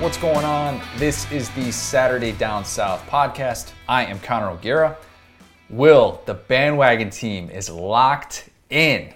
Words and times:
What's 0.00 0.16
going 0.16 0.46
on? 0.46 0.80
This 0.96 1.30
is 1.30 1.50
the 1.50 1.70
Saturday 1.70 2.32
Down 2.32 2.64
South 2.64 3.06
podcast. 3.06 3.72
I 3.86 4.06
am 4.06 4.18
Connor 4.20 4.48
O'Gara. 4.48 4.96
Will, 5.68 6.22
the 6.24 6.32
bandwagon 6.32 7.10
team 7.10 7.50
is 7.50 7.68
locked 7.68 8.48
in. 8.70 9.12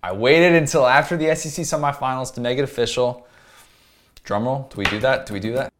I 0.00 0.12
waited 0.12 0.52
until 0.52 0.86
after 0.86 1.16
the 1.16 1.34
SEC 1.34 1.64
semifinals 1.64 2.32
to 2.34 2.40
make 2.40 2.56
it 2.56 2.62
official. 2.62 3.26
Drumroll, 4.24 4.70
do 4.70 4.76
we 4.76 4.84
do 4.84 5.00
that? 5.00 5.26
Do 5.26 5.34
we 5.34 5.40
do 5.40 5.54
that? 5.54 5.72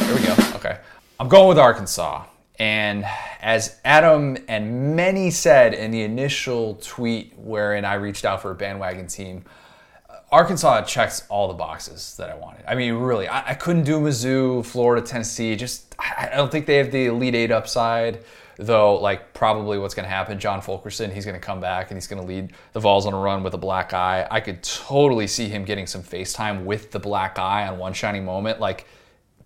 There 0.00 0.14
we 0.14 0.26
go. 0.26 0.36
Okay. 0.56 0.76
I'm 1.18 1.28
going 1.28 1.48
with 1.48 1.58
Arkansas. 1.58 2.26
And 2.58 3.06
as 3.40 3.80
Adam 3.86 4.36
and 4.48 4.94
many 4.94 5.30
said 5.30 5.72
in 5.72 5.92
the 5.92 6.02
initial 6.02 6.74
tweet 6.82 7.32
wherein 7.38 7.86
I 7.86 7.94
reached 7.94 8.26
out 8.26 8.42
for 8.42 8.50
a 8.50 8.54
bandwagon 8.54 9.06
team, 9.06 9.46
Arkansas 10.32 10.82
checks 10.82 11.24
all 11.28 11.46
the 11.46 11.54
boxes 11.54 12.16
that 12.16 12.30
I 12.30 12.34
wanted. 12.34 12.64
I 12.66 12.74
mean, 12.74 12.94
really, 12.94 13.28
I, 13.28 13.50
I 13.50 13.54
couldn't 13.54 13.84
do 13.84 14.00
Mizzou, 14.00 14.64
Florida, 14.64 15.06
Tennessee. 15.06 15.54
Just, 15.54 15.94
I, 15.98 16.30
I 16.32 16.36
don't 16.36 16.50
think 16.50 16.64
they 16.64 16.76
have 16.76 16.90
the 16.90 17.06
Elite 17.06 17.34
Eight 17.34 17.52
upside. 17.52 18.24
Though, 18.56 18.96
like, 18.96 19.32
probably 19.32 19.78
what's 19.78 19.94
going 19.94 20.04
to 20.04 20.10
happen, 20.10 20.38
John 20.38 20.60
Fulkerson, 20.60 21.10
he's 21.10 21.24
going 21.24 21.38
to 21.38 21.44
come 21.44 21.60
back 21.60 21.90
and 21.90 21.96
he's 21.96 22.06
going 22.06 22.20
to 22.20 22.28
lead 22.28 22.52
the 22.72 22.80
Vols 22.80 23.06
on 23.06 23.14
a 23.14 23.18
run 23.18 23.42
with 23.42 23.54
a 23.54 23.58
black 23.58 23.92
eye. 23.92 24.26
I 24.30 24.40
could 24.40 24.62
totally 24.62 25.26
see 25.26 25.48
him 25.48 25.64
getting 25.64 25.86
some 25.86 26.02
FaceTime 26.02 26.64
with 26.64 26.90
the 26.90 26.98
black 26.98 27.38
eye 27.38 27.66
on 27.66 27.78
one 27.78 27.92
shining 27.92 28.24
moment. 28.24 28.60
Like, 28.60 28.86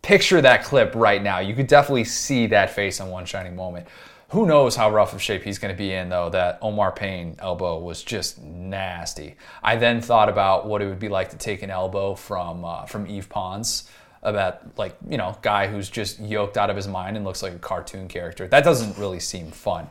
picture 0.03 0.41
that 0.41 0.65
clip 0.65 0.95
right 0.95 1.23
now. 1.23 1.39
You 1.39 1.55
could 1.55 1.69
definitely 1.69 2.05
see 2.05 2.47
that 2.49 2.71
face 2.71 3.01
on 3.01 3.11
one 3.11 3.27
shining 3.27 3.57
moment. 3.57 3.87
Who 4.30 4.45
knows 4.45 4.75
how 4.75 4.91
rough 4.91 5.12
of 5.15 5.23
shape 5.23 5.45
he's 5.45 5.59
going 5.59 5.73
to 5.73 5.79
be 5.79 5.93
in, 5.93 6.09
though? 6.09 6.30
That 6.30 6.59
Omar 6.61 6.91
Payne 6.91 7.37
elbow 7.38 7.79
was 7.79 8.02
just 8.02 8.43
nasty. 8.43 9.37
I 9.63 9.77
then 9.77 10.01
thought 10.01 10.29
about 10.29 10.66
what 10.66 10.82
it 10.82 10.87
would 10.88 10.99
be 10.99 11.09
like 11.09 11.30
to 11.30 11.37
take 11.37 11.63
an 11.63 11.71
elbow 11.71 12.16
from 12.16 12.65
uh, 12.65 12.87
from 12.87 13.07
Yves 13.07 13.29
Pons, 13.29 13.88
about 14.23 14.77
like 14.77 14.97
you 15.09 15.16
know 15.16 15.37
guy 15.43 15.69
who's 15.69 15.88
just 15.88 16.19
yoked 16.19 16.57
out 16.57 16.71
of 16.71 16.77
his 16.77 16.88
mind 16.88 17.16
and 17.16 17.24
looks 17.24 17.43
like 17.43 17.52
a 17.52 17.59
cartoon 17.59 18.09
character. 18.09 18.49
That 18.49 18.65
doesn't 18.65 18.99
really 18.99 19.21
seem 19.21 19.52
fun. 19.52 19.88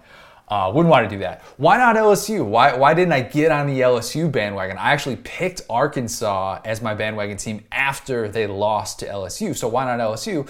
Uh, 0.48 0.72
wouldn't 0.74 0.92
want 0.92 1.10
to 1.10 1.16
do 1.16 1.20
that. 1.22 1.42
Why 1.58 1.78
not 1.78 1.96
LSU? 1.96 2.46
Why, 2.46 2.76
why 2.76 2.94
didn't 2.94 3.14
I 3.14 3.22
get 3.22 3.52
on 3.52 3.66
the 3.66 3.80
LSU 3.82 4.32
bandwagon? 4.32 4.78
I 4.78 4.92
actually 4.92 5.16
picked 5.16 5.62
Arkansas 5.72 6.60
as 6.64 6.84
my 6.84 6.94
bandwagon 6.94 7.38
team 7.38 7.64
after 7.72 8.28
they 8.28 8.46
lost 8.46 9.00
to 9.00 9.08
LSU. 9.08 9.56
So 9.56 9.68
why 9.68 9.86
not 9.86 10.00
LSU? 10.00 10.48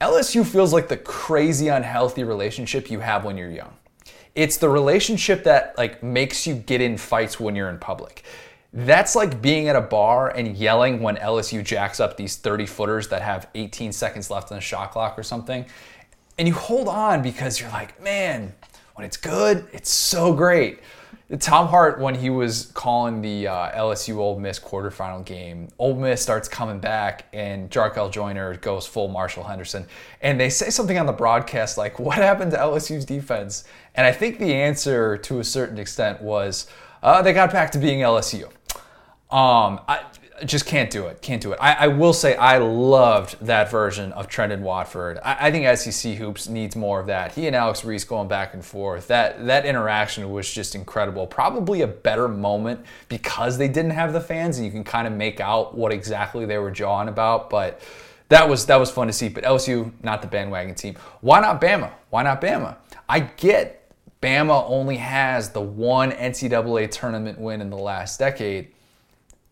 LSU 0.00 0.44
feels 0.44 0.72
like 0.72 0.88
the 0.88 0.96
crazy 0.96 1.68
unhealthy 1.68 2.24
relationship 2.24 2.90
you 2.90 3.00
have 3.00 3.24
when 3.24 3.36
you're 3.36 3.50
young. 3.50 3.72
It's 4.34 4.56
the 4.56 4.68
relationship 4.68 5.44
that 5.44 5.78
like 5.78 6.02
makes 6.02 6.46
you 6.46 6.54
get 6.54 6.80
in 6.80 6.98
fights 6.98 7.38
when 7.38 7.54
you're 7.54 7.70
in 7.70 7.78
public. 7.78 8.24
That's 8.72 9.14
like 9.14 9.40
being 9.40 9.68
at 9.68 9.76
a 9.76 9.80
bar 9.80 10.30
and 10.30 10.56
yelling 10.56 11.00
when 11.00 11.16
LSU 11.16 11.62
jacks 11.62 12.00
up 12.00 12.16
these 12.16 12.34
30 12.36 12.66
footers 12.66 13.06
that 13.08 13.22
have 13.22 13.46
18 13.54 13.92
seconds 13.92 14.30
left 14.30 14.50
on 14.50 14.58
the 14.58 14.60
shot 14.60 14.90
clock 14.90 15.16
or 15.16 15.22
something. 15.22 15.64
And 16.38 16.48
you 16.48 16.54
hold 16.54 16.88
on 16.88 17.22
because 17.22 17.60
you're 17.60 17.70
like, 17.70 18.02
man, 18.02 18.52
when 18.94 19.06
it's 19.06 19.16
good, 19.16 19.68
it's 19.72 19.90
so 19.90 20.32
great. 20.32 20.80
Tom 21.38 21.68
Hart, 21.68 22.00
when 22.00 22.14
he 22.14 22.30
was 22.30 22.70
calling 22.74 23.22
the 23.22 23.48
uh, 23.48 23.70
LSU 23.72 24.16
Ole 24.16 24.38
Miss 24.38 24.58
quarterfinal 24.58 25.24
game, 25.24 25.68
Ole 25.78 25.96
Miss 25.96 26.22
starts 26.22 26.48
coming 26.48 26.78
back, 26.78 27.26
and 27.32 27.70
Jarkel 27.70 28.10
Joiner 28.10 28.56
goes 28.56 28.86
full 28.86 29.08
Marshall 29.08 29.44
Henderson, 29.44 29.86
and 30.20 30.38
they 30.38 30.50
say 30.50 30.70
something 30.70 30.98
on 30.98 31.06
the 31.06 31.12
broadcast 31.12 31.78
like, 31.78 31.98
"What 31.98 32.16
happened 32.16 32.50
to 32.52 32.58
LSU's 32.58 33.04
defense?" 33.04 33.64
And 33.94 34.06
I 34.06 34.12
think 34.12 34.38
the 34.38 34.54
answer, 34.54 35.16
to 35.18 35.38
a 35.40 35.44
certain 35.44 35.78
extent, 35.78 36.20
was 36.20 36.66
uh, 37.02 37.22
they 37.22 37.32
got 37.32 37.52
back 37.52 37.70
to 37.72 37.78
being 37.78 38.00
LSU. 38.00 38.44
Um, 39.30 39.80
I, 39.88 40.04
just 40.46 40.66
can't 40.66 40.90
do 40.90 41.06
it. 41.06 41.20
Can't 41.22 41.42
do 41.42 41.52
it. 41.52 41.58
I, 41.60 41.72
I, 41.74 41.86
will 41.88 42.12
say 42.12 42.36
I 42.36 42.58
loved 42.58 43.44
that 43.46 43.70
version 43.70 44.12
of 44.12 44.28
Trendon 44.28 44.60
Watford. 44.60 45.18
I, 45.24 45.48
I, 45.48 45.50
think 45.50 45.78
SEC 45.78 46.14
hoops 46.14 46.48
needs 46.48 46.76
more 46.76 47.00
of 47.00 47.06
that. 47.06 47.32
He 47.32 47.46
and 47.46 47.54
Alex 47.54 47.84
Reese 47.84 48.04
going 48.04 48.28
back 48.28 48.54
and 48.54 48.64
forth. 48.64 49.08
That 49.08 49.46
that 49.46 49.66
interaction 49.66 50.30
was 50.30 50.50
just 50.50 50.74
incredible. 50.74 51.26
Probably 51.26 51.82
a 51.82 51.86
better 51.86 52.28
moment 52.28 52.84
because 53.08 53.58
they 53.58 53.68
didn't 53.68 53.92
have 53.92 54.12
the 54.12 54.20
fans, 54.20 54.58
and 54.58 54.66
you 54.66 54.72
can 54.72 54.84
kind 54.84 55.06
of 55.06 55.12
make 55.12 55.40
out 55.40 55.76
what 55.76 55.92
exactly 55.92 56.46
they 56.46 56.58
were 56.58 56.70
jawing 56.70 57.08
about. 57.08 57.50
But 57.50 57.80
that 58.28 58.48
was 58.48 58.66
that 58.66 58.76
was 58.76 58.90
fun 58.90 59.06
to 59.06 59.12
see. 59.12 59.28
But 59.28 59.44
LSU, 59.44 59.92
not 60.02 60.22
the 60.22 60.28
bandwagon 60.28 60.74
team. 60.74 60.96
Why 61.20 61.40
not 61.40 61.60
Bama? 61.60 61.90
Why 62.10 62.22
not 62.22 62.40
Bama? 62.40 62.76
I 63.08 63.20
get 63.20 63.92
Bama 64.20 64.64
only 64.68 64.96
has 64.96 65.50
the 65.50 65.60
one 65.60 66.10
NCAA 66.10 66.90
tournament 66.90 67.38
win 67.38 67.60
in 67.60 67.70
the 67.70 67.76
last 67.76 68.18
decade 68.18 68.73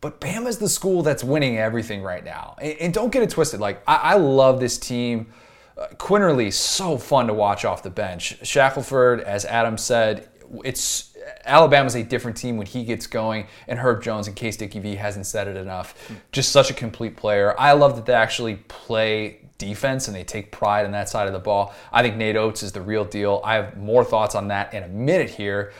but 0.03 0.21
Bama's 0.21 0.59
the 0.59 0.69
school 0.69 1.03
that's 1.03 1.25
winning 1.25 1.57
everything 1.57 2.03
right 2.03 2.23
now. 2.23 2.57
And, 2.61 2.79
and 2.79 2.95
don't 2.95 3.11
get 3.11 3.23
it 3.23 3.31
twisted. 3.31 3.61
Like, 3.61 3.83
I, 3.87 3.97
I 3.97 4.15
love 4.17 4.61
this 4.61 4.77
team. 4.77 5.33
Uh, 5.79 5.87
Quinerly, 5.95 6.53
so 6.53 6.99
fun 6.99 7.29
to 7.29 7.33
watch 7.33 7.65
off 7.65 7.83
the 7.83 7.89
bench. 7.89 8.37
Shackelford, 8.47 9.21
as 9.21 9.47
Adam 9.47 9.79
said, 9.79 10.29
it's 10.65 11.17
Alabama's 11.45 11.95
a 11.95 12.03
different 12.03 12.37
team 12.37 12.57
when 12.57 12.67
he 12.67 12.85
gets 12.85 13.07
going, 13.07 13.47
and 13.69 13.79
Herb 13.79 14.03
Jones 14.03 14.27
and 14.27 14.37
Case 14.37 14.57
Dickie 14.57 14.81
V 14.81 14.97
hasn't 14.97 15.25
said 15.25 15.49
it 15.49 15.57
enough. 15.57 16.11
Just 16.33 16.53
such 16.53 16.71
a 16.71 16.75
complete 16.75 17.17
player. 17.17 17.59
I 17.59 17.73
love 17.73 17.97
that 17.97 18.05
they 18.05 18.12
actually 18.12 18.57
play 18.57 19.39
defense 19.57 20.09
and 20.09 20.17
they 20.17 20.25
take 20.25 20.51
pride 20.51 20.85
in 20.85 20.91
that 20.91 21.09
side 21.09 21.29
of 21.29 21.33
the 21.33 21.39
ball. 21.39 21.73
I 21.93 22.03
think 22.03 22.17
Nate 22.17 22.37
Oats 22.37 22.65
is 22.65 22.73
the 22.73 22.83
real 22.83 23.05
deal. 23.05 23.41
I 23.45 23.55
have 23.55 23.77
more 23.77 24.05
thoughts 24.05 24.35
on 24.35 24.49
that 24.49 24.75
in 24.75 24.83
a 24.83 24.89
minute 24.89 25.31
here. 25.31 25.73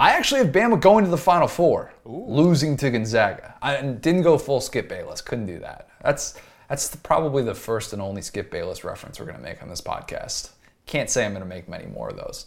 I 0.00 0.10
actually 0.10 0.42
have 0.42 0.52
Bama 0.52 0.80
going 0.80 1.04
to 1.04 1.10
the 1.10 1.18
Final 1.18 1.48
Four, 1.48 1.92
Ooh. 2.06 2.24
losing 2.28 2.76
to 2.76 2.90
Gonzaga. 2.90 3.56
I 3.60 3.82
didn't 3.82 4.22
go 4.22 4.38
full 4.38 4.60
Skip 4.60 4.88
Bayless. 4.88 5.20
Couldn't 5.20 5.46
do 5.46 5.58
that. 5.58 5.88
That's 6.02 6.34
that's 6.68 6.88
the, 6.88 6.98
probably 6.98 7.42
the 7.42 7.54
first 7.54 7.92
and 7.92 8.00
only 8.00 8.22
Skip 8.22 8.50
Bayless 8.50 8.84
reference 8.84 9.18
we're 9.18 9.26
going 9.26 9.38
to 9.38 9.42
make 9.42 9.62
on 9.62 9.68
this 9.68 9.80
podcast. 9.80 10.50
Can't 10.86 11.10
say 11.10 11.24
I'm 11.24 11.32
going 11.32 11.42
to 11.42 11.48
make 11.48 11.68
many 11.68 11.86
more 11.86 12.10
of 12.10 12.16
those. 12.16 12.46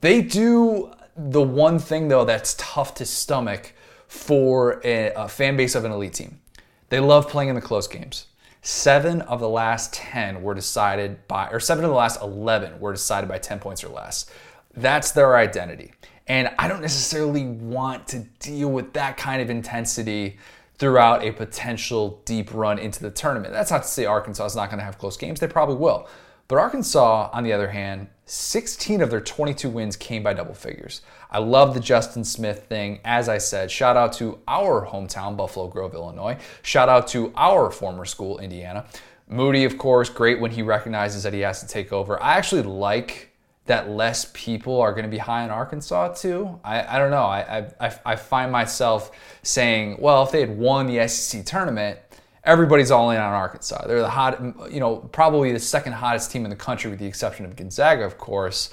They 0.00 0.22
do 0.22 0.92
the 1.16 1.42
one 1.42 1.78
thing 1.78 2.08
though 2.08 2.24
that's 2.24 2.54
tough 2.56 2.94
to 2.94 3.04
stomach 3.04 3.74
for 4.08 4.80
a, 4.82 5.12
a 5.12 5.28
fan 5.28 5.56
base 5.56 5.74
of 5.74 5.84
an 5.84 5.92
elite 5.92 6.14
team. 6.14 6.40
They 6.88 7.00
love 7.00 7.28
playing 7.28 7.50
in 7.50 7.54
the 7.54 7.60
close 7.60 7.86
games. 7.86 8.26
Seven 8.62 9.22
of 9.22 9.40
the 9.40 9.48
last 9.48 9.92
10 9.94 10.42
were 10.42 10.54
decided 10.54 11.26
by, 11.28 11.48
or 11.50 11.60
seven 11.60 11.84
of 11.84 11.90
the 11.90 11.96
last 11.96 12.20
11 12.20 12.80
were 12.80 12.92
decided 12.92 13.28
by 13.28 13.38
10 13.38 13.58
points 13.58 13.84
or 13.84 13.88
less. 13.88 14.30
That's 14.74 15.12
their 15.12 15.36
identity. 15.36 15.92
And 16.30 16.48
I 16.60 16.68
don't 16.68 16.80
necessarily 16.80 17.44
want 17.44 18.06
to 18.10 18.20
deal 18.38 18.70
with 18.70 18.92
that 18.92 19.16
kind 19.16 19.42
of 19.42 19.50
intensity 19.50 20.38
throughout 20.78 21.24
a 21.24 21.32
potential 21.32 22.22
deep 22.24 22.54
run 22.54 22.78
into 22.78 23.02
the 23.02 23.10
tournament. 23.10 23.52
That's 23.52 23.72
not 23.72 23.82
to 23.82 23.88
say 23.88 24.04
Arkansas 24.04 24.44
is 24.44 24.54
not 24.54 24.68
going 24.70 24.78
to 24.78 24.84
have 24.84 24.96
close 24.96 25.16
games, 25.16 25.40
they 25.40 25.48
probably 25.48 25.74
will. 25.74 26.08
But 26.46 26.60
Arkansas, 26.60 27.30
on 27.32 27.42
the 27.42 27.52
other 27.52 27.68
hand, 27.70 28.06
16 28.26 29.00
of 29.00 29.10
their 29.10 29.20
22 29.20 29.68
wins 29.68 29.96
came 29.96 30.22
by 30.22 30.32
double 30.32 30.54
figures. 30.54 31.00
I 31.32 31.40
love 31.40 31.74
the 31.74 31.80
Justin 31.80 32.22
Smith 32.22 32.66
thing. 32.68 33.00
As 33.04 33.28
I 33.28 33.38
said, 33.38 33.68
shout 33.68 33.96
out 33.96 34.12
to 34.14 34.38
our 34.46 34.86
hometown, 34.86 35.36
Buffalo 35.36 35.66
Grove, 35.66 35.94
Illinois. 35.94 36.38
Shout 36.62 36.88
out 36.88 37.08
to 37.08 37.32
our 37.34 37.72
former 37.72 38.04
school, 38.04 38.38
Indiana. 38.38 38.86
Moody, 39.26 39.64
of 39.64 39.78
course, 39.78 40.08
great 40.08 40.38
when 40.38 40.52
he 40.52 40.62
recognizes 40.62 41.24
that 41.24 41.32
he 41.32 41.40
has 41.40 41.60
to 41.60 41.66
take 41.66 41.92
over. 41.92 42.22
I 42.22 42.36
actually 42.36 42.62
like 42.62 43.29
that 43.66 43.90
less 43.90 44.30
people 44.32 44.80
are 44.80 44.92
going 44.92 45.04
to 45.04 45.10
be 45.10 45.18
high 45.18 45.44
in 45.44 45.50
Arkansas 45.50 46.14
too. 46.14 46.58
I, 46.64 46.96
I 46.96 46.98
don't 46.98 47.10
know. 47.10 47.24
I, 47.24 47.68
I, 47.80 47.94
I 48.04 48.16
find 48.16 48.50
myself 48.50 49.12
saying, 49.42 49.98
well, 50.00 50.22
if 50.22 50.32
they 50.32 50.40
had 50.40 50.58
won 50.58 50.86
the 50.86 51.06
SEC 51.06 51.44
tournament, 51.44 51.98
everybody's 52.44 52.90
all 52.90 53.10
in 53.10 53.18
on 53.18 53.32
Arkansas. 53.32 53.86
They're 53.86 54.00
the 54.00 54.08
hot, 54.10 54.42
you 54.72 54.80
know, 54.80 54.96
probably 54.96 55.52
the 55.52 55.58
second 55.58 55.92
hottest 55.92 56.30
team 56.30 56.44
in 56.44 56.50
the 56.50 56.56
country 56.56 56.90
with 56.90 56.98
the 56.98 57.06
exception 57.06 57.44
of 57.44 57.54
Gonzaga, 57.56 58.04
of 58.04 58.18
course. 58.18 58.70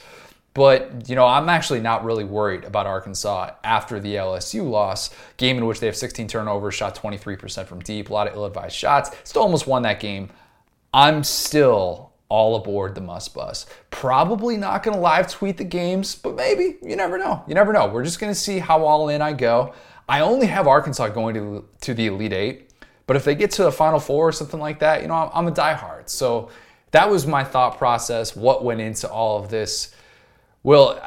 But, 0.53 1.07
you 1.07 1.15
know, 1.15 1.27
I'm 1.27 1.49
actually 1.49 1.81
not 1.81 2.03
really 2.03 2.23
worried 2.23 2.63
about 2.63 2.87
Arkansas 2.87 3.51
after 3.63 3.99
the 3.99 4.15
LSU 4.15 4.67
loss, 4.67 5.11
game 5.37 5.57
in 5.59 5.67
which 5.67 5.79
they 5.79 5.85
have 5.85 5.95
16 5.95 6.27
turnovers, 6.27 6.73
shot 6.73 6.95
23% 6.95 7.67
from 7.67 7.79
deep, 7.81 8.09
a 8.09 8.13
lot 8.13 8.27
of 8.27 8.33
ill 8.33 8.45
advised 8.45 8.75
shots, 8.75 9.11
still 9.23 9.43
almost 9.43 9.67
won 9.67 9.83
that 9.83 9.99
game. 9.99 10.31
I'm 10.91 11.23
still 11.23 12.06
all 12.29 12.55
aboard 12.55 12.95
the 12.95 13.01
Muss 13.01 13.27
Bus. 13.27 13.65
Probably 13.89 14.57
not 14.57 14.83
going 14.83 14.95
to 14.95 15.01
live 15.01 15.29
tweet 15.29 15.57
the 15.57 15.63
games, 15.63 16.15
but 16.15 16.35
maybe. 16.35 16.77
You 16.81 16.95
never 16.95 17.17
know. 17.17 17.43
You 17.47 17.55
never 17.55 17.71
know. 17.71 17.87
We're 17.87 18.03
just 18.03 18.19
going 18.19 18.31
to 18.31 18.39
see 18.39 18.59
how 18.59 18.85
all 18.85 19.09
in 19.09 19.21
I 19.21 19.33
go. 19.33 19.73
I 20.09 20.21
only 20.21 20.47
have 20.47 20.67
Arkansas 20.67 21.09
going 21.09 21.35
to, 21.35 21.65
to 21.81 21.93
the 21.93 22.07
Elite 22.07 22.33
Eight, 22.33 22.71
but 23.05 23.15
if 23.15 23.25
they 23.25 23.35
get 23.35 23.51
to 23.51 23.63
the 23.63 23.71
Final 23.71 23.99
Four 23.99 24.27
or 24.27 24.31
something 24.31 24.59
like 24.59 24.79
that, 24.79 25.01
you 25.01 25.07
know, 25.07 25.15
I'm, 25.15 25.29
I'm 25.33 25.47
a 25.47 25.51
diehard. 25.51 26.09
So 26.09 26.49
that 26.91 27.09
was 27.09 27.27
my 27.27 27.43
thought 27.43 27.77
process, 27.77 28.35
what 28.35 28.63
went 28.63 28.81
into 28.81 29.09
all 29.09 29.37
of 29.41 29.49
this. 29.49 29.93
Well, 30.63 31.01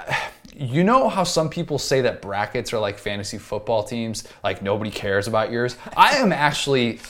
you 0.55 0.84
know 0.84 1.08
how 1.08 1.25
some 1.25 1.49
people 1.49 1.78
say 1.78 2.02
that 2.02 2.20
brackets 2.20 2.73
are 2.73 2.78
like 2.78 2.99
fantasy 2.99 3.38
football 3.38 3.82
teams, 3.82 4.25
like 4.44 4.62
nobody 4.62 4.90
cares 4.90 5.26
about 5.26 5.50
yours? 5.50 5.76
I 5.96 6.16
am 6.16 6.32
actually, 6.32 7.00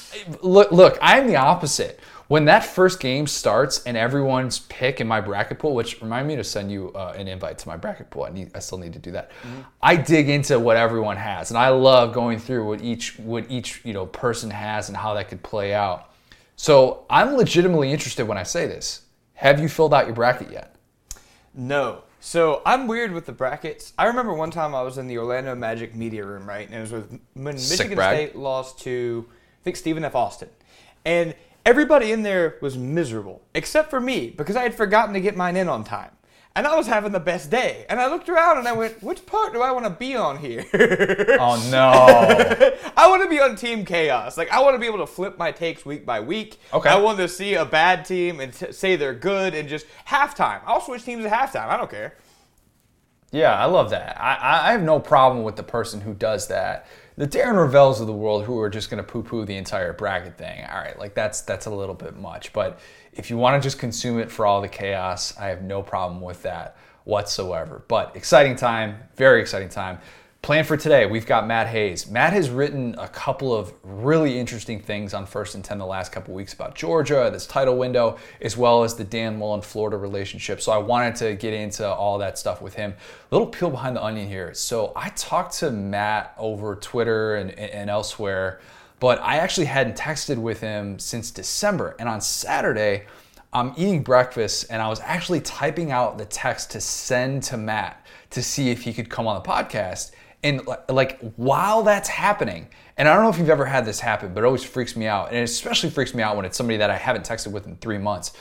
look, 0.42 0.70
look, 0.70 0.98
I 1.00 1.18
am 1.18 1.26
the 1.26 1.36
opposite 1.36 2.00
when 2.30 2.44
that 2.44 2.64
first 2.64 3.00
game 3.00 3.26
starts 3.26 3.82
and 3.86 3.96
everyone's 3.96 4.60
pick 4.60 5.00
in 5.00 5.08
my 5.08 5.20
bracket 5.20 5.58
pool, 5.58 5.74
which 5.74 6.00
remind 6.00 6.28
me 6.28 6.36
to 6.36 6.44
send 6.44 6.70
you 6.70 6.92
uh, 6.94 7.12
an 7.16 7.26
invite 7.26 7.58
to 7.58 7.66
my 7.66 7.76
bracket 7.76 8.08
pool. 8.08 8.22
I 8.22 8.30
need, 8.30 8.52
I 8.54 8.60
still 8.60 8.78
need 8.78 8.92
to 8.92 9.00
do 9.00 9.10
that. 9.10 9.32
Mm-hmm. 9.42 9.62
I 9.82 9.96
dig 9.96 10.28
into 10.28 10.60
what 10.60 10.76
everyone 10.76 11.16
has, 11.16 11.50
and 11.50 11.58
I 11.58 11.70
love 11.70 12.12
going 12.12 12.38
through 12.38 12.68
what 12.68 12.82
each 12.82 13.18
what 13.18 13.50
each 13.50 13.84
you 13.84 13.92
know 13.92 14.06
person 14.06 14.48
has 14.48 14.86
and 14.88 14.96
how 14.96 15.14
that 15.14 15.28
could 15.28 15.42
play 15.42 15.74
out. 15.74 16.12
So 16.54 17.04
I'm 17.10 17.34
legitimately 17.36 17.90
interested 17.90 18.28
when 18.28 18.38
I 18.38 18.44
say 18.44 18.68
this. 18.68 19.02
Have 19.34 19.58
you 19.58 19.68
filled 19.68 19.92
out 19.92 20.06
your 20.06 20.14
bracket 20.14 20.52
yet? 20.52 20.76
No. 21.52 22.02
So 22.20 22.62
I'm 22.64 22.86
weird 22.86 23.10
with 23.10 23.26
the 23.26 23.32
brackets. 23.32 23.92
I 23.98 24.04
remember 24.04 24.34
one 24.34 24.52
time 24.52 24.72
I 24.72 24.82
was 24.82 24.98
in 24.98 25.08
the 25.08 25.18
Orlando 25.18 25.56
Magic 25.56 25.96
media 25.96 26.24
room, 26.24 26.48
right, 26.48 26.68
and 26.68 26.76
it 26.76 26.80
was 26.80 26.92
with 26.92 27.20
when 27.34 27.56
Michigan 27.56 27.98
State 27.98 28.36
lost 28.36 28.78
to 28.82 29.26
I 29.28 29.62
think 29.64 29.74
Stephen 29.74 30.04
F. 30.04 30.14
Austin, 30.14 30.48
and 31.04 31.34
Everybody 31.66 32.10
in 32.12 32.22
there 32.22 32.56
was 32.60 32.78
miserable, 32.78 33.42
except 33.54 33.90
for 33.90 34.00
me, 34.00 34.30
because 34.30 34.56
I 34.56 34.62
had 34.62 34.74
forgotten 34.74 35.14
to 35.14 35.20
get 35.20 35.36
mine 35.36 35.56
in 35.56 35.68
on 35.68 35.84
time. 35.84 36.10
And 36.56 36.66
I 36.66 36.76
was 36.76 36.88
having 36.88 37.12
the 37.12 37.20
best 37.20 37.48
day. 37.48 37.86
And 37.88 38.00
I 38.00 38.08
looked 38.08 38.28
around 38.28 38.58
and 38.58 38.66
I 38.66 38.72
went, 38.72 39.02
which 39.02 39.24
part 39.24 39.52
do 39.52 39.62
I 39.62 39.70
want 39.70 39.84
to 39.84 39.90
be 39.90 40.16
on 40.16 40.38
here? 40.38 40.64
oh, 41.38 41.68
no. 41.70 42.72
I 42.96 43.08
want 43.08 43.22
to 43.22 43.28
be 43.28 43.40
on 43.40 43.54
Team 43.54 43.84
Chaos. 43.84 44.36
Like, 44.36 44.50
I 44.50 44.60
want 44.60 44.74
to 44.74 44.78
be 44.80 44.86
able 44.86 44.98
to 44.98 45.06
flip 45.06 45.38
my 45.38 45.52
takes 45.52 45.86
week 45.86 46.04
by 46.04 46.18
week. 46.18 46.58
Okay. 46.72 46.88
I 46.88 46.98
want 46.98 47.18
to 47.18 47.28
see 47.28 47.54
a 47.54 47.64
bad 47.64 48.04
team 48.04 48.40
and 48.40 48.52
t- 48.52 48.72
say 48.72 48.96
they're 48.96 49.14
good 49.14 49.54
and 49.54 49.68
just 49.68 49.86
halftime. 50.08 50.60
I'll 50.66 50.80
switch 50.80 51.04
teams 51.04 51.24
at 51.24 51.30
halftime. 51.32 51.68
I 51.68 51.76
don't 51.76 51.90
care. 51.90 52.16
Yeah, 53.30 53.54
I 53.54 53.66
love 53.66 53.90
that. 53.90 54.20
I, 54.20 54.70
I 54.70 54.72
have 54.72 54.82
no 54.82 54.98
problem 54.98 55.44
with 55.44 55.54
the 55.54 55.62
person 55.62 56.00
who 56.00 56.14
does 56.14 56.48
that 56.48 56.88
the 57.20 57.28
Darren 57.28 57.56
Rovell's 57.56 58.00
of 58.00 58.06
the 58.06 58.14
world 58.14 58.46
who 58.46 58.58
are 58.60 58.70
just 58.70 58.88
going 58.88 58.96
to 58.96 59.06
poo-poo 59.06 59.44
the 59.44 59.58
entire 59.58 59.92
bracket 59.92 60.38
thing. 60.38 60.64
All 60.64 60.78
right, 60.78 60.98
like 60.98 61.12
that's 61.12 61.42
that's 61.42 61.66
a 61.66 61.70
little 61.70 61.94
bit 61.94 62.16
much, 62.16 62.50
but 62.54 62.80
if 63.12 63.28
you 63.28 63.36
want 63.36 63.62
to 63.62 63.66
just 63.66 63.78
consume 63.78 64.18
it 64.18 64.30
for 64.30 64.46
all 64.46 64.62
the 64.62 64.68
chaos, 64.68 65.36
I 65.38 65.48
have 65.48 65.60
no 65.60 65.82
problem 65.82 66.22
with 66.22 66.44
that 66.44 66.78
whatsoever. 67.04 67.84
But 67.88 68.16
exciting 68.16 68.56
time, 68.56 69.00
very 69.16 69.42
exciting 69.42 69.68
time. 69.68 69.98
Plan 70.42 70.64
for 70.64 70.78
today, 70.78 71.04
we've 71.04 71.26
got 71.26 71.46
Matt 71.46 71.66
Hayes. 71.66 72.08
Matt 72.08 72.32
has 72.32 72.48
written 72.48 72.94
a 72.96 73.08
couple 73.08 73.54
of 73.54 73.74
really 73.82 74.38
interesting 74.38 74.80
things 74.80 75.12
on 75.12 75.26
First 75.26 75.54
and 75.54 75.62
10 75.62 75.76
the 75.76 75.84
last 75.84 76.12
couple 76.12 76.32
weeks 76.32 76.54
about 76.54 76.74
Georgia, 76.74 77.28
this 77.30 77.46
title 77.46 77.76
window, 77.76 78.16
as 78.40 78.56
well 78.56 78.82
as 78.82 78.94
the 78.94 79.04
Dan 79.04 79.38
Mullen 79.38 79.60
Florida 79.60 79.98
relationship. 79.98 80.62
So 80.62 80.72
I 80.72 80.78
wanted 80.78 81.14
to 81.16 81.34
get 81.34 81.52
into 81.52 81.86
all 81.86 82.16
that 82.18 82.38
stuff 82.38 82.62
with 82.62 82.72
him. 82.72 82.94
Little 83.30 83.48
peel 83.48 83.68
behind 83.68 83.96
the 83.96 84.02
onion 84.02 84.28
here. 84.28 84.54
So 84.54 84.94
I 84.96 85.10
talked 85.10 85.58
to 85.58 85.70
Matt 85.70 86.34
over 86.38 86.74
Twitter 86.74 87.34
and, 87.34 87.50
and 87.50 87.90
elsewhere, 87.90 88.60
but 88.98 89.20
I 89.20 89.36
actually 89.36 89.66
hadn't 89.66 89.98
texted 89.98 90.38
with 90.38 90.60
him 90.60 90.98
since 90.98 91.30
December. 91.30 91.96
And 91.98 92.08
on 92.08 92.22
Saturday, 92.22 93.04
I'm 93.52 93.74
eating 93.76 94.02
breakfast 94.02 94.66
and 94.70 94.80
I 94.80 94.88
was 94.88 95.00
actually 95.00 95.42
typing 95.42 95.92
out 95.92 96.16
the 96.16 96.24
text 96.24 96.70
to 96.70 96.80
send 96.80 97.42
to 97.44 97.58
Matt 97.58 98.06
to 98.30 98.42
see 98.42 98.70
if 98.70 98.82
he 98.82 98.94
could 98.94 99.10
come 99.10 99.26
on 99.26 99.34
the 99.34 99.46
podcast. 99.46 100.12
And 100.42 100.62
like 100.88 101.20
while 101.36 101.82
that's 101.82 102.08
happening, 102.08 102.68
and 102.96 103.08
I 103.08 103.14
don't 103.14 103.24
know 103.24 103.30
if 103.30 103.38
you've 103.38 103.50
ever 103.50 103.66
had 103.66 103.84
this 103.84 104.00
happen, 104.00 104.32
but 104.32 104.42
it 104.42 104.46
always 104.46 104.64
freaks 104.64 104.96
me 104.96 105.06
out. 105.06 105.28
And 105.28 105.36
it 105.36 105.42
especially 105.42 105.90
freaks 105.90 106.14
me 106.14 106.22
out 106.22 106.36
when 106.36 106.44
it's 106.44 106.56
somebody 106.56 106.78
that 106.78 106.90
I 106.90 106.96
haven't 106.96 107.26
texted 107.26 107.52
with 107.52 107.66
in 107.66 107.76
three 107.76 107.98
months. 107.98 108.32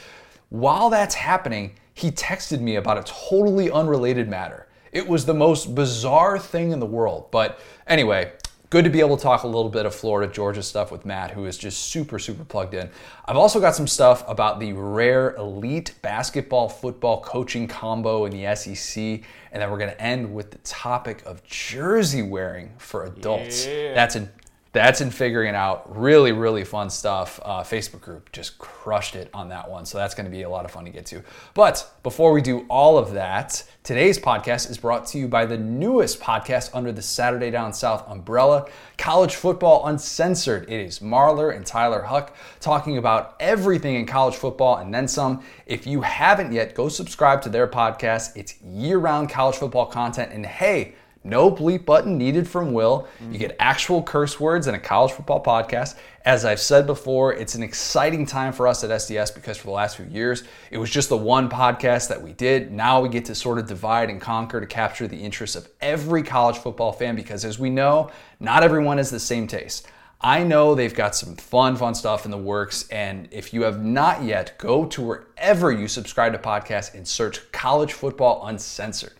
While 0.49 0.89
that's 0.89 1.15
happening, 1.15 1.75
he 1.93 2.11
texted 2.11 2.61
me 2.61 2.75
about 2.75 2.97
a 2.97 3.03
totally 3.03 3.69
unrelated 3.69 4.29
matter. 4.29 4.67
It 4.91 5.07
was 5.07 5.25
the 5.25 5.33
most 5.33 5.75
bizarre 5.75 6.39
thing 6.39 6.71
in 6.71 6.79
the 6.79 6.85
world. 6.85 7.29
But 7.31 7.59
anyway, 7.85 8.31
good 8.69 8.83
to 8.83 8.89
be 8.89 8.99
able 8.99 9.17
to 9.17 9.23
talk 9.23 9.43
a 9.43 9.47
little 9.47 9.69
bit 9.69 9.85
of 9.85 9.95
Florida, 9.95 10.31
Georgia 10.31 10.61
stuff 10.61 10.91
with 10.91 11.05
Matt, 11.05 11.31
who 11.31 11.45
is 11.45 11.57
just 11.57 11.85
super, 11.85 12.19
super 12.19 12.43
plugged 12.43 12.75
in. 12.75 12.89
I've 13.25 13.37
also 13.37 13.59
got 13.59 13.75
some 13.75 13.87
stuff 13.87 14.23
about 14.27 14.59
the 14.59 14.73
rare 14.73 15.35
elite 15.35 15.95
basketball 16.01 16.69
football 16.69 17.21
coaching 17.21 17.67
combo 17.67 18.25
in 18.25 18.31
the 18.31 18.55
SEC. 18.55 19.23
And 19.51 19.61
then 19.61 19.71
we're 19.71 19.79
going 19.79 19.89
to 19.89 20.01
end 20.01 20.33
with 20.33 20.51
the 20.51 20.59
topic 20.59 21.23
of 21.25 21.43
jersey 21.43 22.21
wearing 22.21 22.71
for 22.77 23.05
adults. 23.05 23.65
Yeah. 23.65 23.95
That's 23.95 24.15
in 24.15 24.29
that's 24.79 25.01
in 25.01 25.11
figuring 25.11 25.55
out 25.55 25.95
really 25.95 26.31
really 26.31 26.63
fun 26.63 26.89
stuff. 26.89 27.39
Uh, 27.43 27.61
facebook 27.61 28.01
group 28.01 28.31
just 28.31 28.57
crushed 28.57 29.15
it 29.15 29.29
on 29.33 29.49
that 29.49 29.69
one 29.69 29.85
so 29.85 29.97
that's 29.97 30.15
going 30.15 30.25
to 30.25 30.31
be 30.31 30.43
a 30.43 30.49
lot 30.49 30.65
of 30.65 30.71
fun 30.71 30.85
to 30.85 30.91
get 30.91 31.05
to. 31.07 31.21
But 31.53 31.91
before 32.03 32.31
we 32.31 32.41
do 32.41 32.65
all 32.69 32.97
of 32.97 33.11
that 33.13 33.63
today's 33.83 34.17
podcast 34.17 34.69
is 34.69 34.77
brought 34.77 35.05
to 35.07 35.17
you 35.17 35.27
by 35.27 35.45
the 35.45 35.57
newest 35.57 36.19
podcast 36.19 36.69
under 36.73 36.91
the 36.91 37.01
saturday 37.01 37.51
down 37.51 37.73
south 37.73 38.07
umbrella 38.09 38.67
college 38.97 39.35
football 39.35 39.87
uncensored. 39.87 40.63
It 40.69 40.79
is 40.79 40.99
marler 40.99 41.55
and 41.55 41.65
tyler 41.65 42.01
huck 42.01 42.35
talking 42.59 42.97
about 42.97 43.35
everything 43.39 43.95
in 43.95 44.05
college 44.05 44.35
football 44.35 44.77
and 44.77 44.93
then 44.93 45.07
some. 45.07 45.43
If 45.65 45.85
you 45.85 46.01
haven't 46.01 46.51
yet 46.51 46.75
go 46.75 46.89
subscribe 46.89 47.41
to 47.43 47.49
their 47.49 47.67
podcast. 47.67 48.35
It's 48.35 48.61
year-round 48.61 49.29
college 49.29 49.55
football 49.55 49.85
content 49.85 50.31
and 50.31 50.45
hey 50.45 50.95
no 51.23 51.51
bleep 51.51 51.85
button 51.85 52.17
needed 52.17 52.47
from 52.47 52.71
Will. 52.71 53.07
You 53.31 53.37
get 53.37 53.55
actual 53.59 54.01
curse 54.01 54.39
words 54.39 54.67
in 54.67 54.75
a 54.75 54.79
college 54.79 55.11
football 55.11 55.43
podcast. 55.43 55.95
As 56.25 56.45
I've 56.45 56.59
said 56.59 56.85
before, 56.87 57.33
it's 57.33 57.55
an 57.55 57.63
exciting 57.63 58.25
time 58.25 58.53
for 58.53 58.67
us 58.67 58.83
at 58.83 58.89
SDS 58.89 59.33
because 59.35 59.57
for 59.57 59.65
the 59.65 59.73
last 59.73 59.97
few 59.97 60.05
years, 60.05 60.43
it 60.71 60.77
was 60.77 60.89
just 60.89 61.09
the 61.09 61.17
one 61.17 61.49
podcast 61.49 62.07
that 62.09 62.21
we 62.21 62.33
did. 62.33 62.71
Now 62.71 63.01
we 63.01 63.09
get 63.09 63.25
to 63.25 63.35
sort 63.35 63.57
of 63.57 63.67
divide 63.67 64.09
and 64.09 64.21
conquer 64.21 64.61
to 64.61 64.67
capture 64.67 65.07
the 65.07 65.17
interests 65.17 65.55
of 65.55 65.67
every 65.81 66.23
college 66.23 66.57
football 66.57 66.93
fan 66.93 67.15
because, 67.15 67.43
as 67.43 67.59
we 67.59 67.69
know, 67.69 68.11
not 68.39 68.63
everyone 68.63 68.97
has 68.97 69.09
the 69.09 69.19
same 69.19 69.45
taste. 69.47 69.87
I 70.21 70.43
know 70.43 70.75
they've 70.75 70.93
got 70.93 71.15
some 71.15 71.35
fun, 71.35 71.77
fun 71.77 71.95
stuff 71.95 72.25
in 72.25 72.31
the 72.31 72.37
works. 72.37 72.87
And 72.89 73.29
if 73.31 73.53
you 73.53 73.63
have 73.63 73.83
not 73.83 74.23
yet, 74.23 74.57
go 74.57 74.85
to 74.85 75.01
wherever 75.01 75.71
you 75.71 75.87
subscribe 75.87 76.33
to 76.33 76.39
podcasts 76.39 76.93
and 76.93 77.07
search 77.07 77.49
College 77.53 77.93
Football 77.93 78.45
Uncensored. 78.45 79.13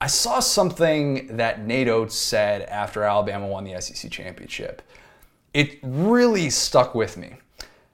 I 0.00 0.06
saw 0.06 0.40
something 0.40 1.36
that 1.36 1.64
Nate 1.64 1.88
Oats 1.88 2.14
said 2.14 2.62
after 2.62 3.02
Alabama 3.02 3.46
won 3.46 3.64
the 3.64 3.78
SEC 3.80 4.10
championship. 4.10 4.80
It 5.52 5.78
really 5.82 6.48
stuck 6.48 6.94
with 6.94 7.16
me. 7.16 7.34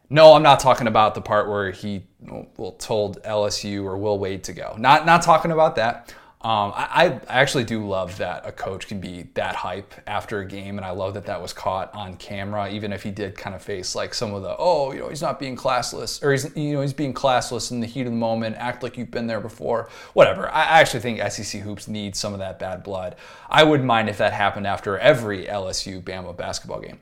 No, 0.09 0.35
I'm 0.35 0.43
not 0.43 0.61
talking 0.61 0.87
about 0.87 1.17
the 1.17 1.21
part 1.21 1.49
where 1.49 1.73
he 1.73 2.05
well, 2.21 2.73
told 2.79 3.21
LSU 3.25 3.85
or 3.85 3.99
Will 3.99 4.19
Wade 4.19 4.45
to 4.45 4.53
go. 4.53 4.77
Not 4.79 5.05
not 5.05 5.23
talking 5.23 5.51
about 5.51 5.75
that. 5.77 6.15
Um, 6.47 6.73
I, 6.77 7.21
I, 7.29 7.41
actually 7.41 7.65
do 7.65 7.85
love 7.85 8.19
that 8.19 8.47
a 8.47 8.53
coach 8.53 8.87
can 8.87 9.01
be 9.01 9.27
that 9.35 9.57
hype 9.57 9.93
after 10.07 10.39
a 10.39 10.47
game, 10.47 10.77
and 10.77 10.87
I 10.87 10.91
love 10.91 11.15
that 11.15 11.27
that 11.27 11.43
was 11.43 11.53
caught 11.53 11.93
on 11.93 12.17
camera, 12.19 12.71
even 12.71 12.93
if 12.93 13.03
he 13.03 13.11
did 13.11 13.37
kind 13.37 13.57
of 13.57 13.63
face 13.63 13.97
like 13.97 14.15
some 14.15 14.33
of 14.33 14.45
the 14.45 14.55
oh, 14.57 14.93
you 14.93 15.01
know, 15.01 15.09
he's 15.09 15.23
not 15.23 15.41
being 15.41 15.57
classless, 15.57 16.23
or 16.23 16.31
he's 16.31 16.57
you 16.57 16.75
know 16.75 16.83
he's 16.83 16.93
being 16.93 17.13
classless 17.13 17.73
in 17.73 17.81
the 17.81 17.87
heat 17.89 18.03
of 18.03 18.13
the 18.13 18.17
moment, 18.17 18.55
act 18.61 18.85
like 18.85 18.97
you've 18.97 19.11
been 19.11 19.27
there 19.27 19.41
before, 19.41 19.89
whatever. 20.13 20.49
I 20.49 20.63
actually 20.63 21.01
think 21.01 21.33
SEC 21.33 21.63
hoops 21.63 21.89
need 21.89 22.15
some 22.15 22.33
of 22.33 22.39
that 22.39 22.61
bad 22.61 22.85
blood. 22.85 23.17
I 23.51 23.65
wouldn't 23.65 23.89
mind 23.89 24.09
if 24.09 24.19
that 24.19 24.33
happened 24.33 24.69
after 24.69 24.97
every 24.99 25.47
LSU 25.47 26.01
Bama 26.01 26.37
basketball 26.37 26.79
game. 26.79 27.01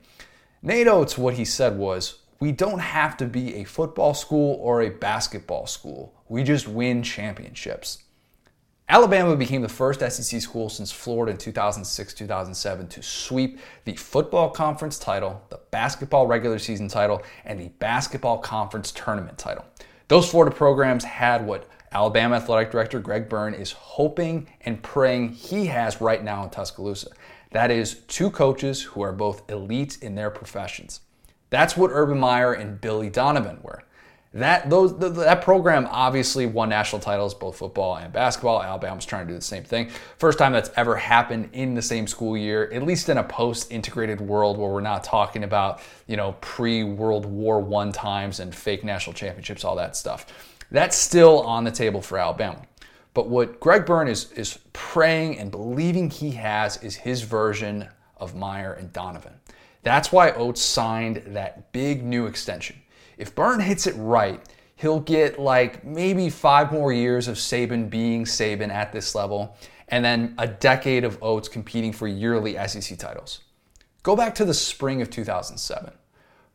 Nate 0.63 0.87
Oats, 0.87 1.19
what 1.19 1.35
he 1.35 1.45
said 1.45 1.77
was, 1.77 2.15
we 2.39 2.51
don't 2.51 2.79
have 2.79 3.15
to 3.17 3.27
be 3.27 3.57
a 3.57 3.63
football 3.63 4.15
school 4.15 4.57
or 4.59 4.81
a 4.81 4.89
basketball 4.89 5.67
school. 5.67 6.15
We 6.29 6.41
just 6.41 6.67
win 6.67 7.03
championships. 7.03 7.99
Alabama 8.87 9.35
became 9.35 9.63
the 9.63 9.69
first 9.69 9.99
SEC 9.99 10.39
school 10.39 10.69
since 10.69 10.91
Florida 10.91 11.31
in 11.31 11.37
2006 11.39 12.13
2007 12.13 12.87
to 12.87 13.01
sweep 13.01 13.59
the 13.83 13.95
football 13.95 14.51
conference 14.51 14.99
title, 14.99 15.41
the 15.49 15.59
basketball 15.71 16.27
regular 16.27 16.59
season 16.59 16.87
title, 16.87 17.23
and 17.45 17.59
the 17.59 17.69
basketball 17.79 18.37
conference 18.37 18.91
tournament 18.91 19.39
title. 19.39 19.65
Those 20.07 20.29
Florida 20.29 20.55
programs 20.55 21.03
had 21.03 21.47
what 21.47 21.67
Alabama 21.91 22.35
athletic 22.35 22.69
director 22.69 22.99
Greg 22.99 23.27
Byrne 23.27 23.55
is 23.55 23.71
hoping 23.71 24.47
and 24.61 24.83
praying 24.83 25.29
he 25.29 25.65
has 25.65 25.99
right 25.99 26.23
now 26.23 26.43
in 26.43 26.51
Tuscaloosa. 26.51 27.09
That 27.51 27.71
is 27.71 28.01
two 28.07 28.29
coaches 28.29 28.83
who 28.83 29.01
are 29.01 29.13
both 29.13 29.49
elite 29.49 29.97
in 30.03 30.13
their 30.13 30.29
professions. 30.29 31.01
That's 31.49 31.75
what 31.75 31.89
Urban 31.91 32.19
Meyer 32.19 32.53
and 32.53 32.79
Billy 32.79 33.09
Donovan 33.09 33.59
were. 33.63 33.83
That 34.35 34.69
those 34.69 34.97
that 34.97 35.41
program 35.43 35.87
obviously 35.89 36.45
won 36.45 36.67
national 36.67 36.99
titles, 36.99 37.33
both 37.33 37.55
football 37.55 37.95
and 37.95 38.11
basketball. 38.11 38.61
Alabama's 38.61 39.05
trying 39.05 39.25
to 39.25 39.31
do 39.31 39.37
the 39.39 39.41
same 39.41 39.63
thing. 39.63 39.89
First 40.17 40.37
time 40.37 40.51
that's 40.51 40.69
ever 40.75 40.97
happened 40.97 41.51
in 41.53 41.73
the 41.73 41.81
same 41.81 42.05
school 42.05 42.35
year, 42.35 42.69
at 42.73 42.83
least 42.83 43.07
in 43.07 43.17
a 43.17 43.23
post-integrated 43.23 44.19
world 44.19 44.57
where 44.57 44.69
we're 44.69 44.81
not 44.81 45.05
talking 45.05 45.45
about 45.45 45.79
you 46.05 46.17
know 46.17 46.35
pre-World 46.41 47.25
War 47.25 47.61
One 47.61 47.93
times 47.93 48.41
and 48.41 48.53
fake 48.53 48.83
national 48.83 49.13
championships, 49.13 49.63
all 49.63 49.77
that 49.77 49.95
stuff. 49.95 50.25
That's 50.69 50.97
still 50.97 51.39
on 51.43 51.63
the 51.63 51.71
table 51.71 52.01
for 52.01 52.17
Alabama. 52.17 52.61
But 53.13 53.29
what 53.29 53.61
Greg 53.61 53.85
Byrne 53.85 54.09
is 54.09 54.33
is 54.33 54.59
praying 54.73 55.39
and 55.39 55.49
believing 55.49 56.09
he 56.09 56.31
has 56.31 56.75
is 56.83 56.97
his 56.97 57.21
version 57.21 57.87
of 58.17 58.35
Meyer 58.35 58.73
and 58.73 58.91
Donovan. 58.91 59.35
That's 59.83 60.11
why 60.11 60.31
Oats 60.31 60.61
signed 60.61 61.23
that 61.27 61.71
big 61.71 62.03
new 62.03 62.25
extension. 62.25 62.75
If 63.17 63.35
Byrne 63.35 63.59
hits 63.59 63.87
it 63.87 63.95
right, 63.97 64.41
he'll 64.75 64.99
get 64.99 65.39
like 65.39 65.83
maybe 65.83 66.29
five 66.29 66.71
more 66.71 66.91
years 66.91 67.27
of 67.27 67.37
Saban 67.37 67.89
being 67.89 68.25
Saban 68.25 68.69
at 68.69 68.91
this 68.91 69.15
level, 69.15 69.57
and 69.89 70.03
then 70.03 70.35
a 70.37 70.47
decade 70.47 71.03
of 71.03 71.21
Oats 71.21 71.47
competing 71.47 71.93
for 71.93 72.07
yearly 72.07 72.55
SEC 72.67 72.97
titles. 72.97 73.41
Go 74.03 74.15
back 74.15 74.35
to 74.35 74.45
the 74.45 74.53
spring 74.53 75.01
of 75.01 75.09
2007. 75.09 75.93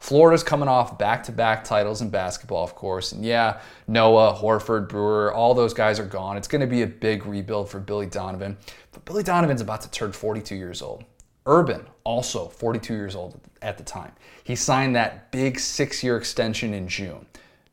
Florida's 0.01 0.43
coming 0.43 0.69
off 0.69 0.99
back 0.99 1.23
to 1.25 1.33
back 1.33 1.63
titles 1.63 2.01
in 2.01 2.09
basketball, 2.09 2.65
of 2.65 2.75
course. 2.75 3.13
And 3.13 3.23
yeah, 3.23 3.61
Noah, 3.87 4.35
Horford, 4.35 4.89
Brewer, 4.89 5.33
all 5.33 5.53
those 5.53 5.75
guys 5.75 6.01
are 6.01 6.07
gone. 6.07 6.39
It's 6.39 6.49
going 6.49 6.63
to 6.63 6.67
be 6.67 6.83
a 6.83 6.87
big 6.87 7.27
rebuild 7.27 7.69
for 7.69 7.81
Billy 7.81 8.07
Donovan. 8.07 8.57
But 8.93 9.05
Billy 9.05 9.23
Donovan's 9.23 9.61
about 9.61 9.83
to 9.83 9.91
turn 9.91 10.13
42 10.13 10.57
years 10.57 10.81
old. 10.81 11.05
Urban, 11.45 11.87
also 12.05 12.49
42 12.49 12.95
years 12.95 13.15
old 13.15 13.41
at 13.63 13.79
the 13.79 13.85
time. 13.85 14.13
He 14.45 14.57
signed 14.57 14.97
that 14.97 15.31
big 15.31 15.59
six 15.59 16.03
year 16.03 16.17
extension 16.17 16.75
in 16.75 16.89
June. 16.89 17.27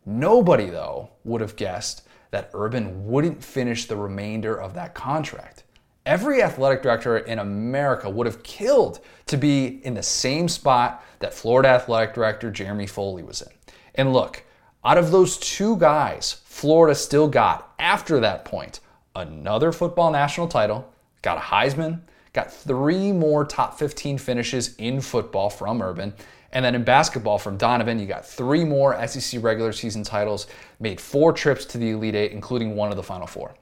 Nobody, 0.06 0.70
though, 0.70 1.10
would 1.24 1.42
have 1.42 1.56
guessed 1.56 2.08
that 2.32 2.50
Urban 2.54 3.06
wouldn't 3.06 3.44
finish 3.44 3.86
the 3.86 3.96
remainder 3.96 4.60
of 4.60 4.74
that 4.74 4.94
contract. 4.94 5.64
Every 6.06 6.42
athletic 6.42 6.82
director 6.82 7.18
in 7.18 7.40
America 7.40 8.10
would 8.10 8.28
have 8.28 8.44
killed 8.44 9.02
to 9.26 9.38
be 9.38 9.82
in 9.84 9.94
the 9.94 10.04
same 10.04 10.48
spot 10.48 11.04
that 11.20 11.34
Florida 11.34 11.70
athletic 11.70 12.14
director 12.14 12.50
Jeremy 12.50 12.88
Foley 12.88 13.24
was 13.24 13.42
in. 13.42 13.50
And 13.96 14.14
look, 14.14 14.44
out 14.86 14.98
of 14.98 15.12
those 15.12 15.38
two 15.38 15.76
guys, 15.76 16.42
Florida 16.46 16.96
still 16.96 17.28
got, 17.28 17.74
after 17.78 18.22
that 18.22 18.46
point, 18.46 18.80
another 19.16 19.74
football 19.74 20.12
national 20.12 20.48
title, 20.48 20.90
got 21.22 21.38
a 21.38 21.42
Heisman, 21.42 22.02
got 22.34 22.52
three 22.52 23.12
more 23.12 23.46
top 23.46 23.78
15 23.78 24.18
finishes 24.18 24.76
in 24.76 25.02
football 25.02 25.50
from 25.50 25.82
Urban, 25.82 26.14
and 26.52 26.64
then 26.64 26.76
in 26.76 26.84
basketball 26.84 27.38
from 27.38 27.58
Donovan, 27.58 28.00
you 28.00 28.06
got 28.06 28.26
three 28.26 28.64
more 28.64 29.08
SEC 29.08 29.44
regular 29.44 29.72
season 29.74 30.04
titles, 30.04 30.48
made 30.80 31.00
four 31.00 31.34
trips 31.34 31.66
to 31.66 31.78
the 31.78 31.92
Elite 31.92 32.16
Eight, 32.16 32.32
including 32.32 32.76
one 32.76 32.90
of 32.90 32.96
the 32.96 33.04
Final 33.04 33.28
Four. 33.28 33.54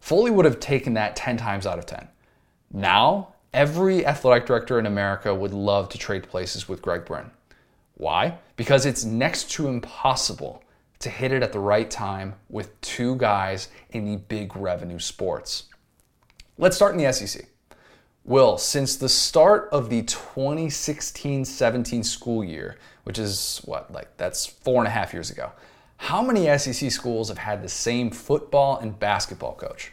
Foley 0.00 0.30
would 0.30 0.46
have 0.46 0.60
taken 0.60 0.94
that 0.94 1.14
10 1.16 1.36
times 1.36 1.66
out 1.66 1.78
of 1.78 1.86
10. 1.86 2.08
Now, 2.72 3.34
every 3.52 4.06
athletic 4.06 4.46
director 4.46 4.78
in 4.78 4.86
America 4.86 5.34
would 5.34 5.52
love 5.52 5.88
to 5.90 5.98
trade 5.98 6.22
places 6.28 6.68
with 6.68 6.80
Greg 6.80 7.04
Byrne. 7.04 7.30
Why? 7.94 8.38
Because 8.56 8.86
it's 8.86 9.04
next 9.04 9.50
to 9.52 9.68
impossible 9.68 10.62
to 11.00 11.10
hit 11.10 11.32
it 11.32 11.42
at 11.42 11.52
the 11.52 11.58
right 11.58 11.90
time 11.90 12.34
with 12.48 12.78
two 12.80 13.16
guys 13.16 13.68
in 13.90 14.04
the 14.04 14.16
big 14.16 14.56
revenue 14.56 14.98
sports. 14.98 15.64
Let's 16.56 16.76
start 16.76 16.94
in 16.94 17.02
the 17.02 17.12
SEC. 17.12 17.46
Will, 18.24 18.58
since 18.58 18.96
the 18.96 19.08
start 19.08 19.68
of 19.72 19.88
the 19.88 20.02
2016 20.02 21.44
17 21.44 22.04
school 22.04 22.44
year, 22.44 22.76
which 23.04 23.18
is 23.18 23.60
what, 23.64 23.90
like 23.92 24.16
that's 24.16 24.46
four 24.46 24.78
and 24.78 24.86
a 24.86 24.90
half 24.90 25.12
years 25.12 25.30
ago, 25.30 25.52
how 25.96 26.22
many 26.22 26.46
SEC 26.58 26.90
schools 26.90 27.28
have 27.28 27.38
had 27.38 27.62
the 27.62 27.68
same 27.68 28.10
football 28.10 28.78
and 28.78 28.98
basketball 28.98 29.54
coach? 29.54 29.92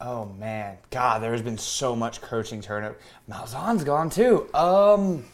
Oh 0.00 0.26
man, 0.38 0.78
God, 0.90 1.22
there's 1.22 1.42
been 1.42 1.58
so 1.58 1.94
much 1.94 2.20
coaching 2.20 2.60
turnover. 2.60 2.96
Malzahn's 3.28 3.84
gone 3.84 4.10
too. 4.10 4.48
Um, 4.54 5.24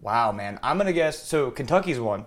wow, 0.00 0.32
man, 0.32 0.58
I'm 0.62 0.78
gonna 0.78 0.92
guess. 0.92 1.22
So 1.22 1.50
Kentucky's 1.50 1.98
one. 1.98 2.26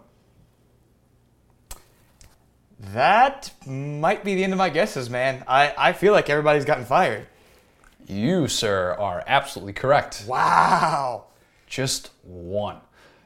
That 2.80 3.52
might 3.66 4.24
be 4.24 4.36
the 4.36 4.44
end 4.44 4.54
of 4.54 4.58
my 4.58 4.70
guesses, 4.70 5.10
man. 5.10 5.44
I, 5.48 5.74
I 5.78 5.94
feel 5.94 6.12
like 6.12 6.30
everybody's 6.30 6.66
gotten 6.66 6.86
fired. 6.86 7.28
You, 8.08 8.48
sir, 8.48 8.96
are 9.00 9.24
absolutely 9.26 9.74
correct. 9.74 10.26
Wow. 10.28 11.26
Just 11.68 12.12
one. 12.24 12.78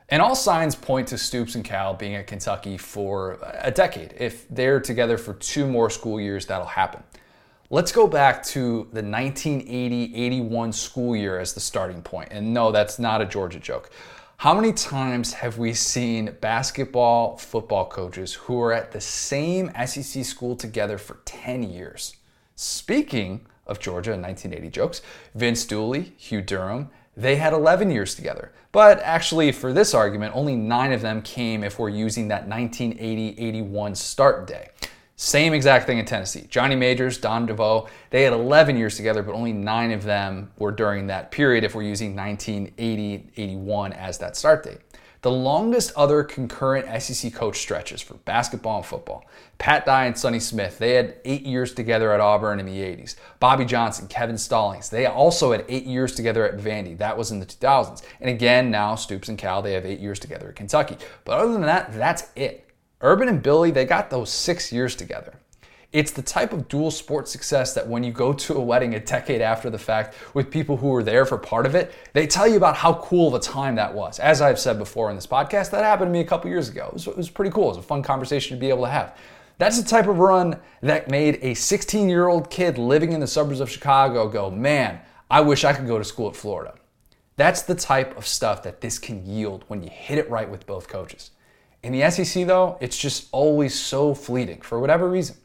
And 0.07 0.21
all 0.21 0.35
signs 0.35 0.75
point 0.75 1.07
to 1.09 1.17
Stoops 1.17 1.55
and 1.55 1.63
Cal 1.63 1.93
being 1.93 2.15
at 2.15 2.27
Kentucky 2.27 2.77
for 2.77 3.37
a 3.59 3.69
decade. 3.69 4.15
If 4.17 4.47
they're 4.49 4.79
together 4.79 5.17
for 5.17 5.35
two 5.35 5.67
more 5.67 5.89
school 5.89 6.19
years, 6.19 6.47
that'll 6.47 6.65
happen. 6.65 7.03
Let's 7.69 7.91
go 7.91 8.07
back 8.07 8.41
to 8.45 8.87
the 8.91 9.03
1980 9.03 10.15
81 10.15 10.73
school 10.73 11.15
year 11.15 11.39
as 11.39 11.53
the 11.53 11.59
starting 11.59 12.01
point. 12.01 12.29
And 12.31 12.51
no, 12.51 12.71
that's 12.71 12.97
not 12.97 13.21
a 13.21 13.25
Georgia 13.25 13.59
joke. 13.59 13.91
How 14.37 14.55
many 14.55 14.73
times 14.73 15.33
have 15.33 15.59
we 15.59 15.73
seen 15.73 16.35
basketball, 16.41 17.37
football 17.37 17.85
coaches 17.85 18.33
who 18.33 18.59
are 18.61 18.73
at 18.73 18.91
the 18.91 19.01
same 19.01 19.69
SEC 19.85 20.25
school 20.25 20.55
together 20.55 20.97
for 20.97 21.19
10 21.25 21.61
years? 21.61 22.15
Speaking 22.55 23.45
of 23.69 23.79
Georgia 23.79 24.11
in 24.11 24.21
1980 24.21 24.69
jokes, 24.69 25.01
Vince 25.35 25.65
Dooley, 25.65 26.13
Hugh 26.17 26.41
Durham, 26.41 26.89
they 27.15 27.35
had 27.35 27.53
11 27.53 27.91
years 27.91 28.15
together. 28.15 28.51
But 28.71 28.99
actually, 28.99 29.51
for 29.51 29.73
this 29.73 29.93
argument, 29.93 30.35
only 30.35 30.55
nine 30.55 30.91
of 30.91 31.01
them 31.01 31.21
came 31.21 31.63
if 31.63 31.79
we're 31.79 31.89
using 31.89 32.27
that 32.29 32.47
1980 32.47 33.39
81 33.39 33.95
start 33.95 34.47
day. 34.47 34.69
Same 35.15 35.53
exact 35.53 35.85
thing 35.85 35.97
in 35.97 36.05
Tennessee. 36.05 36.45
Johnny 36.49 36.77
Majors, 36.77 37.17
Don 37.17 37.45
DeVoe, 37.45 37.89
they 38.09 38.23
had 38.23 38.31
11 38.31 38.77
years 38.77 38.95
together, 38.95 39.21
but 39.21 39.35
only 39.35 39.51
nine 39.51 39.91
of 39.91 40.03
them 40.03 40.49
were 40.57 40.71
during 40.71 41.07
that 41.07 41.29
period 41.29 41.65
if 41.65 41.75
we're 41.75 41.81
using 41.83 42.15
1980 42.15 43.29
81 43.35 43.91
as 43.91 44.17
that 44.19 44.37
start 44.37 44.63
date. 44.63 44.79
The 45.21 45.31
longest 45.31 45.91
other 45.97 46.23
concurrent 46.23 47.01
SEC 47.01 47.33
coach 47.33 47.57
stretches 47.57 48.01
for 48.01 48.13
basketball 48.13 48.77
and 48.77 48.85
football. 48.85 49.25
Pat 49.57 49.85
Dye 49.85 50.05
and 50.05 50.17
Sonny 50.17 50.39
Smith, 50.39 50.79
they 50.79 50.93
had 50.93 51.17
eight 51.25 51.45
years 51.45 51.73
together 51.73 52.13
at 52.13 52.21
Auburn 52.21 52.59
in 52.59 52.65
the 52.65 52.79
80s. 52.79 53.15
Bobby 53.41 53.65
Johnson, 53.65 54.07
Kevin 54.07 54.37
Stallings, 54.37 54.89
they 54.89 55.05
also 55.05 55.51
had 55.51 55.65
eight 55.67 55.83
years 55.83 56.15
together 56.15 56.47
at 56.47 56.57
Vandy. 56.57 56.97
That 56.97 57.17
was 57.17 57.31
in 57.31 57.41
the 57.41 57.45
2000s. 57.45 58.01
And 58.21 58.29
again, 58.29 58.71
now 58.71 58.95
Stoops 58.95 59.27
and 59.27 59.37
Cal, 59.37 59.61
they 59.61 59.73
have 59.73 59.85
eight 59.85 59.99
years 59.99 60.19
together 60.19 60.47
at 60.49 60.55
Kentucky. 60.55 60.97
But 61.25 61.39
other 61.39 61.51
than 61.51 61.63
that, 61.63 61.91
that's 61.91 62.27
it. 62.37 62.69
Urban 63.01 63.27
and 63.27 63.43
Billy, 63.43 63.71
they 63.71 63.85
got 63.85 64.09
those 64.09 64.29
six 64.29 64.71
years 64.71 64.95
together. 64.95 65.33
It's 65.91 66.11
the 66.11 66.21
type 66.21 66.53
of 66.53 66.67
dual 66.67 66.91
sport 66.91 67.27
success 67.27 67.73
that 67.73 67.87
when 67.87 68.03
you 68.03 68.11
go 68.11 68.31
to 68.31 68.53
a 68.53 68.61
wedding 68.61 68.93
a 68.93 68.99
decade 68.99 69.41
after 69.41 69.71
the 69.71 69.79
fact 69.79 70.15
with 70.35 70.51
people 70.51 70.77
who 70.77 70.89
were 70.89 71.01
there 71.01 71.25
for 71.25 71.37
part 71.39 71.65
of 71.65 71.73
it, 71.73 71.91
they 72.13 72.27
tell 72.27 72.47
you 72.47 72.57
about 72.57 72.75
how 72.75 72.93
cool 72.93 73.27
of 73.27 73.33
a 73.33 73.39
time 73.39 73.73
that 73.75 73.91
was. 73.91 74.19
As 74.19 74.39
I've 74.39 74.59
said 74.59 74.77
before 74.77 75.09
in 75.09 75.15
this 75.15 75.25
podcast, 75.25 75.71
that 75.71 75.83
happened 75.83 76.09
to 76.09 76.13
me 76.13 76.19
a 76.19 76.25
couple 76.25 76.47
years 76.51 76.69
ago. 76.69 76.89
It 76.89 76.93
was, 76.93 77.07
it 77.07 77.17
was 77.17 77.29
pretty 77.31 77.49
cool. 77.49 77.65
It 77.65 77.69
was 77.69 77.77
a 77.77 77.81
fun 77.81 78.03
conversation 78.03 78.55
to 78.55 78.61
be 78.61 78.69
able 78.69 78.83
to 78.83 78.91
have. 78.91 79.17
That's 79.57 79.81
the 79.81 79.87
type 79.87 80.07
of 80.07 80.19
run 80.19 80.59
that 80.81 81.09
made 81.09 81.39
a 81.41 81.55
16 81.55 82.07
year 82.07 82.27
old 82.27 82.51
kid 82.51 82.77
living 82.77 83.11
in 83.11 83.19
the 83.19 83.27
suburbs 83.27 83.59
of 83.59 83.69
Chicago 83.69 84.29
go, 84.29 84.51
man, 84.51 84.99
I 85.29 85.41
wish 85.41 85.63
I 85.63 85.73
could 85.73 85.87
go 85.87 85.97
to 85.97 86.03
school 86.03 86.29
at 86.29 86.35
Florida. 86.35 86.75
That's 87.35 87.63
the 87.63 87.75
type 87.75 88.15
of 88.15 88.27
stuff 88.27 88.61
that 88.63 88.81
this 88.81 88.99
can 88.99 89.25
yield 89.25 89.63
when 89.67 89.81
you 89.81 89.89
hit 89.89 90.19
it 90.19 90.29
right 90.29 90.49
with 90.49 90.67
both 90.67 90.87
coaches. 90.87 91.31
In 91.81 91.93
the 91.93 92.09
SEC, 92.11 92.45
though, 92.45 92.77
it's 92.79 92.97
just 92.97 93.27
always 93.31 93.73
so 93.73 94.13
fleeting 94.13 94.61
for 94.61 94.79
whatever 94.79 95.09
reason. 95.09 95.37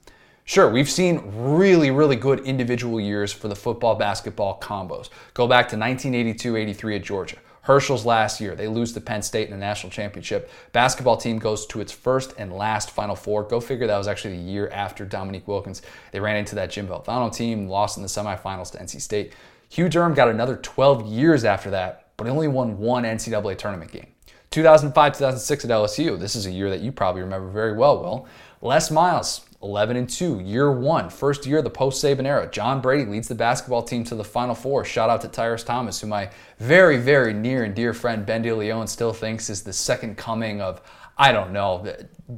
Sure, 0.47 0.69
we've 0.69 0.91
seen 0.91 1.23
really, 1.35 1.91
really 1.91 2.17
good 2.17 2.41
individual 2.41 3.01
years 3.01 3.33
for 3.33 3.49
the 3.49 3.57
football 3.57 3.95
basketball 3.95 4.61
combos. 4.61 5.09
Go 5.33 5.47
back 5.47 5.69
to 5.71 5.77
1982 5.79 6.57
83 6.57 6.97
at 6.97 7.03
Georgia. 7.03 7.37
Herschel's 7.63 8.05
last 8.05 8.43
year, 8.43 8.55
they 8.55 8.69
lose 8.69 8.93
to 8.93 9.01
Penn 9.01 9.23
State 9.23 9.47
in 9.47 9.53
the 9.53 9.57
national 9.57 9.91
championship. 9.91 10.51
Basketball 10.73 11.17
team 11.17 11.39
goes 11.39 11.65
to 11.69 11.81
its 11.81 11.93
first 11.93 12.35
and 12.37 12.53
last 12.53 12.91
Final 12.91 13.17
Four. 13.17 13.45
Go 13.45 13.59
figure 13.59 13.87
that 13.87 13.97
was 13.97 14.07
actually 14.07 14.37
the 14.37 14.43
year 14.43 14.69
after 14.69 15.07
Dominique 15.07 15.49
Wilkins. 15.49 15.81
They 16.13 16.21
ran 16.21 16.37
into 16.37 16.55
that 16.57 16.71
Jim 16.71 16.89
Valvano 16.89 17.35
team, 17.35 17.67
lost 17.67 17.97
in 17.97 18.03
the 18.03 18.09
semifinals 18.11 18.71
to 18.73 18.79
NC 18.79 19.01
State. 19.01 19.33
Hugh 19.71 19.89
Durham 19.89 20.13
got 20.13 20.29
another 20.29 20.57
12 20.57 21.07
years 21.07 21.47
after 21.47 21.71
that, 21.71 22.09
but 22.19 22.25
he 22.25 22.31
only 22.31 22.49
won 22.49 22.77
one 22.77 23.05
NCAA 23.05 23.57
tournament 23.57 23.91
game. 23.91 24.09
2005 24.51 25.15
2006 25.15 25.65
at 25.65 25.71
LSU. 25.71 26.21
This 26.21 26.37
is 26.37 26.45
a 26.45 26.51
year 26.51 26.69
that 26.69 26.81
you 26.81 26.93
probably 26.93 27.23
remember 27.23 27.49
very 27.49 27.73
well, 27.73 28.03
Will. 28.03 28.29
Les 28.61 28.91
Miles, 28.91 29.47
11 29.65 29.97
and 29.97 30.09
2, 30.09 30.41
year 30.41 30.71
one, 30.71 31.09
first 31.09 31.47
year 31.47 31.59
of 31.59 31.65
the 31.65 31.71
post 31.71 32.05
Saban 32.05 32.27
era. 32.27 32.47
John 32.51 32.83
Brady 32.83 33.07
leads 33.11 33.29
the 33.29 33.35
basketball 33.35 33.83
team 33.83 34.05
to 34.05 34.15
the 34.15 34.23
Final 34.23 34.55
Four. 34.55 34.85
Shout 34.85 35.09
out 35.09 35.23
to 35.23 35.29
Tyrus 35.29 35.65
Thomas, 35.65 36.01
who 36.01 36.07
my 36.07 36.31
very, 36.59 36.99
very 36.99 37.33
near 37.33 37.65
and 37.65 37.75
dear 37.75 37.95
friend 37.95 38.27
Ben 38.27 38.45
DeLeon 38.45 38.89
still 38.89 39.15
thinks 39.15 39.49
is 39.49 39.63
the 39.63 39.73
second 39.73 40.19
coming 40.19 40.61
of, 40.61 40.83
I 41.17 41.33
don't 41.33 41.53
know, 41.53 41.87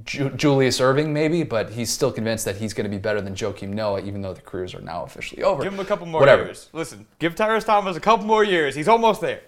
Julius 0.05 0.81
Erving 0.81 1.09
maybe, 1.09 1.43
but 1.43 1.71
he's 1.71 1.91
still 1.91 2.13
convinced 2.13 2.45
that 2.45 2.57
he's 2.57 2.73
going 2.73 2.89
to 2.89 2.97
be 2.97 3.01
better 3.01 3.21
than 3.21 3.35
Joakim 3.35 3.71
Noah, 3.71 4.03
even 4.03 4.23
though 4.23 4.33
the 4.33 4.41
careers 4.41 4.73
are 4.75 4.81
now 4.81 5.03
officially 5.03 5.43
over. 5.43 5.65
Give 5.65 5.73
him 5.75 5.81
a 5.81 5.85
couple 5.85 6.07
more 6.07 6.21
Whatever. 6.21 6.45
years. 6.45 6.69
Listen, 6.73 7.07
give 7.19 7.35
Tyrus 7.35 7.65
Thomas 7.65 7.97
a 7.97 8.01
couple 8.01 8.25
more 8.25 8.45
years. 8.45 8.75
He's 8.77 8.89
almost 8.89 9.21
there. 9.21 9.41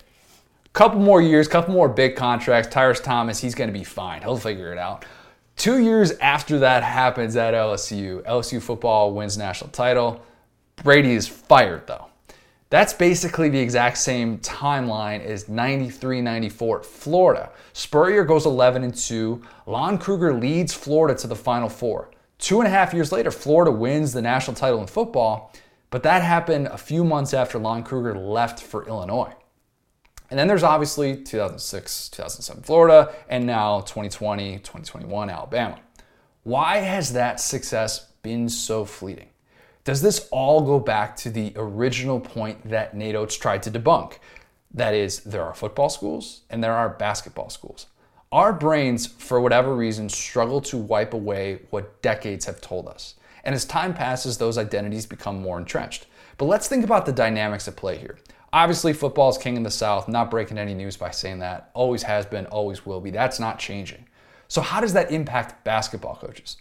Couple 0.72 1.00
more 1.00 1.22
years, 1.22 1.48
couple 1.48 1.72
more 1.74 1.88
big 1.88 2.14
contracts. 2.16 2.72
Tyrus 2.72 3.00
Thomas, 3.00 3.38
he's 3.38 3.54
going 3.54 3.72
to 3.72 3.76
be 3.78 3.84
fine. 3.84 4.22
He'll 4.22 4.36
figure 4.36 4.72
it 4.72 4.78
out. 4.78 5.04
Two 5.58 5.82
years 5.82 6.12
after 6.18 6.60
that 6.60 6.84
happens 6.84 7.34
at 7.34 7.52
LSU, 7.52 8.22
LSU 8.22 8.62
football 8.62 9.12
wins 9.12 9.36
national 9.36 9.70
title. 9.70 10.24
Brady 10.84 11.14
is 11.14 11.26
fired 11.26 11.84
though. 11.88 12.06
That's 12.70 12.92
basically 12.92 13.48
the 13.48 13.58
exact 13.58 13.98
same 13.98 14.38
timeline 14.38 15.20
as 15.20 15.48
93 15.48 16.20
94 16.20 16.84
Florida. 16.84 17.50
Spurrier 17.72 18.22
goes 18.22 18.46
11 18.46 18.84
and 18.84 18.94
2. 18.94 19.42
Lon 19.66 19.98
Kruger 19.98 20.32
leads 20.32 20.72
Florida 20.72 21.18
to 21.18 21.26
the 21.26 21.34
Final 21.34 21.68
Four. 21.68 22.12
Two 22.38 22.60
and 22.60 22.68
a 22.68 22.70
half 22.70 22.94
years 22.94 23.10
later, 23.10 23.32
Florida 23.32 23.72
wins 23.72 24.12
the 24.12 24.22
national 24.22 24.54
title 24.54 24.80
in 24.80 24.86
football, 24.86 25.52
but 25.90 26.04
that 26.04 26.22
happened 26.22 26.68
a 26.68 26.78
few 26.78 27.02
months 27.02 27.34
after 27.34 27.58
Lon 27.58 27.82
Kruger 27.82 28.16
left 28.16 28.60
for 28.60 28.86
Illinois. 28.86 29.34
And 30.30 30.38
then 30.38 30.46
there's 30.46 30.62
obviously 30.62 31.16
2006, 31.16 32.10
2007 32.10 32.62
Florida, 32.62 33.14
and 33.28 33.46
now 33.46 33.80
2020, 33.80 34.58
2021 34.58 35.30
Alabama. 35.30 35.78
Why 36.42 36.78
has 36.78 37.12
that 37.14 37.40
success 37.40 38.06
been 38.22 38.48
so 38.48 38.84
fleeting? 38.84 39.28
Does 39.84 40.02
this 40.02 40.28
all 40.30 40.60
go 40.60 40.78
back 40.78 41.16
to 41.18 41.30
the 41.30 41.52
original 41.56 42.20
point 42.20 42.68
that 42.68 42.94
Nate 42.94 43.30
tried 43.30 43.62
to 43.62 43.70
debunk? 43.70 44.18
That 44.72 44.92
is, 44.92 45.20
there 45.20 45.42
are 45.42 45.54
football 45.54 45.88
schools 45.88 46.42
and 46.50 46.62
there 46.62 46.74
are 46.74 46.90
basketball 46.90 47.48
schools. 47.48 47.86
Our 48.30 48.52
brains, 48.52 49.06
for 49.06 49.40
whatever 49.40 49.74
reason, 49.74 50.10
struggle 50.10 50.60
to 50.62 50.76
wipe 50.76 51.14
away 51.14 51.60
what 51.70 52.02
decades 52.02 52.44
have 52.44 52.60
told 52.60 52.86
us. 52.86 53.14
And 53.44 53.54
as 53.54 53.64
time 53.64 53.94
passes, 53.94 54.36
those 54.36 54.58
identities 54.58 55.06
become 55.06 55.40
more 55.40 55.56
entrenched. 55.56 56.06
But 56.36 56.44
let's 56.44 56.68
think 56.68 56.84
about 56.84 57.06
the 57.06 57.12
dynamics 57.12 57.66
at 57.66 57.76
play 57.76 57.96
here. 57.96 58.18
Obviously, 58.52 58.92
football 58.92 59.28
is 59.28 59.38
king 59.38 59.56
in 59.56 59.62
the 59.62 59.70
South, 59.70 60.08
not 60.08 60.30
breaking 60.30 60.58
any 60.58 60.74
news 60.74 60.96
by 60.96 61.10
saying 61.10 61.40
that. 61.40 61.70
Always 61.74 62.02
has 62.04 62.24
been, 62.24 62.46
always 62.46 62.86
will 62.86 63.00
be. 63.00 63.10
That's 63.10 63.38
not 63.38 63.58
changing. 63.58 64.06
So, 64.48 64.62
how 64.62 64.80
does 64.80 64.94
that 64.94 65.10
impact 65.10 65.64
basketball 65.64 66.16
coaches? 66.16 66.56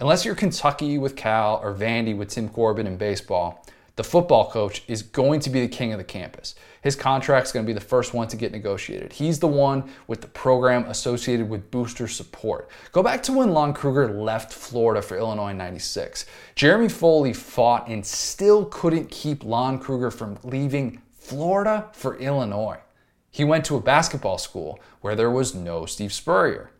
Unless 0.00 0.24
you're 0.24 0.34
Kentucky 0.34 0.98
with 0.98 1.16
Cal 1.16 1.60
or 1.62 1.74
Vandy 1.74 2.16
with 2.16 2.28
Tim 2.28 2.48
Corbin 2.48 2.86
in 2.86 2.96
baseball, 2.96 3.64
the 3.98 4.04
football 4.04 4.48
coach 4.48 4.84
is 4.86 5.02
going 5.02 5.40
to 5.40 5.50
be 5.50 5.60
the 5.60 5.68
king 5.68 5.92
of 5.92 5.98
the 5.98 6.04
campus. 6.04 6.54
His 6.82 6.94
contract's 6.94 7.50
going 7.50 7.66
to 7.66 7.66
be 7.66 7.72
the 7.72 7.84
first 7.84 8.14
one 8.14 8.28
to 8.28 8.36
get 8.36 8.52
negotiated. 8.52 9.12
He's 9.12 9.40
the 9.40 9.48
one 9.48 9.90
with 10.06 10.20
the 10.20 10.28
program 10.28 10.84
associated 10.84 11.48
with 11.48 11.72
booster 11.72 12.06
support. 12.06 12.70
Go 12.92 13.02
back 13.02 13.24
to 13.24 13.32
when 13.32 13.50
Lon 13.50 13.74
Kruger 13.74 14.08
left 14.08 14.52
Florida 14.52 15.02
for 15.02 15.16
Illinois 15.16 15.50
in 15.50 15.58
96. 15.58 16.26
Jeremy 16.54 16.88
Foley 16.88 17.32
fought 17.32 17.88
and 17.88 18.06
still 18.06 18.66
couldn't 18.66 19.10
keep 19.10 19.42
Lon 19.42 19.80
Kruger 19.80 20.12
from 20.12 20.38
leaving 20.44 21.02
Florida 21.28 21.88
for 21.92 22.16
Illinois. 22.16 22.78
He 23.30 23.44
went 23.44 23.66
to 23.66 23.76
a 23.76 23.82
basketball 23.82 24.38
school 24.38 24.80
where 25.02 25.14
there 25.14 25.30
was 25.30 25.54
no 25.54 25.84
Steve 25.84 26.10
Spurrier. 26.10 26.70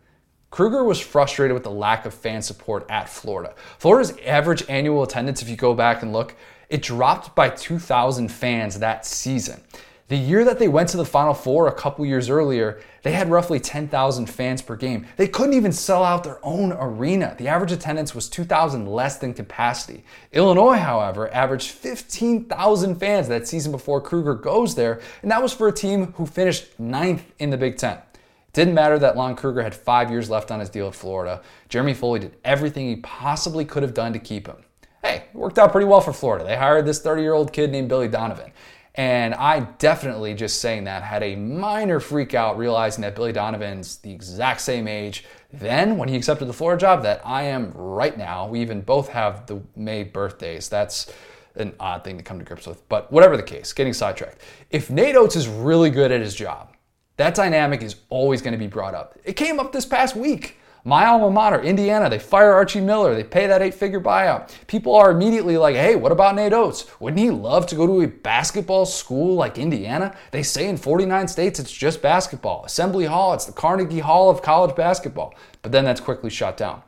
Kruger 0.51 0.83
was 0.83 0.99
frustrated 0.99 1.53
with 1.53 1.65
the 1.65 1.71
lack 1.71 2.07
of 2.07 2.15
fan 2.15 2.41
support 2.41 2.87
at 2.89 3.11
Florida. 3.11 3.55
Florida's 3.79 4.17
average 4.25 4.65
annual 4.71 5.03
attendance, 5.03 5.43
if 5.43 5.51
you 5.51 5.57
go 5.57 5.75
back 5.75 6.03
and 6.03 6.15
look, 6.15 6.35
it 6.71 6.81
dropped 6.81 7.37
by 7.37 7.51
2,000 7.51 8.29
fans 8.33 8.79
that 8.79 9.05
season. 9.05 9.61
The 10.09 10.17
year 10.17 10.43
that 10.47 10.59
they 10.59 10.69
went 10.69 10.89
to 10.91 10.97
the 10.97 11.05
Final 11.05 11.35
Four 11.35 11.69
a 11.69 11.73
couple 11.73 12.07
years 12.07 12.31
earlier, 12.31 12.81
they 13.03 13.13
had 13.13 13.31
roughly 13.31 13.61
10,000 13.61 14.25
fans 14.25 14.63
per 14.63 14.75
game. 14.75 15.07
They 15.19 15.29
couldn't 15.29 15.53
even 15.53 15.71
sell 15.71 16.03
out 16.03 16.25
their 16.25 16.43
own 16.43 16.73
arena. 16.73 17.35
The 17.37 17.49
average 17.49 17.73
attendance 17.73 18.15
was 18.15 18.31
2,000 18.31 18.87
less 18.87 19.19
than 19.19 19.35
capacity. 19.35 20.05
Illinois, 20.33 20.79
however, 20.79 21.31
averaged 21.35 21.73
15,000 21.73 22.97
fans 22.97 23.29
that 23.29 23.47
season 23.47 23.71
before 23.71 24.01
Kruger 24.01 24.35
goes 24.35 24.75
there, 24.75 25.03
and 25.21 25.31
that 25.31 25.43
was 25.43 25.53
for 25.53 25.69
a 25.69 25.73
team 25.73 26.15
who 26.15 26.25
finished 26.25 26.81
ninth 26.81 27.31
in 27.39 27.51
the 27.51 27.59
Big 27.59 27.77
Ten. 27.77 27.99
It 27.99 28.55
didn't 28.55 28.73
matter 28.73 28.99
that 28.99 29.15
Lon 29.15 29.37
Kruger 29.37 29.61
had 29.61 29.75
five 29.75 30.11
years 30.11 30.31
left 30.31 30.51
on 30.51 30.61
his 30.61 30.71
deal 30.71 30.89
at 30.89 30.95
Florida. 30.95 31.43
Jeremy 31.69 31.93
Foley 31.93 32.21
did 32.21 32.35
everything 32.47 32.89
he 32.89 32.97
possibly 32.97 33.67
could 33.67 33.83
have 33.83 33.93
done 33.93 34.15
to 34.15 34.19
keep 34.19 34.47
him. 34.47 34.57
Hey, 35.03 35.25
it 35.33 35.35
worked 35.37 35.59
out 35.59 35.71
pretty 35.71 35.87
well 35.87 36.01
for 36.01 36.13
Florida. 36.13 36.45
They 36.45 36.57
hired 36.57 36.85
this 36.85 37.01
30 37.01 37.23
year 37.23 37.35
old 37.35 37.53
kid 37.53 37.71
named 37.71 37.89
Billy 37.89 38.09
Donovan. 38.09 38.51
And 38.99 39.33
I 39.37 39.61
definitely, 39.61 40.35
just 40.35 40.61
saying 40.61 40.85
that, 40.85 41.05
had 41.05 41.23
a 41.23 41.37
minor 41.37 42.01
freak 42.01 42.35
out 42.35 42.59
realizing 42.59 43.03
that 43.03 43.15
Billy 43.15 43.31
Donovan's 43.31 43.99
the 43.99 44.11
exact 44.11 44.61
same 44.61 44.89
age 44.89 45.25
then 45.53 45.97
when 45.97 46.09
he 46.09 46.17
accepted 46.17 46.47
the 46.47 46.53
Florida 46.53 46.81
job 46.81 47.05
that 47.05 47.23
I 47.25 47.45
am 47.45 47.71
right 47.75 48.19
now. 48.19 48.49
We 48.49 48.61
even 48.61 48.81
both 48.81 49.09
have 49.11 49.47
the 49.47 49.63
May 49.77 50.03
birthdays. 50.03 50.69
That's 50.69 51.13
an 51.55 51.77
odd 51.79 52.03
thing 52.03 52.17
to 52.17 52.25
come 52.25 52.41
to 52.41 52.45
grips 52.45 52.67
with. 52.67 52.89
But 52.89 53.11
whatever 53.13 53.37
the 53.37 53.43
case, 53.45 53.73
getting 53.73 53.93
sidetracked. 53.93 54.41
If 54.71 54.91
Nate 54.91 55.15
Oats 55.15 55.37
is 55.37 55.47
really 55.47 55.91
good 55.91 56.11
at 56.11 56.21
his 56.21 56.35
job, 56.35 56.75
that 57.19 57.37
dynamic 57.37 57.83
is 57.83 57.97
always 58.09 58.43
going 58.43 58.53
to 58.53 58.59
be 58.59 58.67
brought 58.67 58.95
up. 58.97 59.17
It 59.23 59.35
came 59.35 59.61
up 59.61 59.71
this 59.71 59.87
past 59.87 60.17
week. 60.17 60.57
My 60.85 61.07
alma 61.07 61.31
mater, 61.31 61.61
Indiana, 61.61 62.09
they 62.09 62.19
fire 62.19 62.53
Archie 62.53 62.81
Miller. 62.81 63.15
They 63.15 63.25
pay 63.25 63.47
that 63.47 63.63
eight 63.63 63.75
figure 63.75 64.01
buyout. 64.01 64.51
People 64.67 64.95
are 64.95 65.11
immediately 65.11 65.57
like, 65.59 65.75
hey, 65.75 65.97
what 65.97 66.13
about 66.13 66.35
Nate 66.35 66.53
Oats? 66.53 66.87
Wouldn't 67.01 67.21
he 67.21 67.31
love 67.31 67.67
to 67.67 67.75
go 67.75 67.87
to 67.87 68.03
a 68.03 68.07
basketball 68.07 68.87
school 68.87 69.35
like 69.35 69.59
Indiana? 69.59 70.17
They 70.31 70.43
say 70.43 70.69
in 70.69 70.77
49 70.77 71.29
states 71.29 71.59
it's 71.59 71.73
just 71.73 72.01
basketball. 72.01 72.65
Assembly 72.65 73.07
Hall, 73.07 73.35
it's 73.35 73.45
the 73.45 73.53
Carnegie 73.53 73.99
Hall 73.99 74.31
of 74.31 74.41
college 74.41 74.75
basketball. 74.77 75.35
But 75.63 75.73
then 75.73 75.85
that's 75.85 76.01
quickly 76.01 76.31
shut 76.31 76.57
down. 76.57 76.83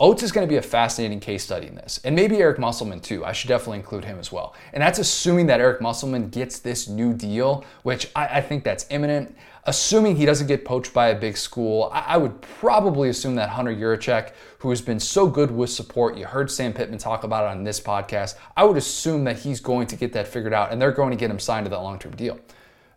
Oats 0.00 0.24
is 0.24 0.32
going 0.32 0.44
to 0.44 0.50
be 0.50 0.56
a 0.56 0.62
fascinating 0.62 1.20
case 1.20 1.44
study 1.44 1.68
in 1.68 1.76
this, 1.76 2.00
and 2.02 2.16
maybe 2.16 2.38
Eric 2.38 2.58
Musselman 2.58 2.98
too. 2.98 3.24
I 3.24 3.30
should 3.30 3.46
definitely 3.46 3.78
include 3.78 4.04
him 4.04 4.18
as 4.18 4.32
well. 4.32 4.54
And 4.72 4.82
that's 4.82 4.98
assuming 4.98 5.46
that 5.46 5.60
Eric 5.60 5.80
Musselman 5.80 6.30
gets 6.30 6.58
this 6.58 6.88
new 6.88 7.14
deal, 7.14 7.64
which 7.84 8.10
I, 8.16 8.38
I 8.38 8.40
think 8.40 8.64
that's 8.64 8.86
imminent. 8.90 9.36
Assuming 9.66 10.16
he 10.16 10.26
doesn't 10.26 10.46
get 10.46 10.64
poached 10.64 10.92
by 10.92 11.08
a 11.08 11.18
big 11.18 11.38
school, 11.38 11.90
I, 11.90 12.18
would 12.18 12.42
probably 12.42 13.08
assume 13.08 13.34
that 13.36 13.48
Hunter 13.48 13.74
Yurachek, 13.74 14.32
who 14.58 14.68
has 14.68 14.82
been 14.82 15.00
so 15.00 15.26
good 15.26 15.50
with 15.50 15.70
support, 15.70 16.18
you 16.18 16.26
heard 16.26 16.50
Sam 16.50 16.74
Pittman 16.74 16.98
talk 16.98 17.24
about 17.24 17.44
it 17.44 17.56
on 17.56 17.64
this 17.64 17.80
podcast, 17.80 18.34
I 18.58 18.64
would 18.64 18.76
assume 18.76 19.24
that 19.24 19.38
he's 19.38 19.60
going 19.60 19.86
to 19.86 19.96
get 19.96 20.12
that 20.12 20.28
figured 20.28 20.52
out 20.52 20.70
and 20.70 20.80
they're 20.80 20.92
going 20.92 21.12
to 21.12 21.16
get 21.16 21.30
him 21.30 21.38
signed 21.38 21.64
to 21.64 21.70
that 21.70 21.80
long 21.80 21.98
term 21.98 22.14
deal. 22.14 22.38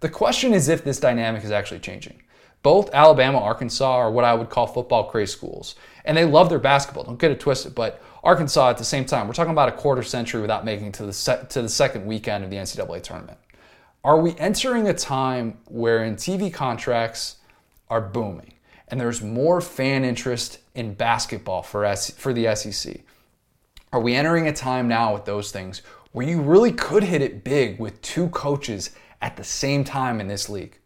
The 0.01 0.09
question 0.09 0.53
is 0.53 0.67
if 0.67 0.83
this 0.83 0.99
dynamic 0.99 1.45
is 1.45 1.51
actually 1.51 1.79
changing. 1.79 2.21
Both 2.63 2.93
Alabama, 2.93 3.39
Arkansas 3.39 3.95
are 3.95 4.11
what 4.11 4.25
I 4.25 4.33
would 4.33 4.49
call 4.49 4.67
football 4.67 5.05
craze 5.05 5.31
schools. 5.31 5.75
And 6.03 6.17
they 6.17 6.25
love 6.25 6.49
their 6.49 6.59
basketball. 6.59 7.05
Don't 7.05 7.19
get 7.19 7.31
it 7.31 7.39
twisted. 7.39 7.75
But 7.75 8.01
Arkansas 8.23 8.71
at 8.71 8.77
the 8.77 8.83
same 8.83 9.05
time, 9.05 9.27
we're 9.27 9.33
talking 9.33 9.53
about 9.53 9.69
a 9.69 9.73
quarter 9.73 10.03
century 10.03 10.41
without 10.41 10.65
making 10.65 10.91
to 10.93 11.05
the 11.05 11.13
se- 11.13 11.45
to 11.49 11.61
the 11.61 11.69
second 11.69 12.05
weekend 12.05 12.43
of 12.43 12.49
the 12.49 12.57
NCAA 12.57 13.01
tournament. 13.03 13.37
Are 14.07 14.17
we 14.17 14.37
entering 14.37 14.87
a 14.87 14.93
time 14.93 15.57
wherein 15.65 16.15
TV 16.15 16.51
contracts 16.51 17.39
are 17.89 17.99
booming 17.99 18.53
and 18.87 19.01
there's 19.01 19.21
more 19.21 19.59
fan 19.59 20.05
interest 20.05 20.59
in 20.73 20.93
basketball 20.93 21.61
for, 21.61 21.83
S- 21.83 22.11
for 22.11 22.31
the 22.31 22.55
SEC? 22.55 23.01
Are 23.91 23.99
we 23.99 24.15
entering 24.15 24.47
a 24.47 24.53
time 24.53 24.87
now 24.87 25.13
with 25.13 25.25
those 25.25 25.51
things 25.51 25.81
where 26.13 26.25
you 26.25 26.39
really 26.39 26.71
could 26.71 27.03
hit 27.03 27.21
it 27.21 27.43
big 27.43 27.81
with 27.81 28.01
two 28.01 28.29
coaches 28.29 28.91
at 29.21 29.35
the 29.35 29.43
same 29.43 29.83
time 29.83 30.21
in 30.21 30.29
this 30.29 30.47
league? 30.47 30.79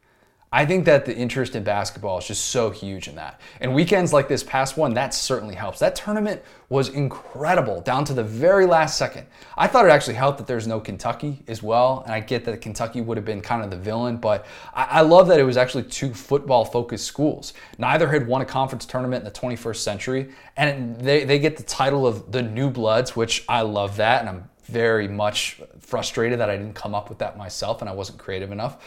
I 0.53 0.65
think 0.65 0.83
that 0.83 1.05
the 1.05 1.15
interest 1.15 1.55
in 1.55 1.63
basketball 1.63 2.17
is 2.17 2.27
just 2.27 2.47
so 2.49 2.71
huge 2.71 3.07
in 3.07 3.15
that. 3.15 3.39
And 3.61 3.73
weekends 3.73 4.11
like 4.11 4.27
this 4.27 4.43
past 4.43 4.75
one, 4.75 4.93
that 4.95 5.13
certainly 5.13 5.55
helps. 5.55 5.79
That 5.79 5.95
tournament 5.95 6.41
was 6.67 6.89
incredible 6.89 7.79
down 7.79 8.03
to 8.05 8.13
the 8.13 8.23
very 8.23 8.65
last 8.65 8.97
second. 8.97 9.27
I 9.57 9.67
thought 9.67 9.85
it 9.85 9.91
actually 9.91 10.15
helped 10.15 10.39
that 10.39 10.47
there's 10.47 10.67
no 10.67 10.81
Kentucky 10.81 11.41
as 11.47 11.63
well. 11.63 12.01
And 12.03 12.13
I 12.13 12.19
get 12.19 12.43
that 12.43 12.59
Kentucky 12.59 12.99
would 12.99 13.15
have 13.15 13.25
been 13.25 13.39
kind 13.39 13.63
of 13.63 13.71
the 13.71 13.77
villain, 13.77 14.17
but 14.17 14.45
I, 14.73 14.83
I 14.83 15.01
love 15.01 15.29
that 15.29 15.39
it 15.39 15.43
was 15.43 15.55
actually 15.55 15.83
two 15.83 16.13
football 16.13 16.65
focused 16.65 17.05
schools. 17.05 17.53
Neither 17.77 18.09
had 18.09 18.27
won 18.27 18.41
a 18.41 18.45
conference 18.45 18.85
tournament 18.85 19.25
in 19.25 19.31
the 19.31 19.39
21st 19.39 19.77
century. 19.77 20.33
And 20.57 20.99
they, 20.99 21.23
they 21.23 21.39
get 21.39 21.55
the 21.55 21.63
title 21.63 22.05
of 22.05 22.29
the 22.29 22.41
New 22.41 22.69
Bloods, 22.69 23.15
which 23.15 23.45
I 23.47 23.61
love 23.61 23.95
that. 23.95 24.19
And 24.19 24.27
I'm 24.27 24.49
very 24.65 25.07
much 25.07 25.61
frustrated 25.79 26.39
that 26.41 26.49
I 26.49 26.57
didn't 26.57 26.75
come 26.75 26.93
up 26.93 27.07
with 27.07 27.19
that 27.19 27.37
myself 27.37 27.81
and 27.81 27.89
I 27.89 27.93
wasn't 27.93 28.17
creative 28.17 28.51
enough. 28.51 28.83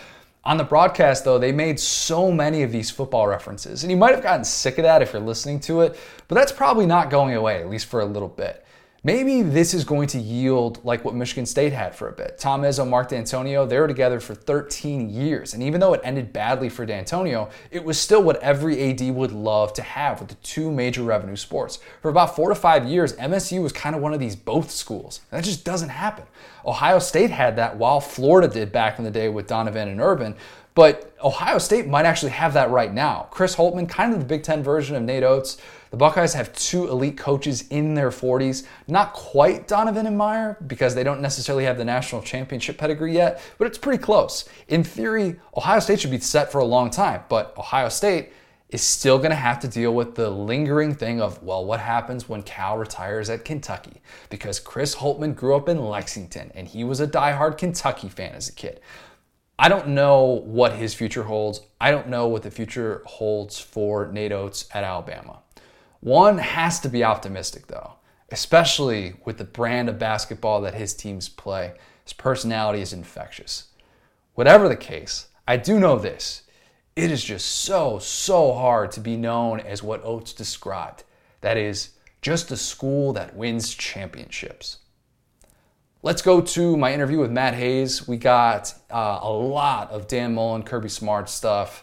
On 0.47 0.59
the 0.59 0.65
broadcast, 0.65 1.25
though, 1.25 1.39
they 1.39 1.53
made 1.53 1.81
so 1.81 2.31
many 2.31 2.63
of 2.63 2.71
these 2.71 2.91
football 2.91 3.27
references, 3.27 3.83
and 3.83 3.91
you 3.91 3.97
might 3.97 4.15
have 4.15 4.23
gotten 4.23 4.45
sick 4.45 4.77
of 4.77 4.83
that 4.83 5.01
if 5.01 5.13
you're 5.13 5.23
listening 5.23 5.59
to 5.61 5.81
it, 5.81 5.99
but 6.29 6.35
that's 6.35 6.53
probably 6.53 6.85
not 6.85 7.09
going 7.09 7.35
away, 7.35 7.61
at 7.61 7.71
least 7.71 7.87
for 7.87 8.01
a 8.01 8.05
little 8.05 8.29
bit. 8.29 8.64
Maybe 9.07 9.43
this 9.43 9.75
is 9.75 9.85
going 9.85 10.09
to 10.09 10.19
yield 10.19 10.83
like 10.83 11.05
what 11.05 11.15
Michigan 11.15 11.45
State 11.45 11.75
had 11.75 11.95
for 11.95 12.09
a 12.09 12.13
bit. 12.13 12.39
Tom 12.39 12.63
Izzo, 12.63 12.89
Mark 12.89 13.11
Dantonio, 13.11 13.69
they 13.69 13.79
were 13.79 13.87
together 13.87 14.19
for 14.19 14.35
13 14.35 15.11
years. 15.11 15.53
And 15.53 15.63
even 15.63 15.79
though 15.79 15.93
it 15.93 16.01
ended 16.03 16.33
badly 16.33 16.71
for 16.71 16.87
Dantonio, 16.87 17.51
it 17.71 17.85
was 17.85 18.01
still 18.01 18.23
what 18.23 18.43
every 18.43 18.91
AD 18.91 19.15
would 19.15 19.31
love 19.31 19.75
to 19.75 19.83
have 19.83 20.21
with 20.21 20.31
the 20.31 20.37
two 20.37 20.73
major 20.73 21.03
revenue 21.03 21.37
sports. 21.37 21.81
For 22.01 22.09
about 22.09 22.35
four 22.35 22.49
to 22.49 22.55
five 22.55 22.87
years, 22.87 23.13
MSU 23.17 23.63
was 23.63 23.73
kind 23.73 23.95
of 23.95 24.01
one 24.01 24.15
of 24.15 24.21
these 24.21 24.37
both 24.37 24.71
schools. 24.71 25.21
That 25.31 25.45
just 25.45 25.67
doesn't 25.67 25.91
happen. 25.91 26.25
Ohio 26.65 26.99
State 26.99 27.31
had 27.31 27.57
that 27.57 27.77
while 27.77 28.01
Florida 28.01 28.49
did 28.49 28.73
back 28.73 28.99
in 28.99 29.05
the 29.05 29.11
day 29.11 29.29
with 29.29 29.47
Donovan 29.47 29.89
and 29.89 30.01
Urban. 30.01 30.35
But 30.75 31.15
Ohio 31.23 31.59
State 31.59 31.87
might 31.87 32.05
actually 32.05 32.33
have 32.33 32.55
that 32.55 32.71
right 32.71 32.93
now. 32.93 33.29
Chris 33.31 33.55
Holtmann, 33.55 33.89
kind 33.89 34.13
of 34.13 34.19
the 34.19 34.25
Big 34.25 34.43
Ten 34.43 34.63
version 34.63 34.97
of 34.97 35.03
Nate 35.03 35.23
Oats. 35.23 35.59
The 35.95 35.99
Buckeyes 35.99 36.35
have 36.35 36.53
two 36.57 36.89
elite 36.89 37.17
coaches 37.17 37.69
in 37.71 37.95
their 37.95 38.11
40s. 38.11 38.67
Not 38.89 39.13
quite 39.13 39.69
Donovan 39.69 40.09
and 40.09 40.19
Meyer 40.19 40.57
because 40.67 40.93
they 40.93 41.05
don't 41.05 41.21
necessarily 41.21 41.67
have 41.67 41.79
the 41.79 41.85
national 41.85 42.21
championship 42.23 42.79
pedigree 42.79 43.15
yet, 43.15 43.41
but 43.59 43.69
it's 43.69 43.79
pretty 43.79 44.03
close. 44.03 44.45
In 44.67 44.83
theory, 44.83 45.37
Ohio 45.57 45.79
State 45.79 46.01
should 46.01 46.11
be 46.11 46.19
set 46.19 46.51
for 46.51 46.59
a 46.59 46.65
long 46.65 46.91
time, 46.91 47.23
but 47.29 47.57
Ohio 47.57 47.89
State 47.89 48.33
is 48.71 48.83
still 48.83 49.19
going 49.19 49.31
to 49.31 49.37
have 49.37 49.61
to 49.61 49.69
deal 49.69 49.95
with 49.95 50.17
the 50.17 50.29
lingering 50.29 50.97
thing 50.97 51.21
of, 51.21 51.41
well, 51.45 51.65
what 51.65 51.79
happens 51.79 52.29
when 52.29 52.43
Cal 52.43 52.77
retires 52.77 53.31
at 53.31 53.45
Kentucky? 53.45 54.03
Because 54.31 54.59
Chris 54.59 54.97
Holtmann 54.97 55.37
grew 55.37 55.55
up 55.55 55.69
in 55.69 55.79
Lexington 55.79 56.51
and 56.57 56.67
he 56.67 56.83
was 56.83 56.99
a 56.99 57.07
diehard 57.07 57.57
Kentucky 57.57 58.09
fan 58.09 58.35
as 58.35 58.49
a 58.49 58.53
kid. 58.53 58.81
I 59.61 59.69
don't 59.69 59.91
know 59.91 60.25
what 60.25 60.73
his 60.73 60.93
future 60.93 61.23
holds. 61.23 61.61
I 61.81 61.93
don't 61.93 62.09
know 62.09 62.27
what 62.27 62.43
the 62.43 62.51
future 62.51 63.05
holds 63.07 63.61
for 63.61 64.11
Nate 64.11 64.33
Oats 64.33 64.69
at 64.75 64.83
Alabama. 64.83 65.39
One 66.05 66.37
has 66.37 66.81
to 66.81 66.91
be 66.91 67.03
optimistic, 67.03 67.69
though, 67.69 67.95
especially 68.31 69.15
with 69.25 69.39
the 69.39 69.45
brand 69.45 69.89
of 69.89 69.99
basketball 69.99 70.61
that 70.61 70.75
his 70.75 70.93
teams 70.93 71.31
play. 71.31 71.73
His 72.05 72.13
personality 72.13 72.83
is 72.83 72.93
infectious. 72.93 73.69
Whatever 74.35 74.69
the 74.69 74.77
case, 74.77 75.29
I 75.49 75.57
do 75.57 75.81
know 75.81 75.99
this. 75.99 76.43
It 76.95 77.11
is 77.11 77.25
just 77.25 77.47
so, 77.47 77.99
so 77.99 78.53
hard 78.53 78.93
to 78.93 79.01
be 79.01 79.17
known 79.17 79.61
as 79.61 79.83
what 79.83 80.05
Oats 80.05 80.35
described. 80.35 81.05
That 81.41 81.57
is, 81.57 81.93
just 82.21 82.51
a 82.51 82.57
school 82.59 83.15
that 83.15 83.35
wins 83.35 83.75
championships. 83.75 84.81
Let's 86.03 86.21
go 86.21 86.43
to 86.43 86.77
my 86.77 86.93
interview 86.93 87.19
with 87.19 87.31
Matt 87.31 87.55
Hayes. 87.55 88.07
We 88.07 88.19
got 88.19 88.75
uh, 88.91 89.21
a 89.23 89.33
lot 89.33 89.91
of 89.91 90.07
Dan 90.07 90.35
Mullen, 90.35 90.65
Kirby 90.65 90.91
Smart 90.91 91.31
stuff. 91.31 91.83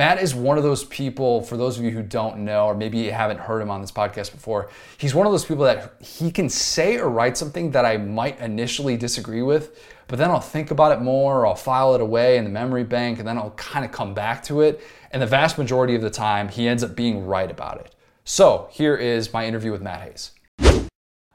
Matt 0.00 0.22
is 0.22 0.34
one 0.34 0.56
of 0.56 0.64
those 0.64 0.84
people, 0.84 1.42
for 1.42 1.58
those 1.58 1.76
of 1.76 1.84
you 1.84 1.90
who 1.90 2.02
don't 2.02 2.38
know, 2.38 2.64
or 2.64 2.74
maybe 2.74 2.96
you 2.96 3.12
haven't 3.12 3.38
heard 3.38 3.60
him 3.60 3.70
on 3.70 3.82
this 3.82 3.92
podcast 3.92 4.32
before, 4.32 4.70
he's 4.96 5.14
one 5.14 5.26
of 5.26 5.32
those 5.32 5.44
people 5.44 5.64
that 5.64 5.92
he 6.00 6.30
can 6.30 6.48
say 6.48 6.96
or 6.96 7.10
write 7.10 7.36
something 7.36 7.70
that 7.72 7.84
I 7.84 7.98
might 7.98 8.40
initially 8.40 8.96
disagree 8.96 9.42
with, 9.42 9.78
but 10.08 10.18
then 10.18 10.30
I'll 10.30 10.40
think 10.40 10.70
about 10.70 10.92
it 10.92 11.02
more, 11.02 11.40
or 11.40 11.46
I'll 11.46 11.54
file 11.54 11.94
it 11.94 12.00
away 12.00 12.38
in 12.38 12.44
the 12.44 12.50
memory 12.50 12.82
bank, 12.82 13.18
and 13.18 13.28
then 13.28 13.36
I'll 13.36 13.50
kind 13.50 13.84
of 13.84 13.92
come 13.92 14.14
back 14.14 14.42
to 14.44 14.62
it. 14.62 14.80
And 15.10 15.20
the 15.20 15.26
vast 15.26 15.58
majority 15.58 15.94
of 15.94 16.00
the 16.00 16.08
time, 16.08 16.48
he 16.48 16.66
ends 16.66 16.82
up 16.82 16.96
being 16.96 17.26
right 17.26 17.50
about 17.50 17.78
it. 17.80 17.94
So 18.24 18.68
here 18.70 18.96
is 18.96 19.34
my 19.34 19.44
interview 19.44 19.70
with 19.70 19.82
Matt 19.82 20.00
Hayes. 20.00 20.30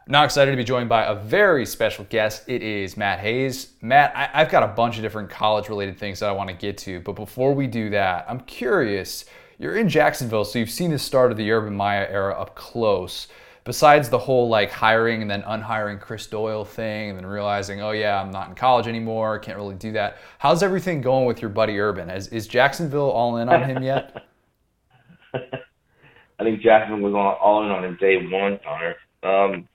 Now 0.08 0.24
excited 0.24 0.52
to 0.52 0.58
be 0.58 0.64
joined 0.64 0.88
by 0.88 1.06
a 1.06 1.16
very 1.16 1.66
special 1.66 2.06
guest. 2.08 2.44
It 2.48 2.62
is 2.62 2.96
Matt 2.96 3.20
Hayes. 3.22 3.72
Matt, 3.82 4.16
I, 4.16 4.40
have 4.40 4.52
got 4.52 4.62
a 4.62 4.68
bunch 4.68 4.98
of 4.98 5.02
different 5.02 5.32
college 5.32 5.68
related 5.68 5.98
things 5.98 6.20
that 6.20 6.30
I 6.30 6.32
want 6.32 6.48
to 6.52 6.56
get 6.56 6.78
to, 6.80 7.00
but 7.00 7.14
before 7.14 7.56
we 7.56 7.66
do 7.66 7.90
that, 7.90 8.24
I'm 8.30 8.42
curious. 8.42 9.26
You're 9.58 9.78
in 9.78 9.90
Jacksonville, 9.90 10.46
so 10.46 10.60
you've 10.60 10.70
seen 10.70 10.92
the 10.92 11.00
start 11.00 11.32
of 11.32 11.38
the 11.38 11.52
Urban 11.52 11.76
Meyer 11.76 12.06
era 12.06 12.40
up 12.40 12.54
close. 12.54 13.30
Besides 13.64 14.10
the 14.10 14.20
whole 14.20 14.48
like 14.48 14.70
hiring 14.70 15.24
and 15.24 15.32
then 15.32 15.42
unhiring 15.42 15.98
Chris 15.98 16.28
Doyle 16.28 16.66
thing, 16.66 17.10
and 17.10 17.18
then 17.18 17.26
realizing, 17.26 17.82
oh 17.82 17.90
yeah, 17.90 18.22
I'm 18.22 18.30
not 18.30 18.50
in 18.50 18.54
college 18.54 18.86
anymore, 18.86 19.40
can't 19.40 19.58
really 19.58 19.74
do 19.74 19.92
that. 19.94 20.18
How's 20.38 20.62
everything 20.62 21.02
going 21.02 21.26
with 21.26 21.42
your 21.42 21.50
buddy 21.50 21.80
Urban? 21.80 22.12
Is, 22.12 22.28
is 22.28 22.46
Jacksonville 22.46 23.10
all 23.10 23.38
in 23.38 23.50
on 23.50 23.64
him 23.64 23.82
yet? 23.82 24.24
I 25.34 26.44
think 26.44 26.62
Jacksonville 26.62 27.10
was 27.10 27.16
all, 27.16 27.40
all 27.42 27.66
in 27.66 27.72
on 27.72 27.84
him 27.84 27.98
day 28.00 28.18
one, 28.28 28.60
Connor. 28.64 28.96
Um, 29.24 29.68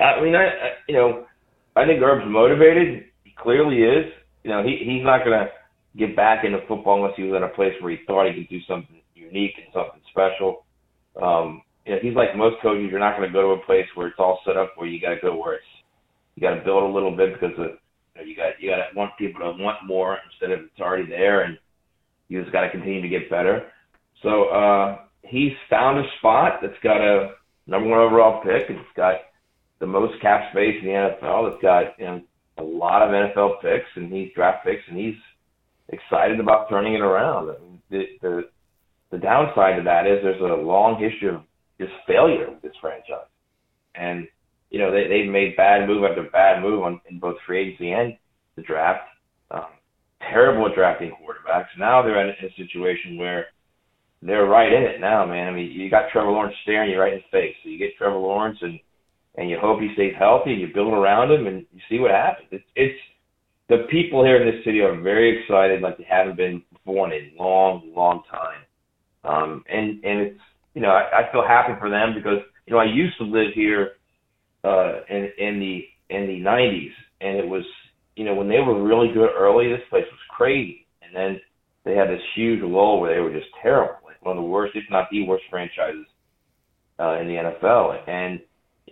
I 0.00 0.20
mean, 0.20 0.34
I, 0.34 0.46
I 0.46 0.70
you 0.88 0.94
know, 0.94 1.26
I 1.76 1.86
think 1.86 2.00
Herb's 2.00 2.30
motivated. 2.30 3.04
He 3.24 3.34
clearly 3.36 3.82
is. 3.82 4.12
You 4.44 4.50
know, 4.50 4.62
he 4.62 4.76
he's 4.84 5.04
not 5.04 5.24
gonna 5.24 5.48
get 5.96 6.16
back 6.16 6.44
into 6.44 6.60
football 6.66 6.96
unless 6.96 7.16
he 7.16 7.24
was 7.24 7.36
in 7.36 7.42
a 7.42 7.48
place 7.48 7.74
where 7.80 7.92
he 7.92 8.04
thought 8.06 8.26
he 8.26 8.34
could 8.34 8.48
do 8.48 8.60
something 8.66 9.00
unique 9.14 9.54
and 9.56 9.66
something 9.72 10.00
special. 10.10 10.64
Um, 11.20 11.62
you 11.86 11.92
know, 11.92 11.98
he's 12.00 12.14
like 12.14 12.36
most 12.36 12.56
coaches. 12.62 12.88
You're 12.90 13.00
not 13.00 13.18
to 13.18 13.28
go 13.28 13.54
to 13.54 13.62
a 13.62 13.66
place 13.66 13.86
where 13.94 14.08
it's 14.08 14.18
all 14.18 14.40
set 14.46 14.56
up 14.56 14.72
where 14.76 14.88
you 14.88 15.00
got 15.00 15.14
to 15.14 15.20
go 15.20 15.36
where 15.36 15.54
it's 15.54 15.64
you 16.34 16.40
got 16.40 16.54
to 16.54 16.64
build 16.64 16.84
a 16.84 16.94
little 16.94 17.14
bit 17.14 17.34
because 17.34 17.52
of, 17.58 17.66
you, 17.66 18.16
know, 18.16 18.22
you 18.22 18.36
got 18.36 18.60
you 18.60 18.70
got 18.70 18.76
to 18.76 18.96
want 18.96 19.16
people 19.18 19.40
to 19.40 19.62
want 19.62 19.84
more 19.84 20.18
instead 20.30 20.50
of 20.50 20.64
it's 20.64 20.80
already 20.80 21.06
there, 21.06 21.42
and 21.42 21.58
you 22.28 22.40
just 22.40 22.52
got 22.52 22.62
to 22.62 22.70
continue 22.70 23.02
to 23.02 23.08
get 23.08 23.28
better. 23.28 23.70
So 24.22 24.44
uh, 24.44 24.98
he's 25.22 25.52
found 25.68 25.98
a 25.98 26.08
spot 26.18 26.60
that's 26.62 26.78
got 26.82 27.00
a 27.00 27.34
number 27.66 27.88
one 27.88 27.98
overall 27.98 28.42
pick. 28.42 28.70
And 28.70 28.78
it's 28.78 28.88
got 28.96 29.16
the 29.82 29.86
most 29.88 30.14
cap 30.22 30.52
space 30.52 30.76
in 30.80 30.86
the 30.86 30.94
NFL. 30.94 31.52
It's 31.52 31.60
got 31.60 31.98
you 31.98 32.06
know 32.06 32.22
a 32.56 32.62
lot 32.62 33.02
of 33.02 33.10
NFL 33.10 33.60
picks 33.60 33.90
and 33.96 34.12
he's 34.12 34.32
draft 34.32 34.64
picks, 34.64 34.82
and 34.88 34.96
he's 34.96 35.16
excited 35.88 36.38
about 36.38 36.70
turning 36.70 36.94
it 36.94 37.00
around. 37.00 37.48
The, 37.90 38.04
the 38.22 38.42
the 39.10 39.18
downside 39.18 39.78
to 39.78 39.82
that 39.82 40.06
is 40.06 40.20
there's 40.22 40.40
a 40.40 40.62
long 40.62 41.02
history 41.02 41.34
of 41.34 41.42
just 41.80 41.92
failure 42.06 42.48
with 42.48 42.62
this 42.62 42.78
franchise, 42.80 43.26
and 43.96 44.28
you 44.70 44.78
know 44.78 44.92
they 44.92 45.08
they've 45.08 45.30
made 45.30 45.56
bad 45.56 45.88
move 45.88 46.04
after 46.04 46.30
bad 46.30 46.62
move 46.62 46.84
on 46.84 47.00
in 47.10 47.18
both 47.18 47.36
free 47.44 47.66
agency 47.66 47.90
and 47.90 48.16
the 48.54 48.62
draft. 48.62 49.02
Um, 49.50 49.66
terrible 50.30 50.64
at 50.68 50.76
drafting 50.76 51.10
quarterbacks. 51.10 51.76
Now 51.76 52.02
they're 52.02 52.22
in 52.22 52.28
a 52.30 52.54
situation 52.56 53.18
where 53.18 53.46
they're 54.22 54.46
right 54.46 54.72
in 54.72 54.84
it 54.84 55.00
now, 55.00 55.26
man. 55.26 55.48
I 55.48 55.50
mean, 55.50 55.72
you 55.72 55.90
got 55.90 56.10
Trevor 56.12 56.30
Lawrence 56.30 56.54
staring 56.62 56.92
you 56.92 57.00
right 57.00 57.14
in 57.14 57.18
the 57.18 57.36
face. 57.36 57.56
So 57.64 57.68
you 57.68 57.78
get 57.78 57.96
Trevor 57.98 58.16
Lawrence 58.18 58.58
and 58.62 58.78
and 59.36 59.48
you 59.48 59.58
hope 59.60 59.80
he 59.80 59.90
stays 59.94 60.14
healthy 60.18 60.52
and 60.52 60.60
you 60.60 60.68
build 60.74 60.92
around 60.92 61.30
him 61.30 61.46
and 61.46 61.64
you 61.72 61.80
see 61.88 61.98
what 61.98 62.10
happens. 62.10 62.48
It's, 62.50 62.64
it's 62.76 62.98
the 63.68 63.86
people 63.90 64.24
here 64.24 64.42
in 64.42 64.46
this 64.46 64.64
city 64.64 64.80
are 64.80 65.00
very 65.00 65.40
excited 65.40 65.80
like 65.80 65.96
they 65.96 66.06
haven't 66.08 66.36
been 66.36 66.62
before 66.72 67.12
in 67.12 67.12
a 67.12 67.42
long, 67.42 67.92
long 67.94 68.22
time. 68.30 68.62
Um, 69.24 69.64
and 69.68 70.04
and 70.04 70.20
it's 70.20 70.40
you 70.74 70.82
know 70.82 70.90
I, 70.90 71.20
I 71.20 71.32
feel 71.32 71.46
happy 71.46 71.72
for 71.78 71.88
them 71.88 72.14
because 72.14 72.38
you 72.66 72.74
know 72.74 72.80
I 72.80 72.84
used 72.84 73.16
to 73.18 73.24
live 73.24 73.52
here 73.54 73.92
uh, 74.64 75.00
in 75.08 75.30
in 75.38 75.60
the 75.60 75.84
in 76.14 76.26
the 76.26 76.40
90s 76.40 76.92
and 77.20 77.38
it 77.38 77.48
was 77.48 77.64
you 78.16 78.24
know 78.24 78.34
when 78.34 78.48
they 78.48 78.58
were 78.58 78.82
really 78.82 79.12
good 79.14 79.30
early 79.36 79.68
this 79.68 79.80
place 79.88 80.04
was 80.10 80.20
crazy 80.36 80.86
and 81.00 81.14
then 81.14 81.40
they 81.84 81.94
had 81.94 82.08
this 82.08 82.20
huge 82.34 82.60
lull 82.62 83.00
where 83.00 83.14
they 83.14 83.20
were 83.20 83.32
just 83.32 83.50
terrible 83.62 83.96
like 84.04 84.20
one 84.22 84.36
of 84.36 84.42
the 84.42 84.48
worst 84.48 84.76
if 84.76 84.84
not 84.90 85.08
the 85.10 85.24
worst 85.26 85.44
franchises 85.48 86.06
uh, 86.98 87.18
in 87.20 87.26
the 87.26 87.34
NFL 87.34 88.08
and 88.08 88.40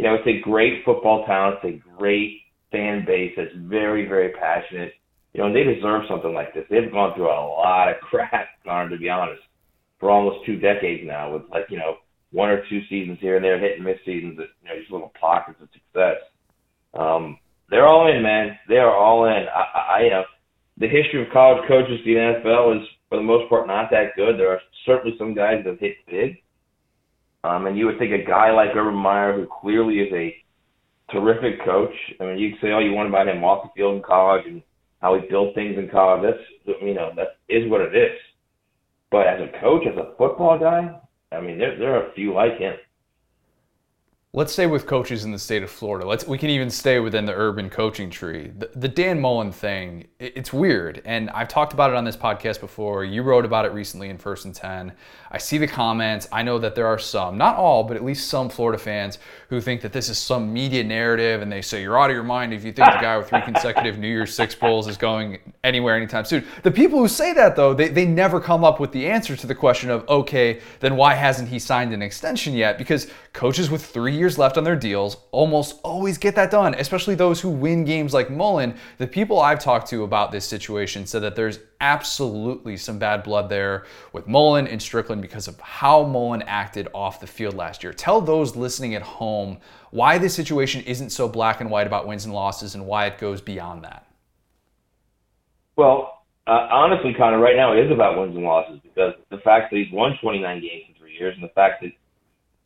you 0.01 0.07
know, 0.07 0.15
it's 0.15 0.27
a 0.27 0.41
great 0.41 0.83
football 0.83 1.27
town. 1.27 1.59
It's 1.63 1.77
a 1.77 1.91
great 1.99 2.41
fan 2.73 3.05
base 3.07 3.35
that's 3.37 3.55
very, 3.55 4.09
very 4.09 4.33
passionate. 4.33 4.95
You 5.35 5.41
know, 5.41 5.49
and 5.49 5.55
they 5.55 5.63
deserve 5.63 6.05
something 6.09 6.33
like 6.33 6.55
this. 6.55 6.65
They've 6.71 6.91
gone 6.91 7.15
through 7.15 7.29
a 7.29 7.37
lot 7.37 7.91
of 7.91 8.01
crap, 8.01 8.49
Garner, 8.65 8.89
to 8.89 8.97
be 8.97 9.11
honest, 9.11 9.43
for 9.99 10.11
almost 10.11 10.47
two 10.47 10.57
decades 10.57 11.03
now, 11.05 11.35
with 11.35 11.43
like 11.51 11.67
you 11.69 11.77
know 11.77 11.97
one 12.33 12.49
or 12.49 12.65
two 12.71 12.81
seasons 12.89 13.19
here 13.21 13.37
and 13.37 13.45
there, 13.45 13.61
hit 13.61 13.77
and 13.77 13.85
miss 13.85 13.99
seasons, 14.07 14.39
you 14.39 14.69
know, 14.69 14.79
just 14.81 14.91
little 14.91 15.13
pockets 15.21 15.61
of 15.61 15.69
success. 15.69 16.17
Um, 16.95 17.39
they're 17.69 17.87
all 17.87 18.11
in, 18.11 18.23
man. 18.23 18.59
They 18.71 18.79
are 18.79 18.97
all 18.97 19.27
in. 19.27 19.45
I, 19.55 19.97
I, 19.99 20.03
you 20.05 20.11
know, 20.11 20.25
the 20.79 20.89
history 20.89 21.21
of 21.21 21.31
college 21.31 21.69
coaches 21.69 22.01
in 22.07 22.15
the 22.15 22.41
NFL 22.41 22.81
is, 22.81 22.89
for 23.11 23.19
the 23.19 23.23
most 23.23 23.51
part, 23.51 23.67
not 23.67 23.91
that 23.91 24.17
good. 24.17 24.39
There 24.39 24.51
are 24.51 24.61
certainly 24.87 25.19
some 25.19 25.35
guys 25.35 25.63
that 25.67 25.79
hit 25.79 25.97
big, 26.11 26.43
um, 27.44 27.66
and 27.66 27.76
you 27.76 27.87
would 27.87 27.98
think 27.98 28.12
a 28.12 28.24
guy 28.24 28.50
like 28.53 28.76
Urban 28.76 28.94
Meyer, 28.94 29.35
who 29.35 29.46
clearly 29.61 30.00
is 30.00 30.12
a 30.12 30.35
terrific 31.11 31.64
coach. 31.64 31.94
I 32.20 32.24
mean, 32.24 32.38
you 32.38 32.50
can 32.50 32.59
say 32.61 32.72
all 32.72 32.85
you 32.85 32.92
want 32.92 33.09
about 33.09 33.29
him 33.29 33.44
off 33.44 33.64
the 33.64 33.70
field 33.74 33.96
in 33.96 34.03
college 34.03 34.44
and 34.46 34.62
how 35.00 35.18
he 35.18 35.26
built 35.29 35.55
things 35.55 35.79
in 35.79 35.88
college. 35.88 36.22
That's 36.66 36.79
you 36.83 36.94
know 36.94 37.12
that 37.16 37.38
is 37.48 37.68
what 37.70 37.81
it 37.81 37.96
is. 37.96 38.16
But 39.11 39.26
as 39.26 39.40
a 39.40 39.61
coach, 39.61 39.83
as 39.90 39.96
a 39.96 40.14
football 40.16 40.59
guy, 40.59 41.00
I 41.33 41.40
mean, 41.40 41.59
there 41.59 41.79
there 41.79 41.96
are 41.96 42.11
a 42.11 42.14
few 42.14 42.35
like 42.35 42.59
him. 42.59 42.74
Let's 44.33 44.53
stay 44.53 44.66
with 44.66 44.87
coaches 44.87 45.25
in 45.25 45.33
the 45.33 45.40
state 45.40 45.64
of 45.64 45.71
Florida. 45.71 46.07
Let's 46.07 46.25
we 46.25 46.38
can 46.38 46.51
even 46.51 46.71
stay 46.71 47.01
within 47.01 47.25
the 47.25 47.35
urban 47.35 47.69
coaching 47.69 48.11
tree. 48.11 48.53
The, 48.57 48.71
the, 48.77 48.87
Dan 48.87 49.21
Mullen 49.21 49.51
thing, 49.51 50.07
it's 50.21 50.53
weird, 50.53 51.03
and 51.05 51.31
I've 51.31 51.49
talked 51.49 51.73
about 51.73 51.90
it 51.90 51.97
on 51.97 52.05
this 52.05 52.16
podcast 52.16 52.61
before. 52.61 53.05
You 53.05 53.25
wrote 53.25 53.45
about 53.45 53.64
it 53.64 53.73
recently 53.73 54.09
in 54.09 54.19
First 54.19 54.45
and 54.45 54.55
Ten. 54.55 54.93
I 55.33 55.38
see 55.38 55.59
the 55.59 55.66
comments. 55.66 56.29
I 56.31 56.45
know 56.45 56.61
that 56.61 56.77
there 56.77 56.87
are 56.87 56.99
some, 56.99 57.38
not 57.38 57.57
all, 57.57 57.83
but 57.83 57.97
at 57.97 58.05
least 58.05 58.29
some 58.29 58.49
Florida 58.49 58.79
fans 58.79 59.19
who 59.49 59.61
think 59.61 59.81
that 59.81 59.93
this 59.93 60.09
is 60.09 60.16
some 60.16 60.53
media 60.53 60.85
narrative, 60.85 61.43
and 61.43 61.51
they 61.51 61.61
say 61.61 61.83
you're 61.83 61.99
out 62.01 62.11
of 62.11 62.14
your 62.14 62.23
mind 62.23 62.55
if 62.55 62.64
you 62.64 62.71
think 62.73 62.87
the 62.87 63.01
guy 63.01 63.19
with 63.19 63.29
three 63.29 63.43
consecutive 63.43 63.99
New 63.99 64.07
Year's 64.07 64.33
Six 64.33 64.55
bowls 64.55 64.87
is 64.87 64.97
going 64.97 65.40
anywhere 65.64 65.97
anytime 65.97 66.25
soon. 66.25 66.45
The 66.62 66.71
people 66.71 67.01
who 67.01 67.09
say 67.09 67.33
that 67.33 67.57
though, 67.57 67.75
they, 67.75 67.88
they 67.88 68.07
never 68.07 68.38
come 68.38 68.62
up 68.62 68.79
with 68.79 68.93
the 68.93 69.09
answer 69.09 69.35
to 69.35 69.49
the 69.49 69.57
question 69.57 69.90
of 69.90 70.09
okay, 70.09 70.61
then 70.79 70.95
why 70.95 71.14
hasn't 71.14 71.49
he 71.49 71.59
signed 71.59 71.93
an 71.93 72.01
extension 72.01 72.55
yet? 72.55 72.79
Because 72.79 73.11
coaches 73.33 73.71
with 73.71 73.85
three 73.85 74.16
years 74.16 74.38
left 74.38 74.59
on 74.59 74.64
their 74.64 74.77
deals 74.77 75.16
almost 75.31 75.81
always 75.85 76.19
get 76.19 76.35
that 76.35 76.51
done, 76.51 76.75
especially 76.75 77.14
those 77.14 77.40
who 77.40 77.49
win 77.49 77.85
games 77.85 78.12
like 78.12 78.31
Mullen. 78.31 78.75
The 78.99 79.07
people 79.07 79.40
I've 79.40 79.61
talked 79.61 79.88
to 79.90 80.03
about 80.03 80.33
this 80.33 80.45
situation 80.45 81.07
said 81.07 81.23
that 81.23 81.37
there's 81.37 81.61
absolutely 81.81 82.77
some 82.77 82.99
bad 82.99 83.23
blood 83.23 83.49
there 83.49 83.87
with 84.12 84.27
Mullen 84.27 84.66
and 84.66 84.81
Stricklin 84.81 85.21
because 85.21 85.47
of 85.47 85.59
how 85.61 86.03
Mullen 86.03 86.43
acted 86.43 86.88
off 86.93 87.21
the 87.21 87.27
field 87.27 87.55
last 87.55 87.85
year. 87.85 87.93
Tell 87.93 88.21
those 88.21 88.57
listening 88.57 88.95
at 88.95 89.03
home 89.03 89.59
why 89.90 90.19
this 90.19 90.35
situation 90.35 90.83
isn't 90.85 91.11
so 91.11 91.29
black 91.29 91.61
and 91.61 91.71
white 91.71 91.87
about 91.87 92.07
wins 92.07 92.25
and 92.25 92.35
losses 92.35 92.75
and 92.75 92.87
why 92.87 93.07
it 93.07 93.19
goes 93.19 93.40
beyond 93.40 93.85
that. 93.85 94.07
Well, 95.77 96.25
uh, 96.47 96.66
honestly, 96.71 97.14
Connor, 97.14 97.38
right 97.38 97.57
now 97.57 97.73
it 97.73 97.79
is 97.79 97.93
about 97.93 98.19
wins 98.19 98.35
and 98.35 98.45
losses 98.45 98.81
because 98.83 99.14
the 99.31 99.38
fact 99.38 99.71
that 99.71 99.77
he's 99.77 99.93
won 99.93 100.19
29 100.21 100.61
games 100.61 100.83
in 100.88 100.95
three 100.97 101.12
years 101.12 101.35
and 101.35 101.45
the 101.45 101.53
fact 101.55 101.81
that 101.83 101.93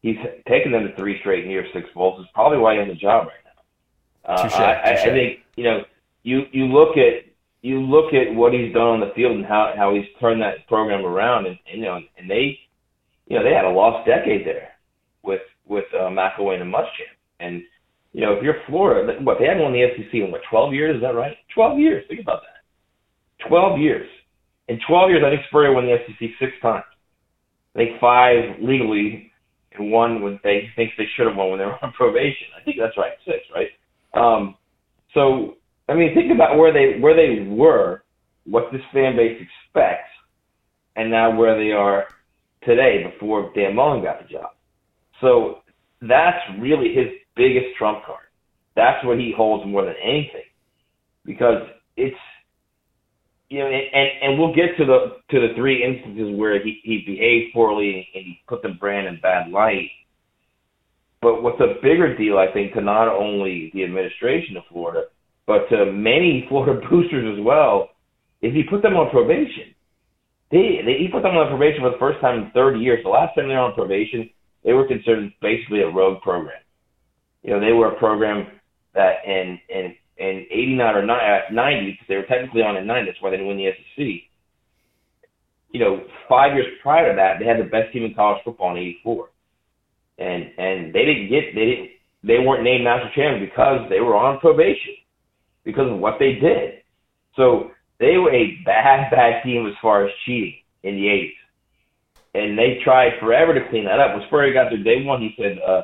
he's 0.04 0.18
taken 0.46 0.70
them 0.70 0.86
to 0.86 0.94
three 0.96 1.18
straight 1.20 1.46
New 1.46 1.52
Year's 1.52 1.72
Six 1.72 1.88
bowls 1.94 2.20
is 2.20 2.26
probably 2.34 2.58
why 2.58 2.74
he's 2.74 2.82
in 2.82 2.88
the 2.88 2.94
job 2.94 3.26
right 3.26 3.44
now. 3.48 4.34
Uh, 4.34 4.44
touché, 4.44 4.60
I, 4.60 4.92
touché. 4.92 5.08
I 5.08 5.10
think 5.10 5.38
you 5.56 5.64
know 5.64 5.80
you 6.22 6.42
you 6.52 6.66
look 6.66 6.96
at 6.96 7.24
you 7.62 7.80
look 7.80 8.12
at 8.12 8.32
what 8.34 8.52
he's 8.52 8.72
done 8.72 8.86
on 8.86 9.00
the 9.00 9.12
field 9.16 9.32
and 9.32 9.44
how 9.44 9.72
how 9.74 9.94
he's 9.94 10.04
turned 10.20 10.42
that 10.42 10.68
program 10.68 11.04
around, 11.04 11.46
and, 11.46 11.58
and 11.72 11.80
you 11.80 11.86
know 11.86 11.98
and 12.18 12.30
they 12.30 12.60
you 13.26 13.36
know 13.36 13.42
they 13.42 13.54
had 13.54 13.64
a 13.64 13.70
lost 13.70 14.06
decade 14.06 14.46
there 14.46 14.68
with 15.22 15.42
with 15.66 15.86
uh, 15.94 16.10
McElwain 16.12 16.60
and 16.60 16.72
Muschamp, 16.72 17.16
and 17.40 17.62
you 18.12 18.20
know 18.20 18.34
if 18.34 18.44
you're 18.44 18.60
Florida, 18.68 19.18
what 19.22 19.38
they 19.40 19.46
haven't 19.46 19.62
won 19.62 19.72
the 19.72 19.88
SEC 19.96 20.12
in 20.12 20.30
what 20.30 20.42
12 20.50 20.74
years? 20.74 20.96
Is 20.96 21.02
that 21.02 21.14
right? 21.14 21.36
12 21.54 21.78
years. 21.78 22.04
Think 22.08 22.20
about 22.20 22.42
that. 22.42 23.48
12 23.48 23.80
years. 23.80 24.08
In 24.68 24.78
12 24.86 25.10
years, 25.10 25.22
I 25.26 25.28
think 25.28 25.42
Spurrier 25.48 25.74
won 25.74 25.84
the 25.84 25.96
SEC 26.06 26.30
six 26.38 26.52
times. 26.62 26.84
I 27.74 27.78
think 27.78 28.00
five 28.00 28.60
legally 28.62 29.30
and 29.78 29.90
one 29.90 30.22
when 30.22 30.38
they 30.42 30.68
think 30.76 30.92
they 30.96 31.06
should 31.16 31.26
have 31.26 31.36
won 31.36 31.50
when 31.50 31.58
they 31.58 31.64
were 31.64 31.84
on 31.84 31.92
probation. 31.96 32.48
I 32.58 32.64
think 32.64 32.76
that's 32.78 32.96
right, 32.96 33.12
six, 33.24 33.38
right? 33.54 33.68
Um, 34.14 34.56
so 35.12 35.56
I 35.88 35.94
mean, 35.94 36.14
think 36.14 36.32
about 36.32 36.56
where 36.56 36.72
they 36.72 37.00
where 37.00 37.14
they 37.14 37.48
were, 37.48 38.04
what 38.44 38.72
this 38.72 38.80
fan 38.92 39.16
base 39.16 39.40
expects, 39.40 40.10
and 40.96 41.10
now 41.10 41.36
where 41.36 41.58
they 41.58 41.72
are 41.72 42.06
today 42.64 43.04
before 43.12 43.52
Dan 43.54 43.74
Mullen 43.74 44.02
got 44.02 44.22
the 44.22 44.28
job. 44.28 44.50
So 45.20 45.58
that's 46.00 46.38
really 46.60 46.94
his 46.94 47.08
biggest 47.36 47.76
trump 47.78 48.04
card. 48.04 48.24
That's 48.76 49.04
what 49.04 49.18
he 49.18 49.32
holds 49.36 49.66
more 49.66 49.84
than 49.84 49.94
anything, 50.02 50.48
because 51.24 51.62
it's 51.96 52.16
you 53.54 53.60
know, 53.60 53.66
and 53.66 54.08
and 54.20 54.38
we'll 54.38 54.52
get 54.52 54.76
to 54.78 54.84
the 54.84 55.16
to 55.30 55.40
the 55.40 55.54
three 55.54 55.84
instances 55.84 56.36
where 56.36 56.60
he 56.60 56.80
he 56.82 57.04
behaved 57.06 57.54
poorly 57.54 58.08
and 58.12 58.24
he 58.24 58.40
put 58.48 58.62
the 58.62 58.70
brand 58.70 59.06
in 59.06 59.20
bad 59.20 59.48
light. 59.48 59.90
But 61.22 61.44
what's 61.44 61.60
a 61.60 61.80
bigger 61.80 62.16
deal, 62.16 62.36
I 62.36 62.52
think, 62.52 62.74
to 62.74 62.80
not 62.80 63.06
only 63.06 63.70
the 63.72 63.84
administration 63.84 64.56
of 64.56 64.64
Florida, 64.68 65.04
but 65.46 65.68
to 65.68 65.86
many 65.92 66.46
Florida 66.48 66.80
boosters 66.90 67.38
as 67.38 67.44
well, 67.44 67.90
is 68.42 68.52
he 68.52 68.64
put 68.68 68.82
them 68.82 68.96
on 68.96 69.08
probation. 69.10 69.70
They, 70.50 70.82
they 70.84 70.98
he 70.98 71.08
put 71.12 71.22
them 71.22 71.36
on 71.36 71.46
probation 71.46 71.82
for 71.82 71.90
the 71.90 72.02
first 72.02 72.20
time 72.20 72.42
in 72.42 72.50
30 72.50 72.80
years. 72.80 73.04
The 73.04 73.10
last 73.10 73.36
time 73.36 73.46
they 73.46 73.54
were 73.54 73.60
on 73.60 73.74
probation, 73.74 74.30
they 74.64 74.72
were 74.72 74.88
considered 74.88 75.32
basically 75.40 75.82
a 75.82 75.88
rogue 75.88 76.22
program. 76.22 76.58
You 77.44 77.50
know, 77.50 77.60
they 77.60 77.72
were 77.72 77.94
a 77.94 77.98
program 78.00 78.48
that 78.94 79.22
in 79.24 79.60
in 79.68 79.94
in 80.16 80.46
89 80.50 80.94
or 80.94 81.06
90, 81.50 81.90
because 81.90 82.06
they 82.08 82.16
were 82.16 82.22
technically 82.22 82.62
on 82.62 82.76
in 82.76 82.86
90, 82.86 83.10
that's 83.10 83.22
why 83.22 83.30
they 83.30 83.36
didn't 83.36 83.48
win 83.48 83.58
the 83.58 83.70
SEC. 83.72 84.06
You 85.72 85.80
know, 85.80 86.04
five 86.28 86.54
years 86.54 86.66
prior 86.82 87.10
to 87.10 87.16
that, 87.16 87.40
they 87.40 87.46
had 87.46 87.58
the 87.58 87.68
best 87.68 87.92
team 87.92 88.04
in 88.04 88.14
college 88.14 88.40
football 88.44 88.70
in 88.70 88.78
'84, 88.78 89.28
and 90.18 90.44
and 90.56 90.94
they 90.94 91.04
didn't 91.04 91.28
get 91.28 91.52
they 91.52 91.64
didn't 91.66 91.90
they 92.22 92.38
weren't 92.38 92.62
named 92.62 92.84
national 92.84 93.10
champion 93.10 93.44
because 93.44 93.90
they 93.90 93.98
were 93.98 94.14
on 94.14 94.38
probation 94.38 94.94
because 95.64 95.90
of 95.90 95.98
what 95.98 96.20
they 96.20 96.34
did. 96.34 96.84
So 97.34 97.72
they 97.98 98.18
were 98.18 98.32
a 98.32 98.56
bad 98.64 99.10
bad 99.10 99.42
team 99.42 99.66
as 99.66 99.74
far 99.82 100.06
as 100.06 100.12
cheating 100.24 100.54
in 100.84 100.94
the 100.94 101.06
'80s, 101.06 101.32
and 102.34 102.56
they 102.56 102.78
tried 102.84 103.18
forever 103.18 103.52
to 103.52 103.68
clean 103.68 103.86
that 103.86 103.98
up. 103.98 104.14
When 104.14 104.24
Spurrier 104.28 104.54
got 104.54 104.70
there 104.70 104.78
day 104.78 105.04
one, 105.04 105.20
he 105.20 105.34
said. 105.36 105.58
uh 105.58 105.82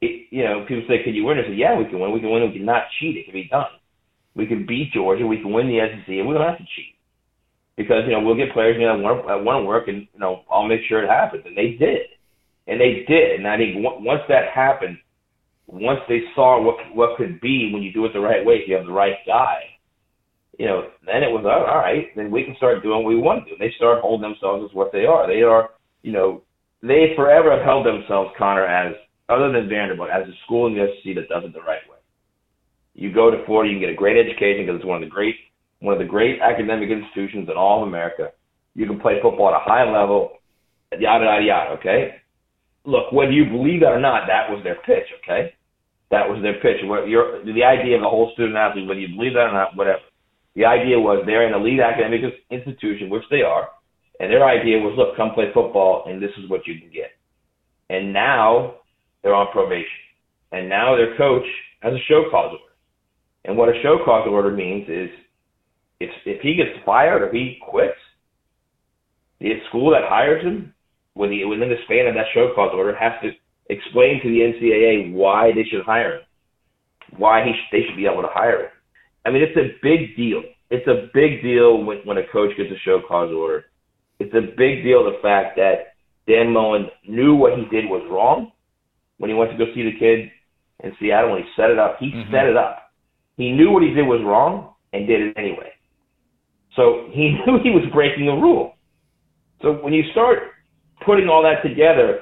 it, 0.00 0.28
you 0.30 0.44
know, 0.44 0.64
people 0.66 0.84
say, 0.88 1.02
"Can 1.02 1.14
you 1.14 1.24
win?" 1.24 1.38
I 1.38 1.42
said, 1.42 1.56
"Yeah, 1.56 1.76
we 1.78 1.84
can 1.84 2.00
win. 2.00 2.12
We 2.12 2.20
can 2.20 2.30
win. 2.30 2.42
We 2.42 2.52
can 2.58 2.64
not 2.64 2.84
cheat. 2.98 3.16
It 3.16 3.24
can 3.24 3.34
be 3.34 3.48
done. 3.48 3.72
We 4.34 4.46
can 4.46 4.66
beat 4.66 4.92
Georgia. 4.92 5.26
We 5.26 5.40
can 5.40 5.52
win 5.52 5.68
the 5.68 5.80
SEC, 5.80 6.08
and 6.08 6.28
we 6.28 6.34
don't 6.34 6.46
have 6.46 6.58
to 6.58 6.64
cheat 6.76 6.96
because 7.76 8.04
you 8.06 8.12
know 8.12 8.20
we'll 8.20 8.36
get 8.36 8.52
players 8.52 8.76
you 8.78 8.86
know 8.86 8.98
want 8.98 9.26
to, 9.26 9.38
want 9.42 9.62
to 9.62 9.66
work, 9.66 9.88
and 9.88 10.06
you 10.12 10.20
know 10.20 10.42
I'll 10.50 10.66
make 10.66 10.82
sure 10.88 11.02
it 11.02 11.10
happens." 11.10 11.44
And 11.46 11.56
they 11.56 11.76
did, 11.78 12.06
and 12.66 12.80
they 12.80 13.04
did. 13.06 13.40
And 13.40 13.46
I 13.46 13.56
think 13.56 13.76
once 13.80 14.22
that 14.28 14.48
happened, 14.52 14.98
once 15.66 16.00
they 16.08 16.20
saw 16.34 16.60
what 16.62 16.76
what 16.94 17.16
could 17.16 17.40
be 17.40 17.70
when 17.72 17.82
you 17.82 17.92
do 17.92 18.04
it 18.04 18.12
the 18.12 18.20
right 18.20 18.44
way, 18.44 18.56
if 18.56 18.68
you 18.68 18.76
have 18.76 18.86
the 18.86 18.92
right 18.92 19.16
guy, 19.26 19.62
you 20.58 20.66
know, 20.66 20.88
then 21.04 21.22
it 21.22 21.30
was 21.30 21.44
oh, 21.44 21.70
all 21.70 21.78
right. 21.78 22.08
Then 22.16 22.30
we 22.30 22.44
can 22.44 22.56
start 22.56 22.82
doing 22.82 23.04
what 23.04 23.08
we 23.08 23.16
want 23.16 23.44
to 23.44 23.50
do. 23.50 23.56
They 23.58 23.72
start 23.76 24.00
holding 24.00 24.28
themselves 24.28 24.64
as 24.68 24.74
what 24.74 24.92
they 24.92 25.04
are. 25.04 25.26
They 25.26 25.42
are, 25.42 25.70
you 26.02 26.12
know, 26.12 26.42
they 26.82 27.12
forever 27.16 27.50
have 27.54 27.64
held 27.64 27.86
themselves, 27.86 28.30
Connor, 28.38 28.66
as 28.66 28.94
other 29.28 29.52
than 29.52 29.68
Vanderbilt, 29.68 30.10
as 30.10 30.28
a 30.28 30.32
school 30.44 30.66
in 30.66 30.74
the 30.74 30.86
SEC 30.86 31.14
that 31.16 31.28
does 31.28 31.44
it 31.44 31.52
the 31.52 31.60
right 31.60 31.82
way. 31.90 31.98
You 32.94 33.12
go 33.12 33.30
to 33.30 33.44
Florida, 33.44 33.72
you 33.72 33.78
can 33.78 33.88
get 33.88 33.92
a 33.92 33.98
great 33.98 34.16
education 34.16 34.64
because 34.64 34.80
it's 34.80 34.88
one 34.88 35.02
of 35.02 35.06
the 35.06 35.12
great 35.12 35.36
one 35.80 35.92
of 35.92 36.00
the 36.00 36.08
great 36.08 36.40
academic 36.40 36.88
institutions 36.88 37.48
in 37.50 37.56
all 37.56 37.82
of 37.82 37.88
America. 37.88 38.32
You 38.74 38.86
can 38.86 38.98
play 38.98 39.20
football 39.20 39.52
at 39.52 39.60
a 39.60 39.64
high 39.64 39.84
level, 39.84 40.38
yada 40.92 41.24
yada 41.24 41.44
yada. 41.44 41.70
Okay, 41.78 42.16
look, 42.84 43.12
whether 43.12 43.32
you 43.32 43.44
believe 43.44 43.80
that 43.80 43.92
or 43.92 44.00
not, 44.00 44.26
that 44.28 44.48
was 44.48 44.62
their 44.64 44.76
pitch. 44.86 45.04
Okay, 45.22 45.52
that 46.10 46.28
was 46.28 46.40
their 46.42 46.60
pitch. 46.60 46.80
What 46.84 47.08
your 47.08 47.44
the 47.44 47.64
idea 47.64 47.96
of 47.96 48.02
the 48.02 48.08
whole 48.08 48.30
student 48.32 48.56
athlete, 48.56 48.88
whether 48.88 49.00
you 49.00 49.14
believe 49.14 49.34
that 49.34 49.50
or 49.50 49.52
not, 49.52 49.76
whatever. 49.76 50.00
The 50.54 50.64
idea 50.64 50.98
was 50.98 51.22
they're 51.26 51.46
an 51.46 51.52
elite 51.52 51.80
academic 51.80 52.22
institution, 52.50 53.10
which 53.10 53.24
they 53.30 53.42
are, 53.42 53.68
and 54.20 54.32
their 54.32 54.46
idea 54.48 54.78
was, 54.78 54.94
look, 54.96 55.14
come 55.14 55.32
play 55.34 55.52
football, 55.52 56.04
and 56.08 56.22
this 56.22 56.32
is 56.42 56.48
what 56.48 56.66
you 56.66 56.80
can 56.80 56.88
get. 56.90 57.12
And 57.90 58.14
now 58.14 58.76
they're 59.26 59.34
on 59.34 59.50
probation. 59.50 60.06
And 60.52 60.68
now 60.68 60.94
their 60.94 61.16
coach 61.16 61.42
has 61.80 61.92
a 61.92 62.06
show 62.08 62.30
cause 62.30 62.52
order. 62.52 62.74
And 63.44 63.56
what 63.58 63.68
a 63.68 63.82
show 63.82 63.98
cause 64.04 64.28
order 64.30 64.52
means 64.52 64.88
is 64.88 65.10
if 65.98 66.10
if 66.24 66.40
he 66.42 66.54
gets 66.54 66.70
fired 66.86 67.22
or 67.22 67.32
he 67.32 67.58
quits, 67.60 67.98
the 69.40 69.50
school 69.68 69.90
that 69.90 70.08
hires 70.08 70.44
him 70.44 70.72
within 71.16 71.58
the 71.58 71.82
span 71.84 72.06
of 72.06 72.14
that 72.14 72.30
show 72.34 72.52
cause 72.54 72.70
order 72.72 72.94
has 72.94 73.14
to 73.22 73.30
explain 73.68 74.20
to 74.22 74.28
the 74.28 74.46
NCAA 74.46 75.12
why 75.12 75.50
they 75.52 75.64
should 75.64 75.84
hire 75.84 76.18
him, 76.18 76.22
why 77.16 77.44
he 77.44 77.50
sh- 77.50 77.72
they 77.72 77.82
should 77.82 77.96
be 77.96 78.06
able 78.06 78.22
to 78.22 78.30
hire 78.30 78.60
him. 78.60 78.70
I 79.24 79.30
mean, 79.30 79.42
it's 79.42 79.56
a 79.56 79.74
big 79.82 80.16
deal. 80.16 80.42
It's 80.70 80.86
a 80.86 81.10
big 81.12 81.42
deal 81.42 81.82
when 81.82 81.98
when 82.04 82.18
a 82.18 82.28
coach 82.32 82.56
gets 82.56 82.70
a 82.70 82.78
show 82.84 83.00
cause 83.08 83.32
order. 83.32 83.64
It's 84.20 84.34
a 84.34 84.54
big 84.56 84.84
deal 84.84 85.02
the 85.02 85.18
fact 85.20 85.56
that 85.56 85.96
Dan 86.28 86.52
Mullen 86.52 86.86
knew 87.08 87.34
what 87.34 87.58
he 87.58 87.64
did 87.74 87.86
was 87.86 88.06
wrong, 88.08 88.52
when 89.18 89.30
he 89.30 89.36
went 89.36 89.50
to 89.50 89.58
go 89.58 89.64
see 89.74 89.82
the 89.82 89.98
kid 89.98 90.30
in 90.84 90.92
Seattle 91.00 91.32
when 91.32 91.42
he 91.42 91.48
set 91.56 91.70
it 91.70 91.78
up. 91.78 91.96
He 91.98 92.10
mm-hmm. 92.10 92.32
set 92.32 92.46
it 92.46 92.56
up. 92.56 92.90
He 93.36 93.52
knew 93.52 93.70
what 93.70 93.82
he 93.82 93.90
did 93.90 94.02
was 94.02 94.22
wrong 94.24 94.74
and 94.92 95.06
did 95.06 95.20
it 95.20 95.34
anyway. 95.36 95.72
So 96.74 97.08
he 97.12 97.30
knew 97.46 97.58
he 97.62 97.70
was 97.70 97.84
breaking 97.92 98.28
a 98.28 98.34
rule. 98.34 98.74
So 99.62 99.72
when 99.72 99.92
you 99.92 100.04
start 100.12 100.38
putting 101.04 101.28
all 101.28 101.42
that 101.42 101.66
together, 101.66 102.20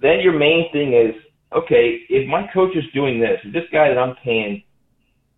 then 0.00 0.20
your 0.20 0.36
main 0.36 0.70
thing 0.72 0.94
is, 0.94 1.14
okay, 1.56 2.00
if 2.08 2.28
my 2.28 2.46
coach 2.52 2.76
is 2.76 2.84
doing 2.92 3.20
this, 3.20 3.38
if 3.44 3.52
this 3.52 3.64
guy 3.72 3.88
that 3.88 3.98
I'm 3.98 4.16
paying 4.24 4.62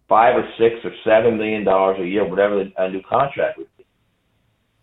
five 0.09 0.37
or 0.37 0.49
six 0.59 0.77
or 0.85 0.93
seven 1.05 1.37
million 1.37 1.65
dollars 1.65 1.99
a 2.01 2.07
year, 2.07 2.29
whatever 2.29 2.65
a 2.79 2.91
new 2.91 3.03
contract 3.09 3.59
would 3.59 3.69
be, 3.77 3.85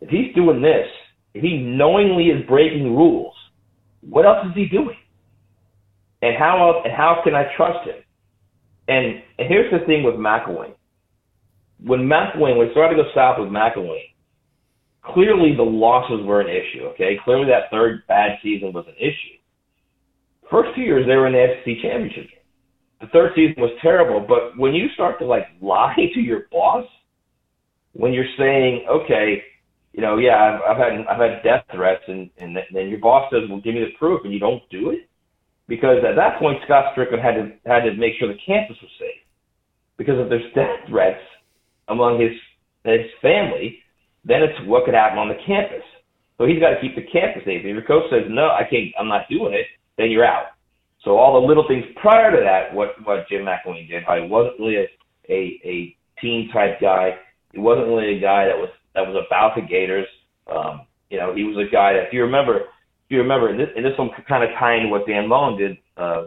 if 0.02 0.10
he's 0.10 0.34
doing 0.36 0.62
this, 0.62 0.88
if 1.34 1.42
he 1.42 1.58
knowingly 1.58 2.26
is 2.26 2.46
breaking 2.48 2.96
rules, 2.96 3.34
what 4.02 4.26
else 4.26 4.46
is 4.48 4.56
he 4.56 4.68
doing? 4.68 4.98
And 6.22 6.38
how 6.38 6.70
else, 6.70 6.84
and 6.86 6.94
how 6.94 7.22
can 7.24 7.34
I 7.34 7.46
trust 7.58 7.88
him? 7.88 7.96
And, 8.88 9.24
and 9.40 9.48
here's 9.48 9.72
the 9.72 9.86
thing 9.86 10.04
with 10.04 10.16
McElwain. 10.16 10.74
When 11.84 12.02
McElwain, 12.02 12.58
when 12.58 12.68
it 12.68 12.72
started 12.72 12.96
to 12.98 13.04
go 13.04 13.10
south 13.16 13.40
with 13.40 13.50
McElwain, 13.50 14.14
clearly 15.04 15.56
the 15.56 15.64
losses 15.64 16.26
were 16.26 16.42
an 16.42 16.50
issue. 16.50 16.86
Okay, 16.94 17.18
clearly 17.24 17.48
that 17.48 17.72
third 17.72 18.04
bad 18.08 18.38
season 18.44 18.72
was 18.72 18.86
an 18.88 18.96
issue. 18.98 19.38
First 20.50 20.76
two 20.76 20.82
years 20.82 21.08
they 21.08 21.16
were 21.16 21.28
in 21.28 21.34
the 21.34 21.56
SEC 21.64 21.82
championship. 21.82 22.28
The 23.00 23.08
third 23.08 23.32
season 23.36 23.56
was 23.58 23.72
terrible, 23.82 24.20
but 24.20 24.60
when 24.60 24.76
you 24.76 24.88
start 24.94 25.18
to 25.20 25.26
like 25.26 25.48
lie 25.60 25.96
to 26.14 26.20
your 26.20 26.44
boss, 26.52 26.86
when 27.94 28.14
you're 28.14 28.26
saying, 28.38 28.86
okay, 28.88 29.42
you 29.94 30.02
know, 30.02 30.18
yeah, 30.18 30.38
I've, 30.38 30.62
I've 30.72 30.78
had 30.78 31.08
I've 31.08 31.20
had 31.20 31.44
death 31.44 31.66
threats, 31.74 32.04
and 32.08 32.30
and 32.38 32.56
then 32.74 32.90
your 32.90 33.00
boss 33.00 33.32
says, 33.32 33.50
well, 33.50 33.60
give 33.60 33.74
me 33.74 33.82
the 33.82 33.98
proof, 33.98 34.22
and 34.24 34.32
you 34.32 34.40
don't 34.40 34.62
do 34.70 34.92
it 34.92 35.10
because 35.68 36.04
at 36.08 36.16
that 36.16 36.40
point 36.40 36.60
Scott 36.66 36.94
Stricklin 36.96 37.22
had 37.22 37.36
to 37.36 37.52
had 37.66 37.84
to 37.84 37.96
make 37.96 38.14
sure 38.20 38.28
the 38.28 38.40
campus 38.46 38.78
was 38.82 38.92
safe. 39.00 39.22
Because 39.98 40.16
if 40.18 40.30
there's 40.30 40.54
death 40.54 40.88
threats 40.90 41.22
among 41.88 42.20
his 42.20 42.32
his 42.84 43.08
family, 43.22 43.80
then 44.26 44.42
it's 44.44 44.68
what 44.68 44.86
could 44.86 44.94
happen 44.94 45.20
on 45.20 45.30
the 45.30 45.38
campus. 45.46 45.84
So 46.38 46.46
he's 46.46 46.60
got 46.60 46.72
to 46.72 46.82
keep 46.82 46.96
the 46.96 47.06
campus 47.12 47.44
safe. 47.46 47.62
If 47.62 47.66
your 47.66 47.86
coach 47.86 48.10
says 48.10 48.26
no, 48.28 48.50
I 48.50 48.64
can't, 48.68 48.90
I'm 49.00 49.08
not 49.08 49.30
doing 49.30 49.54
it, 49.54 49.68
then 49.98 50.10
you're 50.10 50.26
out. 50.26 50.58
So 51.04 51.18
all 51.18 51.40
the 51.40 51.48
little 51.48 51.68
things 51.68 51.86
prior 52.02 52.32
to 52.32 52.42
that, 52.42 52.74
what 52.74 52.90
what 53.06 53.28
Jim 53.30 53.46
McElwain 53.46 53.88
did, 53.88 54.04
he 54.04 54.28
wasn't 54.28 54.60
really 54.60 54.78
a 54.78 54.88
a, 55.30 55.62
a 55.64 55.96
team 56.22 56.50
type 56.54 56.80
guy. 56.82 57.18
He 57.54 57.60
wasn't 57.60 57.88
really 57.88 58.18
a 58.18 58.20
guy 58.20 58.46
that 58.46 58.58
was 58.58 58.70
that 58.96 59.02
was 59.02 59.24
about 59.28 59.56
the 59.56 59.62
Gators. 59.62 60.08
Um, 60.52 60.82
you 61.10 61.18
know, 61.18 61.36
he 61.36 61.44
was 61.44 61.58
a 61.58 61.72
guy 61.72 61.94
that 61.94 62.08
if 62.08 62.14
you 62.14 62.22
remember 62.24 62.62
you 63.12 63.20
remember, 63.20 63.50
and 63.50 63.60
this, 63.60 63.70
and 63.76 63.86
this 63.86 63.98
one 63.98 64.10
kind 64.28 64.44
of 64.44 64.50
into 64.50 64.90
what 64.90 65.06
Dan 65.06 65.28
Mullen 65.28 65.58
did 65.58 65.78
uh, 65.98 66.26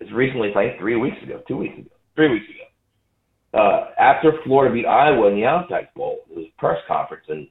as 0.00 0.12
recently, 0.12 0.50
I 0.50 0.54
think 0.54 0.78
three 0.78 0.96
weeks 0.96 1.16
ago, 1.22 1.42
two 1.46 1.56
weeks 1.56 1.78
ago, 1.78 1.90
three 2.14 2.30
weeks 2.30 2.46
ago. 2.46 3.58
Uh, 3.58 3.90
after 4.00 4.32
Florida 4.44 4.74
beat 4.74 4.86
Iowa 4.86 5.28
in 5.28 5.36
the 5.36 5.44
Outback 5.44 5.94
Bowl, 5.94 6.20
it 6.30 6.36
was 6.36 6.46
a 6.46 6.60
press 6.60 6.78
conference, 6.88 7.24
and 7.28 7.48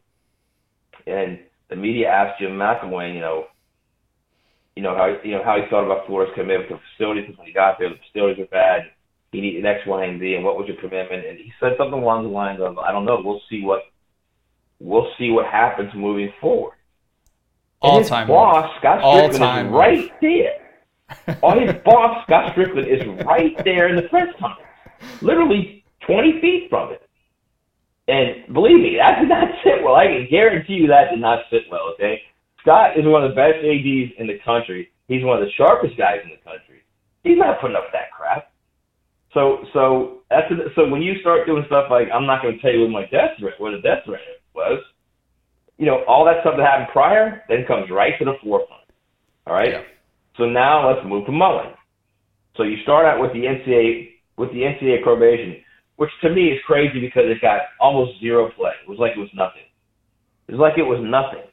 and 1.08 1.40
the 1.70 1.76
media 1.76 2.08
asked 2.08 2.40
Jim 2.40 2.52
McElwain, 2.52 3.14
you 3.14 3.22
know, 3.22 3.46
you 4.76 4.84
know 4.84 4.96
how 4.96 5.16
you 5.24 5.32
know 5.32 5.44
how 5.44 5.58
he 5.58 5.70
thought 5.70 5.86
about 5.86 6.08
Florida's 6.08 6.34
commitment 6.36 6.70
to 6.70 6.80
facilities 6.98 7.38
when 7.38 7.48
he 7.48 7.54
got 7.54 7.78
there, 7.78 7.90
the 7.90 7.96
facilities 8.12 8.40
were 8.40 8.50
bad. 8.52 8.82
He 9.32 9.42
needed 9.42 9.66
X, 9.66 9.82
Y, 9.88 10.06
and 10.06 10.20
Z, 10.20 10.34
and 10.36 10.44
what 10.44 10.58
was 10.58 10.68
your 10.68 10.78
commitment? 10.78 11.26
And 11.26 11.38
he 11.38 11.54
said 11.60 11.74
something 11.78 12.02
along 12.02 12.24
the 12.24 12.30
lines 12.30 12.60
of, 12.60 12.78
"I 12.78 12.92
don't 12.92 13.06
know. 13.06 13.22
We'll 13.24 13.42
see 13.50 13.64
what 13.64 13.84
we'll 14.80 15.12
see 15.18 15.32
what 15.32 15.46
happens 15.46 15.92
moving 15.96 16.34
forward." 16.42 16.76
All 17.82 18.00
his 18.00 18.10
time 18.10 18.28
boss, 18.28 18.72
Scott 18.80 19.00
Stricklin, 19.00 19.66
is 19.66 19.72
right 19.72 20.12
there. 20.22 21.40
All 21.44 21.60
his 21.60 21.74
boss, 21.84 22.24
Scott 22.26 22.54
Stricklin, 22.54 22.88
is 22.88 23.26
right 23.26 23.56
there 23.64 23.88
in 23.88 23.96
the 23.96 24.04
press 24.04 24.28
conference, 24.40 24.70
literally 25.22 25.84
20 26.06 26.42
feet 26.42 26.68
from 26.70 26.94
it. 26.94 27.02
And 28.08 28.54
believe 28.54 28.80
me, 28.80 28.98
that 28.98 29.20
did 29.20 29.30
not 29.30 29.48
sit 29.64 29.84
well. 29.84 29.96
I 29.96 30.06
can 30.08 30.28
guarantee 30.30 30.74
you 30.74 30.88
that 30.88 31.10
did 31.12 31.20
not 31.20 31.46
sit 31.50 31.64
well. 31.72 31.94
Okay, 31.94 32.22
Scott 32.62 32.98
is 32.98 33.06
one 33.06 33.24
of 33.24 33.32
the 33.32 33.36
best 33.36 33.58
ads 33.58 34.14
in 34.18 34.28
the 34.28 34.40
country. 34.46 34.92
He's 35.08 35.24
one 35.24 35.42
of 35.42 35.46
the 35.46 35.52
sharpest 35.58 35.98
guys 35.98 36.20
in 36.24 36.30
the 36.30 36.42
country. 36.44 36.84
He's 37.24 37.38
not 37.38 37.60
putting 37.60 37.76
up 37.76 37.92
that 37.94 38.12
crap. 38.16 38.52
So, 39.34 39.66
so 39.74 40.22
that's 40.30 40.52
a, 40.52 40.70
so 40.76 40.88
when 40.88 41.02
you 41.02 41.20
start 41.22 41.48
doing 41.48 41.64
stuff 41.68 41.88
like 41.90 42.10
I'm 42.14 42.26
not 42.26 42.42
going 42.42 42.56
to 42.56 42.62
tell 42.62 42.72
you 42.72 42.82
what 42.82 42.92
my 42.92 43.06
death 43.06 43.40
threat, 43.40 43.54
what 43.60 43.74
a 43.74 43.82
death 43.82 44.04
threat 44.06 44.22
was 44.54 44.84
you 45.82 45.88
know, 45.88 46.04
all 46.08 46.24
that 46.26 46.46
stuff 46.46 46.54
that 46.58 46.64
happened 46.64 46.90
prior 46.94 47.42
then 47.50 47.66
comes 47.68 47.90
right 47.90 48.14
to 48.20 48.26
the 48.26 48.38
forefront. 48.44 48.86
All 49.48 49.54
right. 49.56 49.72
Yeah. 49.72 49.82
So 50.38 50.46
now 50.46 50.88
let's 50.88 51.02
move 51.04 51.26
to 51.26 51.32
Mullen. 51.32 51.74
So 52.56 52.62
you 52.62 52.78
start 52.84 53.08
out 53.08 53.20
with 53.20 53.34
the 53.34 53.50
NCAA 53.50 54.10
with 54.38 54.52
the 54.52 54.62
NCAA 54.62 55.02
probation, 55.02 55.58
which 55.96 56.12
to 56.22 56.30
me 56.30 56.50
is 56.50 56.60
crazy 56.68 57.02
because 57.02 57.24
it 57.26 57.42
got 57.42 57.62
almost 57.80 58.20
zero 58.22 58.52
play. 58.56 58.74
It 58.86 58.90
was 58.90 59.00
like 59.00 59.14
it 59.18 59.20
was 59.20 59.34
nothing. 59.34 59.66
It 60.48 60.52
was 60.52 60.62
like 60.62 60.78
it 60.78 60.86
was 60.86 61.02
nothing. 61.02 61.50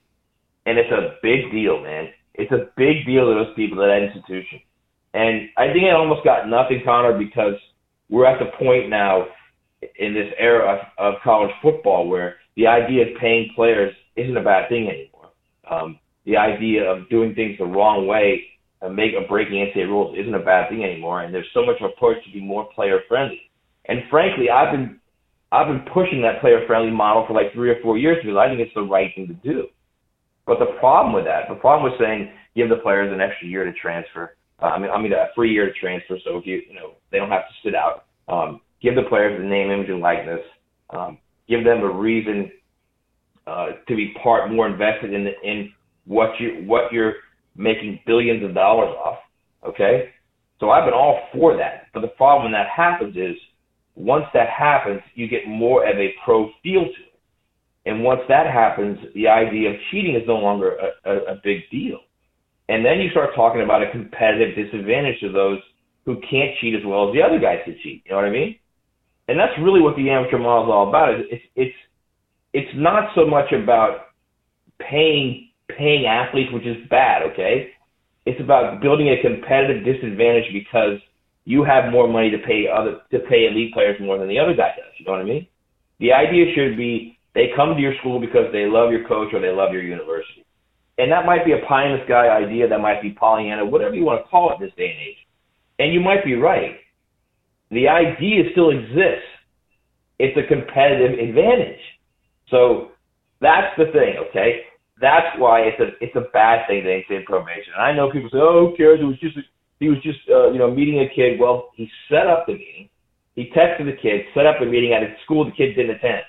And 0.67 0.77
it's 0.77 0.93
a 0.93 1.17
big 1.23 1.51
deal, 1.51 1.83
man. 1.83 2.09
It's 2.35 2.53
a 2.53 2.69
big 2.77 3.07
deal 3.07 3.25
to 3.25 3.33
those 3.33 3.57
people 3.57 3.83
at 3.83 3.87
that 3.87 4.13
institution. 4.13 4.61
And 5.15 5.49
I 5.57 5.73
think 5.73 5.89
it 5.89 5.97
almost 5.97 6.23
got 6.23 6.51
nothing, 6.51 6.83
Connor, 6.85 7.17
because 7.17 7.55
we're 8.11 8.27
at 8.27 8.39
the 8.39 8.53
point 8.59 8.91
now 8.91 9.25
in 9.99 10.13
this 10.13 10.29
era 10.39 10.85
of, 10.99 11.15
of 11.15 11.21
college 11.25 11.51
football 11.63 12.09
where 12.09 12.37
the 12.57 12.67
idea 12.67 13.09
of 13.09 13.19
paying 13.19 13.49
players 13.57 13.95
isn't 14.19 14.37
a 14.37 14.43
bad 14.43 14.69
thing 14.69 14.89
anymore. 14.89 15.31
Um, 15.71 15.99
the 16.25 16.37
idea 16.37 16.85
of 16.85 17.09
doing 17.09 17.35
things 17.35 17.57
the 17.59 17.65
wrong 17.65 18.07
way 18.07 18.45
and 18.83 18.95
make 18.95 19.13
a 19.13 19.27
breaking 19.27 19.55
NCAA 19.55 19.89
rules 19.89 20.17
isn't 20.19 20.35
a 20.35 20.45
bad 20.45 20.69
thing 20.69 20.85
anymore. 20.85 21.23
And 21.23 21.35
there's 21.35 21.49
so 21.55 21.65
much 21.65 21.77
of 21.81 21.91
a 21.91 22.01
push 22.01 22.17
to 22.25 22.33
be 22.33 22.41
more 22.41 22.69
player 22.75 23.01
friendly. 23.09 23.51
And 23.87 24.01
frankly, 24.11 24.51
I've 24.51 24.73
been 24.73 25.01
I've 25.51 25.67
been 25.67 25.87
pushing 25.93 26.21
that 26.23 26.43
player 26.43 26.67
friendly 26.67 26.91
model 26.91 27.25
for 27.27 27.33
like 27.33 27.55
three 27.55 27.71
or 27.71 27.81
four 27.83 27.97
years 27.97 28.19
because 28.23 28.37
I 28.37 28.49
think 28.49 28.61
it's 28.61 28.75
the 28.75 28.83
right 28.83 29.11
thing 29.15 29.29
to 29.29 29.35
do. 29.35 29.69
But 30.47 30.59
the 30.59 30.77
problem 30.79 31.15
with 31.15 31.25
that, 31.25 31.49
the 31.49 31.55
problem 31.55 31.91
with 31.91 31.99
saying 31.99 32.31
give 32.55 32.69
the 32.69 32.77
players 32.77 33.13
an 33.13 33.21
extra 33.21 33.49
year 33.49 33.65
to 33.65 33.73
transfer. 33.73 34.37
Uh, 34.61 34.67
I 34.67 34.79
mean, 34.79 34.91
I 34.91 35.01
mean 35.01 35.13
a 35.13 35.29
free 35.35 35.53
year 35.53 35.67
to 35.67 35.73
transfer, 35.73 36.19
so 36.25 36.37
if 36.37 36.47
you 36.47 36.63
you 36.69 36.75
know 36.75 36.95
they 37.11 37.19
don't 37.19 37.31
have 37.31 37.49
to 37.49 37.55
sit 37.65 37.75
out. 37.75 38.05
Um, 38.29 38.61
give 38.83 38.95
the 38.95 39.09
players 39.09 39.41
the 39.41 39.49
name, 39.49 39.71
image, 39.71 39.89
and 39.89 40.01
likeness. 40.01 40.41
Um, 40.91 41.19
give 41.49 41.65
them 41.65 41.81
a 41.81 41.91
reason 41.91 42.53
uh, 43.49 43.67
to 43.87 43.97
be 43.97 44.15
part 44.23 44.51
more 44.53 44.69
invested 44.69 45.13
in 45.13 45.25
the, 45.25 45.33
in 45.43 45.73
what 46.05 46.31
you 46.39 46.65
what 46.67 46.93
you're 46.93 47.15
making 47.57 48.01
billions 48.07 48.45
of 48.45 48.55
dollars 48.55 48.95
off. 49.05 49.19
Okay, 49.67 50.11
so 50.61 50.71
I've 50.71 50.85
been 50.85 50.95
all 50.95 51.21
for 51.33 51.57
that. 51.57 51.87
But 51.95 52.01
the 52.01 52.09
problem 52.09 52.45
when 52.45 52.53
that 52.53 52.69
happens 52.75 53.17
is 53.17 53.37
once 53.95 54.25
that 54.35 54.49
happens, 54.49 55.01
you 55.15 55.29
get 55.29 55.49
more 55.49 55.89
of 55.89 55.97
a 55.97 56.15
pro 56.25 56.51
feel 56.63 56.85
to 56.85 56.89
it. 56.89 57.09
And 57.87 58.05
once 58.05 58.21
that 58.29 58.47
happens, 58.47 58.99
the 59.15 59.29
idea 59.29 59.71
of 59.71 59.77
cheating 59.91 60.15
is 60.15 60.23
no 60.27 60.37
longer 60.37 60.77
a, 60.77 61.11
a, 61.11 61.17
a 61.33 61.41
big 61.43 61.61
deal. 61.71 61.99
And 62.69 62.85
then 62.85 63.01
you 63.01 63.11
start 63.11 63.31
talking 63.35 63.63
about 63.63 63.83
a 63.83 63.91
competitive 63.91 64.55
disadvantage 64.55 65.21
to 65.21 65.33
those 65.33 65.59
who 66.05 66.17
can't 66.31 66.53
cheat 66.61 66.75
as 66.75 66.85
well 66.85 67.09
as 67.09 67.15
the 67.15 67.23
other 67.23 67.39
guys 67.39 67.61
can 67.65 67.77
cheat. 67.83 68.03
You 68.05 68.13
know 68.13 68.17
what 68.17 68.27
I 68.27 68.31
mean? 68.31 68.57
And 69.29 69.39
that's 69.39 69.53
really 69.63 69.81
what 69.81 69.97
the 69.97 70.11
amateur 70.11 70.39
model 70.39 70.65
is 70.65 70.71
all 70.73 70.89
about. 70.89 71.15
It's 71.31 71.45
it's 71.55 71.77
it's 72.53 72.71
not 72.75 73.11
so 73.15 73.27
much 73.27 73.53
about 73.53 74.09
paying 74.79 75.49
paying 75.77 76.07
athletes, 76.07 76.53
which 76.53 76.67
is 76.67 76.77
bad. 76.89 77.23
Okay, 77.33 77.71
it's 78.27 78.41
about 78.41 78.81
building 78.81 79.09
a 79.09 79.21
competitive 79.23 79.85
disadvantage 79.85 80.53
because 80.53 80.99
you 81.45 81.65
have 81.65 81.93
more 81.93 82.09
money 82.09 82.31
to 82.31 82.39
pay 82.39 82.67
other 82.69 83.01
to 83.11 83.19
pay 83.29 83.47
elite 83.47 83.73
players 83.73 84.01
more 84.01 84.19
than 84.19 84.29
the 84.29 84.39
other 84.39 84.55
guy 84.55 84.73
does. 84.77 84.93
You 84.99 85.07
know 85.07 85.13
what 85.13 85.23
I 85.23 85.25
mean? 85.25 85.47
The 86.01 86.13
idea 86.13 86.53
should 86.55 86.77
be 86.77 87.19
they 87.35 87.51
come 87.57 87.75
to 87.75 87.81
your 87.81 87.95
school 88.01 88.21
because 88.21 88.53
they 88.53 88.67
love 88.67 88.91
your 88.91 89.07
coach 89.07 89.33
or 89.33 89.41
they 89.41 89.51
love 89.51 89.73
your 89.73 89.83
university. 89.83 90.45
And 90.99 91.13
that 91.13 91.25
might 91.25 91.45
be 91.45 91.53
a 91.53 91.65
pie 91.69 91.87
in 91.87 91.97
the 91.97 92.05
sky 92.05 92.29
idea, 92.29 92.69
that 92.69 92.81
might 92.81 93.01
be 93.01 93.11
Pollyanna, 93.11 93.65
whatever 93.65 93.95
you 93.95 94.05
want 94.05 94.25
to 94.25 94.29
call 94.29 94.53
it 94.53 94.59
this 94.59 94.75
day 94.77 94.91
and 94.91 95.01
age. 95.01 95.17
And 95.79 95.95
you 95.95 96.01
might 96.01 96.25
be 96.25 96.35
right. 96.35 96.77
The 97.71 97.87
idea 97.87 98.51
still 98.51 98.71
exists. 98.71 99.31
It's 100.19 100.37
a 100.37 100.49
competitive 100.49 101.19
advantage. 101.19 101.79
So 102.51 102.93
that's 103.41 103.77
the 103.77 103.87
thing, 103.93 104.15
okay? 104.29 104.63
That's 105.01 105.39
why 105.39 105.61
it's 105.61 105.81
a 105.81 106.05
it's 106.05 106.17
a 106.17 106.29
bad 106.33 106.67
thing 106.67 106.85
they 106.85 107.05
say 107.09 107.23
probation. 107.25 107.73
And 107.75 107.83
I 107.83 107.95
know 107.95 108.11
people 108.11 108.31
say, 108.33 108.39
"Oh, 108.39 108.71
who 108.71 108.77
cares? 108.77 108.99
It 109.01 109.05
was 109.05 109.19
just 109.21 109.37
he 109.79 109.89
was 109.89 109.99
just 110.03 110.19
uh, 110.29 110.51
you 110.51 110.59
know 110.59 110.71
meeting 110.71 111.01
a 111.01 111.09
kid." 111.15 111.39
Well, 111.39 111.71
he 111.75 111.89
set 112.09 112.27
up 112.27 112.47
the 112.47 112.55
meeting. 112.55 112.89
He 113.37 113.53
texted 113.57 113.87
the 113.87 113.97
kid, 114.01 114.27
set 114.35 114.47
up 114.47 114.61
a 114.61 114.65
meeting 114.65 114.93
at 114.93 115.05
a 115.05 115.15
school 115.25 115.45
the 115.45 115.53
kid 115.53 115.75
didn't 115.77 115.95
attend. 115.97 116.23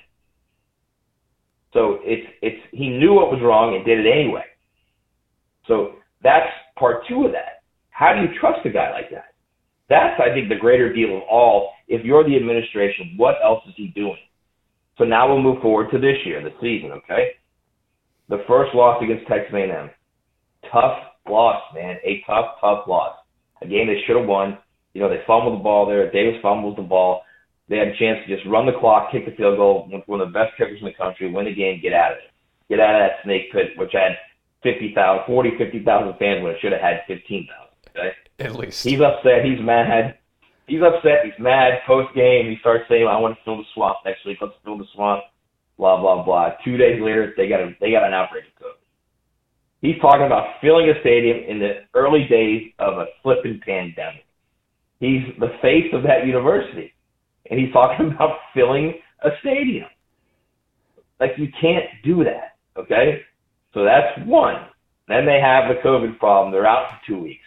So 1.73 1.99
it's 2.03 2.27
it's 2.43 2.62
he 2.71 2.89
knew 2.89 3.13
what 3.13 3.32
was 3.32 3.41
wrong 3.43 3.75
and 3.75 3.84
did 3.86 4.05
it 4.05 4.10
anyway. 4.10 4.45
So 5.67 5.95
that's 6.21 6.49
part 6.77 7.03
two 7.08 7.25
of 7.25 7.32
that. 7.32 7.63
How 7.89 8.13
do 8.13 8.21
you 8.21 8.39
trust 8.39 8.65
a 8.65 8.69
guy 8.69 8.91
like 8.91 9.10
that? 9.12 9.34
That's, 9.89 10.21
I 10.21 10.34
think, 10.34 10.49
the 10.49 10.55
greater 10.55 10.93
deal 10.93 11.17
of 11.17 11.23
all. 11.29 11.73
If 11.88 12.05
you're 12.05 12.23
the 12.23 12.36
administration, 12.36 13.15
what 13.17 13.36
else 13.43 13.63
is 13.67 13.73
he 13.75 13.88
doing? 13.88 14.17
So 14.99 15.05
now 15.05 15.27
we'll 15.27 15.41
move 15.41 15.62
forward 15.62 15.89
to 15.91 15.97
this 15.97 16.17
year, 16.25 16.43
the 16.43 16.51
season, 16.62 16.91
okay? 16.91 17.31
The 18.27 18.43
first 18.47 18.75
loss 18.75 19.01
against 19.01 19.25
Texas 19.27 19.55
A&M. 19.55 19.89
Tough 20.71 20.99
loss, 21.27 21.63
man. 21.73 21.95
A 22.03 22.21
tough, 22.27 22.59
tough 22.59 22.85
loss. 22.85 23.15
A 23.62 23.67
game 23.67 23.88
they 23.88 24.01
should 24.05 24.17
have 24.17 24.27
won. 24.27 24.57
You 24.93 25.01
know, 25.01 25.09
they 25.09 25.23
fumbled 25.25 25.57
the 25.57 25.63
ball 25.63 25.88
there. 25.88 26.12
Davis 26.12 26.41
fumbles 26.41 26.75
the 26.75 26.83
ball. 26.83 27.23
They 27.69 27.77
had 27.77 27.88
a 27.88 27.97
chance 27.97 28.19
to 28.27 28.35
just 28.35 28.45
run 28.47 28.65
the 28.65 28.77
clock, 28.77 29.12
kick 29.12 29.25
the 29.25 29.31
field 29.31 29.57
goal, 29.57 29.89
one 30.07 30.19
of 30.19 30.27
the 30.27 30.33
best 30.33 30.57
kickers 30.57 30.79
in 30.81 30.85
the 30.85 30.93
country, 30.93 31.31
win 31.31 31.45
the 31.45 31.55
game, 31.55 31.79
get 31.81 31.93
out 31.93 32.12
of 32.12 32.17
it. 32.17 32.31
Get 32.67 32.81
out 32.81 33.01
of 33.01 33.07
that 33.07 33.23
snake 33.23 33.53
pit, 33.53 33.77
which 33.77 33.93
had 33.93 34.17
50,000, 34.63 35.23
40, 35.25 35.57
50,000 35.57 36.13
fans 36.19 36.43
when 36.43 36.51
it 36.51 36.57
should 36.59 36.73
have 36.73 36.81
had 36.81 37.01
15,000. 37.07 37.47
Okay? 37.95 38.12
At 38.39 38.55
least. 38.55 38.83
He's 38.83 38.99
upset. 38.99 39.45
He's 39.45 39.62
mad. 39.62 40.18
He's 40.69 40.82
upset. 40.82 41.25
He's 41.25 41.34
mad. 41.39 41.82
Post 41.88 42.13
game, 42.15 42.49
he 42.49 42.58
starts 42.60 42.86
saying, 42.88 43.08
"I 43.08 43.19
want 43.19 43.36
to 43.36 43.43
fill 43.43 43.58
the 43.58 43.63
swamp 43.73 43.97
next 44.05 44.23
week. 44.25 44.38
Let's 44.39 44.53
fill 44.63 44.77
the 44.77 44.86
swamp." 44.93 45.23
Blah 45.77 45.99
blah 45.99 46.23
blah. 46.23 46.51
Two 46.63 46.77
days 46.77 47.01
later, 47.01 47.34
they 47.36 47.47
got 47.49 47.62
a 47.62 47.75
they 47.82 47.91
got 47.91 48.03
an 48.03 48.13
outbreak 48.13 48.45
of 48.45 48.63
COVID. 48.63 48.79
He's 49.82 49.99
talking 50.01 50.25
about 50.25 50.60
filling 50.62 50.89
a 50.89 50.99
stadium 51.01 51.38
in 51.47 51.60
the 51.60 51.86
early 51.95 52.27
days 52.29 52.71
of 52.79 52.97
a 52.97 53.05
flipping 53.23 53.60
pandemic. 53.65 54.25
He's 54.99 55.23
the 55.39 55.58
face 55.62 55.91
of 55.93 56.03
that 56.03 56.27
university, 56.27 56.93
and 57.49 57.60
he's 57.60 57.71
talking 57.73 58.12
about 58.13 58.38
filling 58.53 58.99
a 59.23 59.29
stadium. 59.39 59.88
Like 61.19 61.32
you 61.38 61.47
can't 61.60 61.86
do 62.03 62.23
that. 62.25 62.58
Okay, 62.77 63.21
so 63.73 63.84
that's 63.84 64.19
one. 64.27 64.67
Then 65.08 65.25
they 65.25 65.39
have 65.41 65.67
the 65.67 65.82
COVID 65.82 66.19
problem. 66.19 66.51
They're 66.51 66.67
out 66.67 66.89
for 66.91 66.99
two 67.08 67.19
weeks. 67.19 67.43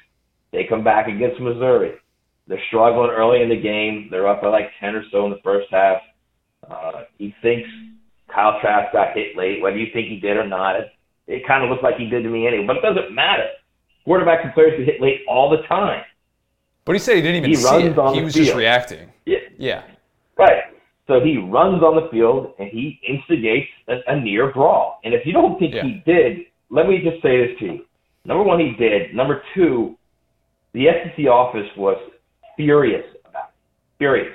They 0.53 0.65
come 0.69 0.83
back 0.83 1.07
against 1.07 1.41
Missouri. 1.41 1.93
They're 2.47 2.63
struggling 2.69 3.11
early 3.11 3.43
in 3.43 3.49
the 3.49 3.61
game. 3.61 4.09
They're 4.11 4.29
up 4.29 4.43
by 4.43 4.49
like 4.49 4.71
10 4.81 4.95
or 4.95 5.05
so 5.11 5.25
in 5.27 5.31
the 5.31 5.41
first 5.45 5.69
half. 5.71 5.99
Uh, 6.69 7.05
he 7.19 7.35
thinks 7.43 7.69
Kyle 8.33 8.59
Trask 8.61 8.93
got 8.93 9.15
hit 9.15 9.37
late. 9.37 9.63
Whether 9.63 9.79
you 9.79 9.93
think 9.93 10.09
he 10.09 10.19
did 10.19 10.37
or 10.37 10.47
not, 10.47 10.77
it, 10.77 10.89
it 11.27 11.47
kind 11.47 11.65
of 11.65 11.71
looks 11.71 11.83
like 11.83 11.97
he 11.97 12.07
did 12.07 12.23
to 12.23 12.29
me 12.29 12.47
anyway. 12.47 12.67
But 12.67 12.77
it 12.77 12.83
doesn't 12.83 13.15
matter. 13.15 13.49
Quarterbacks 14.07 14.45
and 14.45 14.55
players 14.55 14.77
get 14.79 14.87
hit 14.87 15.01
late 15.01 15.21
all 15.29 15.51
the 15.51 15.63
time. 15.69 16.03
But 16.85 16.95
he 16.95 16.99
said 16.99 17.17
he 17.17 17.23
didn't 17.23 17.37
even 17.37 17.51
he 17.51 17.57
see 17.57 17.65
runs 17.65 17.85
it. 17.85 17.99
On 17.99 18.15
he 18.15 18.23
was 18.23 18.35
field. 18.35 18.47
just 18.47 18.57
reacting. 18.57 19.13
Yeah. 19.25 19.39
Yeah. 19.57 19.83
Right. 20.37 20.65
So 21.07 21.21
he 21.21 21.37
runs 21.37 21.83
on 21.83 21.97
the 21.97 22.09
field 22.11 22.55
and 22.59 22.69
he 22.69 23.01
instigates 23.09 23.69
a, 23.89 23.99
a 24.09 24.21
near 24.21 24.53
brawl. 24.53 25.01
And 25.05 25.15
if 25.15 25.25
you 25.25 25.33
don't 25.33 25.59
think 25.59 25.75
yeah. 25.75 25.83
he 25.85 26.03
did, 26.05 26.39
let 26.71 26.89
me 26.89 27.01
just 27.05 27.23
say 27.23 27.47
this 27.47 27.59
to 27.61 27.65
you. 27.67 27.85
Number 28.25 28.45
one, 28.45 28.59
he 28.59 28.73
did. 28.79 29.15
Number 29.15 29.43
two, 29.55 29.97
the 30.73 30.87
SEC 30.87 31.27
office 31.27 31.69
was 31.77 31.99
furious 32.57 33.05
about 33.29 33.49
it. 33.49 33.55
Furious. 33.99 34.33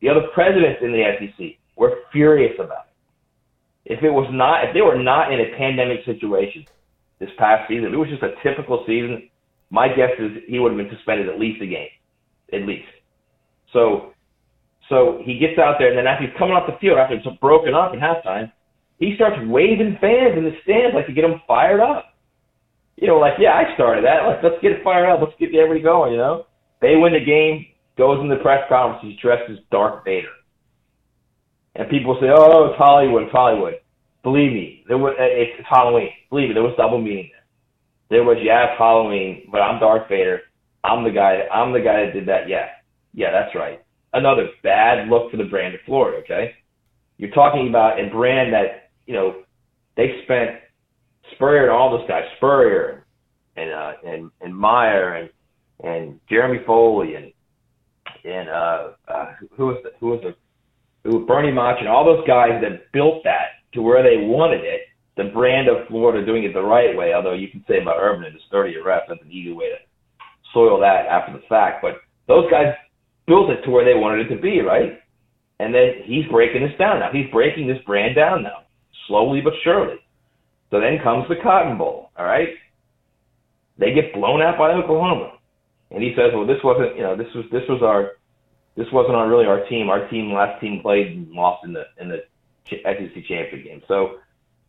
The 0.00 0.08
other 0.08 0.28
presidents 0.34 0.80
in 0.82 0.92
the 0.92 1.02
SEC 1.18 1.58
were 1.76 1.96
furious 2.12 2.54
about 2.58 2.86
it. 2.86 3.92
If 3.92 4.04
it 4.04 4.10
was 4.10 4.28
not, 4.32 4.64
if 4.64 4.74
they 4.74 4.82
were 4.82 5.00
not 5.00 5.32
in 5.32 5.40
a 5.40 5.56
pandemic 5.56 6.04
situation 6.04 6.64
this 7.18 7.30
past 7.38 7.68
season, 7.68 7.86
if 7.86 7.92
it 7.92 7.96
was 7.96 8.08
just 8.08 8.22
a 8.22 8.34
typical 8.42 8.84
season, 8.86 9.28
my 9.70 9.88
guess 9.88 10.10
is 10.18 10.42
he 10.48 10.58
would 10.58 10.72
have 10.72 10.78
been 10.78 10.94
suspended 10.94 11.28
at 11.28 11.38
least 11.38 11.62
a 11.62 11.66
game, 11.66 11.92
at 12.52 12.66
least. 12.66 12.88
So, 13.72 14.12
so 14.88 15.22
he 15.24 15.38
gets 15.38 15.58
out 15.58 15.76
there, 15.78 15.88
and 15.88 15.98
then 15.98 16.06
after 16.06 16.26
he's 16.26 16.36
coming 16.38 16.54
off 16.54 16.66
the 16.66 16.78
field, 16.80 16.98
after 16.98 17.14
it's 17.14 17.26
broken 17.40 17.74
up 17.74 17.94
in 17.94 18.00
halftime, 18.00 18.52
he 18.98 19.14
starts 19.16 19.36
waving 19.46 19.96
fans 20.00 20.36
in 20.36 20.44
the 20.44 20.54
stands 20.62 20.94
like 20.94 21.06
to 21.06 21.12
get 21.12 21.22
them 21.22 21.40
fired 21.46 21.80
up 21.80 22.10
you 23.00 23.08
know, 23.08 23.16
like, 23.16 23.34
yeah, 23.40 23.56
I 23.56 23.74
started 23.74 24.04
that. 24.04 24.28
Let's, 24.28 24.44
let's 24.44 24.62
get 24.62 24.72
it 24.72 24.84
fired 24.84 25.08
up. 25.08 25.20
Let's 25.20 25.32
get 25.40 25.54
everybody 25.54 25.80
going, 25.80 26.12
you 26.12 26.18
know? 26.18 26.44
They 26.80 26.96
win 26.96 27.12
the 27.12 27.24
game, 27.24 27.66
goes 27.98 28.20
in 28.20 28.28
the 28.28 28.36
press 28.36 28.64
conference, 28.68 29.02
he's 29.02 29.20
dressed 29.20 29.50
as 29.50 29.58
Darth 29.70 30.04
Vader. 30.04 30.28
And 31.74 31.88
people 31.88 32.18
say, 32.20 32.28
oh, 32.34 32.70
it's 32.70 32.78
Hollywood, 32.78 33.24
it's 33.24 33.32
Hollywood. 33.32 33.74
Believe 34.22 34.52
me, 34.52 34.84
there 34.88 34.98
was, 34.98 35.14
it's, 35.18 35.58
it's 35.58 35.68
Halloween. 35.68 36.10
Believe 36.30 36.48
me, 36.48 36.54
there 36.54 36.62
was 36.62 36.74
double 36.76 37.00
meaning 37.00 37.30
there. 37.30 38.18
There 38.18 38.24
was, 38.24 38.38
yeah, 38.42 38.72
it's 38.72 38.78
Halloween, 38.78 39.48
but 39.52 39.60
I'm 39.60 39.80
Darth 39.80 40.08
Vader. 40.08 40.40
I'm 40.82 41.04
the 41.04 41.10
guy, 41.10 41.42
I'm 41.52 41.72
the 41.72 41.80
guy 41.80 42.04
that 42.06 42.12
did 42.12 42.26
that. 42.28 42.48
Yeah. 42.48 42.68
Yeah, 43.12 43.30
that's 43.32 43.54
right. 43.54 43.82
Another 44.12 44.48
bad 44.62 45.08
look 45.08 45.30
for 45.30 45.36
the 45.36 45.44
brand 45.44 45.74
of 45.74 45.80
Florida, 45.86 46.18
okay? 46.18 46.54
You're 47.18 47.30
talking 47.30 47.68
about 47.68 48.00
a 48.00 48.08
brand 48.08 48.52
that, 48.52 48.90
you 49.06 49.14
know, 49.14 49.42
they 49.96 50.22
spent 50.24 50.50
Spurrier 51.34 51.64
and 51.64 51.72
all 51.72 51.96
those 51.96 52.08
guys, 52.08 52.24
Spurrier 52.36 53.04
and 53.56 53.72
uh, 53.72 53.92
and 54.04 54.30
and 54.40 54.56
Meyer 54.56 55.14
and 55.14 55.30
and 55.84 56.20
Jeremy 56.28 56.60
Foley 56.66 57.14
and 57.14 57.32
and 58.24 58.48
uh, 58.48 58.88
uh, 59.08 59.26
who 59.56 59.66
was 59.66 59.78
the, 59.82 59.90
who 59.98 60.08
was 60.08 60.20
the 60.22 60.34
who 61.08 61.26
Bernie 61.26 61.52
Mach 61.52 61.76
and 61.78 61.88
all 61.88 62.04
those 62.04 62.26
guys 62.26 62.60
that 62.62 62.92
built 62.92 63.24
that 63.24 63.64
to 63.74 63.82
where 63.82 64.02
they 64.02 64.26
wanted 64.26 64.64
it. 64.64 64.82
The 65.16 65.30
brand 65.32 65.68
of 65.68 65.86
Florida 65.88 66.24
doing 66.24 66.44
it 66.44 66.54
the 66.54 66.62
right 66.62 66.96
way, 66.96 67.12
although 67.14 67.34
you 67.34 67.48
can 67.48 67.64
say 67.68 67.80
about 67.80 67.96
Urban 67.98 68.24
and 68.24 68.34
his 68.34 68.42
30 68.50 68.76
arrests, 68.76 69.06
that's 69.08 69.20
an 69.22 69.30
easy 69.30 69.52
way 69.52 69.66
to 69.68 69.76
soil 70.54 70.80
that 70.80 71.06
after 71.06 71.32
the 71.32 71.44
fact. 71.48 71.82
But 71.82 71.96
those 72.26 72.50
guys 72.50 72.74
built 73.26 73.50
it 73.50 73.62
to 73.64 73.70
where 73.70 73.84
they 73.84 73.98
wanted 73.98 74.26
it 74.26 74.34
to 74.34 74.40
be, 74.40 74.60
right? 74.60 75.00
And 75.58 75.74
then 75.74 76.02
he's 76.04 76.24
breaking 76.30 76.62
this 76.62 76.78
down 76.78 77.00
now. 77.00 77.10
He's 77.12 77.30
breaking 77.30 77.66
this 77.66 77.82
brand 77.86 78.14
down 78.14 78.42
now, 78.42 78.64
slowly 79.08 79.40
but 79.40 79.52
surely. 79.62 79.96
So 80.70 80.80
then 80.80 80.98
comes 81.02 81.26
the 81.28 81.36
Cotton 81.42 81.76
Bowl, 81.76 82.10
all 82.16 82.24
right? 82.24 82.48
They 83.78 83.92
get 83.92 84.14
blown 84.14 84.40
out 84.40 84.58
by 84.58 84.70
Oklahoma. 84.72 85.32
And 85.90 86.02
he 86.02 86.14
says, 86.16 86.30
well, 86.34 86.46
this 86.46 86.62
wasn't, 86.62 86.96
you 86.96 87.02
know, 87.02 87.16
this 87.16 87.32
was, 87.34 87.44
this 87.50 87.62
was 87.68 87.82
our, 87.82 88.12
this 88.76 88.86
wasn't 88.92 89.16
our, 89.16 89.28
really 89.28 89.46
our 89.46 89.66
team. 89.68 89.90
Our 89.90 90.08
team, 90.08 90.32
last 90.32 90.60
team 90.60 90.80
played 90.82 91.08
and 91.08 91.30
lost 91.32 91.64
in 91.64 91.72
the, 91.72 91.84
in 92.00 92.08
the 92.08 92.22
SEC 92.70 93.24
championship 93.26 93.64
game. 93.64 93.82
So 93.88 94.18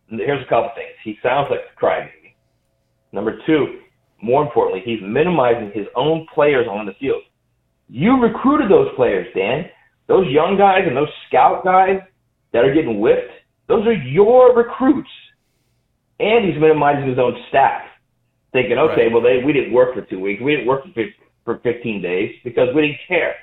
here's 0.09 0.43
a 0.45 0.49
couple 0.49 0.72
things. 0.76 0.91
He 1.03 1.17
sounds 1.22 1.47
like 1.49 1.59
a 1.59 1.80
crybaby. 1.80 2.34
Number 3.11 3.39
two, 3.45 3.82
more 4.22 4.43
importantly, 4.43 4.82
he's 4.86 4.99
minimizing 5.01 5.72
his 5.74 5.88
own 5.95 6.28
players 6.34 6.67
on 6.69 6.86
the 6.86 6.93
field. 6.99 7.22
You 7.89 8.22
recruited 8.22 8.72
those 8.72 8.88
players, 8.95 9.28
Dan. 9.36 9.65
Those 10.07 10.28
young 10.30 10.57
guys 10.57 10.84
and 10.88 10.95
those 10.95 11.09
scout 11.28 11.63
guys 11.63 11.99
that 12.53 12.65
are 12.65 12.74
getting 12.74 12.99
whipped, 12.99 13.32
those 13.67 13.86
are 13.86 13.93
your 13.93 14.55
recruits. 14.55 15.09
And 16.19 16.45
he's 16.45 16.59
minimizing 16.59 17.09
his 17.09 17.17
own 17.17 17.36
staff, 17.49 17.82
thinking, 18.52 18.78
okay, 18.78 19.04
right. 19.04 19.12
well, 19.12 19.22
they, 19.22 19.43
we 19.45 19.54
didn't 19.54 19.74
work 19.74 19.93
for 19.93 20.02
two 20.02 20.20
weeks. 20.20 20.41
We 20.41 20.56
didn't 20.56 20.68
work 20.68 20.84
for, 20.93 21.04
for 21.45 21.60
15 21.60 22.02
days 22.02 22.36
because 22.43 22.70
we 22.76 22.82
didn't 22.82 22.99
care. 23.08 23.36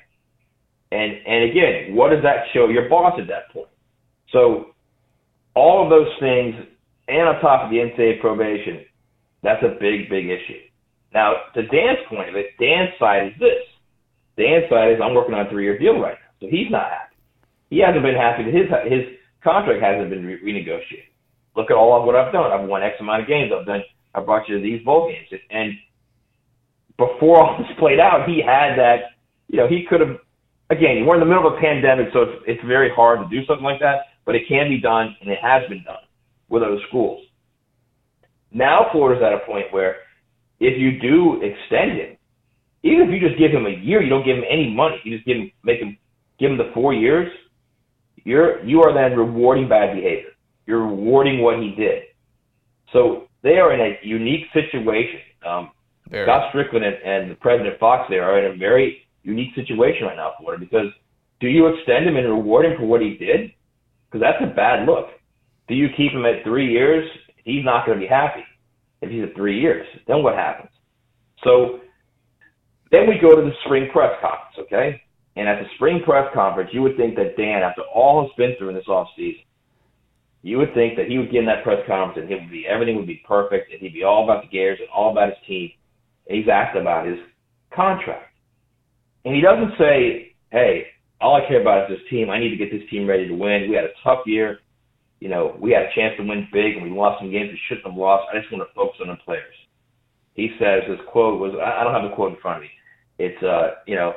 And, 0.90 1.12
and 1.26 1.50
again, 1.50 1.94
what 1.94 2.10
does 2.10 2.22
that 2.22 2.46
show 2.52 2.68
your 2.68 2.88
boss 2.88 3.18
at 3.20 3.28
that 3.28 3.52
point? 3.52 3.68
So 4.32 4.74
all 5.54 5.84
of 5.84 5.90
those 5.90 6.08
things, 6.20 6.54
and 7.08 7.28
on 7.28 7.40
top 7.40 7.64
of 7.64 7.70
the 7.70 7.76
NCAA 7.76 8.20
probation, 8.20 8.84
that's 9.42 9.62
a 9.62 9.76
big, 9.80 10.08
big 10.08 10.26
issue. 10.26 10.60
Now, 11.12 11.34
to 11.54 11.62
Dan's 11.62 12.04
point 12.08 12.28
of 12.28 12.36
it, 12.36 12.46
Dan's 12.60 12.90
side 12.98 13.28
is 13.28 13.32
this. 13.40 13.64
Dan's 14.36 14.68
side 14.70 14.92
is 14.92 15.00
I'm 15.02 15.14
working 15.14 15.34
on 15.34 15.46
a 15.46 15.50
three-year 15.50 15.78
deal 15.78 15.98
right 15.98 16.14
now, 16.14 16.32
so 16.40 16.46
he's 16.50 16.70
not 16.70 16.90
happy. 16.90 17.16
He 17.70 17.80
hasn't 17.80 18.04
been 18.04 18.14
happy 18.14 18.44
that 18.44 18.54
his 18.54 18.68
his 18.86 19.04
contract 19.42 19.82
hasn't 19.82 20.10
been 20.10 20.24
re- 20.24 20.40
renegotiated. 20.40 21.10
Look 21.56 21.70
at 21.70 21.76
all 21.76 21.98
of 21.98 22.06
what 22.06 22.14
I've 22.14 22.32
done. 22.32 22.52
I've 22.52 22.68
won 22.68 22.82
X 22.82 22.96
amount 23.00 23.22
of 23.22 23.28
games. 23.28 23.50
I've 23.52 23.66
done. 23.66 23.82
I 24.18 24.24
brought 24.24 24.48
you 24.48 24.56
to 24.56 24.62
these 24.62 24.84
bowl 24.84 25.08
games, 25.08 25.42
and 25.50 25.72
before 26.98 27.42
all 27.42 27.58
this 27.58 27.68
played 27.78 28.00
out, 28.00 28.28
he 28.28 28.42
had 28.44 28.76
that. 28.76 29.14
You 29.48 29.58
know, 29.58 29.68
he 29.68 29.86
could 29.88 30.00
have. 30.00 30.16
Again, 30.70 31.06
we're 31.06 31.14
in 31.14 31.20
the 31.20 31.26
middle 31.26 31.46
of 31.46 31.54
a 31.54 31.60
pandemic, 31.60 32.08
so 32.12 32.22
it's 32.22 32.42
it's 32.46 32.64
very 32.66 32.90
hard 32.94 33.20
to 33.20 33.28
do 33.28 33.44
something 33.46 33.64
like 33.64 33.80
that. 33.80 34.06
But 34.26 34.34
it 34.34 34.42
can 34.48 34.68
be 34.68 34.78
done, 34.78 35.16
and 35.20 35.30
it 35.30 35.38
has 35.40 35.66
been 35.68 35.82
done 35.84 36.04
with 36.48 36.62
those 36.62 36.80
schools. 36.88 37.24
Now 38.52 38.88
Florida's 38.92 39.22
at 39.22 39.32
a 39.32 39.46
point 39.46 39.66
where 39.70 39.96
if 40.60 40.78
you 40.78 40.98
do 41.00 41.40
extend 41.42 41.98
him, 41.98 42.16
even 42.82 43.08
if 43.08 43.10
you 43.10 43.26
just 43.26 43.38
give 43.38 43.50
him 43.50 43.66
a 43.66 43.70
year, 43.70 44.02
you 44.02 44.08
don't 44.08 44.24
give 44.24 44.36
him 44.36 44.44
any 44.48 44.72
money. 44.72 44.96
You 45.04 45.16
just 45.16 45.26
give 45.26 45.36
him, 45.36 45.50
make 45.62 45.80
him, 45.80 45.96
give 46.38 46.50
him 46.50 46.58
the 46.58 46.70
four 46.74 46.92
years. 46.92 47.30
You're 48.24 48.64
you 48.64 48.82
are 48.82 48.92
then 48.92 49.16
rewarding 49.16 49.68
bad 49.68 49.94
behavior. 49.94 50.30
You're 50.66 50.86
rewarding 50.86 51.40
what 51.40 51.58
he 51.58 51.70
did. 51.70 52.02
So 52.92 53.27
they 53.42 53.56
are 53.58 53.72
in 53.72 53.80
a 53.80 53.98
unique 54.02 54.46
situation. 54.52 55.20
Um, 55.46 55.70
Scott 56.24 56.52
Stricklin 56.52 56.82
and, 56.82 56.96
and 57.04 57.40
President 57.40 57.78
Fuchs 57.78 58.06
there 58.08 58.24
are 58.24 58.38
in 58.38 58.54
a 58.54 58.56
very 58.56 59.06
unique 59.22 59.54
situation 59.54 60.06
right 60.06 60.16
now, 60.16 60.32
Florida, 60.38 60.64
because 60.64 60.90
do 61.40 61.48
you 61.48 61.66
extend 61.68 62.08
him 62.08 62.16
and 62.16 62.26
reward 62.26 62.66
him 62.66 62.76
for 62.78 62.86
what 62.86 63.00
he 63.00 63.16
did? 63.16 63.52
Because 64.10 64.22
that's 64.24 64.42
a 64.42 64.54
bad 64.54 64.86
look. 64.86 65.08
Do 65.68 65.74
you 65.74 65.88
keep 65.96 66.12
him 66.12 66.24
at 66.24 66.42
three 66.44 66.70
years? 66.70 67.08
He's 67.44 67.64
not 67.64 67.86
going 67.86 67.98
to 67.98 68.02
be 68.02 68.08
happy 68.08 68.42
if 69.02 69.10
he's 69.10 69.22
at 69.22 69.36
three 69.36 69.60
years. 69.60 69.86
Then 70.06 70.22
what 70.22 70.34
happens? 70.34 70.70
So 71.44 71.80
then 72.90 73.06
we 73.06 73.18
go 73.20 73.36
to 73.36 73.42
the 73.42 73.52
spring 73.64 73.88
press 73.92 74.12
conference, 74.20 74.66
okay? 74.66 75.02
And 75.36 75.48
at 75.48 75.60
the 75.60 75.68
spring 75.76 76.00
press 76.04 76.26
conference, 76.34 76.70
you 76.72 76.82
would 76.82 76.96
think 76.96 77.14
that 77.16 77.36
Dan, 77.36 77.62
after 77.62 77.82
all 77.94 78.22
he's 78.22 78.34
been 78.36 78.56
through 78.58 78.70
in 78.70 78.74
this 78.74 78.88
off 78.88 79.08
season, 79.16 79.42
you 80.42 80.58
would 80.58 80.72
think 80.74 80.96
that 80.96 81.08
he 81.08 81.18
would 81.18 81.30
get 81.30 81.40
in 81.40 81.46
that 81.46 81.64
press 81.64 81.78
conference 81.86 82.18
and 82.22 82.30
it 82.30 82.40
would 82.40 82.50
be 82.50 82.66
everything 82.66 82.96
would 82.96 83.06
be 83.06 83.22
perfect 83.26 83.72
and 83.72 83.80
he'd 83.80 83.92
be 83.92 84.04
all 84.04 84.24
about 84.24 84.42
the 84.42 84.48
Gators 84.48 84.78
and 84.80 84.88
all 84.94 85.10
about 85.10 85.28
his 85.28 85.38
team. 85.46 85.70
And 86.28 86.38
he's 86.38 86.48
asked 86.48 86.76
about 86.76 87.06
his 87.06 87.18
contract. 87.74 88.32
And 89.24 89.34
he 89.34 89.40
doesn't 89.40 89.72
say, 89.78 90.32
Hey, 90.50 90.86
all 91.20 91.34
I 91.34 91.46
care 91.48 91.60
about 91.60 91.90
is 91.90 91.98
this 91.98 92.08
team. 92.08 92.30
I 92.30 92.38
need 92.38 92.50
to 92.50 92.56
get 92.56 92.70
this 92.70 92.88
team 92.88 93.06
ready 93.06 93.26
to 93.26 93.34
win. 93.34 93.68
We 93.68 93.74
had 93.74 93.84
a 93.84 93.98
tough 94.04 94.20
year. 94.26 94.58
You 95.20 95.28
know, 95.28 95.56
we 95.60 95.72
had 95.72 95.82
a 95.82 95.94
chance 95.94 96.14
to 96.16 96.24
win 96.24 96.46
big 96.52 96.76
and 96.76 96.82
we 96.82 96.90
lost 96.90 97.20
some 97.20 97.30
games 97.30 97.50
we 97.50 97.58
shouldn't 97.68 97.86
have 97.86 97.96
lost. 97.96 98.28
I 98.32 98.38
just 98.38 98.52
want 98.52 98.62
to 98.62 98.74
focus 98.74 99.00
on 99.02 99.08
the 99.08 99.16
players. 99.24 99.54
He 100.34 100.54
says 100.60 100.86
his 100.86 101.02
quote 101.10 101.40
was 101.40 101.58
I 101.58 101.82
don't 101.82 101.92
have 101.92 102.08
the 102.08 102.14
quote 102.14 102.30
in 102.30 102.40
front 102.40 102.58
of 102.58 102.62
me. 102.62 102.70
It's 103.18 103.42
uh, 103.42 103.82
you 103.86 103.96
know, 103.96 104.14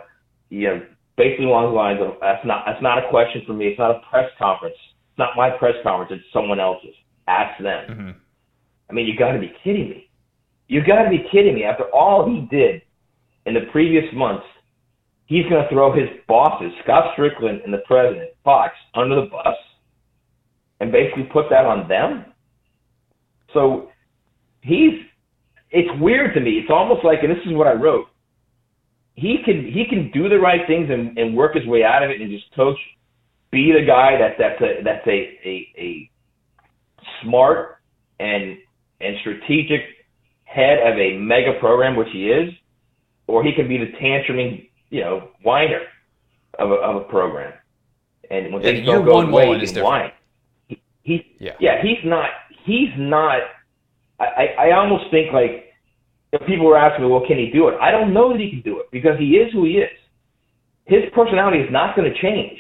you 0.50 0.68
know, 0.68 0.86
basically 1.18 1.46
along 1.46 1.74
the 1.74 1.78
lines 1.78 2.00
of 2.00 2.22
that's 2.22 2.46
not 2.46 2.64
that's 2.68 2.82
not 2.82 3.02
a 3.02 3.10
question 3.10 3.42
for 3.48 3.54
me. 3.54 3.74
It's 3.74 3.80
not 3.80 3.90
a 3.90 4.02
press 4.06 4.30
conference. 4.38 4.78
It's 5.12 5.20
not 5.20 5.36
my 5.36 5.50
press 5.50 5.76
conference. 5.84 6.12
It's 6.16 6.34
someone 6.34 6.60
else's. 6.60 6.96
Ask 7.28 7.62
them. 7.62 7.90
Mm-hmm. 7.90 8.10
I 8.90 8.94
mean, 8.94 9.06
you 9.06 9.18
got 9.18 9.34
to 9.34 9.40
be 9.40 9.54
kidding 9.64 9.90
me. 9.90 10.10
You 10.68 10.84
got 10.86 11.04
to 11.04 11.10
be 11.10 11.26
kidding 11.32 11.56
me. 11.56 11.64
After 11.64 11.84
all 11.94 12.28
he 12.28 12.48
did 12.56 12.82
in 13.46 13.54
the 13.54 13.72
previous 13.72 14.06
months, 14.14 14.46
he's 15.26 15.44
going 15.50 15.64
to 15.64 15.70
throw 15.70 15.94
his 15.94 16.10
bosses, 16.28 16.72
Scott 16.84 17.16
Stricklin 17.18 17.64
and 17.64 17.74
the 17.74 17.84
president, 17.86 18.30
Fuchs, 18.44 18.76
under 18.96 19.16
the 19.16 19.28
bus 19.28 19.56
and 20.82 20.92
basically 20.92 21.24
put 21.32 21.46
that 21.50 21.66
on 21.66 21.88
them. 21.88 22.26
So 23.54 23.90
he's 24.62 24.94
it's 25.70 25.90
weird 26.02 26.34
to 26.34 26.42
me. 26.42 26.60
It's 26.60 26.70
almost 26.70 27.06
like, 27.06 27.20
and 27.22 27.32
this 27.32 27.42
is 27.46 27.54
what 27.54 27.68
I 27.68 27.74
wrote. 27.74 28.08
He 29.14 29.38
can 29.46 29.64
he 29.64 29.86
can 29.90 30.12
do 30.12 30.28
the 30.28 30.40
right 30.40 30.62
things 30.68 30.90
and, 30.90 31.18
and 31.18 31.38
work 31.38 31.56
his 31.56 31.66
way 31.68 31.84
out 31.84 32.04
of 32.04 32.10
it 32.10 32.20
and 32.20 32.30
just 32.30 32.46
coach, 32.56 32.78
be 33.52 33.72
the 33.72 33.86
guy 33.86 34.18
that 34.18 34.36
that's 34.38 34.62
a 34.62 34.84
that's 34.84 35.06
a 35.08 35.40
a, 35.46 35.68
a 35.78 36.12
smart 37.24 37.78
and 38.20 38.58
and 39.00 39.16
strategic 39.22 39.82
head 40.44 40.80
of 40.80 40.98
a 40.98 41.18
mega 41.18 41.60
program, 41.60 41.96
which 41.96 42.10
he 42.12 42.28
is, 42.28 42.54
or 43.28 43.44
he 43.44 43.54
can 43.54 43.68
be 43.68 43.78
the 43.78 43.92
tantruming 44.02 44.70
you 44.90 45.02
know 45.02 45.30
whiner 45.44 45.82
of 46.60 46.72
a, 46.72 46.76
of 46.76 46.96
a 46.98 47.06
program. 47.06 47.54
And 48.30 48.54
when 48.54 48.64
yeah, 48.64 48.72
things 48.72 48.86
don't 48.86 49.06
go 49.06 49.22
away, 49.22 49.60
he 49.60 49.68
can 49.68 49.84
whine. 49.84 50.12
He, 50.68 50.82
he 51.04 51.36
yeah. 51.40 51.54
yeah 51.60 51.82
he's 51.82 52.04
not 52.06 52.30
he's 52.66 52.90
not 52.98 53.42
I, 54.22 54.70
I 54.70 54.72
almost 54.78 55.06
think 55.10 55.34
like 55.34 55.74
if 56.32 56.46
people 56.48 56.66
were 56.66 56.78
asking 56.78 57.06
me, 57.06 57.12
well, 57.12 57.26
can 57.28 57.38
he 57.38 57.50
do 57.52 57.68
it? 57.68 57.76
I 57.82 57.92
don't 57.92 58.14
know 58.14 58.32
that 58.32 58.40
he 58.40 58.50
can 58.50 58.62
do 58.62 58.80
it 58.80 58.90
because 58.92 59.18
he 59.20 59.36
is 59.36 59.52
who 59.52 59.66
he 59.66 59.74
is. 59.74 59.90
His 60.86 61.04
personality 61.14 61.60
is 61.60 61.72
not 61.72 61.96
going 61.96 62.12
to 62.12 62.22
change, 62.22 62.58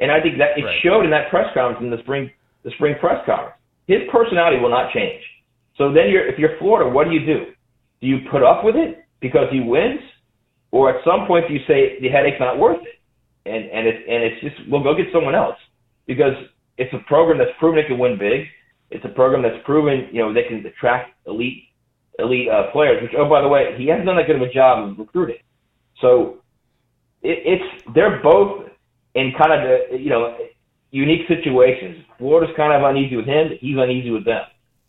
and 0.00 0.10
I 0.10 0.20
think 0.20 0.38
that 0.38 0.58
it 0.58 0.64
right. 0.64 0.80
showed 0.82 1.04
in 1.04 1.10
that 1.10 1.30
press 1.30 1.46
conference 1.54 1.82
in 1.82 1.90
the 1.90 2.02
spring 2.02 2.30
the 2.64 2.70
spring 2.72 2.96
press 3.00 3.24
conference. 3.24 3.56
His 3.86 4.02
personality 4.10 4.58
will 4.58 4.70
not 4.70 4.92
change. 4.92 5.22
So 5.78 5.92
then, 5.92 6.10
you're 6.10 6.26
if 6.26 6.38
you're 6.38 6.58
Florida, 6.58 6.90
what 6.90 7.04
do 7.04 7.12
you 7.12 7.24
do? 7.24 7.52
Do 8.00 8.06
you 8.06 8.18
put 8.30 8.42
up 8.42 8.64
with 8.64 8.76
it 8.76 9.04
because 9.20 9.48
he 9.50 9.60
wins, 9.60 10.00
or 10.70 10.90
at 10.90 11.04
some 11.04 11.26
point 11.26 11.48
do 11.48 11.54
you 11.54 11.60
say 11.66 12.00
the 12.00 12.08
headache's 12.08 12.40
not 12.40 12.58
worth 12.58 12.82
it, 12.82 12.98
and 13.48 13.64
and 13.70 13.86
it's 13.86 14.02
and 14.08 14.22
it's 14.24 14.40
just 14.40 14.70
we'll 14.70 14.82
go 14.82 14.94
get 14.94 15.06
someone 15.12 15.34
else 15.34 15.56
because 16.06 16.34
it's 16.78 16.92
a 16.92 16.98
program 17.06 17.38
that's 17.38 17.56
proven 17.58 17.78
it 17.78 17.88
can 17.88 17.98
win 17.98 18.18
big. 18.18 18.46
It's 18.90 19.04
a 19.04 19.08
program 19.08 19.42
that's 19.42 19.62
proven, 19.64 20.08
you 20.12 20.22
know, 20.22 20.32
they 20.32 20.44
can 20.44 20.64
attract 20.64 21.14
elite 21.26 21.64
elite 22.18 22.48
uh, 22.48 22.70
players. 22.72 23.02
Which, 23.02 23.12
oh, 23.18 23.28
by 23.28 23.42
the 23.42 23.48
way, 23.48 23.74
he 23.76 23.88
hasn't 23.88 24.06
done 24.06 24.16
that 24.16 24.26
good 24.26 24.36
of 24.36 24.42
a 24.42 24.52
job 24.52 24.90
of 24.90 24.98
recruiting. 24.98 25.38
So 26.00 26.38
it, 27.22 27.38
it's 27.44 27.84
they're 27.94 28.22
both 28.22 28.66
in 29.16 29.32
kind 29.32 29.52
of 29.52 29.60
the 29.90 29.98
you 29.98 30.10
know 30.10 30.36
unique 30.92 31.26
situations. 31.26 32.04
Florida's 32.18 32.54
kind 32.56 32.72
of 32.72 32.88
uneasy 32.88 33.16
with 33.16 33.26
him. 33.26 33.50
He's 33.60 33.76
uneasy 33.76 34.10
with 34.10 34.24
them. 34.24 34.42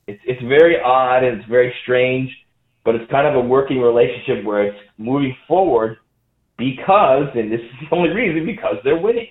It's 0.06 0.22
it's 0.26 0.42
very 0.44 0.80
odd 0.80 1.24
and 1.24 1.40
it's 1.40 1.50
very 1.50 1.74
strange, 1.82 2.30
but 2.86 2.94
it's 2.96 3.10
kind 3.10 3.26
of 3.26 3.36
a 3.36 3.48
working 3.48 3.82
relationship 3.82 4.46
where 4.46 4.68
it's 4.68 4.80
moving 4.98 5.36
forward 5.48 5.98
because, 6.58 7.30
and 7.36 7.52
this 7.52 7.62
is 7.62 7.90
the 7.90 7.96
only 7.96 8.10
reason, 8.10 8.46
because 8.46 8.76
they're 8.84 8.98
winning. 8.98 9.28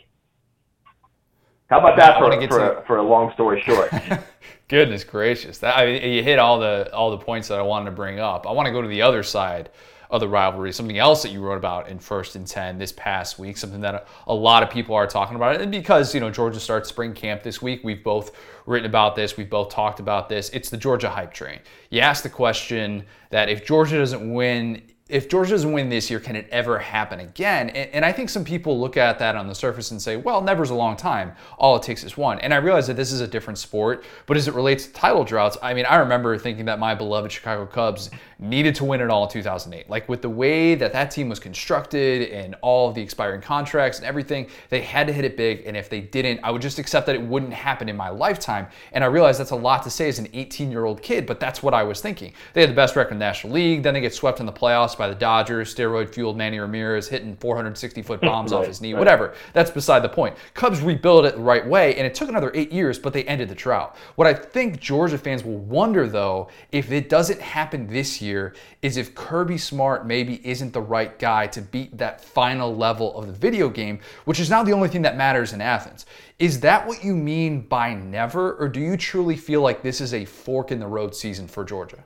How 1.68 1.80
about 1.80 1.96
that 1.96 2.18
for, 2.18 2.30
for, 2.30 2.58
to... 2.58 2.78
a, 2.78 2.84
for 2.86 2.96
a 2.98 3.02
long 3.02 3.32
story 3.34 3.62
short? 3.66 3.90
Goodness 4.68 5.04
gracious! 5.04 5.58
That, 5.58 5.76
I 5.76 5.86
mean, 5.86 6.12
you 6.12 6.22
hit 6.22 6.38
all 6.38 6.58
the 6.58 6.92
all 6.92 7.10
the 7.10 7.18
points 7.18 7.48
that 7.48 7.58
I 7.58 7.62
wanted 7.62 7.86
to 7.86 7.96
bring 7.96 8.18
up. 8.18 8.46
I 8.46 8.52
want 8.52 8.66
to 8.66 8.72
go 8.72 8.82
to 8.82 8.88
the 8.88 9.02
other 9.02 9.22
side 9.22 9.70
of 10.10 10.20
the 10.20 10.28
rivalry. 10.28 10.72
Something 10.72 10.98
else 10.98 11.22
that 11.22 11.30
you 11.30 11.40
wrote 11.40 11.58
about 11.58 11.88
in 11.88 11.98
First 11.98 12.36
and 12.36 12.46
Ten 12.46 12.78
this 12.78 12.92
past 12.92 13.38
week. 13.38 13.56
Something 13.56 13.80
that 13.80 14.06
a, 14.26 14.34
lot 14.34 14.62
of 14.62 14.70
people 14.70 14.94
are 14.94 15.06
talking 15.06 15.36
about, 15.36 15.60
and 15.60 15.70
because 15.70 16.14
you 16.14 16.20
know 16.20 16.30
Georgia 16.30 16.60
starts 16.60 16.88
spring 16.88 17.12
camp 17.12 17.42
this 17.42 17.60
week, 17.60 17.80
we've 17.82 18.04
both 18.04 18.32
written 18.66 18.88
about 18.88 19.16
this. 19.16 19.36
We've 19.36 19.50
both 19.50 19.70
talked 19.70 20.00
about 20.00 20.28
this. 20.28 20.50
It's 20.50 20.70
the 20.70 20.76
Georgia 20.76 21.08
hype 21.08 21.32
train. 21.32 21.60
You 21.90 22.00
asked 22.00 22.22
the 22.22 22.28
question 22.28 23.04
that 23.30 23.48
if 23.48 23.66
Georgia 23.66 23.98
doesn't 23.98 24.32
win 24.32 24.82
if 25.08 25.28
Georgia 25.28 25.52
doesn't 25.52 25.70
win 25.70 25.88
this 25.88 26.10
year, 26.10 26.18
can 26.18 26.34
it 26.34 26.48
ever 26.50 26.80
happen 26.80 27.20
again? 27.20 27.68
And, 27.70 27.90
and, 27.92 28.04
I 28.04 28.10
think 28.10 28.28
some 28.28 28.44
people 28.44 28.80
look 28.80 28.96
at 28.96 29.20
that 29.20 29.36
on 29.36 29.46
the 29.46 29.54
surface 29.54 29.92
and 29.92 30.02
say, 30.02 30.16
well, 30.16 30.40
never's 30.40 30.70
a 30.70 30.74
long 30.74 30.96
time. 30.96 31.32
All 31.58 31.76
it 31.76 31.84
takes 31.84 32.02
is 32.02 32.16
one. 32.16 32.40
And 32.40 32.52
I 32.52 32.56
realize 32.56 32.88
that 32.88 32.96
this 32.96 33.12
is 33.12 33.20
a 33.20 33.26
different 33.26 33.58
sport, 33.58 34.04
but 34.26 34.36
as 34.36 34.48
it 34.48 34.54
relates 34.54 34.86
to 34.86 34.92
title 34.92 35.22
droughts, 35.22 35.56
I 35.62 35.74
mean, 35.74 35.86
I 35.86 35.96
remember 35.96 36.36
thinking 36.38 36.64
that 36.64 36.80
my 36.80 36.92
beloved 36.92 37.30
Chicago 37.30 37.66
Cubs 37.66 38.10
needed 38.40 38.74
to 38.74 38.84
win 38.84 39.00
it 39.00 39.08
all 39.08 39.24
in 39.24 39.30
2008. 39.30 39.88
Like 39.88 40.08
with 40.08 40.22
the 40.22 40.28
way 40.28 40.74
that 40.74 40.92
that 40.92 41.12
team 41.12 41.28
was 41.28 41.38
constructed 41.38 42.30
and 42.30 42.56
all 42.60 42.90
the 42.90 43.00
expiring 43.00 43.40
contracts 43.40 43.98
and 43.98 44.06
everything, 44.06 44.48
they 44.70 44.80
had 44.80 45.06
to 45.06 45.12
hit 45.12 45.24
it 45.24 45.36
big. 45.36 45.66
And 45.66 45.76
if 45.76 45.88
they 45.88 46.00
didn't, 46.00 46.40
I 46.42 46.50
would 46.50 46.62
just 46.62 46.80
accept 46.80 47.06
that 47.06 47.14
it 47.14 47.22
wouldn't 47.22 47.52
happen 47.52 47.88
in 47.88 47.96
my 47.96 48.08
lifetime. 48.08 48.66
And 48.92 49.04
I 49.04 49.06
realize 49.06 49.38
that's 49.38 49.52
a 49.52 49.56
lot 49.56 49.84
to 49.84 49.90
say 49.90 50.08
as 50.08 50.18
an 50.18 50.26
18 50.32 50.72
year 50.72 50.84
old 50.84 51.00
kid, 51.00 51.26
but 51.26 51.38
that's 51.38 51.62
what 51.62 51.74
I 51.74 51.84
was 51.84 52.00
thinking. 52.00 52.32
They 52.54 52.60
had 52.60 52.70
the 52.70 52.74
best 52.74 52.96
record 52.96 53.12
in 53.12 53.20
the 53.20 53.24
National 53.24 53.52
League, 53.52 53.84
then 53.84 53.94
they 53.94 54.00
get 54.00 54.12
swept 54.12 54.40
in 54.40 54.46
the 54.46 54.52
playoffs 54.52 54.95
by 54.96 55.08
the 55.08 55.14
Dodgers, 55.14 55.74
steroid 55.74 56.08
fueled 56.12 56.36
Manny 56.36 56.58
Ramirez 56.58 57.08
hitting 57.08 57.36
460 57.36 58.02
foot 58.02 58.20
bombs 58.22 58.52
right, 58.52 58.58
off 58.58 58.66
his 58.66 58.80
knee, 58.80 58.92
right. 58.92 58.98
whatever. 58.98 59.34
That's 59.52 59.70
beside 59.70 60.00
the 60.00 60.08
point. 60.08 60.36
Cubs 60.54 60.80
rebuilt 60.80 61.24
it 61.24 61.36
the 61.36 61.42
right 61.42 61.66
way, 61.66 61.94
and 61.96 62.06
it 62.06 62.14
took 62.14 62.28
another 62.28 62.50
eight 62.54 62.72
years, 62.72 62.98
but 62.98 63.12
they 63.12 63.24
ended 63.24 63.48
the 63.48 63.54
drought. 63.54 63.96
What 64.16 64.26
I 64.26 64.34
think 64.34 64.80
Georgia 64.80 65.18
fans 65.18 65.44
will 65.44 65.58
wonder, 65.58 66.08
though, 66.08 66.48
if 66.72 66.90
it 66.92 67.08
doesn't 67.08 67.40
happen 67.40 67.86
this 67.86 68.20
year, 68.20 68.54
is 68.82 68.96
if 68.96 69.14
Kirby 69.14 69.58
Smart 69.58 70.06
maybe 70.06 70.46
isn't 70.46 70.72
the 70.72 70.80
right 70.80 71.18
guy 71.18 71.46
to 71.48 71.60
beat 71.60 71.96
that 71.98 72.20
final 72.20 72.74
level 72.74 73.16
of 73.18 73.26
the 73.26 73.32
video 73.32 73.68
game, 73.68 74.00
which 74.24 74.40
is 74.40 74.50
now 74.50 74.62
the 74.62 74.72
only 74.72 74.88
thing 74.88 75.02
that 75.02 75.16
matters 75.16 75.52
in 75.52 75.60
Athens. 75.60 76.06
Is 76.38 76.60
that 76.60 76.86
what 76.86 77.02
you 77.02 77.14
mean 77.14 77.62
by 77.62 77.94
never, 77.94 78.54
or 78.54 78.68
do 78.68 78.80
you 78.80 78.96
truly 78.96 79.36
feel 79.36 79.62
like 79.62 79.82
this 79.82 80.00
is 80.00 80.12
a 80.12 80.24
fork 80.24 80.70
in 80.70 80.78
the 80.78 80.86
road 80.86 81.14
season 81.14 81.48
for 81.48 81.64
Georgia? 81.64 82.04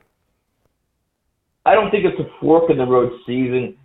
I 1.64 1.74
don't 1.74 1.90
think 1.90 2.04
it's 2.04 2.18
a 2.18 2.40
fork 2.40 2.70
in 2.70 2.78
the 2.78 2.86
road 2.86 3.12
season. 3.26 3.76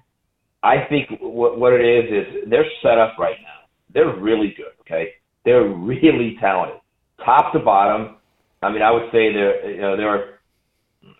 I 0.63 0.85
think 0.89 1.09
what, 1.21 1.59
what 1.59 1.73
it 1.73 1.85
is 1.85 2.05
is 2.11 2.49
they're 2.49 2.65
set 2.81 2.97
up 2.97 3.17
right 3.19 3.35
now. 3.41 3.67
They're 3.93 4.15
really 4.15 4.53
good. 4.57 4.73
Okay, 4.81 5.09
they're 5.43 5.67
really 5.67 6.37
talented, 6.39 6.79
top 7.23 7.53
to 7.53 7.59
bottom. 7.59 8.17
I 8.61 8.71
mean, 8.71 8.81
I 8.81 8.91
would 8.91 9.05
say 9.11 9.31
they're 9.31 9.69
you 9.69 9.81
know 9.81 9.97
they're. 9.97 10.39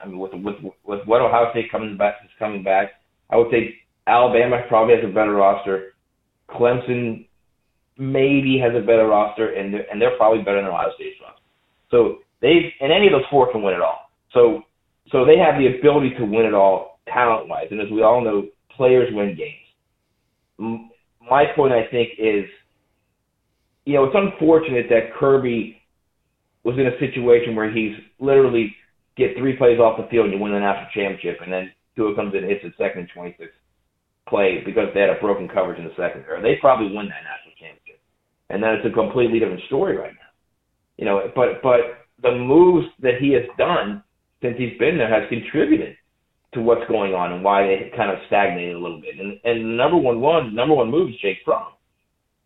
I 0.02 0.08
mean, 0.08 0.18
with 0.18 0.34
with 0.34 0.56
with 0.84 1.06
what 1.06 1.22
Ohio 1.22 1.52
State 1.52 1.72
coming 1.72 1.96
back 1.98 2.16
is 2.24 2.32
coming 2.40 2.64
back, 2.64 2.94
I 3.30 3.38
would 3.38 3.52
say 3.52 3.76
Alabama 4.08 4.62
probably 4.68 4.96
has 4.96 5.04
a 5.04 5.14
better 5.14 5.34
roster. 5.34 5.94
Clemson 6.50 7.28
maybe 7.98 8.60
has 8.62 8.74
a 8.76 8.86
better 8.86 9.08
roster, 9.08 9.54
and 9.54 9.74
they're, 9.74 9.86
and 9.92 10.02
they're 10.02 10.18
probably 10.18 10.44
better 10.44 10.58
than 10.58 10.70
Ohio 10.70 10.90
State's 10.96 11.18
roster. 11.22 11.42
So 11.92 12.20
they 12.42 12.74
and 12.82 12.92
any 12.92 13.08
of 13.08 13.14
those 13.14 13.30
four 13.30 13.52
can 13.52 13.62
win 13.62 13.74
it 13.74 13.82
all. 13.82 14.10
So 14.34 14.64
so 15.12 15.26
they 15.26 15.38
have 15.38 15.60
the 15.60 15.78
ability 15.78 16.12
to 16.18 16.26
win 16.26 16.46
it 16.46 16.54
all 16.54 17.00
talent 17.08 17.48
wise. 17.48 17.68
And 17.72 17.80
as 17.80 17.88
we 17.92 18.02
all 18.02 18.24
know, 18.24 18.48
players 18.76 19.10
win 19.14 19.38
games. 19.38 20.82
My 21.22 21.46
point, 21.56 21.74
I 21.74 21.86
think, 21.92 22.10
is 22.18 22.46
you 23.86 23.94
know, 23.94 24.06
it's 24.06 24.16
unfortunate 24.16 24.88
that 24.90 25.14
Kirby 25.18 25.78
was 26.64 26.76
in 26.78 26.88
a 26.88 27.00
situation 27.00 27.56
where 27.56 27.72
he's 27.72 27.94
literally 28.20 28.76
get 29.16 29.38
three 29.38 29.56
plays 29.56 29.80
off 29.80 30.02
the 30.02 30.10
field 30.10 30.26
and 30.26 30.34
you 30.34 30.40
win 30.40 30.52
the 30.52 30.60
national 30.60 30.90
championship, 30.94 31.40
and 31.42 31.54
then 31.54 31.72
Tua 31.96 32.16
comes 32.16 32.34
in 32.34 32.44
and 32.44 32.50
hits 32.50 32.66
his 32.66 32.74
second 32.78 33.08
26 33.14 33.50
play 34.28 34.64
because 34.66 34.90
they 34.94 35.02
had 35.02 35.12
a 35.12 35.22
broken 35.22 35.48
coverage 35.48 35.78
in 35.78 35.86
the 35.86 35.96
second. 35.96 36.26
Or 36.28 36.42
they 36.42 36.58
probably 36.60 36.88
win 36.88 37.08
that 37.08 37.24
national 37.24 37.54
championship, 37.62 38.02
and 38.50 38.62
then 38.62 38.74
it's 38.74 38.90
a 38.90 38.92
completely 38.92 39.40
different 39.40 39.62
story 39.68 39.96
right 39.96 40.14
now. 40.14 40.34
You 40.98 41.06
know, 41.06 41.22
but 41.36 41.62
but 41.62 42.10
the 42.22 42.34
moves 42.34 42.88
that 43.02 43.22
he 43.22 43.34
has 43.34 43.46
done 43.58 44.04
since 44.42 44.56
he's 44.58 44.78
been 44.78 44.98
there 44.98 45.10
has 45.10 45.30
contributed 45.30 45.96
to 46.54 46.62
what's 46.62 46.88
going 46.88 47.14
on 47.14 47.34
and 47.34 47.44
why 47.44 47.64
they 47.68 47.92
kind 47.96 48.10
of 48.10 48.18
stagnated 48.28 48.76
a 48.76 48.80
little 48.80 49.02
bit. 49.02 49.20
And 49.20 49.40
and 49.44 49.78
number 49.78 49.98
one 49.98 50.22
one 50.22 50.56
number 50.56 50.76
one 50.76 50.90
move 50.90 51.10
is 51.10 51.16
Jake 51.22 51.40
Fromm. 51.46 51.74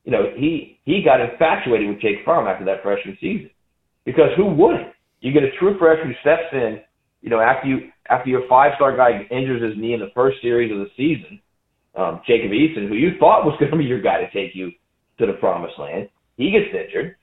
You 0.03 0.11
know, 0.11 0.33
he 0.35 0.79
he 0.85 1.03
got 1.03 1.21
infatuated 1.21 1.87
with 1.87 2.01
Jake 2.01 2.25
Fromm 2.25 2.47
after 2.47 2.65
that 2.65 2.83
freshman 2.83 3.17
season. 3.21 3.51
Because 4.05 4.29
who 4.35 4.45
wouldn't? 4.45 4.93
You 5.21 5.33
get 5.33 5.43
a 5.43 5.51
true 5.59 5.77
freshman 5.77 6.07
who 6.07 6.19
steps 6.21 6.49
in, 6.51 6.79
you 7.21 7.29
know, 7.29 7.39
after 7.39 7.67
you 7.67 7.91
after 8.09 8.29
your 8.29 8.47
five 8.49 8.71
star 8.75 8.95
guy 8.97 9.27
injures 9.29 9.61
his 9.61 9.79
knee 9.79 9.93
in 9.93 9.99
the 9.99 10.11
first 10.15 10.41
series 10.41 10.71
of 10.71 10.79
the 10.79 10.89
season, 10.97 11.39
um, 11.95 12.21
Jacob 12.25 12.51
Eason, 12.51 12.87
who 12.87 12.95
you 12.95 13.11
thought 13.19 13.45
was 13.45 13.55
going 13.59 13.71
to 13.71 13.77
be 13.77 13.83
your 13.83 14.01
guy 14.01 14.21
to 14.21 14.31
take 14.31 14.55
you 14.55 14.71
to 15.19 15.25
the 15.25 15.33
promised 15.33 15.77
land, 15.77 16.09
he 16.37 16.51
gets 16.51 16.73
injured. 16.73 17.15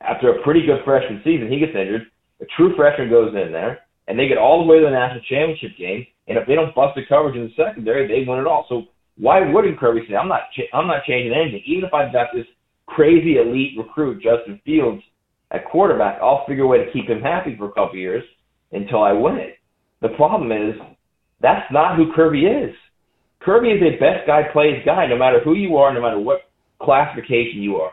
After 0.00 0.34
a 0.34 0.42
pretty 0.42 0.66
good 0.66 0.84
freshman 0.84 1.22
season, 1.24 1.50
he 1.50 1.60
gets 1.60 1.72
injured. 1.74 2.11
A 2.42 2.46
true 2.56 2.74
freshman 2.76 3.08
goes 3.08 3.34
in 3.34 3.52
there 3.52 3.80
and 4.08 4.18
they 4.18 4.28
get 4.28 4.38
all 4.38 4.60
the 4.60 4.66
way 4.66 4.78
to 4.80 4.84
the 4.84 4.90
national 4.90 5.22
championship 5.30 5.78
game. 5.78 6.06
And 6.28 6.36
if 6.36 6.46
they 6.46 6.54
don't 6.54 6.74
bust 6.74 6.96
the 6.96 7.06
coverage 7.08 7.36
in 7.36 7.44
the 7.44 7.54
secondary, 7.56 8.06
they 8.06 8.28
win 8.28 8.40
it 8.40 8.46
all. 8.46 8.66
So 8.68 8.84
why 9.16 9.40
wouldn't 9.40 9.78
Kirby 9.78 10.06
say, 10.08 10.16
"I'm 10.16 10.28
not, 10.28 10.50
ch- 10.52 10.70
I'm 10.72 10.86
not 10.86 11.04
changing 11.04 11.32
anything, 11.32 11.62
even 11.66 11.84
if 11.84 11.94
I've 11.94 12.12
got 12.12 12.28
this 12.34 12.46
crazy 12.86 13.38
elite 13.38 13.78
recruit, 13.78 14.22
Justin 14.22 14.60
Fields, 14.64 15.02
at 15.50 15.66
quarterback, 15.66 16.18
I'll 16.20 16.46
figure 16.46 16.64
a 16.64 16.66
way 16.66 16.78
to 16.84 16.90
keep 16.92 17.08
him 17.08 17.20
happy 17.20 17.56
for 17.56 17.66
a 17.66 17.72
couple 17.72 17.96
years 17.96 18.24
until 18.72 19.02
I 19.02 19.12
win 19.12 19.36
it." 19.36 19.58
The 20.00 20.10
problem 20.10 20.50
is 20.50 20.74
that's 21.40 21.70
not 21.72 21.96
who 21.96 22.12
Kirby 22.12 22.46
is. 22.46 22.74
Kirby 23.40 23.70
is 23.70 23.82
a 23.82 23.98
best 23.98 24.26
guy 24.26 24.42
plays 24.52 24.82
guy, 24.84 25.06
no 25.06 25.16
matter 25.16 25.40
who 25.40 25.54
you 25.54 25.76
are, 25.76 25.92
no 25.92 26.00
matter 26.00 26.18
what 26.18 26.48
classification 26.80 27.60
you 27.60 27.76
are. 27.76 27.92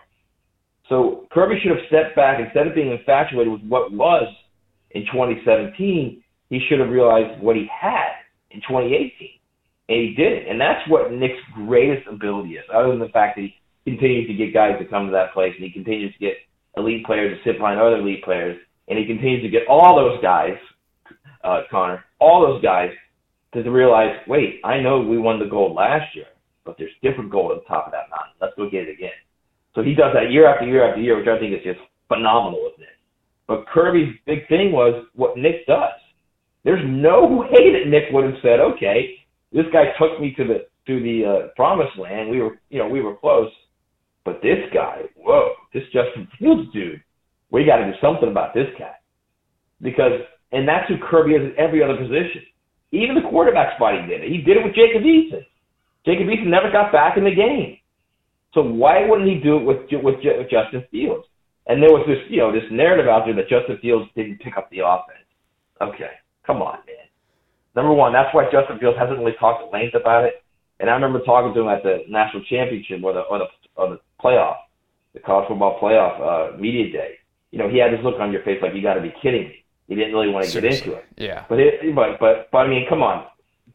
So 0.88 1.28
Kirby 1.32 1.60
should 1.62 1.72
have 1.72 1.86
stepped 1.88 2.16
back 2.16 2.40
instead 2.40 2.68
of 2.68 2.76
being 2.76 2.92
infatuated 2.92 3.52
with 3.52 3.64
what 3.64 3.92
was 3.92 4.28
in 4.92 5.06
2017, 5.06 6.24
he 6.50 6.60
should 6.68 6.80
have 6.80 6.90
realized 6.90 7.42
what 7.42 7.56
he 7.56 7.68
had 7.70 8.14
in 8.52 8.62
2018. 8.62 9.12
And 9.90 9.98
he 9.98 10.14
didn't. 10.16 10.50
And 10.50 10.62
that's 10.62 10.88
what 10.90 11.12
Nick's 11.12 11.42
greatest 11.56 12.08
ability 12.08 12.54
is, 12.56 12.66
other 12.74 12.90
than 12.90 13.00
the 13.00 13.10
fact 13.10 13.38
that 13.38 13.42
he 13.42 13.56
continues 13.86 14.28
to 14.28 14.34
get 14.34 14.54
guys 14.54 14.78
to 14.80 14.86
come 14.86 15.06
to 15.08 15.12
that 15.12 15.34
place 15.34 15.54
and 15.56 15.64
he 15.64 15.72
continues 15.72 16.14
to 16.14 16.20
get 16.20 16.34
elite 16.78 17.06
players 17.06 17.38
to 17.38 17.44
sit 17.44 17.60
behind 17.60 17.80
other 17.80 17.98
elite 17.98 18.24
players. 18.24 18.58
And 18.88 18.98
he 18.98 19.06
continues 19.06 19.44
to 19.44 19.50
get 19.50 19.68
all 19.68 19.96
those 19.96 20.22
guys, 20.22 20.58
uh, 21.44 21.62
Connor, 21.70 22.04
all 22.20 22.42
those 22.42 22.62
guys 22.62 22.92
to 23.54 23.62
realize, 23.70 24.16
wait, 24.28 24.62
I 24.64 24.80
know 24.80 25.02
we 25.02 25.18
won 25.18 25.40
the 25.40 25.46
gold 25.46 25.76
last 25.76 26.16
year, 26.16 26.26
but 26.66 26.76
there's 26.78 26.92
different 27.02 27.32
gold 27.32 27.52
the 27.52 27.66
top 27.68 27.88
of 27.88 27.92
that 27.94 28.10
mountain. 28.10 28.38
Let's 28.42 28.54
go 28.56 28.70
get 28.70 28.88
it 28.88 28.94
again. 28.94 29.18
So 29.76 29.82
he 29.82 29.94
does 29.94 30.14
that 30.14 30.32
year 30.32 30.48
after 30.48 30.66
year 30.66 30.88
after 30.88 31.02
year, 31.02 31.18
which 31.18 31.28
I 31.28 31.40
think 31.40 31.54
is 31.54 31.64
just 31.64 31.80
phenomenal 32.08 32.62
with 32.64 32.78
Nick. 32.80 32.99
But 33.50 33.66
Kirby's 33.68 34.14
big 34.28 34.48
thing 34.48 34.72
was 34.72 35.08
what 35.16 35.36
Nick 35.36 35.66
does. 35.66 36.00
There's 36.64 36.86
no 36.86 37.26
way 37.26 37.74
that 37.74 37.90
Nick 37.90 38.14
would 38.14 38.26
have 38.26 38.40
said, 38.44 38.60
"Okay, 38.60 39.16
this 39.52 39.66
guy 39.74 39.86
took 39.98 40.22
me 40.22 40.36
to 40.38 40.44
the 40.46 40.68
to 40.86 41.02
the 41.02 41.26
uh, 41.26 41.48
promised 41.56 41.98
land. 41.98 42.30
We 42.30 42.42
were, 42.42 42.60
you 42.70 42.78
know, 42.78 42.88
we 42.88 43.02
were 43.02 43.16
close, 43.16 43.52
but 44.24 44.42
this 44.44 44.60
guy, 44.72 45.02
whoa, 45.16 45.54
this 45.74 45.84
Justin 45.92 46.28
Fields 46.38 46.72
dude, 46.72 47.02
we 47.50 47.66
got 47.66 47.78
to 47.78 47.86
do 47.86 47.98
something 48.00 48.30
about 48.30 48.54
this 48.54 48.68
guy." 48.78 48.94
Because, 49.82 50.22
and 50.52 50.68
that's 50.68 50.88
who 50.88 50.98
Kirby 51.10 51.34
is 51.34 51.52
at 51.52 51.58
every 51.58 51.82
other 51.82 51.98
position. 51.98 52.44
Even 52.92 53.16
the 53.16 53.30
quarterback 53.30 53.78
spot, 53.78 54.00
he 54.00 54.08
did 54.08 54.22
it. 54.22 54.30
He 54.30 54.38
did 54.38 54.58
it 54.58 54.64
with 54.64 54.76
Jacob 54.76 55.02
Eason. 55.02 55.42
Jacob 56.06 56.28
Eason 56.28 56.48
never 56.48 56.72
got 56.72 56.92
back 56.92 57.18
in 57.18 57.24
the 57.24 57.34
game. 57.34 57.78
So 58.54 58.62
why 58.62 59.08
wouldn't 59.08 59.30
he 59.30 59.40
do 59.42 59.58
it 59.58 59.64
with, 59.64 60.04
with 60.04 60.22
Justin 60.22 60.86
Fields? 60.92 61.26
And 61.70 61.82
there 61.84 61.94
was 61.94 62.04
this, 62.08 62.18
you 62.30 62.38
know, 62.38 62.52
this 62.52 62.66
narrative 62.72 63.08
out 63.08 63.26
there 63.26 63.36
that 63.36 63.48
Justin 63.48 63.78
Fields 63.78 64.10
didn't 64.16 64.42
pick 64.42 64.58
up 64.58 64.70
the 64.72 64.80
offense. 64.80 65.24
Okay, 65.80 66.18
come 66.46 66.64
on, 66.64 66.80
man. 66.90 67.06
Number 67.76 67.94
one, 67.94 68.12
that's 68.12 68.34
why 68.34 68.50
Justin 68.52 68.80
Fields 68.80 68.98
hasn't 68.98 69.20
really 69.20 69.38
talked 69.40 69.64
at 69.64 69.72
length 69.72 69.94
about 69.94 70.26
it. 70.26 70.44
And 70.80 70.90
I 70.90 70.94
remember 70.94 71.22
talking 71.22 71.54
to 71.54 71.62
him 71.62 71.70
at 71.70 71.84
the 71.84 72.04
national 72.10 72.44
championship 72.50 73.04
or 73.04 73.14
the 73.14 73.22
or 73.22 73.38
the 73.38 73.46
or 73.76 73.90
the 73.90 74.00
playoff, 74.20 74.58
the 75.14 75.20
college 75.20 75.48
football 75.48 75.80
playoff 75.80 76.18
uh, 76.20 76.58
media 76.58 76.92
day. 76.92 77.20
You 77.52 77.60
know, 77.60 77.70
he 77.70 77.78
had 77.78 77.94
this 77.94 78.04
look 78.04 78.20
on 78.20 78.32
your 78.32 78.42
face 78.42 78.58
like 78.62 78.74
you 78.74 78.82
got 78.82 78.96
to 78.96 79.02
be 79.02 79.14
kidding 79.22 79.50
me. 79.50 79.64
He 79.88 79.96
didn't 79.96 80.14
really 80.14 80.30
want 80.30 80.46
to 80.48 80.62
get 80.62 80.74
into 80.74 80.94
it. 80.94 81.06
Yeah. 81.18 81.46
But 81.48 81.60
it, 81.60 81.96
but 81.96 82.20
but 82.20 82.50
but 82.52 82.58
I 82.60 82.68
mean, 82.68 82.86
come 82.90 83.04
on, 83.04 83.28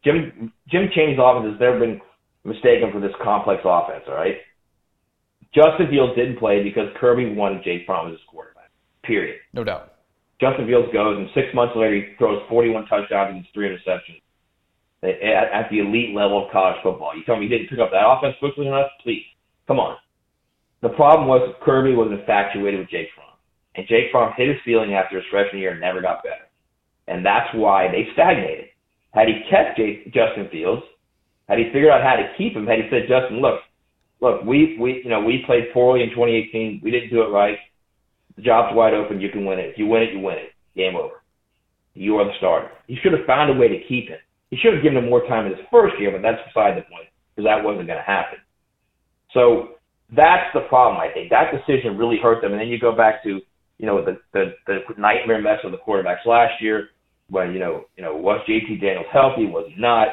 Jim 0.02 0.52
Jim 0.68 0.90
Chaney's 0.94 1.18
offense 1.22 1.52
has 1.52 1.60
never 1.60 1.78
been 1.78 2.00
mistaken 2.42 2.90
for 2.90 3.00
this 3.00 3.14
complex 3.22 3.62
offense. 3.64 4.04
All 4.08 4.14
right. 4.14 4.36
Justin 5.54 5.86
Fields 5.88 6.16
didn't 6.16 6.38
play 6.38 6.62
because 6.62 6.88
Kirby 7.00 7.34
wanted 7.34 7.62
Jake 7.62 7.86
Fromm 7.86 8.08
as 8.08 8.18
his 8.18 8.26
quarterback. 8.28 8.70
Period. 9.04 9.38
No 9.52 9.62
doubt. 9.62 9.94
Justin 10.40 10.66
Fields 10.66 10.92
goes, 10.92 11.16
and 11.16 11.28
six 11.34 11.54
months 11.54 11.74
later, 11.76 11.94
he 11.94 12.14
throws 12.18 12.42
41 12.48 12.86
touchdowns 12.86 13.36
and 13.36 13.46
three 13.54 13.70
interceptions 13.70 14.20
at, 15.02 15.46
at 15.52 15.70
the 15.70 15.78
elite 15.78 16.14
level 16.14 16.44
of 16.44 16.52
college 16.52 16.76
football. 16.82 17.16
You 17.16 17.22
tell 17.24 17.36
me 17.36 17.46
he 17.46 17.48
didn't 17.48 17.68
pick 17.70 17.78
up 17.78 17.90
that 17.92 18.02
offense 18.02 18.34
quickly 18.40 18.66
enough? 18.66 18.90
Please, 19.02 19.22
come 19.68 19.78
on. 19.78 19.96
The 20.82 20.88
problem 20.90 21.28
was 21.28 21.54
Kirby 21.64 21.94
was 21.94 22.10
infatuated 22.10 22.80
with 22.80 22.90
Jake 22.90 23.08
Fromm, 23.14 23.38
and 23.76 23.86
Jake 23.86 24.10
Fromm 24.10 24.34
hit 24.36 24.48
his 24.48 24.58
ceiling 24.66 24.94
after 24.94 25.16
his 25.16 25.24
freshman 25.30 25.62
year 25.62 25.72
and 25.72 25.80
never 25.80 26.02
got 26.02 26.22
better, 26.22 26.50
and 27.08 27.24
that's 27.24 27.48
why 27.54 27.88
they 27.88 28.08
stagnated. 28.12 28.66
Had 29.12 29.28
he 29.28 29.46
kept 29.48 29.78
Jake, 29.78 30.12
Justin 30.12 30.48
Fields, 30.50 30.82
had 31.48 31.58
he 31.58 31.70
figured 31.72 31.92
out 31.94 32.02
how 32.02 32.16
to 32.16 32.34
keep 32.36 32.54
him, 32.54 32.66
had 32.66 32.80
he 32.80 32.90
said, 32.90 33.08
Justin, 33.08 33.40
look, 33.40 33.60
look, 34.24 34.42
we 34.44 34.76
we 34.80 35.02
you 35.04 35.10
know 35.10 35.20
we 35.20 35.44
played 35.46 35.64
poorly 35.72 36.02
in 36.02 36.08
2018. 36.10 36.80
We 36.82 36.90
didn't 36.90 37.10
do 37.10 37.22
it 37.22 37.28
right. 37.28 37.58
The 38.36 38.42
job's 38.42 38.74
wide 38.74 38.94
open. 38.94 39.20
You 39.20 39.28
can 39.28 39.44
win 39.44 39.58
it. 39.58 39.70
If 39.70 39.78
you 39.78 39.86
win 39.86 40.02
it, 40.02 40.12
you 40.12 40.20
win 40.20 40.38
it. 40.38 40.50
Game 40.74 40.96
over. 40.96 41.22
You 41.92 42.16
are 42.16 42.24
the 42.24 42.32
starter. 42.38 42.70
He 42.88 42.96
should 42.96 43.12
have 43.12 43.26
found 43.26 43.54
a 43.54 43.60
way 43.60 43.68
to 43.68 43.78
keep 43.86 44.08
him. 44.08 44.18
He 44.50 44.56
should 44.56 44.74
have 44.74 44.82
given 44.82 44.98
him 44.98 45.10
more 45.10 45.26
time 45.28 45.46
in 45.46 45.52
his 45.52 45.66
first 45.70 45.94
year, 46.00 46.10
but 46.10 46.22
that's 46.22 46.42
beside 46.48 46.76
the 46.76 46.82
point 46.82 47.06
because 47.30 47.46
that 47.46 47.62
wasn't 47.62 47.86
going 47.86 47.98
to 47.98 48.04
happen. 48.04 48.38
So 49.32 49.78
that's 50.10 50.50
the 50.54 50.66
problem, 50.68 51.00
I 51.00 51.12
think. 51.12 51.30
That 51.30 51.52
decision 51.52 51.98
really 51.98 52.18
hurt 52.20 52.42
them. 52.42 52.52
And 52.52 52.60
then 52.60 52.68
you 52.68 52.78
go 52.80 52.96
back 52.96 53.22
to, 53.24 53.40
you 53.78 53.86
know, 53.86 54.04
the 54.04 54.18
the, 54.32 54.54
the 54.66 54.78
nightmare 54.98 55.40
mess 55.40 55.58
with 55.62 55.72
the 55.72 55.78
quarterbacks 55.78 56.26
last 56.26 56.60
year 56.60 56.88
when, 57.28 57.52
you 57.52 57.60
know, 57.60 57.84
you 57.96 58.02
know, 58.02 58.16
was 58.16 58.40
JT 58.48 58.80
Daniels 58.80 59.06
healthy? 59.12 59.46
Was 59.46 59.70
he 59.72 59.80
not? 59.80 60.08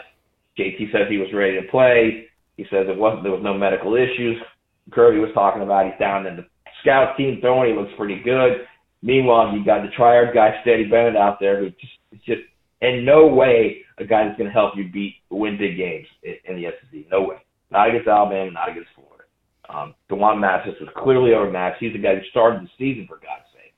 JT 0.59 0.91
says 0.91 1.07
he 1.09 1.17
was 1.17 1.29
ready 1.33 1.59
to 1.59 1.67
play. 1.69 2.27
He 2.61 2.67
says 2.69 2.85
it 2.87 2.95
wasn't 2.95 3.23
there 3.23 3.31
was 3.31 3.41
no 3.41 3.57
medical 3.57 3.95
issues. 3.95 4.37
Kirby 4.91 5.17
was 5.17 5.33
talking 5.33 5.63
about 5.63 5.87
he's 5.87 5.97
down 5.99 6.27
in 6.27 6.35
the 6.35 6.45
scout 6.83 7.17
team 7.17 7.39
throwing, 7.41 7.73
he 7.73 7.75
looks 7.75 7.91
pretty 7.97 8.21
good. 8.21 8.69
Meanwhile, 9.01 9.57
you 9.57 9.65
got 9.65 9.81
the 9.81 9.89
triad 9.97 10.31
guy 10.31 10.61
Stetson 10.61 10.91
Bennett 10.91 11.15
out 11.15 11.39
there 11.39 11.59
who 11.59 11.71
just 11.71 12.23
just 12.23 12.41
in 12.81 13.03
no 13.03 13.25
way 13.25 13.81
a 13.97 14.05
guy 14.05 14.25
that's 14.25 14.37
going 14.37 14.47
to 14.47 14.53
help 14.53 14.77
you 14.77 14.91
beat 14.93 15.15
win 15.31 15.57
big 15.57 15.75
games 15.75 16.05
in, 16.21 16.35
in 16.45 16.61
the 16.61 16.69
SEC. 16.69 17.09
No 17.09 17.23
way. 17.23 17.37
Not 17.71 17.89
against 17.89 18.07
Alabama, 18.07 18.51
not 18.51 18.69
against 18.69 18.89
Florida. 18.93 19.25
Um, 19.67 19.95
D'Wan 20.07 20.39
Mathis 20.39 20.75
was 20.79 20.89
clearly 20.95 21.33
overmatched. 21.33 21.77
He's 21.79 21.93
the 21.93 21.99
guy 21.99 22.13
who 22.13 22.21
started 22.29 22.61
the 22.61 22.69
season, 22.77 23.07
for 23.07 23.15
God's 23.15 23.49
sake. 23.53 23.73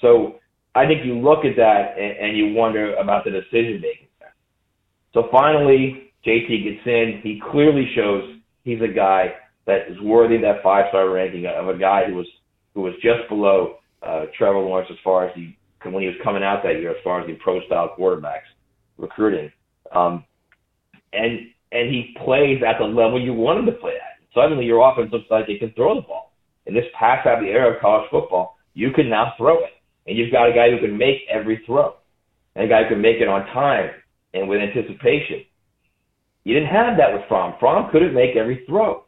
So 0.00 0.40
I 0.74 0.84
think 0.86 1.06
you 1.06 1.14
look 1.14 1.44
at 1.44 1.54
that 1.54 1.94
and, 1.94 2.16
and 2.18 2.36
you 2.36 2.54
wonder 2.54 2.96
about 2.96 3.22
the 3.22 3.30
decision 3.30 3.80
making. 3.80 4.08
So 5.12 5.28
finally, 5.32 6.09
JT 6.26 6.64
gets 6.64 6.86
in. 6.86 7.20
He 7.22 7.40
clearly 7.50 7.90
shows 7.94 8.36
he's 8.64 8.80
a 8.80 8.92
guy 8.92 9.34
that 9.66 9.88
is 9.88 10.00
worthy 10.02 10.36
of 10.36 10.42
that 10.42 10.62
five 10.62 10.86
star 10.88 11.08
ranking 11.10 11.46
of 11.46 11.68
a 11.68 11.78
guy 11.78 12.04
who 12.06 12.14
was 12.14 12.26
who 12.74 12.82
was 12.82 12.94
just 13.02 13.28
below 13.28 13.76
uh, 14.02 14.26
Trevor 14.36 14.60
Lawrence 14.60 14.88
as 14.90 14.98
far 15.02 15.28
as 15.28 15.34
the 15.34 15.54
when 15.90 16.02
he 16.02 16.08
was 16.08 16.16
coming 16.22 16.42
out 16.42 16.62
that 16.62 16.80
year 16.80 16.90
as 16.90 17.02
far 17.02 17.20
as 17.20 17.26
the 17.26 17.34
pro 17.34 17.64
style 17.66 17.94
quarterbacks 17.98 18.50
recruiting. 18.98 19.50
Um, 19.94 20.24
and 21.12 21.48
and 21.72 21.88
he 21.88 22.14
plays 22.24 22.62
at 22.66 22.78
the 22.78 22.84
level 22.84 23.20
you 23.20 23.32
want 23.32 23.60
him 23.60 23.66
to 23.66 23.72
play 23.72 23.92
at 23.92 24.10
suddenly 24.34 24.64
your 24.64 24.80
offense 24.88 25.10
looks 25.12 25.30
like 25.30 25.48
it 25.48 25.60
can 25.60 25.72
throw 25.72 25.94
the 25.94 26.02
ball. 26.02 26.32
In 26.66 26.74
this 26.74 26.84
pass 26.98 27.24
happy 27.24 27.46
era 27.46 27.74
of 27.74 27.80
college 27.80 28.08
football, 28.10 28.56
you 28.74 28.90
can 28.92 29.08
now 29.08 29.34
throw 29.36 29.58
it. 29.58 29.72
And 30.06 30.16
you've 30.16 30.32
got 30.32 30.48
a 30.48 30.52
guy 30.52 30.70
who 30.70 30.78
can 30.78 30.96
make 30.96 31.18
every 31.30 31.62
throw. 31.66 31.94
And 32.54 32.64
a 32.64 32.68
guy 32.68 32.84
who 32.84 32.94
can 32.94 33.02
make 33.02 33.16
it 33.20 33.28
on 33.28 33.46
time 33.46 33.90
and 34.34 34.48
with 34.48 34.60
anticipation. 34.60 35.44
You 36.44 36.54
didn't 36.54 36.70
have 36.70 36.96
that 36.96 37.12
with 37.12 37.22
Fromm. 37.28 37.54
Fromm 37.60 37.90
couldn't 37.90 38.14
make 38.14 38.36
every 38.36 38.64
throw. 38.66 39.04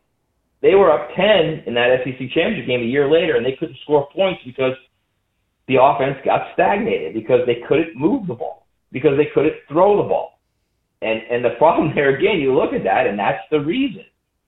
They 0.61 0.75
were 0.75 0.93
up 0.93 1.09
10 1.17 1.65
in 1.67 1.75
that 1.75 1.99
SEC 2.05 2.19
championship 2.31 2.67
game 2.67 2.83
a 2.83 2.85
year 2.85 3.11
later, 3.11 3.37
and 3.37 3.45
they 3.45 3.57
couldn't 3.59 3.77
score 3.83 4.09
points 4.15 4.41
because 4.45 4.75
the 5.67 5.77
offense 5.81 6.19
got 6.25 6.53
stagnated 6.55 7.15
because 7.15 7.41
they 7.47 7.67
couldn't 7.67 7.97
move 7.97 8.27
the 8.27 8.35
ball, 8.35 8.67
because 8.93 9.17
they 9.17 9.27
couldn't 9.35 9.55
throw 9.69 9.97
the 9.97 10.09
ball. 10.09 10.39
And 11.01 11.21
and 11.31 11.45
the 11.45 11.57
problem 11.59 11.91
there 11.95 12.17
again, 12.17 12.39
you 12.39 12.55
look 12.55 12.73
at 12.73 12.85
that, 12.85 13.09
and 13.09 13.19
that's 13.19 13.43
the 13.51 13.59
reason 13.59 14.05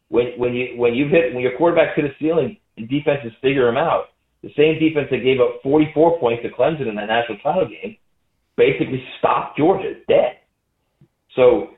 when 0.08 0.38
when 0.38 0.54
you 0.54 0.76
when 0.76 0.94
you 0.94 1.08
hit 1.08 1.34
when 1.34 1.42
your 1.42 1.58
quarterbacks 1.58 1.94
hit 1.96 2.04
a 2.04 2.14
ceiling 2.20 2.56
and 2.76 2.88
defenses 2.88 3.32
figure 3.42 3.66
them 3.66 3.76
out, 3.76 4.14
the 4.42 4.50
same 4.56 4.78
defense 4.78 5.08
that 5.10 5.24
gave 5.24 5.40
up 5.40 5.60
44 5.62 6.20
points 6.20 6.42
to 6.44 6.50
Clemson 6.50 6.88
in 6.88 6.94
that 6.94 7.06
national 7.06 7.38
title 7.38 7.66
game 7.66 7.96
basically 8.56 9.02
stopped 9.18 9.58
Georgia 9.58 9.94
dead. 10.06 10.38
So 11.34 11.70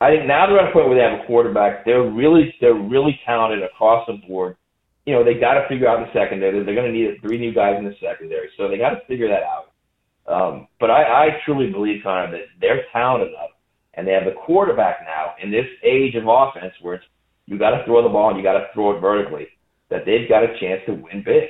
I 0.00 0.10
think 0.10 0.26
now 0.26 0.46
they're 0.46 0.58
at 0.58 0.70
a 0.70 0.72
point 0.72 0.88
where 0.88 0.96
they 0.96 1.04
have 1.04 1.20
a 1.20 1.26
quarterback. 1.26 1.84
They're 1.84 2.08
really 2.10 2.54
they're 2.60 2.74
really 2.74 3.20
talented 3.26 3.62
across 3.62 4.06
the 4.06 4.14
board. 4.26 4.56
You 5.04 5.14
know 5.14 5.24
they 5.24 5.34
got 5.34 5.54
to 5.54 5.68
figure 5.68 5.88
out 5.88 6.00
the 6.00 6.12
secondary. 6.18 6.64
They're 6.64 6.74
going 6.74 6.90
to 6.90 6.96
need 6.96 7.20
three 7.20 7.38
new 7.38 7.52
guys 7.52 7.76
in 7.78 7.84
the 7.84 7.94
secondary, 8.00 8.48
so 8.56 8.68
they 8.68 8.78
got 8.78 8.90
to 8.90 9.04
figure 9.06 9.28
that 9.28 9.42
out. 9.42 9.70
Um, 10.26 10.68
but 10.78 10.90
I, 10.90 11.02
I 11.02 11.28
truly 11.44 11.70
believe, 11.70 12.02
Connor, 12.02 12.30
that 12.32 12.46
they're 12.60 12.84
talented 12.92 13.28
enough, 13.28 13.50
and 13.94 14.06
they 14.06 14.12
have 14.12 14.24
the 14.24 14.38
quarterback 14.46 14.98
now 15.04 15.34
in 15.42 15.50
this 15.50 15.66
age 15.82 16.14
of 16.14 16.24
offense 16.28 16.72
where 16.80 16.94
it's 16.94 17.04
you 17.46 17.58
got 17.58 17.70
to 17.70 17.84
throw 17.84 18.02
the 18.02 18.08
ball 18.08 18.28
and 18.28 18.38
you 18.38 18.44
got 18.44 18.58
to 18.58 18.66
throw 18.72 18.96
it 18.96 19.00
vertically. 19.00 19.48
That 19.90 20.06
they've 20.06 20.28
got 20.28 20.44
a 20.44 20.58
chance 20.60 20.80
to 20.86 20.92
win 20.92 21.24
big. 21.24 21.48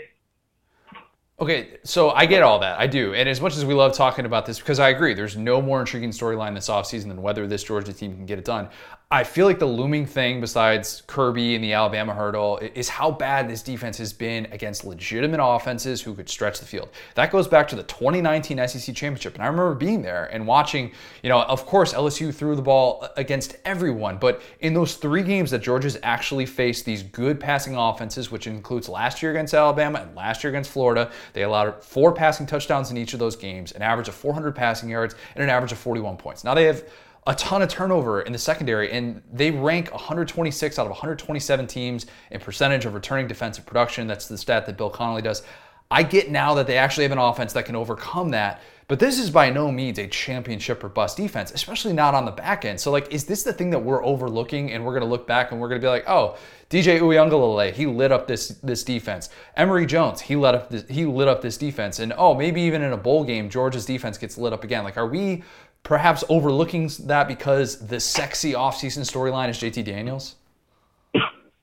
Okay, 1.40 1.78
so 1.84 2.10
I 2.10 2.26
get 2.26 2.42
all 2.42 2.58
that. 2.58 2.78
I 2.78 2.86
do. 2.86 3.14
And 3.14 3.26
as 3.26 3.40
much 3.40 3.56
as 3.56 3.64
we 3.64 3.72
love 3.72 3.94
talking 3.94 4.26
about 4.26 4.44
this, 4.44 4.58
because 4.58 4.78
I 4.78 4.90
agree, 4.90 5.14
there's 5.14 5.38
no 5.38 5.62
more 5.62 5.80
intriguing 5.80 6.10
storyline 6.10 6.54
this 6.54 6.68
offseason 6.68 7.08
than 7.08 7.22
whether 7.22 7.46
this 7.46 7.62
Georgia 7.62 7.94
team 7.94 8.14
can 8.14 8.26
get 8.26 8.38
it 8.38 8.44
done. 8.44 8.68
I 9.12 9.24
feel 9.24 9.44
like 9.44 9.58
the 9.58 9.66
looming 9.66 10.06
thing 10.06 10.40
besides 10.40 11.02
Kirby 11.08 11.56
and 11.56 11.64
the 11.64 11.72
Alabama 11.72 12.14
hurdle 12.14 12.58
is 12.58 12.88
how 12.88 13.10
bad 13.10 13.50
this 13.50 13.60
defense 13.60 13.98
has 13.98 14.12
been 14.12 14.46
against 14.52 14.84
legitimate 14.84 15.40
offenses 15.42 16.00
who 16.00 16.14
could 16.14 16.28
stretch 16.28 16.60
the 16.60 16.64
field. 16.64 16.90
That 17.16 17.32
goes 17.32 17.48
back 17.48 17.66
to 17.70 17.74
the 17.74 17.82
2019 17.82 18.68
SEC 18.68 18.94
championship. 18.94 19.34
And 19.34 19.42
I 19.42 19.48
remember 19.48 19.74
being 19.74 20.00
there 20.00 20.26
and 20.26 20.46
watching, 20.46 20.92
you 21.24 21.28
know, 21.28 21.42
of 21.42 21.66
course, 21.66 21.92
LSU 21.92 22.32
threw 22.32 22.54
the 22.54 22.62
ball 22.62 23.08
against 23.16 23.56
everyone. 23.64 24.16
But 24.16 24.42
in 24.60 24.74
those 24.74 24.94
three 24.94 25.24
games 25.24 25.50
that 25.50 25.60
Georgia's 25.60 25.98
actually 26.04 26.46
faced 26.46 26.84
these 26.84 27.02
good 27.02 27.40
passing 27.40 27.74
offenses, 27.74 28.30
which 28.30 28.46
includes 28.46 28.88
last 28.88 29.22
year 29.22 29.32
against 29.32 29.54
Alabama 29.54 30.06
and 30.06 30.14
last 30.14 30.44
year 30.44 30.52
against 30.52 30.70
Florida, 30.70 31.10
they 31.32 31.42
allowed 31.42 31.82
four 31.82 32.12
passing 32.12 32.46
touchdowns 32.46 32.92
in 32.92 32.96
each 32.96 33.12
of 33.12 33.18
those 33.18 33.34
games, 33.34 33.72
an 33.72 33.82
average 33.82 34.06
of 34.06 34.14
400 34.14 34.54
passing 34.54 34.88
yards, 34.88 35.16
and 35.34 35.42
an 35.42 35.50
average 35.50 35.72
of 35.72 35.78
41 35.78 36.16
points. 36.16 36.44
Now 36.44 36.54
they 36.54 36.66
have 36.66 36.84
a 37.26 37.34
ton 37.34 37.62
of 37.62 37.68
turnover 37.68 38.22
in 38.22 38.32
the 38.32 38.38
secondary, 38.38 38.90
and 38.92 39.22
they 39.32 39.50
rank 39.50 39.90
126 39.92 40.78
out 40.78 40.86
of 40.86 40.90
127 40.90 41.66
teams 41.66 42.06
in 42.30 42.40
percentage 42.40 42.86
of 42.86 42.94
returning 42.94 43.26
defensive 43.26 43.66
production. 43.66 44.06
That's 44.06 44.26
the 44.26 44.38
stat 44.38 44.66
that 44.66 44.76
Bill 44.76 44.90
Connelly 44.90 45.22
does. 45.22 45.42
I 45.90 46.02
get 46.02 46.30
now 46.30 46.54
that 46.54 46.66
they 46.66 46.78
actually 46.78 47.02
have 47.04 47.12
an 47.12 47.18
offense 47.18 47.52
that 47.54 47.66
can 47.66 47.74
overcome 47.74 48.30
that, 48.30 48.62
but 48.86 48.98
this 48.98 49.18
is 49.20 49.30
by 49.30 49.50
no 49.50 49.70
means 49.70 49.98
a 49.98 50.06
championship 50.06 50.82
or 50.82 50.88
bust 50.88 51.16
defense, 51.16 51.52
especially 51.52 51.92
not 51.92 52.14
on 52.14 52.24
the 52.24 52.32
back 52.32 52.64
end. 52.64 52.80
So, 52.80 52.90
like, 52.90 53.12
is 53.12 53.24
this 53.24 53.42
the 53.42 53.52
thing 53.52 53.70
that 53.70 53.78
we're 53.78 54.04
overlooking 54.04 54.72
and 54.72 54.84
we're 54.84 54.92
going 54.92 55.04
to 55.04 55.08
look 55.08 55.26
back 55.26 55.52
and 55.52 55.60
we're 55.60 55.68
going 55.68 55.80
to 55.80 55.84
be 55.84 55.88
like, 55.88 56.08
oh, 56.08 56.36
DJ 56.70 57.00
Uiagalelei, 57.00 57.72
he 57.72 57.86
lit 57.86 58.10
up 58.10 58.26
this 58.26 58.48
this 58.64 58.82
defense. 58.82 59.28
Emory 59.56 59.86
Jones, 59.86 60.20
he 60.20 60.34
lit 60.34 60.54
up 60.54 60.70
this, 60.70 60.84
he 60.88 61.04
lit 61.04 61.28
up 61.28 61.40
this 61.40 61.56
defense, 61.56 62.00
and 62.00 62.12
oh, 62.16 62.34
maybe 62.34 62.62
even 62.62 62.82
in 62.82 62.92
a 62.92 62.96
bowl 62.96 63.22
game, 63.22 63.48
Georgia's 63.48 63.86
defense 63.86 64.18
gets 64.18 64.36
lit 64.36 64.52
up 64.52 64.64
again. 64.64 64.82
Like, 64.82 64.96
are 64.96 65.06
we 65.06 65.44
perhaps 65.82 66.24
overlooking 66.28 66.90
that 67.06 67.28
because 67.28 67.86
the 67.86 68.00
sexy 68.00 68.52
offseason 68.52 69.00
storyline 69.00 69.48
is 69.48 69.58
JT 69.58 69.84
Daniels? 69.84 70.36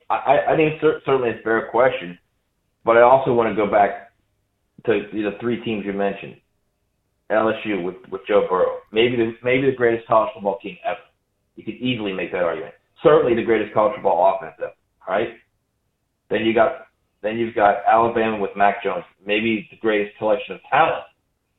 I, 0.09 0.39
I 0.49 0.55
think 0.55 0.81
certainly 0.81 1.29
it's 1.29 1.39
a 1.41 1.43
fair 1.43 1.67
question, 1.69 2.17
but 2.85 2.97
I 2.97 3.01
also 3.01 3.33
want 3.33 3.49
to 3.49 3.55
go 3.55 3.69
back 3.69 4.11
to 4.85 5.01
the 5.11 5.31
three 5.39 5.63
teams 5.63 5.85
you 5.85 5.93
mentioned. 5.93 6.37
LSU 7.29 7.83
with, 7.83 7.95
with 8.09 8.21
Joe 8.25 8.47
Burrow, 8.49 8.77
maybe 8.93 9.17
the 9.17 9.33
maybe 9.43 9.69
the 9.69 9.75
greatest 9.75 10.07
college 10.07 10.29
football 10.33 10.59
team 10.59 10.77
ever. 10.85 10.99
You 11.57 11.65
could 11.65 11.75
easily 11.75 12.13
make 12.13 12.31
that 12.31 12.43
argument. 12.43 12.73
Certainly 13.03 13.35
the 13.35 13.43
greatest 13.43 13.73
college 13.73 13.95
football 13.95 14.37
offense 14.37 14.55
ever. 14.59 14.71
Right? 15.05 15.35
Then 16.29 16.45
you 16.45 16.53
got 16.53 16.87
then 17.21 17.37
you've 17.37 17.53
got 17.53 17.79
Alabama 17.85 18.39
with 18.39 18.51
Mac 18.55 18.81
Jones, 18.81 19.03
maybe 19.25 19.67
the 19.71 19.77
greatest 19.77 20.17
collection 20.17 20.55
of 20.55 20.61
talent 20.69 21.03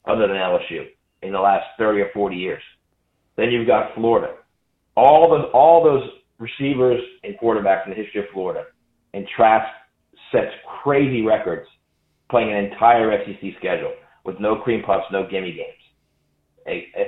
other 0.06 0.26
than 0.26 0.36
LSU 0.36 0.86
in 1.22 1.32
the 1.32 1.40
last 1.40 1.66
30 1.78 2.00
or 2.00 2.10
40 2.14 2.36
years. 2.36 2.62
Then 3.36 3.50
you've 3.50 3.66
got 3.66 3.94
Florida. 3.94 4.34
All 4.96 5.30
the 5.30 5.44
all 5.56 5.84
those 5.84 6.08
receivers 6.38 7.00
and 7.22 7.36
quarterbacks 7.38 7.86
in 7.86 7.90
the 7.90 7.96
history 7.96 8.20
of 8.20 8.26
Florida, 8.32 8.64
and 9.14 9.26
Trask 9.36 9.66
sets 10.32 10.52
crazy 10.82 11.22
records 11.22 11.66
playing 12.30 12.52
an 12.52 12.64
entire 12.64 13.24
SEC 13.24 13.50
schedule 13.58 13.94
with 14.24 14.38
no 14.40 14.56
cream 14.56 14.82
puffs, 14.82 15.06
no 15.12 15.26
gimme 15.28 15.52
games. 15.52 15.78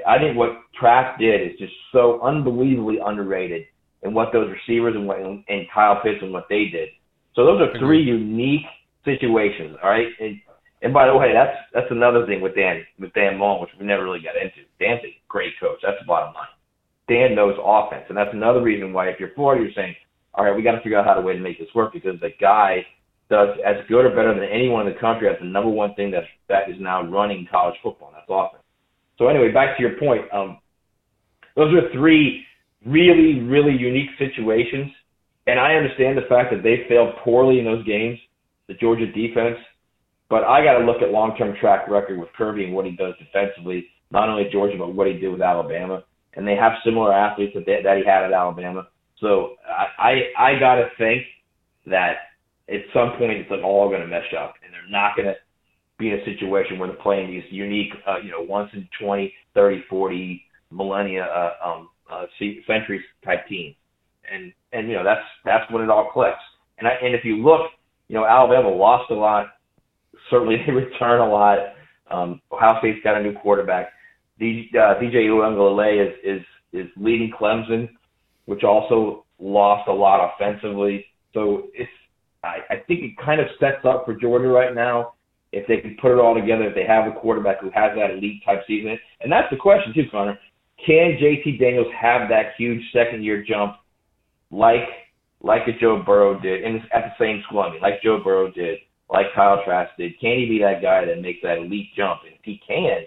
I 0.08 0.18
think 0.18 0.38
what 0.38 0.50
Trask 0.78 1.18
did 1.18 1.42
is 1.42 1.58
just 1.58 1.72
so 1.92 2.20
unbelievably 2.22 2.98
underrated 3.04 3.64
in 4.02 4.14
what 4.14 4.32
those 4.32 4.50
receivers 4.50 4.94
and, 4.96 5.06
what, 5.06 5.18
and 5.18 5.66
Kyle 5.74 6.00
Pitts 6.02 6.22
and 6.22 6.32
what 6.32 6.46
they 6.48 6.66
did. 6.72 6.88
So 7.34 7.44
those 7.44 7.61
are 7.61 7.78
three 7.78 8.02
unique 8.02 8.64
situations, 9.04 9.76
all 9.82 9.90
right? 9.90 10.06
And 10.18 10.40
and 10.82 10.94
by 10.94 11.06
the 11.06 11.16
way, 11.16 11.32
that's 11.34 11.56
that's 11.74 11.90
another 11.90 12.24
thing 12.26 12.40
with 12.40 12.54
Dan 12.54 12.82
with 12.98 13.12
Dan 13.12 13.36
Mullen, 13.36 13.60
which 13.60 13.70
we 13.78 13.86
never 13.86 14.04
really 14.04 14.20
got 14.20 14.36
into. 14.36 14.64
Dan's 14.78 15.04
a 15.04 15.12
great 15.28 15.52
coach. 15.60 15.78
That's 15.82 16.00
the 16.00 16.06
bottom 16.06 16.34
line. 16.34 16.48
Dan 17.08 17.34
knows 17.34 17.58
offense, 17.62 18.04
and 18.08 18.16
that's 18.16 18.32
another 18.32 18.62
reason 18.62 18.92
why 18.92 19.08
if 19.08 19.20
you're 19.20 19.34
Florida, 19.34 19.62
you're 19.62 19.74
saying, 19.74 19.94
all 20.34 20.44
right, 20.44 20.56
we 20.56 20.62
got 20.62 20.72
to 20.72 20.82
figure 20.82 20.98
out 20.98 21.04
how 21.04 21.14
to 21.14 21.20
way 21.20 21.34
to 21.34 21.40
make 21.40 21.58
this 21.58 21.68
work 21.74 21.92
because 21.92 22.18
the 22.20 22.30
guy 22.40 22.86
does 23.28 23.48
as 23.66 23.76
good 23.88 24.04
or 24.04 24.10
better 24.10 24.34
than 24.34 24.48
anyone 24.48 24.86
in 24.86 24.94
the 24.94 24.98
country. 24.98 25.28
That's 25.28 25.40
the 25.40 25.48
number 25.48 25.70
one 25.70 25.94
thing 25.94 26.10
that 26.12 26.24
that 26.48 26.70
is 26.70 26.76
now 26.80 27.02
running 27.02 27.46
college 27.50 27.76
football. 27.82 28.08
And 28.08 28.16
that's 28.16 28.30
offense. 28.30 28.64
So 29.18 29.28
anyway, 29.28 29.52
back 29.52 29.76
to 29.76 29.82
your 29.82 29.98
point. 29.98 30.22
Um, 30.32 30.58
those 31.56 31.74
are 31.74 31.92
three 31.92 32.44
really, 32.86 33.40
really 33.40 33.76
unique 33.76 34.10
situations, 34.18 34.90
and 35.46 35.60
I 35.60 35.74
understand 35.74 36.16
the 36.16 36.28
fact 36.28 36.50
that 36.52 36.62
they 36.62 36.88
failed 36.88 37.14
poorly 37.22 37.58
in 37.58 37.66
those 37.66 37.84
games. 37.84 38.18
The 38.68 38.74
Georgia 38.74 39.06
defense 39.06 39.58
but 40.30 40.44
I 40.44 40.64
got 40.64 40.78
to 40.78 40.84
look 40.84 41.02
at 41.02 41.10
long-term 41.10 41.56
track 41.60 41.88
record 41.88 42.18
with 42.18 42.28
Kirby 42.38 42.64
and 42.64 42.72
what 42.72 42.86
he 42.86 42.92
does 42.92 43.14
defensively, 43.18 43.86
not 44.10 44.28
only 44.28 44.46
at 44.46 44.52
Georgia 44.52 44.78
but 44.78 44.94
what 44.94 45.06
he 45.06 45.14
did 45.14 45.28
with 45.28 45.42
Alabama. 45.42 46.04
And 46.34 46.46
they 46.46 46.54
have 46.54 46.72
similar 46.84 47.12
athletes 47.12 47.52
that, 47.54 47.66
they, 47.66 47.82
that 47.82 47.96
he 47.98 48.04
had 48.06 48.24
at 48.24 48.32
Alabama. 48.32 48.86
So 49.18 49.56
I 49.68 50.30
I, 50.38 50.52
I 50.54 50.58
got 50.58 50.76
to 50.76 50.88
think 50.96 51.24
that 51.86 52.14
at 52.68 52.80
some 52.94 53.18
point 53.18 53.32
it's 53.32 53.50
like 53.50 53.64
all 53.64 53.88
going 53.88 54.00
to 54.00 54.06
mesh 54.06 54.32
up, 54.38 54.54
and 54.64 54.72
they're 54.72 54.90
not 54.90 55.16
going 55.16 55.26
to 55.26 55.34
be 55.98 56.10
in 56.10 56.20
a 56.20 56.24
situation 56.24 56.78
where 56.78 56.88
they're 56.88 57.02
playing 57.02 57.30
these 57.30 57.44
unique, 57.50 57.92
uh, 58.08 58.18
you 58.24 58.30
know, 58.30 58.40
once 58.40 58.70
in 58.72 58.88
20, 59.00 59.32
30, 59.54 59.84
40 59.90 60.42
millennia 60.70 61.24
uh, 61.24 61.68
um, 61.68 61.88
uh, 62.10 62.24
century 62.66 63.04
type 63.24 63.46
teams, 63.48 63.74
and 64.32 64.52
and 64.72 64.88
you 64.88 64.94
know 64.94 65.04
that's 65.04 65.26
that's 65.44 65.70
when 65.72 65.82
it 65.82 65.90
all 65.90 66.10
clicks. 66.12 66.38
And 66.78 66.88
I, 66.88 66.92
and 67.02 67.14
if 67.14 67.24
you 67.24 67.42
look, 67.42 67.62
you 68.08 68.16
know 68.16 68.24
Alabama 68.24 68.68
lost 68.68 69.10
a 69.10 69.14
lot. 69.14 69.46
Certainly 70.30 70.56
they 70.66 70.72
return 70.72 71.20
a 71.20 71.28
lot. 71.28 71.58
Um, 72.10 72.40
Ohio 72.52 72.78
State's 72.80 73.02
got 73.04 73.20
a 73.20 73.22
new 73.22 73.34
quarterback. 73.34 73.90
DJ, 74.40 74.74
uh, 74.74 74.98
DJ 75.00 75.26
Uiagalelei 75.28 76.08
is 76.08 76.14
is 76.24 76.42
is 76.72 76.86
leading 76.96 77.32
Clemson, 77.38 77.88
which 78.46 78.64
also 78.64 79.24
lost 79.38 79.88
a 79.88 79.92
lot 79.92 80.32
offensively. 80.32 81.06
So 81.34 81.68
it's 81.74 81.90
I, 82.42 82.58
I 82.70 82.76
think 82.86 83.02
it 83.02 83.12
kind 83.24 83.40
of 83.40 83.48
sets 83.58 83.84
up 83.84 84.04
for 84.04 84.14
Georgia 84.14 84.48
right 84.48 84.74
now 84.74 85.14
if 85.52 85.66
they 85.66 85.78
can 85.78 85.96
put 86.00 86.12
it 86.12 86.20
all 86.20 86.34
together, 86.34 86.64
if 86.68 86.74
they 86.74 86.84
have 86.86 87.06
a 87.10 87.18
quarterback 87.18 87.60
who 87.60 87.70
has 87.74 87.90
that 87.96 88.12
elite 88.12 88.42
type 88.44 88.60
season. 88.66 88.98
And 89.20 89.30
that's 89.30 89.50
the 89.50 89.56
question 89.56 89.92
too, 89.92 90.04
Connor. 90.10 90.38
Can 90.86 91.18
JT 91.20 91.58
Daniels 91.58 91.92
have 92.00 92.28
that 92.28 92.52
huge 92.56 92.82
second 92.92 93.24
year 93.24 93.44
jump 93.46 93.76
like 94.50 94.88
like 95.42 95.62
a 95.66 95.78
Joe 95.80 96.02
Burrow 96.04 96.38
did, 96.38 96.64
and 96.64 96.82
at 96.92 97.04
the 97.04 97.24
same 97.24 97.42
school, 97.46 97.60
I 97.60 97.70
mean, 97.70 97.80
like 97.80 98.02
Joe 98.02 98.20
Burrow 98.22 98.50
did, 98.50 98.78
like 99.11 99.26
Kyle 99.34 99.62
Trask 99.64 99.90
did? 99.96 100.18
Can 100.20 100.38
he 100.38 100.46
be 100.46 100.61
that 100.61 100.82
guy 100.82 101.04
that 101.04 101.20
makes 101.20 101.40
that 101.42 101.58
elite 101.58 101.90
jump? 101.96 102.20
And 102.24 102.34
if 102.34 102.40
he 102.44 102.61
can, 102.66 103.02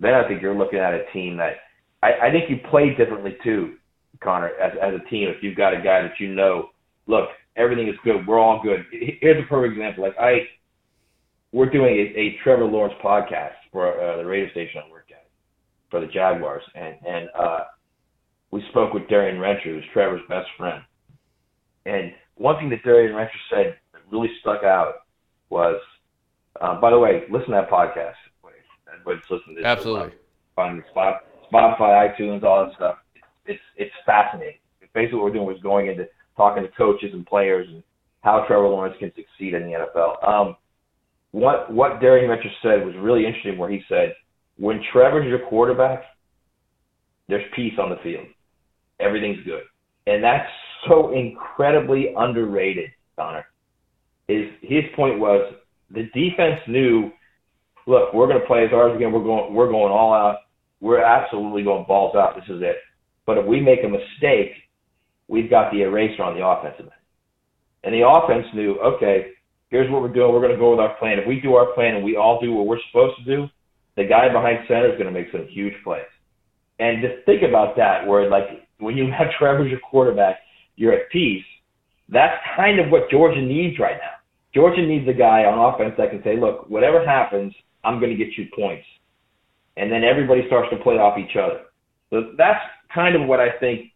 then 0.00 0.14
I 0.14 0.26
think 0.26 0.42
you're 0.42 0.56
looking 0.56 0.78
at 0.78 0.94
a 0.94 1.04
team 1.12 1.36
that 1.36 1.54
I, 2.02 2.28
I 2.28 2.30
think 2.30 2.48
you 2.48 2.56
play 2.70 2.94
differently 2.94 3.36
too, 3.44 3.76
Connor, 4.22 4.50
as 4.62 4.72
as 4.82 4.94
a 4.94 5.10
team. 5.10 5.28
If 5.28 5.42
you've 5.42 5.56
got 5.56 5.74
a 5.74 5.78
guy 5.78 6.02
that 6.02 6.18
you 6.18 6.34
know, 6.34 6.70
look, 7.06 7.28
everything 7.56 7.88
is 7.88 7.94
good, 8.04 8.26
we're 8.26 8.38
all 8.38 8.60
good. 8.62 8.84
Here's 8.90 9.42
a 9.42 9.48
perfect 9.48 9.76
example. 9.76 10.04
Like 10.04 10.16
I 10.18 10.48
we're 11.52 11.70
doing 11.70 11.94
a, 11.94 12.18
a 12.18 12.36
Trevor 12.42 12.64
Lawrence 12.64 12.94
podcast 13.02 13.54
for 13.72 13.88
uh, 13.88 14.16
the 14.18 14.24
radio 14.24 14.50
station 14.50 14.82
I 14.86 14.90
work 14.90 15.06
at 15.10 15.26
for 15.90 16.00
the 16.00 16.06
Jaguars, 16.06 16.62
and 16.74 16.96
and 17.06 17.28
uh, 17.38 17.60
we 18.50 18.62
spoke 18.70 18.92
with 18.92 19.08
Darien 19.08 19.38
Rencher, 19.38 19.74
who's 19.74 19.84
Trevor's 19.92 20.22
best 20.28 20.48
friend. 20.56 20.82
And 21.84 22.12
one 22.34 22.56
thing 22.56 22.68
that 22.70 22.82
Darien 22.82 23.14
Rencher 23.14 23.30
said 23.50 23.76
really 24.10 24.28
stuck 24.40 24.62
out 24.64 25.05
was, 25.50 25.80
uh, 26.60 26.80
by 26.80 26.90
the 26.90 26.98
way, 26.98 27.24
listen 27.30 27.50
to 27.50 27.60
that 27.62 27.70
podcast. 27.70 28.14
Everybody's 28.92 29.30
listening 29.30 29.56
to 29.56 29.62
this. 29.62 29.66
Absolutely. 29.66 30.12
Find 30.54 30.82
Spot, 30.90 31.22
Spotify, 31.52 32.10
iTunes, 32.10 32.42
all 32.42 32.66
that 32.66 32.74
stuff. 32.74 32.96
It's 33.46 33.60
it's 33.76 33.92
fascinating. 34.04 34.58
Basically, 34.94 35.18
what 35.18 35.26
we're 35.26 35.32
doing 35.32 35.46
was 35.46 35.60
going 35.62 35.88
into 35.88 36.08
talking 36.36 36.62
to 36.62 36.68
coaches 36.70 37.10
and 37.12 37.26
players 37.26 37.68
and 37.68 37.82
how 38.22 38.44
Trevor 38.46 38.68
Lawrence 38.68 38.96
can 38.98 39.12
succeed 39.14 39.54
in 39.54 39.62
the 39.62 39.86
NFL. 39.86 40.28
Um, 40.28 40.56
what 41.32 41.72
what 41.72 42.00
Darien 42.00 42.30
Rencher 42.30 42.50
said 42.62 42.84
was 42.84 42.94
really 42.98 43.26
interesting. 43.26 43.58
Where 43.58 43.70
he 43.70 43.82
said, 43.88 44.14
when 44.56 44.80
Trevor's 44.92 45.26
your 45.26 45.46
quarterback, 45.48 46.02
there's 47.28 47.44
peace 47.54 47.74
on 47.78 47.90
the 47.90 47.96
field. 48.02 48.26
Everything's 48.98 49.44
good, 49.44 49.62
and 50.06 50.24
that's 50.24 50.48
so 50.88 51.12
incredibly 51.12 52.14
underrated. 52.16 52.90
Connor, 53.16 53.46
is 54.28 54.50
his 54.62 54.84
point 54.94 55.18
was 55.18 55.54
the 55.90 56.04
defense 56.14 56.60
knew. 56.68 57.10
Look, 57.86 58.12
we're 58.12 58.26
going 58.26 58.40
to 58.40 58.46
play 58.46 58.64
as 58.64 58.70
hard 58.70 58.92
as. 58.92 58.98
We're 58.98 59.10
going. 59.10 59.54
We're 59.54 59.70
going 59.70 59.92
all 59.92 60.12
out. 60.12 60.38
We're 60.80 61.02
absolutely 61.02 61.62
going 61.62 61.84
balls 61.86 62.16
out. 62.16 62.34
This 62.34 62.44
is 62.54 62.62
it. 62.62 62.76
But 63.26 63.38
if 63.38 63.46
we 63.46 63.60
make 63.60 63.80
a 63.84 63.88
mistake, 63.88 64.52
we've 65.28 65.50
got 65.50 65.72
the 65.72 65.82
eraser 65.82 66.22
on 66.22 66.36
the 66.36 66.46
offensive 66.46 66.86
end. 66.86 66.90
And 67.84 67.94
the 67.94 68.06
offense 68.06 68.46
knew, 68.54 68.78
okay, 68.80 69.32
here's 69.68 69.90
what 69.90 70.02
we're 70.02 70.12
doing. 70.12 70.32
We're 70.32 70.40
going 70.40 70.52
to 70.52 70.58
go 70.58 70.70
with 70.70 70.80
our 70.80 70.96
plan. 70.98 71.18
If 71.18 71.26
we 71.26 71.40
do 71.40 71.54
our 71.54 71.72
plan 71.74 71.94
and 71.94 72.04
we 72.04 72.16
all 72.16 72.40
do 72.40 72.52
what 72.52 72.66
we're 72.66 72.80
supposed 72.90 73.16
to 73.18 73.24
do, 73.24 73.46
the 73.96 74.04
guy 74.04 74.28
behind 74.28 74.58
center 74.68 74.92
is 74.92 74.98
going 74.98 75.12
to 75.12 75.18
make 75.18 75.30
some 75.32 75.46
huge 75.48 75.74
plays. 75.82 76.04
And 76.78 77.02
just 77.02 77.24
think 77.24 77.42
about 77.42 77.76
that, 77.76 78.06
where 78.06 78.28
like 78.28 78.66
when 78.78 78.96
you 78.96 79.10
have 79.10 79.28
Trevor 79.38 79.64
as 79.64 79.70
your 79.70 79.80
quarterback, 79.80 80.36
you're 80.76 80.92
at 80.92 81.10
peace. 81.10 81.44
That's 82.08 82.36
kind 82.54 82.78
of 82.78 82.90
what 82.90 83.10
Georgia 83.10 83.40
needs 83.40 83.78
right 83.78 83.96
now. 83.96 84.15
Georgia 84.56 84.80
needs 84.80 85.06
a 85.06 85.12
guy 85.12 85.44
on 85.44 85.60
offense 85.60 85.92
that 85.98 86.08
can 86.08 86.22
say, 86.24 86.40
look, 86.40 86.64
whatever 86.70 87.04
happens, 87.04 87.52
I'm 87.84 88.00
going 88.00 88.08
to 88.10 88.16
get 88.16 88.38
you 88.38 88.46
points. 88.56 88.86
And 89.76 89.92
then 89.92 90.02
everybody 90.02 90.44
starts 90.46 90.70
to 90.70 90.82
play 90.82 90.94
off 90.94 91.18
each 91.18 91.36
other. 91.36 91.68
So 92.08 92.32
that's 92.38 92.64
kind 92.92 93.14
of 93.14 93.28
what 93.28 93.38
I 93.38 93.50
think 93.60 93.92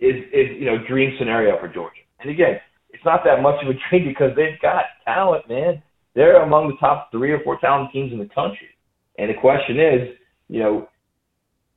is, 0.00 0.24
is 0.32 0.56
you 0.56 0.64
know, 0.64 0.78
dream 0.88 1.14
scenario 1.18 1.60
for 1.60 1.68
Georgia. 1.68 2.00
And 2.20 2.30
again, 2.30 2.56
it's 2.88 3.04
not 3.04 3.20
that 3.26 3.42
much 3.42 3.62
of 3.62 3.68
a 3.68 3.76
dream 3.90 4.08
because 4.08 4.32
they've 4.34 4.58
got 4.62 4.84
talent, 5.04 5.46
man. 5.50 5.82
They're 6.14 6.42
among 6.42 6.68
the 6.68 6.76
top 6.80 7.10
three 7.12 7.32
or 7.32 7.40
four 7.44 7.60
talent 7.60 7.92
teams 7.92 8.10
in 8.10 8.18
the 8.18 8.30
country. 8.34 8.72
And 9.18 9.28
the 9.28 9.38
question 9.38 9.78
is, 9.78 10.16
you 10.48 10.60
know, 10.60 10.88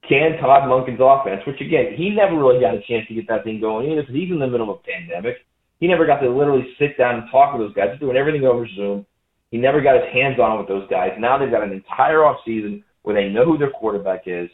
can 0.08 0.40
Todd 0.40 0.64
Monken's 0.64 1.04
offense, 1.04 1.42
which 1.46 1.60
again, 1.60 1.92
he 1.98 2.12
never 2.12 2.40
really 2.40 2.62
got 2.62 2.74
a 2.74 2.82
chance 2.88 3.06
to 3.10 3.16
get 3.16 3.28
that 3.28 3.44
thing 3.44 3.60
going 3.60 3.92
either 3.92 4.02
because 4.02 4.16
he's 4.16 4.32
in 4.32 4.40
the 4.40 4.48
middle 4.48 4.72
of 4.72 4.80
a 4.80 4.88
pandemic. 4.88 5.44
He 5.80 5.88
never 5.88 6.06
got 6.06 6.20
to 6.20 6.30
literally 6.30 6.76
sit 6.80 6.98
down 6.98 7.16
and 7.16 7.32
talk 7.32 7.54
with 7.54 7.68
those 7.68 7.76
guys. 7.76 7.90
He's 7.92 8.00
doing 8.00 8.18
everything 8.18 8.46
over 8.46 8.68
Zoom. 8.76 9.06
He 9.52 9.58
never 9.58 9.82
got 9.82 9.96
his 9.96 10.12
hands 10.12 10.40
on 10.40 10.58
with 10.58 10.68
those 10.68 10.90
guys. 10.90 11.12
Now 11.20 11.38
they've 11.38 11.52
got 11.52 11.64
an 11.64 11.72
entire 11.72 12.26
off 12.26 12.38
season 12.46 12.84
where 13.04 13.16
they 13.16 13.30
know 13.30 13.46
who 13.46 13.58
their 13.58 13.72
quarterback 13.72 14.24
is. 14.26 14.50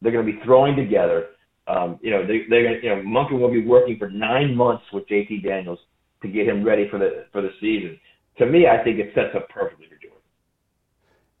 They're 0.00 0.12
going 0.12 0.24
to 0.24 0.32
be 0.32 0.40
throwing 0.44 0.76
together. 0.76 1.30
Um, 1.66 1.98
you 2.00 2.10
know, 2.10 2.26
they, 2.26 2.44
they're 2.48 2.62
going 2.62 2.80
to, 2.80 2.86
you 2.86 2.96
know, 2.96 3.02
Monken 3.02 3.38
will 3.38 3.50
be 3.50 3.64
working 3.64 3.98
for 3.98 4.08
nine 4.08 4.54
months 4.54 4.84
with 4.92 5.06
JT 5.08 5.44
Daniels 5.44 5.80
to 6.22 6.28
get 6.28 6.48
him 6.48 6.64
ready 6.64 6.88
for 6.88 6.98
the 6.98 7.26
for 7.32 7.42
the 7.42 7.50
season. 7.60 7.98
To 8.38 8.46
me, 8.46 8.66
I 8.66 8.82
think 8.82 8.98
it 8.98 9.12
sets 9.14 9.34
up 9.34 9.48
perfectly 9.50 9.86
for 9.86 9.96
Georgia. 9.96 10.16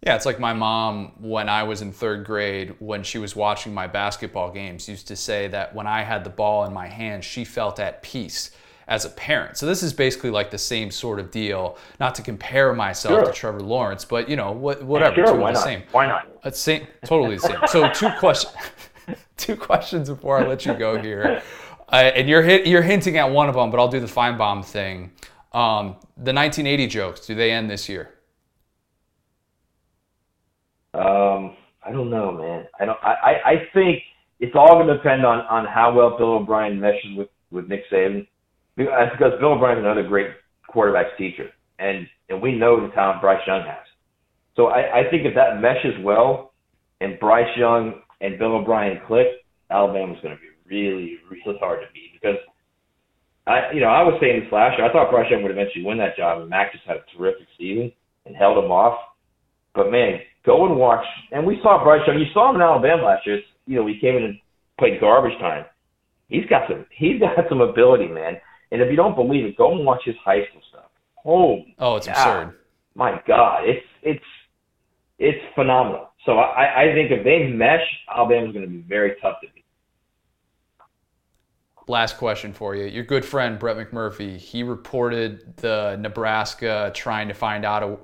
Yeah, 0.02 0.16
it's 0.16 0.26
like 0.26 0.38
my 0.38 0.52
mom 0.52 1.12
when 1.18 1.48
I 1.48 1.62
was 1.62 1.80
in 1.80 1.92
third 1.92 2.26
grade, 2.26 2.74
when 2.78 3.02
she 3.04 3.18
was 3.18 3.34
watching 3.34 3.72
my 3.72 3.86
basketball 3.86 4.50
games, 4.50 4.88
used 4.88 5.08
to 5.08 5.16
say 5.16 5.48
that 5.48 5.74
when 5.74 5.86
I 5.86 6.02
had 6.02 6.24
the 6.24 6.30
ball 6.30 6.64
in 6.64 6.74
my 6.74 6.88
hand, 6.88 7.24
she 7.24 7.44
felt 7.44 7.80
at 7.80 8.02
peace 8.02 8.50
as 8.88 9.04
a 9.04 9.10
parent. 9.10 9.56
So 9.56 9.66
this 9.66 9.82
is 9.82 9.92
basically 9.92 10.30
like 10.30 10.50
the 10.50 10.58
same 10.58 10.90
sort 10.90 11.20
of 11.20 11.30
deal. 11.30 11.78
Not 12.00 12.14
to 12.16 12.22
compare 12.22 12.72
myself 12.72 13.14
sure. 13.14 13.24
to 13.26 13.32
Trevor 13.32 13.60
Lawrence, 13.60 14.04
but 14.04 14.28
you 14.28 14.34
know, 14.34 14.50
what, 14.50 14.82
whatever. 14.82 15.14
Sure, 15.14 15.36
why 15.36 15.52
the 15.52 15.58
not? 15.58 15.64
same. 15.64 15.82
Why 15.92 16.06
not? 16.06 16.26
It's 16.44 16.58
same, 16.58 16.86
totally 17.04 17.36
the 17.36 17.42
same. 17.42 17.58
So 17.68 17.90
two 17.92 18.10
questions. 18.18 18.54
two 19.36 19.56
questions 19.56 20.08
before 20.08 20.38
I 20.38 20.46
let 20.46 20.66
you 20.66 20.74
go 20.74 21.00
here. 21.00 21.42
Uh, 21.90 21.96
and 21.96 22.28
you're 22.28 22.42
hit, 22.42 22.66
you're 22.66 22.82
hinting 22.82 23.16
at 23.18 23.30
one 23.30 23.48
of 23.48 23.54
them, 23.54 23.70
but 23.70 23.78
I'll 23.78 23.88
do 23.88 24.00
the 24.00 24.06
Finebaum 24.06 24.64
thing. 24.64 25.12
Um, 25.52 25.96
the 26.16 26.34
1980 26.34 26.86
jokes, 26.86 27.26
do 27.26 27.34
they 27.34 27.50
end 27.50 27.70
this 27.70 27.88
year? 27.88 28.14
Um, 30.94 31.56
I 31.82 31.92
don't 31.92 32.10
know, 32.10 32.32
man. 32.32 32.66
I 32.80 32.84
don't. 32.84 32.98
I, 33.02 33.12
I, 33.12 33.50
I 33.50 33.68
think 33.72 34.02
it's 34.40 34.54
all 34.54 34.74
going 34.74 34.88
to 34.88 34.96
depend 34.96 35.24
on 35.24 35.40
on 35.46 35.64
how 35.66 35.92
well 35.92 36.16
Bill 36.16 36.34
O'Brien 36.34 36.80
meshes 36.80 37.16
with 37.16 37.28
with 37.50 37.68
Nick 37.68 37.88
Saban, 37.90 38.26
because 38.78 39.32
Bill 39.40 39.52
O'Brien's 39.52 39.80
another 39.80 40.06
great 40.06 40.28
quarterbacks 40.72 41.16
teacher, 41.18 41.50
and 41.78 42.06
and 42.28 42.40
we 42.40 42.52
know 42.52 42.80
the 42.80 42.92
talent 42.94 43.20
Bryce 43.20 43.42
Young 43.46 43.62
has. 43.66 43.84
So 44.56 44.66
I, 44.66 45.00
I 45.00 45.10
think 45.10 45.26
if 45.26 45.34
that 45.34 45.60
meshes 45.60 45.94
well, 46.02 46.52
and 47.00 47.18
Bryce 47.18 47.50
Young 47.56 48.00
and 48.20 48.38
Bill 48.38 48.56
O'Brien 48.56 49.00
click, 49.06 49.26
Alabama's 49.70 50.18
going 50.22 50.34
to 50.34 50.40
be 50.40 50.48
really, 50.68 51.18
really 51.30 51.58
hard 51.60 51.80
to 51.80 51.86
beat 51.92 52.12
because 52.14 52.36
I, 53.46 53.72
you 53.72 53.80
know, 53.80 53.88
I 53.88 54.02
was 54.02 54.18
saying 54.20 54.40
this 54.44 54.52
last 54.52 54.76
year. 54.76 54.86
I 54.86 54.92
thought 54.92 55.10
Bryce 55.10 55.30
Young 55.30 55.42
would 55.42 55.52
eventually 55.52 55.84
win 55.84 55.98
that 55.98 56.16
job, 56.16 56.40
and 56.40 56.50
Mac 56.50 56.72
just 56.72 56.84
had 56.84 56.96
a 56.96 57.16
terrific 57.16 57.48
season 57.58 57.90
and 58.26 58.36
held 58.36 58.62
him 58.62 58.70
off. 58.70 58.98
But 59.74 59.90
man, 59.90 60.20
go 60.44 60.66
and 60.66 60.76
watch. 60.76 61.04
And 61.32 61.46
we 61.46 61.58
saw 61.62 61.82
Bryce 61.82 62.02
Young. 62.06 62.18
You 62.18 62.26
saw 62.34 62.50
him 62.50 62.56
in 62.56 62.62
Alabama 62.62 63.04
last 63.04 63.26
year. 63.26 63.40
You 63.66 63.76
know, 63.76 63.86
he 63.86 63.98
came 63.98 64.16
in 64.16 64.24
and 64.24 64.38
played 64.78 65.00
garbage 65.00 65.38
time. 65.40 65.64
He's 66.28 66.44
got 66.46 66.68
some. 66.68 66.84
He's 66.90 67.20
got 67.20 67.48
some 67.48 67.60
ability, 67.60 68.08
man. 68.08 68.36
And 68.70 68.82
if 68.82 68.90
you 68.90 68.96
don't 68.96 69.14
believe 69.14 69.44
it, 69.44 69.56
go 69.56 69.72
and 69.72 69.84
watch 69.84 70.02
his 70.04 70.16
high 70.24 70.46
school 70.46 70.62
stuff. 70.68 70.90
Oh, 71.24 71.62
oh, 71.78 71.96
it's 71.96 72.06
God. 72.06 72.16
absurd. 72.16 72.58
My 72.94 73.20
God, 73.26 73.68
it's 73.68 73.86
it's 74.02 74.24
it's 75.18 75.38
phenomenal. 75.54 76.10
So 76.24 76.38
I, 76.38 76.82
I 76.82 76.94
think 76.94 77.10
if 77.10 77.24
they 77.24 77.46
mesh, 77.46 77.80
Alabama's 78.14 78.52
going 78.52 78.64
to 78.64 78.70
be 78.70 78.84
very 78.88 79.14
tough 79.22 79.40
to 79.40 79.46
beat 79.54 79.58
last 81.88 82.18
question 82.18 82.52
for 82.52 82.74
you. 82.74 82.84
Your 82.84 83.04
good 83.04 83.24
friend 83.24 83.58
Brett 83.58 83.76
McMurphy, 83.76 84.36
he 84.36 84.62
reported 84.62 85.56
the 85.56 85.96
Nebraska 85.96 86.92
trying 86.94 87.28
to 87.28 87.34
find 87.34 87.64
out 87.64 87.82
a 87.82 87.96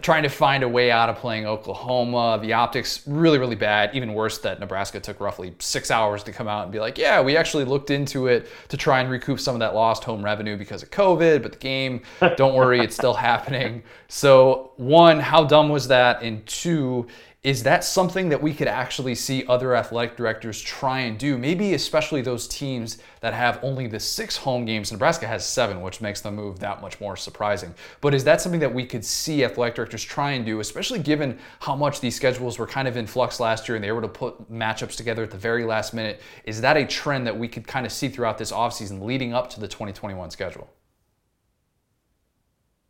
trying 0.00 0.22
to 0.22 0.28
find 0.28 0.62
a 0.62 0.68
way 0.68 0.90
out 0.90 1.08
of 1.08 1.16
playing 1.16 1.46
Oklahoma. 1.46 2.38
The 2.40 2.52
optics 2.52 3.02
really, 3.06 3.38
really 3.38 3.56
bad. 3.56 3.94
Even 3.94 4.14
worse 4.14 4.38
that 4.38 4.60
Nebraska 4.60 5.00
took 5.00 5.20
roughly 5.20 5.54
six 5.58 5.90
hours 5.90 6.22
to 6.24 6.32
come 6.32 6.46
out 6.48 6.64
and 6.64 6.72
be 6.72 6.78
like, 6.78 6.96
yeah, 6.96 7.20
we 7.20 7.36
actually 7.36 7.64
looked 7.64 7.90
into 7.90 8.28
it 8.28 8.48
to 8.68 8.76
try 8.76 9.00
and 9.00 9.10
recoup 9.10 9.40
some 9.40 9.54
of 9.54 9.60
that 9.60 9.74
lost 9.74 10.04
home 10.04 10.24
revenue 10.24 10.56
because 10.56 10.82
of 10.82 10.90
COVID, 10.90 11.42
but 11.42 11.52
the 11.52 11.58
game, 11.58 12.02
don't 12.36 12.54
worry, 12.54 12.80
it's 12.80 12.94
still 12.94 13.14
happening. 13.30 13.82
So 14.08 14.72
one, 14.76 15.18
how 15.18 15.44
dumb 15.44 15.68
was 15.68 15.88
that? 15.88 16.22
And 16.22 16.46
two, 16.46 17.06
Is 17.42 17.62
that 17.62 17.84
something 17.84 18.28
that 18.28 18.42
we 18.42 18.52
could 18.52 18.68
actually 18.68 19.14
see 19.14 19.46
other 19.46 19.74
athletic 19.74 20.14
directors 20.14 20.60
try 20.60 21.00
and 21.00 21.18
do? 21.18 21.38
Maybe 21.38 21.72
especially 21.72 22.20
those 22.20 22.46
teams 22.46 22.98
that 23.22 23.32
have 23.32 23.58
only 23.62 23.86
the 23.86 23.98
six 23.98 24.36
home 24.36 24.66
games. 24.66 24.92
Nebraska 24.92 25.26
has 25.26 25.46
seven, 25.46 25.80
which 25.80 26.02
makes 26.02 26.20
the 26.20 26.30
move 26.30 26.58
that 26.58 26.82
much 26.82 27.00
more 27.00 27.16
surprising. 27.16 27.74
But 28.02 28.12
is 28.12 28.24
that 28.24 28.42
something 28.42 28.60
that 28.60 28.74
we 28.74 28.84
could 28.84 29.02
see 29.02 29.42
athletic 29.42 29.74
directors 29.74 30.04
try 30.04 30.32
and 30.32 30.44
do, 30.44 30.60
especially 30.60 30.98
given 30.98 31.38
how 31.60 31.74
much 31.74 32.00
these 32.00 32.14
schedules 32.14 32.58
were 32.58 32.66
kind 32.66 32.86
of 32.86 32.98
in 32.98 33.06
flux 33.06 33.40
last 33.40 33.70
year 33.70 33.76
and 33.76 33.82
they 33.82 33.90
were 33.90 34.00
able 34.00 34.08
to 34.08 34.18
put 34.18 34.52
matchups 34.52 34.94
together 34.94 35.22
at 35.22 35.30
the 35.30 35.38
very 35.38 35.64
last 35.64 35.94
minute? 35.94 36.20
Is 36.44 36.60
that 36.60 36.76
a 36.76 36.84
trend 36.84 37.26
that 37.26 37.38
we 37.38 37.48
could 37.48 37.66
kind 37.66 37.86
of 37.86 37.92
see 37.92 38.10
throughout 38.10 38.36
this 38.36 38.52
offseason 38.52 39.02
leading 39.02 39.32
up 39.32 39.48
to 39.48 39.60
the 39.60 39.68
2021 39.68 40.30
schedule? 40.30 40.68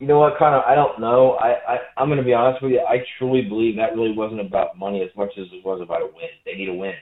You 0.01 0.07
know 0.07 0.19
what, 0.19 0.39
Connor? 0.39 0.63
I 0.63 0.75
don't 0.75 0.99
know. 0.99 1.33
I, 1.33 1.75
I 1.75 1.79
I'm 1.99 2.09
going 2.09 2.19
to 2.19 2.25
be 2.25 2.33
honest 2.33 2.63
with 2.63 2.73
you. 2.73 2.81
I 2.81 3.05
truly 3.19 3.43
believe 3.43 3.77
that 3.77 3.95
really 3.95 4.17
wasn't 4.17 4.41
about 4.41 4.79
money 4.79 5.03
as 5.03 5.15
much 5.15 5.31
as 5.39 5.47
it 5.53 5.65
was 5.65 5.81
about 5.83 6.01
a 6.01 6.07
win. 6.07 6.33
They 6.47 6.55
need 6.55 6.71
a 6.71 6.75
win. 6.75 6.95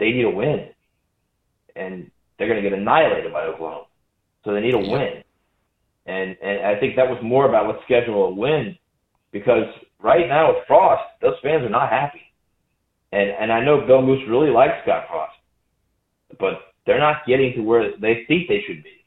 They 0.00 0.10
need 0.10 0.24
a 0.24 0.30
win, 0.30 0.68
and 1.76 2.10
they're 2.36 2.48
going 2.48 2.62
to 2.62 2.68
get 2.68 2.76
annihilated 2.76 3.32
by 3.32 3.42
Oklahoma. 3.42 3.84
So 4.44 4.52
they 4.52 4.60
need 4.60 4.74
a 4.74 4.78
win, 4.78 5.22
and 6.06 6.36
and 6.42 6.66
I 6.66 6.78
think 6.80 6.96
that 6.96 7.08
was 7.08 7.18
more 7.22 7.48
about 7.48 7.68
let's 7.68 7.84
schedule 7.84 8.24
a 8.24 8.34
win, 8.34 8.76
because 9.30 9.66
right 10.02 10.28
now 10.28 10.48
with 10.48 10.66
Frost, 10.66 11.02
those 11.22 11.34
fans 11.40 11.62
are 11.62 11.70
not 11.70 11.88
happy, 11.88 12.22
and 13.12 13.30
and 13.30 13.52
I 13.52 13.64
know 13.64 13.86
Bill 13.86 14.02
Moos 14.02 14.28
really 14.28 14.50
likes 14.50 14.74
Scott 14.82 15.04
Frost, 15.08 15.34
but 16.40 16.74
they're 16.84 16.98
not 16.98 17.26
getting 17.28 17.52
to 17.54 17.60
where 17.62 17.92
they 18.00 18.24
think 18.26 18.48
they 18.48 18.62
should 18.66 18.82
be. 18.82 19.04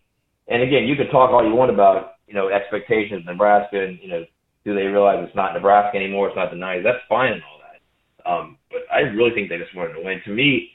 And 0.48 0.64
again, 0.64 0.84
you 0.84 0.96
can 0.96 1.08
talk 1.08 1.32
all 1.32 1.48
you 1.48 1.56
want 1.56 1.72
about 1.72 2.16
you 2.32 2.38
know, 2.40 2.48
expectations 2.48 3.24
Nebraska 3.26 3.84
and, 3.84 4.00
you 4.02 4.08
know, 4.08 4.24
do 4.64 4.74
they 4.74 4.88
realize 4.88 5.20
it's 5.20 5.36
not 5.36 5.54
Nebraska 5.54 5.98
anymore, 5.98 6.30
it's 6.30 6.38
not 6.38 6.50
the 6.50 6.56
90s. 6.56 6.84
That's 6.84 7.04
fine 7.10 7.34
and 7.34 7.44
all 7.44 7.60
that. 7.60 8.32
Um, 8.32 8.58
but 8.70 8.82
I 8.88 9.00
really 9.00 9.32
think 9.36 9.50
they 9.50 9.58
just 9.58 9.76
wanted 9.76 10.00
to 10.00 10.04
win. 10.04 10.22
To 10.24 10.32
me, 10.32 10.70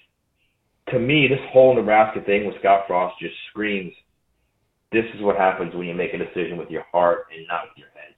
to 0.92 0.98
me, 0.98 1.28
this 1.28 1.40
whole 1.50 1.74
Nebraska 1.74 2.20
thing 2.20 2.44
with 2.46 2.58
Scott 2.60 2.84
Frost 2.86 3.16
just 3.20 3.34
screams 3.48 3.92
this 4.92 5.04
is 5.14 5.22
what 5.22 5.36
happens 5.36 5.74
when 5.74 5.86
you 5.86 5.94
make 5.94 6.12
a 6.12 6.18
decision 6.18 6.58
with 6.58 6.70
your 6.70 6.84
heart 6.92 7.26
and 7.34 7.46
not 7.48 7.64
with 7.64 7.78
your 7.78 7.88
head. 7.94 8.14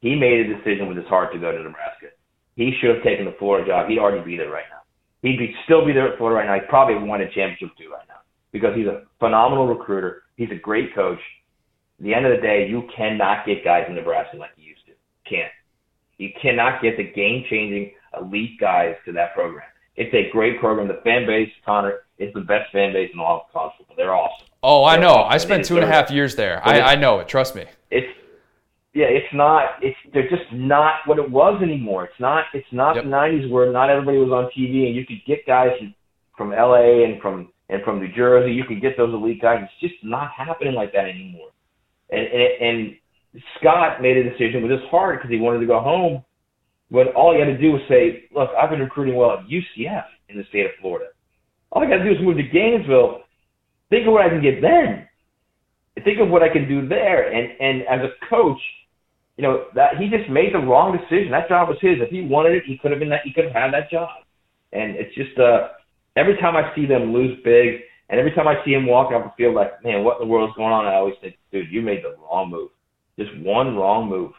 He 0.00 0.14
made 0.14 0.44
a 0.44 0.54
decision 0.54 0.86
with 0.86 0.96
his 0.96 1.06
heart 1.06 1.32
to 1.32 1.40
go 1.40 1.50
to 1.50 1.58
Nebraska. 1.58 2.12
He 2.54 2.76
should 2.80 2.94
have 2.94 3.02
taken 3.02 3.24
the 3.24 3.34
Florida 3.38 3.66
job. 3.66 3.88
He'd 3.88 3.98
already 3.98 4.22
be 4.22 4.36
there 4.36 4.50
right 4.50 4.68
now. 4.70 4.84
He'd 5.22 5.38
be 5.38 5.54
still 5.64 5.84
be 5.84 5.92
there 5.92 6.12
at 6.12 6.18
Florida 6.18 6.38
right 6.38 6.46
now. 6.46 6.60
He'd 6.60 6.68
probably 6.68 7.00
won 7.00 7.22
a 7.22 7.26
championship 7.32 7.72
too 7.80 7.90
right 7.90 8.06
now 8.06 8.20
because 8.52 8.76
he's 8.76 8.86
a 8.86 9.02
phenomenal 9.18 9.66
recruiter. 9.66 10.22
He's 10.36 10.50
a 10.52 10.60
great 10.60 10.94
coach. 10.94 11.18
At 12.04 12.08
the 12.08 12.14
end 12.14 12.26
of 12.26 12.36
the 12.36 12.42
day, 12.46 12.66
you 12.68 12.86
cannot 12.94 13.46
get 13.46 13.64
guys 13.64 13.86
in 13.88 13.94
Nebraska 13.94 14.36
like 14.36 14.50
you 14.58 14.68
used 14.68 14.84
to. 14.84 14.92
Can't. 15.26 15.50
You 16.18 16.28
cannot 16.40 16.82
get 16.82 16.98
the 16.98 17.04
game 17.04 17.46
changing 17.48 17.92
elite 18.20 18.60
guys 18.60 18.94
to 19.06 19.12
that 19.12 19.32
program. 19.32 19.66
It's 19.96 20.12
a 20.12 20.30
great 20.30 20.60
program. 20.60 20.86
The 20.86 21.00
fan 21.02 21.24
base, 21.24 21.48
Connor, 21.64 22.00
is 22.18 22.30
the 22.34 22.42
best 22.42 22.70
fan 22.72 22.92
base 22.92 23.10
in 23.14 23.18
all 23.18 23.46
of 23.46 23.52
college 23.54 23.72
football. 23.78 23.96
They're 23.96 24.14
awesome. 24.14 24.46
Oh, 24.62 24.84
I 24.84 24.98
know. 24.98 25.14
Awesome. 25.14 25.32
I 25.32 25.38
spent 25.38 25.64
two 25.64 25.76
and 25.76 25.84
a 25.84 25.88
half 25.88 26.10
years 26.10 26.36
there. 26.36 26.60
I, 26.62 26.92
I 26.92 26.94
know 26.94 27.20
it. 27.20 27.28
Trust 27.28 27.56
me. 27.56 27.64
It's 27.90 28.06
yeah, 28.92 29.06
it's 29.06 29.32
not. 29.32 29.70
It's 29.80 29.96
they're 30.12 30.28
just 30.28 30.52
not 30.52 30.96
what 31.06 31.18
it 31.18 31.30
was 31.30 31.62
anymore. 31.62 32.04
It's 32.04 32.20
not. 32.20 32.44
It's 32.52 32.70
not 32.70 32.96
yep. 32.96 33.04
the 33.04 33.10
'90s 33.10 33.50
where 33.50 33.72
not 33.72 33.88
everybody 33.88 34.18
was 34.18 34.30
on 34.30 34.50
TV 34.54 34.88
and 34.88 34.94
you 34.94 35.06
could 35.06 35.24
get 35.26 35.46
guys 35.46 35.70
from, 35.78 35.94
from 36.36 36.50
LA 36.50 37.02
and 37.04 37.22
from 37.22 37.48
and 37.70 37.82
from 37.82 37.98
New 37.98 38.12
Jersey. 38.12 38.52
You 38.52 38.64
could 38.64 38.82
get 38.82 38.98
those 38.98 39.14
elite 39.14 39.40
guys. 39.40 39.62
It's 39.62 39.92
just 39.92 40.04
not 40.04 40.30
happening 40.36 40.74
like 40.74 40.92
that 40.92 41.06
anymore. 41.06 41.48
And, 42.10 42.26
and, 42.26 42.50
and 42.60 42.96
Scott 43.58 44.02
made 44.02 44.16
a 44.16 44.24
decision 44.24 44.62
with 44.62 44.70
his 44.70 44.80
heart 44.90 45.18
because 45.18 45.30
he 45.30 45.40
wanted 45.40 45.60
to 45.60 45.66
go 45.66 45.80
home. 45.80 46.24
But 46.90 47.14
all 47.14 47.32
he 47.32 47.40
had 47.40 47.46
to 47.46 47.58
do 47.58 47.72
was 47.72 47.82
say, 47.88 48.24
"Look, 48.34 48.50
I've 48.60 48.70
been 48.70 48.80
recruiting 48.80 49.16
well 49.16 49.32
at 49.32 49.48
UCF 49.48 50.04
in 50.28 50.38
the 50.38 50.44
state 50.48 50.66
of 50.66 50.72
Florida. 50.80 51.06
All 51.72 51.82
I 51.82 51.88
got 51.88 51.96
to 51.96 52.04
do 52.04 52.12
is 52.12 52.18
move 52.20 52.36
to 52.36 52.42
Gainesville. 52.42 53.22
Think 53.90 54.06
of 54.06 54.12
what 54.12 54.22
I 54.22 54.28
can 54.28 54.42
get 54.42 54.60
then. 54.60 55.08
Think 56.04 56.20
of 56.20 56.28
what 56.28 56.42
I 56.42 56.50
can 56.50 56.68
do 56.68 56.86
there." 56.86 57.32
And 57.32 57.50
and 57.58 57.82
as 57.88 58.00
a 58.04 58.26
coach, 58.28 58.60
you 59.36 59.42
know 59.42 59.64
that 59.74 59.96
he 59.98 60.08
just 60.08 60.30
made 60.30 60.54
the 60.54 60.58
wrong 60.58 60.96
decision. 60.96 61.32
That 61.32 61.48
job 61.48 61.68
was 61.68 61.78
his. 61.80 61.98
If 62.00 62.10
he 62.10 62.22
wanted 62.22 62.52
it, 62.52 62.64
he 62.66 62.78
could 62.78 62.92
have 62.92 63.00
been 63.00 63.10
that. 63.10 63.22
He 63.24 63.32
could 63.32 63.44
have 63.44 63.54
had 63.54 63.72
that 63.72 63.90
job. 63.90 64.10
And 64.72 64.94
it's 64.96 65.14
just 65.14 65.38
uh, 65.38 65.68
every 66.16 66.36
time 66.36 66.54
I 66.56 66.74
see 66.74 66.86
them 66.86 67.12
lose 67.12 67.38
big 67.42 67.80
and 68.08 68.20
every 68.20 68.32
time 68.32 68.46
I 68.46 68.62
see 68.64 68.72
him 68.72 68.86
walk 68.86 69.12
off 69.12 69.24
the 69.24 69.32
field, 69.36 69.54
like, 69.54 69.82
man, 69.82 70.04
what 70.04 70.20
in 70.20 70.26
the 70.28 70.32
world 70.32 70.50
is 70.50 70.56
going 70.56 70.72
on? 70.72 70.86
I 70.86 70.94
always 70.94 71.14
think, 71.20 71.38
dude, 71.50 71.70
you 71.70 71.82
made 71.82 72.02
the 72.02 72.16
wrong 72.20 72.50
move. 72.50 72.70
Just 73.18 73.36
one 73.38 73.76
wrong 73.76 74.08
move. 74.08 74.32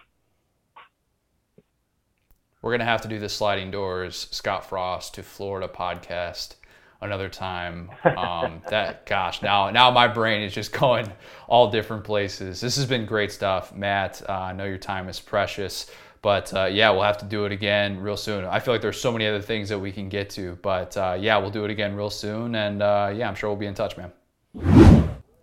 We're 2.62 2.72
gonna 2.72 2.86
have 2.86 3.02
to 3.02 3.08
do 3.08 3.20
the 3.20 3.30
sliding 3.30 3.72
doors, 3.72 4.28
Scott 4.32 4.68
Frost 4.68 5.14
to 5.16 5.24
Florida 5.24 5.68
podcast 5.68 6.56
another 7.02 7.30
time. 7.30 7.92
Um, 8.04 8.62
that 8.70 9.06
gosh, 9.06 9.42
now 9.42 9.70
now 9.70 9.92
my 9.92 10.08
brain 10.08 10.44
is 10.44 10.54
just 10.54 10.72
going 10.72 11.12
all 11.48 11.70
different 11.72 12.04
places. 12.04 12.60
This 12.62 12.76
has 12.76 12.86
been 12.86 13.06
great 13.06 13.32
stuff, 13.32 13.74
Matt. 13.76 14.22
Uh, 14.28 14.34
I 14.34 14.54
know 14.54 14.66
your 14.66 14.78
time 14.78 15.10
is 15.10 15.20
precious. 15.20 15.90
But 16.26 16.52
uh, 16.56 16.66
yeah, 16.66 16.90
we'll 16.90 17.04
have 17.04 17.20
to 17.20 17.26
do 17.26 17.46
it 17.46 17.52
again 17.52 18.00
real 18.00 18.18
soon. 18.18 18.46
I 18.46 18.60
feel 18.60 18.74
like 18.74 18.82
there's 18.82 19.00
so 19.00 19.12
many 19.12 19.28
other 19.28 19.42
things 19.42 19.70
that 19.70 19.78
we 19.78 19.92
can 19.92 20.10
get 20.10 20.32
to. 20.32 20.58
But 20.64 20.98
uh, 20.98 21.16
yeah, 21.20 21.38
we'll 21.38 21.52
do 21.52 21.66
it 21.66 21.70
again 21.70 21.96
real 21.96 22.10
soon. 22.10 22.56
And 22.56 22.82
uh, 22.82 23.14
yeah, 23.16 23.28
I'm 23.28 23.36
sure 23.36 23.52
we'll 23.52 23.60
be 23.60 23.68
in 23.68 23.76
touch, 23.76 23.96
man. 23.96 24.12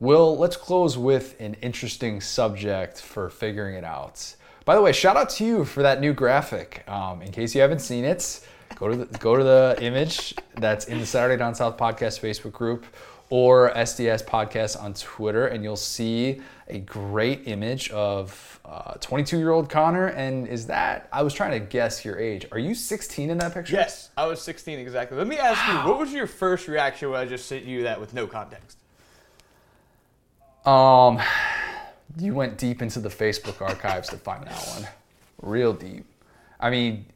Will, 0.01 0.37
let's 0.37 0.57
close 0.57 0.99
with 0.99 1.37
an 1.39 1.55
interesting 1.63 2.21
subject 2.21 3.01
for 3.01 3.31
figuring 3.31 3.77
it 3.77 3.85
out. 3.85 4.35
By 4.65 4.75
the 4.75 4.83
way, 4.83 4.91
shout 4.91 5.17
out 5.17 5.31
to 5.31 5.45
you 5.45 5.65
for 5.65 5.85
that 5.85 6.01
new 6.01 6.13
graphic. 6.13 6.83
Um, 6.89 7.23
in 7.23 7.31
case 7.31 7.55
you 7.55 7.61
haven't 7.61 7.79
seen 7.79 8.05
it, 8.05 8.45
go 8.75 8.89
to 8.89 8.97
the, 8.97 9.19
go 9.19 9.37
to 9.37 9.45
the 9.45 9.79
image 9.81 10.35
that's 10.57 10.87
in 10.87 10.99
the 10.99 11.07
Saturday 11.07 11.37
Down 11.37 11.55
South 11.55 11.77
podcast 11.77 12.19
Facebook 12.19 12.51
group 12.51 12.87
or 13.31 13.71
SDS 13.75 14.25
podcast 14.25 14.83
on 14.83 14.95
Twitter, 14.95 15.47
and 15.47 15.63
you'll 15.63 15.77
see 15.77 16.43
a 16.67 16.81
great 16.81 17.47
image 17.47 17.89
of 17.91 18.61
22 19.01 19.37
uh, 19.37 19.39
year 19.39 19.51
old 19.51 19.69
Connor. 19.69 20.09
And 20.09 20.47
is 20.47 20.67
that, 20.67 21.09
I 21.13 21.23
was 21.23 21.35
trying 21.35 21.53
to 21.53 21.61
guess 21.61 22.05
your 22.05 22.19
age. 22.19 22.47
Are 22.53 22.59
you 22.59 22.75
16 22.75 23.31
in 23.31 23.39
that 23.39 23.55
picture? 23.55 23.75
Yes, 23.75 24.11
I 24.17 24.27
was 24.27 24.41
16 24.41 24.79
exactly. 24.79 25.17
Let 25.17 25.27
me 25.27 25.39
ask 25.39 25.61
wow. 25.67 25.83
you, 25.83 25.91
what 25.91 25.99
was 25.99 26.13
your 26.13 26.27
first 26.27 26.69
reaction 26.69 27.11
when 27.11 27.21
I 27.21 27.25
just 27.25 27.47
sent 27.47 27.65
you 27.65 27.83
that 27.83 28.01
with 28.01 28.15
no 28.15 28.27
context? 28.27 28.79
Um, 30.65 31.21
you 32.19 32.35
went 32.35 32.57
deep 32.59 32.83
into 32.83 33.01
the 33.01 33.09
Facebook 33.09 33.61
archives 33.61 34.09
to 34.11 34.17
find 34.17 34.47
that 34.47 34.67
one. 34.69 34.89
Real 35.41 35.73
deep. 35.73 36.07
I 36.61 36.71
mean, 36.71 37.07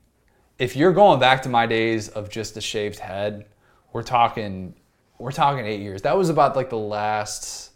if 0.59 0.75
you're 0.75 0.93
going 0.93 1.21
back 1.21 1.43
to 1.43 1.49
my 1.49 1.67
days 1.67 2.09
of 2.09 2.29
just 2.29 2.57
a 2.57 2.61
shaved 2.61 2.99
head, 2.99 3.47
we're 3.93 4.03
talking, 4.03 4.75
we're 5.19 5.33
talking 5.33 5.65
eight 5.65 5.81
years. 5.81 6.03
That 6.03 6.17
was 6.17 6.29
about 6.29 6.57
like 6.57 6.71
the 6.71 6.79
last 6.79 7.71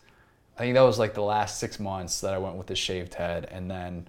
I 0.61 0.64
think 0.64 0.74
that 0.74 0.82
was 0.82 0.98
like 0.98 1.14
the 1.14 1.22
last 1.22 1.58
six 1.58 1.80
months 1.80 2.20
that 2.20 2.34
I 2.34 2.38
went 2.38 2.56
with 2.56 2.66
the 2.66 2.76
shaved 2.76 3.14
head 3.14 3.48
and 3.50 3.70
then 3.70 4.06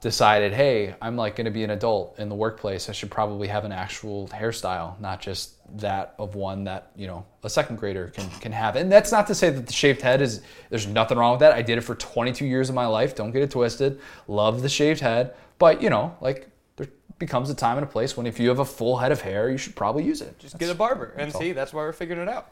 decided, 0.00 0.52
hey, 0.52 0.96
I'm 1.00 1.16
like 1.16 1.36
going 1.36 1.44
to 1.44 1.52
be 1.52 1.62
an 1.62 1.70
adult 1.70 2.18
in 2.18 2.28
the 2.28 2.34
workplace. 2.34 2.88
I 2.88 2.92
should 2.92 3.12
probably 3.12 3.46
have 3.46 3.64
an 3.64 3.70
actual 3.70 4.26
hairstyle, 4.26 4.98
not 4.98 5.20
just 5.20 5.54
that 5.78 6.16
of 6.18 6.34
one 6.34 6.64
that, 6.64 6.90
you 6.96 7.06
know, 7.06 7.24
a 7.44 7.50
second 7.50 7.76
grader 7.76 8.08
can, 8.08 8.28
can 8.40 8.50
have. 8.50 8.74
And 8.74 8.90
that's 8.90 9.12
not 9.12 9.28
to 9.28 9.36
say 9.36 9.50
that 9.50 9.66
the 9.68 9.72
shaved 9.72 10.02
head 10.02 10.20
is, 10.20 10.40
there's 10.68 10.88
nothing 10.88 11.16
wrong 11.16 11.30
with 11.32 11.40
that. 11.40 11.52
I 11.52 11.62
did 11.62 11.78
it 11.78 11.82
for 11.82 11.94
22 11.94 12.44
years 12.44 12.68
of 12.68 12.74
my 12.74 12.86
life. 12.86 13.14
Don't 13.14 13.30
get 13.30 13.42
it 13.42 13.52
twisted. 13.52 14.00
Love 14.26 14.62
the 14.62 14.68
shaved 14.68 14.98
head. 14.98 15.36
But, 15.58 15.80
you 15.80 15.90
know, 15.90 16.16
like 16.20 16.48
there 16.74 16.88
becomes 17.20 17.50
a 17.50 17.54
time 17.54 17.78
and 17.78 17.86
a 17.86 17.90
place 17.90 18.16
when 18.16 18.26
if 18.26 18.40
you 18.40 18.48
have 18.48 18.58
a 18.58 18.64
full 18.64 18.96
head 18.96 19.12
of 19.12 19.20
hair, 19.20 19.48
you 19.48 19.58
should 19.58 19.76
probably 19.76 20.02
use 20.02 20.22
it. 20.22 20.40
Just 20.40 20.54
that's, 20.54 20.64
get 20.64 20.72
a 20.72 20.76
barber 20.76 21.14
and 21.16 21.32
see, 21.32 21.52
that's 21.52 21.72
why 21.72 21.82
we're 21.82 21.92
figuring 21.92 22.20
it 22.20 22.28
out. 22.28 22.50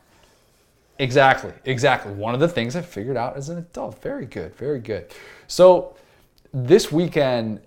Exactly, 0.99 1.53
exactly. 1.65 2.13
One 2.13 2.35
of 2.35 2.41
the 2.41 2.49
things 2.49 2.75
I 2.75 2.83
figured 2.83 3.17
out 3.17 3.37
as 3.37 3.49
an 3.49 3.59
adult. 3.59 4.01
Very 4.01 4.27
good, 4.27 4.55
very 4.57 4.79
good. 4.79 5.13
So 5.47 5.97
this 6.53 6.91
weekend, 6.91 7.61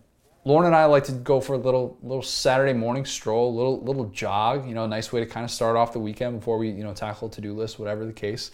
Lauren 0.45 0.65
and 0.65 0.75
I 0.75 0.85
like 0.85 1.03
to 1.05 1.11
go 1.11 1.39
for 1.39 1.53
a 1.53 1.57
little 1.57 1.97
little 2.01 2.23
Saturday 2.23 2.73
morning 2.73 3.05
stroll, 3.05 3.53
little 3.53 3.81
little 3.83 4.05
jog. 4.05 4.67
You 4.67 4.73
know, 4.73 4.85
a 4.85 4.87
nice 4.87 5.11
way 5.13 5.19
to 5.19 5.27
kind 5.27 5.43
of 5.43 5.51
start 5.51 5.75
off 5.75 5.93
the 5.93 5.99
weekend 5.99 6.39
before 6.39 6.57
we 6.57 6.69
you 6.69 6.83
know 6.83 6.93
tackle 6.93 7.29
to 7.29 7.41
do 7.41 7.53
list, 7.53 7.77
whatever 7.77 8.05
the 8.05 8.13
case. 8.13 8.51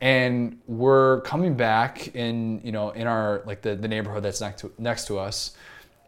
And 0.00 0.58
we're 0.66 1.20
coming 1.22 1.54
back 1.54 2.14
in 2.14 2.60
you 2.64 2.72
know 2.72 2.90
in 2.90 3.06
our 3.06 3.42
like 3.44 3.60
the, 3.60 3.76
the 3.76 3.88
neighborhood 3.88 4.22
that's 4.22 4.40
next 4.40 4.60
to 4.60 4.72
next 4.78 5.06
to 5.08 5.18
us, 5.18 5.54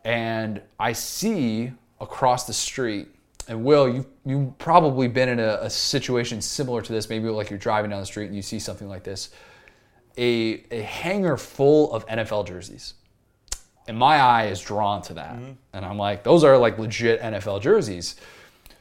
and 0.05 0.63
I 0.81 0.93
see 0.93 1.73
across 2.01 2.47
the 2.47 2.53
street 2.53 3.09
and 3.49 3.65
Will, 3.65 3.89
you've, 3.89 4.07
you've 4.25 4.59
probably 4.59 5.09
been 5.09 5.29
in 5.29 5.39
a, 5.39 5.59
a, 5.63 5.71
situation 5.71 6.41
similar 6.41 6.83
to 6.83 6.93
this, 6.93 7.09
maybe 7.09 7.29
like 7.29 7.49
you're 7.49 7.59
driving 7.59 7.91
down 7.91 8.01
the 8.01 8.07
street 8.07 8.27
and 8.27 8.35
you 8.35 8.43
see 8.43 8.59
something 8.59 8.89
like 8.89 9.05
this 9.05 9.31
a, 10.19 10.65
a 10.71 10.81
hanger 10.83 11.37
full 11.37 11.93
of 11.93 12.07
NFL 12.07 12.47
jerseys. 12.47 12.95
And 13.89 13.97
my 13.97 14.17
eye 14.17 14.47
is 14.47 14.61
drawn 14.61 15.03
to 15.03 15.15
that. 15.15 15.37
Mm-hmm. 15.37 15.53
And 15.73 15.85
I'm 15.85 15.99
like, 15.99 16.25
those 16.25 16.43
are 16.43 16.59
like 16.59 16.79
legit 16.79 17.21
NFL 17.21 17.61
jerseys. 17.63 18.17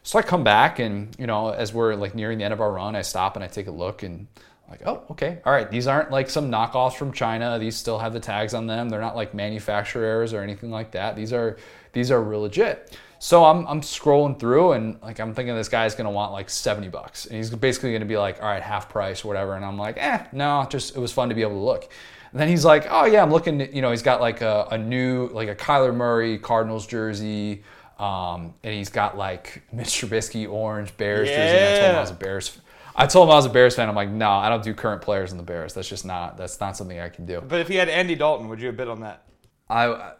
So 0.04 0.18
I 0.18 0.22
come 0.22 0.44
back 0.44 0.80
and, 0.80 1.16
you 1.20 1.28
know, 1.28 1.50
as 1.50 1.74
we're 1.74 1.96
like 1.96 2.16
nearing 2.16 2.38
the 2.38 2.44
end 2.44 2.54
of 2.54 2.62
our 2.62 2.72
run, 2.72 2.96
I 2.96 3.02
stop 3.02 3.36
and 3.36 3.44
I 3.44 3.48
take 3.48 3.68
a 3.68 3.72
look 3.72 4.04
and 4.04 4.28
Like, 4.70 4.82
oh, 4.86 5.04
okay, 5.12 5.40
all 5.46 5.52
right. 5.52 5.70
These 5.70 5.88
aren't 5.88 6.10
like 6.10 6.30
some 6.30 6.50
knockoffs 6.50 6.96
from 6.96 7.12
China. 7.12 7.60
These 7.60 7.76
still 7.76 8.00
have 8.00 8.14
the 8.14 8.20
tags 8.20 8.54
on 8.54 8.66
them. 8.66 8.90
They're 8.90 9.02
not 9.02 9.16
like 9.16 9.34
manufacturer 9.34 10.04
errors 10.04 10.34
or 10.34 10.42
anything 10.42 10.72
like 10.72 10.92
that. 10.92 11.16
These 11.16 11.34
are 11.34 11.58
these 11.94 12.12
are 12.12 12.22
real 12.22 12.42
legit. 12.42 12.98
So 13.26 13.44
I'm, 13.44 13.66
I'm 13.66 13.82
scrolling 13.82 14.40
through 14.40 14.74
and 14.74 15.02
like 15.02 15.18
I'm 15.18 15.34
thinking 15.34 15.56
this 15.56 15.68
guy's 15.68 15.96
gonna 15.96 16.12
want 16.12 16.32
like 16.32 16.48
70 16.48 16.90
bucks. 16.90 17.26
And 17.26 17.36
he's 17.36 17.50
basically 17.50 17.92
gonna 17.92 18.06
be 18.06 18.20
like, 18.20 18.40
all 18.40 18.48
right, 18.48 18.62
half 18.62 18.88
price 18.88 19.26
or 19.26 19.30
whatever. 19.30 19.56
And 19.56 19.66
I'm 19.66 19.80
like, 19.80 19.98
eh, 19.98 20.28
no, 20.32 20.68
just 20.70 20.96
it 20.96 21.00
was 21.00 21.12
fun 21.12 21.30
to 21.30 21.34
be 21.34 21.42
able 21.42 21.54
to 21.54 21.58
look. 21.58 21.90
And 22.32 22.40
then 22.40 22.50
he's 22.50 22.64
like, 22.64 22.86
oh 22.88 23.06
yeah, 23.06 23.24
I'm 23.24 23.32
looking, 23.32 23.74
you 23.74 23.82
know, 23.82 23.90
he's 23.90 24.04
got 24.04 24.22
like 24.22 24.42
a, 24.42 24.68
a 24.70 24.78
new, 24.78 25.30
like 25.30 25.50
a 25.50 25.56
Kyler 25.56 25.92
Murray 25.92 26.38
Cardinals 26.38 26.86
jersey. 26.86 27.64
Um, 27.98 28.54
and 28.64 28.76
he's 28.76 28.90
got 28.90 29.18
like 29.18 29.64
Mitch 29.74 29.88
Trubisky 29.88 30.48
orange 30.48 30.96
Bears 30.96 31.32
Yeah. 31.32 31.38
jersey. 31.38 31.58
And 31.58 31.66
I 31.66 31.80
told 31.80 31.90
him 31.90 31.98
I 31.98 32.02
was 32.02 32.12
a 32.12 32.14
Bears. 32.14 32.60
I 32.96 33.08
told 33.08 33.28
him 33.28 33.32
I 33.32 33.38
was 33.38 33.48
a 33.48 33.50
Bears 33.50 33.76
fan. 33.76 33.90
I'm 33.90 33.96
like, 33.96 34.12
no, 34.12 34.30
I 34.30 34.50
don't 34.50 34.64
do 34.64 34.76
current 34.76 35.02
players 35.02 35.32
in 35.32 35.38
the 35.38 35.44
Bears. 35.44 35.74
That's 35.74 35.90
just 35.90 36.06
not. 36.06 36.38
That's 36.38 36.60
not 36.60 36.78
something 36.78 37.00
I 37.00 37.10
can 37.10 37.26
do. 37.26 37.42
But 37.42 37.60
if 37.60 37.70
he 37.70 37.76
had 37.78 37.90
Andy 37.90 38.14
Dalton, 38.14 38.50
would 38.50 38.62
you 38.62 38.68
have 38.68 38.78
bid 38.78 38.88
on 38.88 39.00
that? 39.00 39.24
I. 39.68 40.12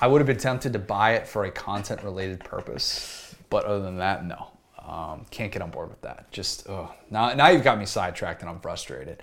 I 0.00 0.06
would 0.06 0.20
have 0.20 0.26
been 0.26 0.38
tempted 0.38 0.72
to 0.72 0.78
buy 0.78 1.14
it 1.14 1.26
for 1.26 1.44
a 1.44 1.50
content 1.50 2.02
related 2.02 2.40
purpose, 2.40 3.34
but 3.50 3.64
other 3.64 3.82
than 3.82 3.98
that, 3.98 4.24
no. 4.24 4.48
Um, 4.78 5.26
can't 5.30 5.52
get 5.52 5.60
on 5.60 5.70
board 5.70 5.90
with 5.90 6.00
that. 6.02 6.30
Just 6.30 6.68
ugh. 6.68 6.90
now, 7.10 7.34
now 7.34 7.48
you've 7.48 7.64
got 7.64 7.78
me 7.78 7.84
sidetracked 7.84 8.40
and 8.40 8.50
I'm 8.50 8.60
frustrated. 8.60 9.22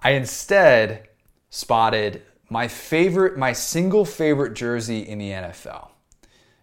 I 0.00 0.10
instead 0.10 1.08
spotted 1.50 2.22
my 2.50 2.66
favorite, 2.66 3.38
my 3.38 3.52
single 3.52 4.04
favorite 4.04 4.54
jersey 4.54 5.00
in 5.00 5.18
the 5.18 5.30
NFL. 5.30 5.90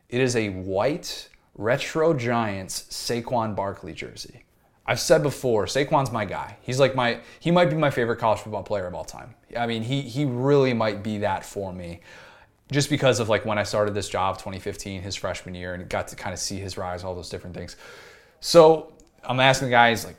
It 0.10 0.20
is 0.20 0.36
a 0.36 0.50
white 0.50 1.30
retro 1.56 2.14
Giants 2.14 2.88
Saquon 2.90 3.56
Barkley 3.56 3.94
jersey. 3.94 4.44
I've 4.86 5.00
said 5.00 5.24
before, 5.24 5.66
Saquon's 5.66 6.12
my 6.12 6.26
guy. 6.26 6.58
He's 6.62 6.80
like 6.80 6.96
my 6.96 7.20
he 7.40 7.52
might 7.52 7.70
be 7.70 7.78
my 7.78 7.90
favorite 7.90 8.18
college 8.18 8.40
football 8.40 8.64
player 8.64 8.88
of 8.88 8.94
all 8.96 9.06
time. 9.06 9.36
I 9.58 9.68
mean, 9.68 9.84
he 9.84 10.02
he 10.02 10.26
really 10.26 10.74
might 10.74 11.04
be 11.04 11.20
that 11.20 11.46
for 11.46 11.72
me. 11.72 12.02
Just 12.72 12.90
because 12.90 13.20
of 13.20 13.30
like 13.30 13.46
when 13.46 13.58
I 13.58 13.64
started 13.64 13.94
this 13.94 14.10
job 14.10 14.38
2015, 14.38 15.02
his 15.02 15.16
freshman 15.16 15.54
year, 15.56 15.74
and 15.74 15.88
got 15.90 16.08
to 16.10 16.16
kind 16.16 16.34
of 16.34 16.40
see 16.40 16.58
his 16.58 16.78
rise, 16.78 17.04
all 17.04 17.14
those 17.14 17.30
different 17.30 17.56
things. 17.56 17.76
So 18.40 18.94
I'm 19.24 19.40
asking 19.40 19.68
the 19.68 19.72
guys 19.72 20.06
like, 20.06 20.18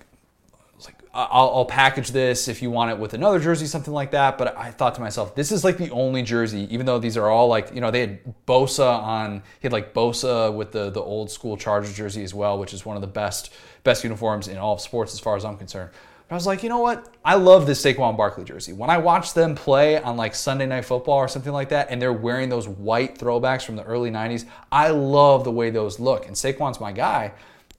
like 0.84 0.94
I'll, 1.14 1.50
I'll 1.54 1.64
package 1.64 2.10
this 2.10 2.48
if 2.48 2.60
you 2.60 2.70
want 2.70 2.90
it 2.90 2.98
with 2.98 3.14
another 3.14 3.38
jersey, 3.38 3.66
something 3.66 3.94
like 3.94 4.10
that. 4.12 4.36
But 4.38 4.56
I 4.56 4.70
thought 4.70 4.94
to 4.96 5.00
myself, 5.00 5.34
this 5.34 5.50
is 5.50 5.64
like 5.64 5.78
the 5.78 5.90
only 5.90 6.22
jersey, 6.22 6.68
even 6.70 6.86
though 6.86 6.98
these 6.98 7.16
are 7.16 7.28
all 7.30 7.48
like, 7.48 7.74
you 7.74 7.80
know, 7.80 7.90
they 7.90 8.00
had 8.00 8.20
Bosa 8.46 8.86
on, 8.86 9.42
he 9.60 9.62
had 9.62 9.72
like 9.72 9.94
Bosa 9.94 10.54
with 10.54 10.72
the 10.72 10.90
the 10.90 11.00
old 11.00 11.30
school 11.30 11.56
Chargers 11.56 11.94
jersey 11.94 12.22
as 12.22 12.34
well, 12.34 12.58
which 12.58 12.74
is 12.74 12.84
one 12.84 12.96
of 12.96 13.00
the 13.00 13.08
best 13.08 13.52
best 13.82 14.04
uniforms 14.04 14.46
in 14.46 14.58
all 14.58 14.74
of 14.74 14.80
sports 14.80 15.12
as 15.14 15.20
far 15.20 15.36
as 15.36 15.44
I'm 15.44 15.56
concerned. 15.56 15.90
I 16.32 16.34
was 16.34 16.46
like, 16.46 16.62
you 16.62 16.68
know 16.68 16.78
what? 16.78 17.14
I 17.24 17.34
love 17.34 17.66
this 17.66 17.84
Saquon 17.84 18.16
Barkley 18.16 18.44
jersey. 18.44 18.72
When 18.72 18.88
I 18.88 18.98
watch 18.98 19.34
them 19.34 19.54
play 19.54 20.00
on 20.00 20.16
like 20.16 20.34
Sunday 20.34 20.66
Night 20.66 20.84
Football 20.84 21.18
or 21.18 21.28
something 21.28 21.52
like 21.52 21.68
that, 21.68 21.88
and 21.90 22.00
they're 22.00 22.12
wearing 22.12 22.48
those 22.48 22.66
white 22.66 23.18
throwbacks 23.18 23.64
from 23.64 23.76
the 23.76 23.84
early 23.84 24.10
'90s, 24.10 24.46
I 24.70 24.88
love 24.88 25.44
the 25.44 25.52
way 25.52 25.70
those 25.70 26.00
look. 26.00 26.26
And 26.26 26.34
Saquon's 26.34 26.80
my 26.80 26.92
guy. 26.92 27.32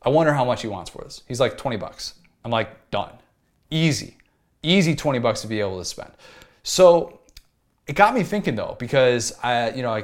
I 0.04 0.10
wonder 0.10 0.34
how 0.34 0.46
much 0.46 0.62
he 0.62 0.68
wants 0.68 0.90
for 0.90 1.04
this. 1.04 1.24
He's 1.28 1.40
like 1.40 1.58
20 1.58 1.78
bucks. 1.78 2.16
I'm 2.44 2.52
like, 2.52 2.92
done. 2.92 3.14
Easy. 3.72 4.18
Easy 4.62 4.96
20 4.96 5.20
bucks 5.20 5.42
to 5.42 5.48
be 5.48 5.60
able 5.60 5.80
to 5.80 5.86
spend. 5.86 6.12
So 6.64 7.20
it 7.88 7.96
got 7.96 8.14
me 8.14 8.24
thinking 8.24 8.56
though, 8.56 8.76
because 8.80 9.38
I, 9.42 9.72
you 9.72 9.82
know, 9.82 9.94
I, 9.94 10.04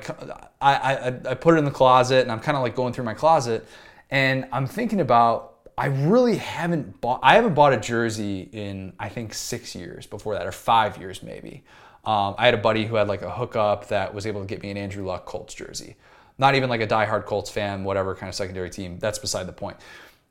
I, 0.61 0.73
I, 0.73 1.07
I 1.07 1.33
put 1.33 1.55
it 1.55 1.57
in 1.57 1.65
the 1.65 1.71
closet 1.71 2.23
and 2.23 2.31
I'm 2.31 2.39
kind 2.39 2.57
of 2.57 2.63
like 2.63 2.75
going 2.75 2.93
through 2.93 3.05
my 3.05 3.13
closet 3.13 3.67
and 4.09 4.47
I'm 4.51 4.67
thinking 4.67 5.01
about, 5.01 5.48
I 5.79 5.85
really 5.85 6.35
haven't 6.35 6.99
bought, 6.99 7.21
I 7.23 7.35
haven't 7.35 7.53
bought 7.53 7.71
a 7.71 7.79
jersey 7.79 8.49
in, 8.51 8.91
I 8.99 9.07
think 9.07 9.33
six 9.33 9.73
years 9.73 10.05
before 10.05 10.33
that, 10.33 10.45
or 10.45 10.51
five 10.51 10.97
years 10.97 11.23
maybe. 11.23 11.63
Um, 12.03 12.35
I 12.37 12.43
had 12.43 12.53
a 12.53 12.57
buddy 12.57 12.85
who 12.85 12.95
had 12.95 13.07
like 13.07 13.21
a 13.21 13.31
hookup 13.31 13.87
that 13.87 14.13
was 14.13 14.27
able 14.27 14.41
to 14.41 14.47
get 14.47 14.61
me 14.61 14.71
an 14.71 14.77
Andrew 14.77 15.05
Luck 15.05 15.25
Colts 15.25 15.53
jersey. 15.53 15.95
Not 16.37 16.55
even 16.55 16.69
like 16.69 16.81
a 16.81 16.87
diehard 16.87 17.25
Colts 17.25 17.49
fan, 17.49 17.85
whatever 17.85 18.13
kind 18.13 18.27
of 18.27 18.35
secondary 18.35 18.69
team. 18.69 18.99
That's 18.99 19.19
beside 19.19 19.45
the 19.45 19.53
point. 19.53 19.77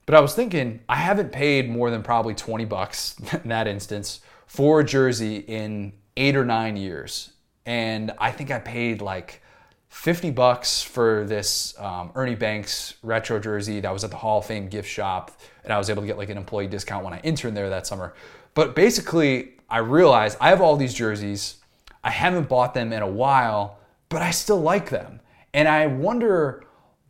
But 0.05 0.17
I 0.17 0.21
was 0.21 0.35
thinking, 0.35 0.81
I 0.87 0.97
haven't 0.97 1.33
paid 1.33 1.71
more 1.71 1.91
than 1.91 2.03
probably 2.03 2.35
20 2.35 2.67
bucks 2.67 3.17
in 3.43 3.49
that 3.49 3.67
instance 3.67 4.21
for 4.47 4.81
a 4.81 4.85
jersey 4.85 5.37
in 5.37 5.95
eight 6.19 6.37
or 6.37 6.45
nine 6.45 6.77
years. 6.77 7.33
And 7.65 8.13
I 8.19 8.33
think 8.33 8.51
I 8.51 8.59
paid 8.59 9.01
like 9.01 9.43
50 9.89 10.31
bucks 10.31 10.83
for 10.83 11.25
this 11.27 11.79
um, 11.79 12.11
Ernie 12.15 12.35
Banks 12.35 12.95
retro 13.03 13.39
jersey 13.39 13.81
that 13.81 13.93
was 13.93 14.05
at 14.05 14.11
the 14.11 14.17
Hall 14.17 14.39
of 14.39 14.47
Fame 14.47 14.69
gift 14.69 14.89
shop. 14.89 15.33
And 15.65 15.73
I 15.73 15.79
was 15.79 15.91
able 15.91 16.03
to 16.03 16.07
get 16.07 16.19
like 16.19 16.29
an 16.29 16.37
employee 16.37 16.67
discount 16.67 17.05
when 17.05 17.15
I 17.15 17.21
interned 17.21 17.57
there 17.57 17.71
that 17.71 17.87
summer. 17.87 18.15
But 18.55 18.75
basically, 18.75 19.53
I 19.71 19.79
realized 19.79 20.37
I 20.41 20.51
have 20.51 20.61
all 20.61 20.77
these 20.77 20.95
jerseys. 20.95 21.57
I 22.05 22.11
haven't 22.11 22.49
bought 22.49 22.75
them 22.75 22.93
in 22.93 23.03
a 23.03 23.09
while, 23.09 23.79
but 24.09 24.23
I 24.23 24.31
still 24.31 24.61
like 24.61 24.91
them. 24.91 25.21
And 25.53 25.67
I 25.67 25.87
wonder 25.87 26.65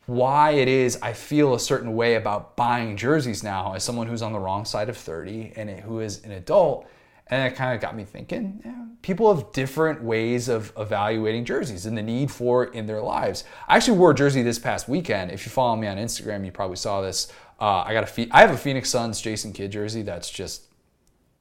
why 0.07 0.53
it 0.53 0.69
is 0.69 0.99
I 1.03 1.13
feel 1.13 1.55
a 1.55 1.61
certain 1.61 1.95
way 1.95 2.15
about 2.15 2.57
buying 2.57 2.97
jerseys 2.97 3.43
now 3.43 3.75
as 3.75 3.85
someone 3.85 4.07
who's 4.07 4.23
on 4.23 4.33
the 4.33 4.39
wrong 4.39 4.65
side 4.65 4.89
of 4.89 4.97
30 4.97 5.53
and 5.57 5.69
who 5.69 6.01
is 6.01 6.25
an 6.25 6.33
adult. 6.33 6.89
And 7.31 7.53
it 7.53 7.57
kind 7.57 7.75
of 7.75 7.81
got 7.81 7.95
me 7.95 8.05
thinking, 8.05 8.63
yeah, 8.65 8.87
people 9.03 9.35
have 9.35 9.53
different 9.53 10.03
ways 10.03 10.49
of 10.49 10.73
evaluating 10.79 11.45
jerseys 11.45 11.85
and 11.85 11.97
the 11.97 12.03
need 12.03 12.31
for 12.31 12.65
it 12.65 12.75
in 12.75 12.87
their 12.87 13.03
lives. 13.03 13.45
I 13.69 13.77
actually 13.77 13.99
wore 13.99 14.13
a 14.13 14.15
jersey 14.15 14.43
this 14.43 14.59
past 14.59 14.89
weekend. 14.89 15.31
If 15.31 15.45
you 15.45 15.51
follow 15.51 15.77
me 15.77 15.87
on 15.87 15.99
Instagram, 15.99 16.45
you 16.45 16.53
probably 16.53 16.77
saw 16.77 17.03
this. 17.03 17.31
Uh, 17.61 17.83
I 17.83 17.93
got 17.93 18.19
a 18.19 18.29
I 18.31 18.41
have 18.41 18.51
a 18.51 18.57
Phoenix 18.57 18.89
Suns 18.89 19.21
Jason 19.21 19.53
Kidd 19.53 19.73
jersey 19.73 20.03
that's 20.03 20.31
just 20.31 20.69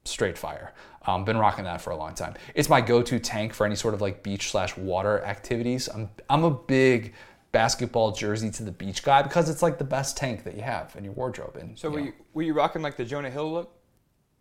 straight 0.03 0.37
fire. 0.37 0.73
Um, 1.05 1.23
been 1.23 1.37
rocking 1.37 1.63
that 1.63 1.79
for 1.79 1.91
a 1.91 1.95
long 1.95 2.15
time. 2.15 2.33
It's 2.53 2.69
my 2.69 2.81
go-to 2.81 3.17
tank 3.17 3.53
for 3.53 3.65
any 3.65 3.75
sort 3.75 3.93
of 3.93 4.01
like 4.01 4.23
beach 4.23 4.51
slash 4.51 4.75
water 4.75 5.23
activities. 5.23 5.87
I'm 5.87 6.09
I'm 6.29 6.43
a 6.43 6.51
big 6.51 7.13
basketball 7.53 8.11
jersey 8.11 8.51
to 8.51 8.63
the 8.63 8.71
beach 8.71 9.03
guy 9.03 9.21
because 9.21 9.49
it's 9.49 9.61
like 9.61 9.77
the 9.77 9.85
best 9.85 10.17
tank 10.17 10.43
that 10.43 10.55
you 10.55 10.61
have 10.61 10.95
in 10.97 11.03
your 11.03 11.13
wardrobe. 11.13 11.55
And 11.55 11.79
So 11.79 11.87
you 11.87 11.93
were 11.93 11.99
know, 11.99 12.05
you, 12.07 12.13
were 12.33 12.41
you 12.43 12.53
rocking 12.53 12.81
like 12.81 12.97
the 12.97 13.05
Jonah 13.05 13.29
Hill 13.29 13.51
look? 13.51 13.76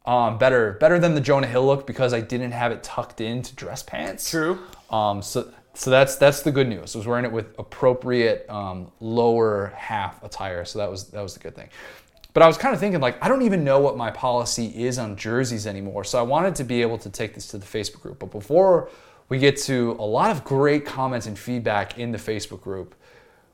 Um, 0.06 0.38
better 0.38 0.72
better 0.74 0.98
than 0.98 1.14
the 1.14 1.20
Jonah 1.20 1.46
Hill 1.46 1.66
look 1.66 1.86
because 1.86 2.12
I 2.12 2.20
didn't 2.20 2.52
have 2.52 2.72
it 2.72 2.82
tucked 2.82 3.20
into 3.20 3.54
dress 3.54 3.82
pants. 3.82 4.30
True. 4.30 4.58
Um, 4.90 5.22
so 5.22 5.52
so 5.74 5.90
that's 5.90 6.16
that's 6.16 6.42
the 6.42 6.52
good 6.52 6.68
news. 6.68 6.94
I 6.94 6.98
was 6.98 7.06
wearing 7.06 7.24
it 7.24 7.32
with 7.32 7.54
appropriate 7.58 8.48
um, 8.48 8.90
lower 9.00 9.72
half 9.76 10.22
attire, 10.22 10.64
so 10.64 10.78
that 10.78 10.90
was 10.90 11.08
that 11.08 11.22
was 11.22 11.34
the 11.34 11.40
good 11.40 11.54
thing. 11.54 11.68
But 12.32 12.42
I 12.42 12.46
was 12.46 12.56
kind 12.56 12.74
of 12.74 12.80
thinking 12.80 13.00
like 13.00 13.22
I 13.22 13.28
don't 13.28 13.42
even 13.42 13.64
know 13.64 13.80
what 13.80 13.96
my 13.96 14.10
policy 14.10 14.66
is 14.84 14.98
on 14.98 15.16
jerseys 15.16 15.66
anymore. 15.66 16.04
So 16.04 16.18
I 16.18 16.22
wanted 16.22 16.54
to 16.56 16.64
be 16.64 16.82
able 16.82 16.98
to 16.98 17.10
take 17.10 17.34
this 17.34 17.48
to 17.48 17.58
the 17.58 17.66
Facebook 17.66 18.02
group. 18.02 18.18
But 18.20 18.30
before 18.30 18.90
we 19.28 19.38
get 19.38 19.56
to 19.62 19.96
a 19.98 20.04
lot 20.04 20.30
of 20.30 20.44
great 20.44 20.86
comments 20.86 21.26
and 21.26 21.38
feedback 21.38 21.98
in 21.98 22.12
the 22.12 22.18
Facebook 22.18 22.60
group, 22.60 22.94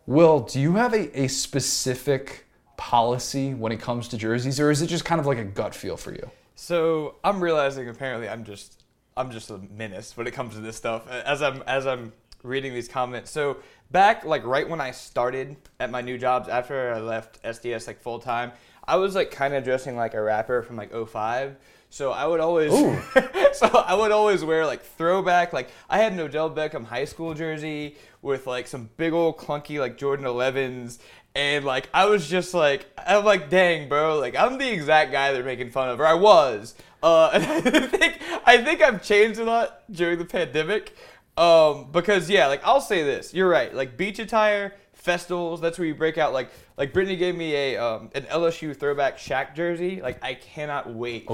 Will, 0.06 0.40
do 0.40 0.60
you 0.60 0.74
have 0.74 0.92
a, 0.92 1.22
a 1.22 1.28
specific 1.28 2.44
policy 2.76 3.54
when 3.54 3.72
it 3.72 3.80
comes 3.80 4.08
to 4.08 4.18
jerseys, 4.18 4.58
or 4.58 4.70
is 4.70 4.82
it 4.82 4.88
just 4.88 5.04
kind 5.04 5.20
of 5.20 5.26
like 5.26 5.38
a 5.38 5.44
gut 5.44 5.74
feel 5.74 5.96
for 5.96 6.12
you? 6.12 6.30
So 6.62 7.16
I'm 7.24 7.42
realizing 7.42 7.88
apparently 7.88 8.28
I'm 8.28 8.44
just 8.44 8.84
I'm 9.16 9.32
just 9.32 9.50
a 9.50 9.58
menace 9.58 10.16
when 10.16 10.28
it 10.28 10.30
comes 10.30 10.54
to 10.54 10.60
this 10.60 10.76
stuff 10.76 11.10
as 11.10 11.42
I'm 11.42 11.60
as 11.66 11.88
I'm 11.88 12.12
reading 12.44 12.72
these 12.72 12.86
comments. 12.86 13.32
So 13.32 13.56
back 13.90 14.24
like 14.24 14.46
right 14.46 14.68
when 14.68 14.80
I 14.80 14.92
started 14.92 15.56
at 15.80 15.90
my 15.90 16.02
new 16.02 16.16
jobs 16.16 16.48
after 16.48 16.94
I 16.94 17.00
left 17.00 17.42
SDS 17.42 17.88
like 17.88 18.00
full 18.00 18.20
time, 18.20 18.52
I 18.84 18.94
was 18.94 19.16
like 19.16 19.32
kind 19.32 19.54
of 19.54 19.64
dressing 19.64 19.96
like 19.96 20.14
a 20.14 20.22
rapper 20.22 20.62
from 20.62 20.76
like 20.76 20.92
05. 20.92 21.56
So 21.92 22.10
I 22.10 22.24
would 22.24 22.40
always 22.40 22.72
so 23.52 23.66
I 23.66 23.94
would 23.94 24.12
always 24.12 24.42
wear 24.42 24.64
like 24.64 24.82
throwback 24.82 25.52
like 25.52 25.68
I 25.90 25.98
had 25.98 26.14
an 26.14 26.20
Odell 26.20 26.50
Beckham 26.50 26.86
high 26.86 27.04
school 27.04 27.34
jersey 27.34 27.96
with 28.22 28.46
like 28.46 28.66
some 28.66 28.88
big 28.96 29.12
old 29.12 29.36
clunky 29.36 29.78
like 29.78 29.98
Jordan 29.98 30.24
11s 30.24 31.00
and 31.34 31.66
like 31.66 31.90
I 31.92 32.06
was 32.06 32.26
just 32.26 32.54
like 32.54 32.86
I'm 32.96 33.26
like 33.26 33.50
dang 33.50 33.90
bro 33.90 34.18
like 34.18 34.34
I'm 34.34 34.56
the 34.56 34.72
exact 34.72 35.12
guy 35.12 35.34
they're 35.34 35.44
making 35.44 35.70
fun 35.70 35.90
of 35.90 36.00
or 36.00 36.06
I 36.06 36.14
was. 36.14 36.74
Uh 37.02 37.28
and 37.34 37.44
I 37.44 37.60
think 37.60 38.22
I 38.46 38.64
think 38.64 38.80
I've 38.80 39.02
changed 39.02 39.38
a 39.38 39.44
lot 39.44 39.82
during 39.92 40.18
the 40.18 40.24
pandemic. 40.24 40.96
Um 41.36 41.88
because 41.92 42.30
yeah 42.30 42.46
like 42.46 42.62
I'll 42.64 42.80
say 42.80 43.02
this 43.02 43.34
you're 43.34 43.50
right 43.50 43.74
like 43.74 43.98
beach 43.98 44.18
attire 44.18 44.72
festivals 45.02 45.60
that's 45.60 45.78
where 45.78 45.86
you 45.88 45.94
break 45.94 46.16
out 46.16 46.32
like 46.32 46.50
like 46.76 46.92
Brittany 46.92 47.16
gave 47.16 47.34
me 47.34 47.54
a 47.54 47.76
um 47.76 48.08
an 48.14 48.22
LSU 48.24 48.74
throwback 48.76 49.18
Shaq 49.18 49.54
jersey 49.54 50.00
like 50.00 50.22
I 50.22 50.34
cannot 50.34 50.88
wait 50.92 51.26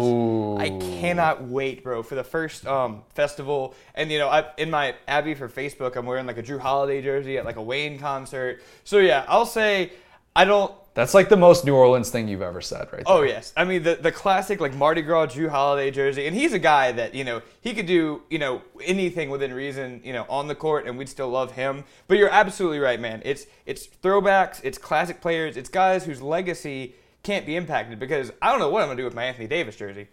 I 0.59 0.71
cannot 0.71 1.43
wait, 1.43 1.83
bro, 1.83 2.03
for 2.03 2.15
the 2.15 2.25
first 2.25 2.67
um, 2.67 3.03
festival. 3.15 3.75
And 3.95 4.11
you 4.11 4.19
know, 4.19 4.29
I, 4.29 4.45
in 4.57 4.71
my 4.71 4.95
Abby 5.07 5.35
for 5.35 5.49
Facebook, 5.49 5.97
I'm 5.97 6.07
wearing 6.07 6.27
like 6.27 6.39
a 6.39 6.43
Jrue 6.43 6.59
Holiday 6.59 7.03
jersey 7.03 7.39
at 7.39 7.45
like 7.45 7.57
a 7.57 7.63
Wayne 7.63 7.99
concert. 7.99 8.63
So 8.85 8.99
yeah, 8.99 9.25
I'll 9.29 9.47
say 9.47 9.93
I 10.35 10.45
don't. 10.45 10.73
That's 10.99 11.15
like 11.15 11.29
the 11.29 11.37
most 11.37 11.65
New 11.65 11.77
Orleans 11.77 12.11
thing 12.11 12.27
you've 12.27 12.43
ever 12.43 12.61
said, 12.61 12.89
right? 12.93 13.05
Oh, 13.07 13.21
there. 13.21 13.27
Oh 13.27 13.33
yes, 13.33 13.53
I 13.57 13.65
mean 13.65 13.85
the 13.85 13.95
the 13.95 14.11
classic 14.11 14.61
like 14.61 14.75
Mardi 14.75 15.01
Gras 15.01 15.27
Jrue 15.27 15.49
Holiday 15.49 15.93
jersey, 15.93 16.27
and 16.27 16.35
he's 16.35 16.53
a 16.53 16.59
guy 16.59 16.91
that 16.91 17.15
you 17.15 17.23
know 17.23 17.41
he 17.61 17.73
could 17.73 17.87
do 17.87 18.23
you 18.29 18.41
know 18.41 18.63
anything 18.83 19.31
within 19.31 19.55
reason 19.55 20.01
you 20.03 20.13
know 20.13 20.27
on 20.29 20.49
the 20.49 20.57
court, 20.57 20.89
and 20.89 20.99
we'd 20.99 21.09
still 21.09 21.29
love 21.29 21.53
him. 21.53 21.85
But 22.09 22.19
you're 22.19 22.29
absolutely 22.29 22.81
right, 22.81 22.99
man. 22.99 23.23
It's 23.25 23.47
it's 23.65 23.87
throwbacks, 23.87 24.61
it's 24.65 24.77
classic 24.77 25.21
players, 25.21 25.57
it's 25.57 25.69
guys 25.69 26.05
whose 26.05 26.21
legacy 26.21 26.97
can't 27.23 27.47
be 27.47 27.55
impacted 27.55 28.01
because 28.01 28.33
I 28.43 28.51
don't 28.51 28.59
know 28.59 28.69
what 28.69 28.83
I'm 28.83 28.89
gonna 28.89 28.97
do 28.97 29.05
with 29.05 29.15
my 29.15 29.27
Anthony 29.27 29.47
Davis 29.47 29.77
jersey. 29.77 30.09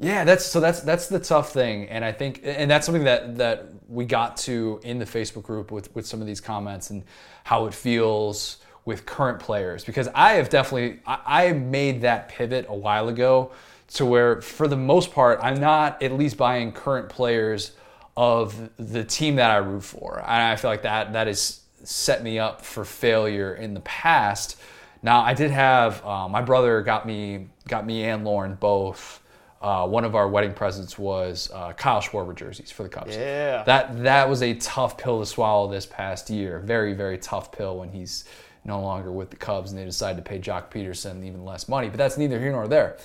Yeah, 0.00 0.24
that's 0.24 0.44
so 0.44 0.58
that's 0.58 0.80
that's 0.80 1.06
the 1.06 1.20
tough 1.20 1.52
thing, 1.52 1.88
and 1.88 2.04
I 2.04 2.10
think, 2.10 2.40
and 2.42 2.68
that's 2.68 2.84
something 2.84 3.04
that 3.04 3.38
that 3.38 3.68
we 3.88 4.06
got 4.06 4.38
to 4.38 4.80
in 4.82 4.98
the 4.98 5.04
Facebook 5.04 5.44
group 5.44 5.70
with 5.70 5.94
with 5.94 6.04
some 6.04 6.20
of 6.20 6.26
these 6.26 6.40
comments 6.40 6.90
and 6.90 7.04
how 7.44 7.66
it 7.66 7.74
feels 7.74 8.58
with 8.86 9.04
current 9.04 9.40
players 9.40 9.84
because 9.84 10.08
I 10.14 10.34
have 10.34 10.48
definitely 10.48 11.00
I, 11.06 11.48
I 11.48 11.52
made 11.52 12.00
that 12.02 12.30
pivot 12.30 12.64
a 12.68 12.74
while 12.74 13.08
ago 13.08 13.50
to 13.88 14.06
where 14.06 14.40
for 14.40 14.66
the 14.66 14.76
most 14.76 15.12
part 15.12 15.40
I'm 15.42 15.60
not 15.60 16.02
at 16.02 16.12
least 16.12 16.38
buying 16.38 16.72
current 16.72 17.10
players 17.10 17.72
of 18.16 18.70
the 18.78 19.04
team 19.04 19.36
that 19.36 19.50
I 19.50 19.56
root 19.58 19.82
for, 19.82 20.20
and 20.20 20.42
I 20.42 20.56
feel 20.56 20.70
like 20.70 20.82
that 20.82 21.12
that 21.12 21.26
has 21.26 21.60
set 21.84 22.22
me 22.22 22.38
up 22.38 22.64
for 22.64 22.84
failure 22.84 23.54
in 23.54 23.74
the 23.74 23.80
past. 23.80 24.56
Now 25.02 25.20
I 25.20 25.34
did 25.34 25.50
have 25.50 26.02
uh, 26.04 26.28
my 26.28 26.40
brother 26.40 26.80
got 26.80 27.06
me 27.06 27.48
got 27.68 27.84
me 27.84 28.04
and 28.04 28.24
Lauren 28.24 28.54
both 28.54 29.20
uh, 29.60 29.86
one 29.86 30.04
of 30.04 30.14
our 30.14 30.28
wedding 30.28 30.52
presents 30.52 30.96
was 30.96 31.50
uh, 31.52 31.72
Kyle 31.72 32.00
Schwarber 32.00 32.34
jerseys 32.34 32.70
for 32.70 32.84
the 32.84 32.88
Cubs. 32.88 33.16
Yeah. 33.16 33.64
That 33.64 34.04
that 34.04 34.28
was 34.28 34.42
a 34.42 34.54
tough 34.54 34.96
pill 34.96 35.18
to 35.18 35.26
swallow 35.26 35.68
this 35.68 35.86
past 35.86 36.30
year. 36.30 36.60
Very 36.60 36.94
very 36.94 37.18
tough 37.18 37.50
pill 37.50 37.78
when 37.78 37.90
he's 37.90 38.24
no 38.66 38.80
longer 38.80 39.12
with 39.12 39.30
the 39.30 39.36
Cubs 39.36 39.70
and 39.70 39.80
they 39.80 39.84
decided 39.84 40.22
to 40.22 40.28
pay 40.28 40.38
Joc 40.38 40.70
Pederson 40.70 41.24
even 41.24 41.44
less 41.44 41.68
money. 41.68 41.88
But 41.88 41.98
that's 41.98 42.18
neither 42.18 42.38
here 42.38 42.52
nor 42.52 42.66
there. 42.66 42.98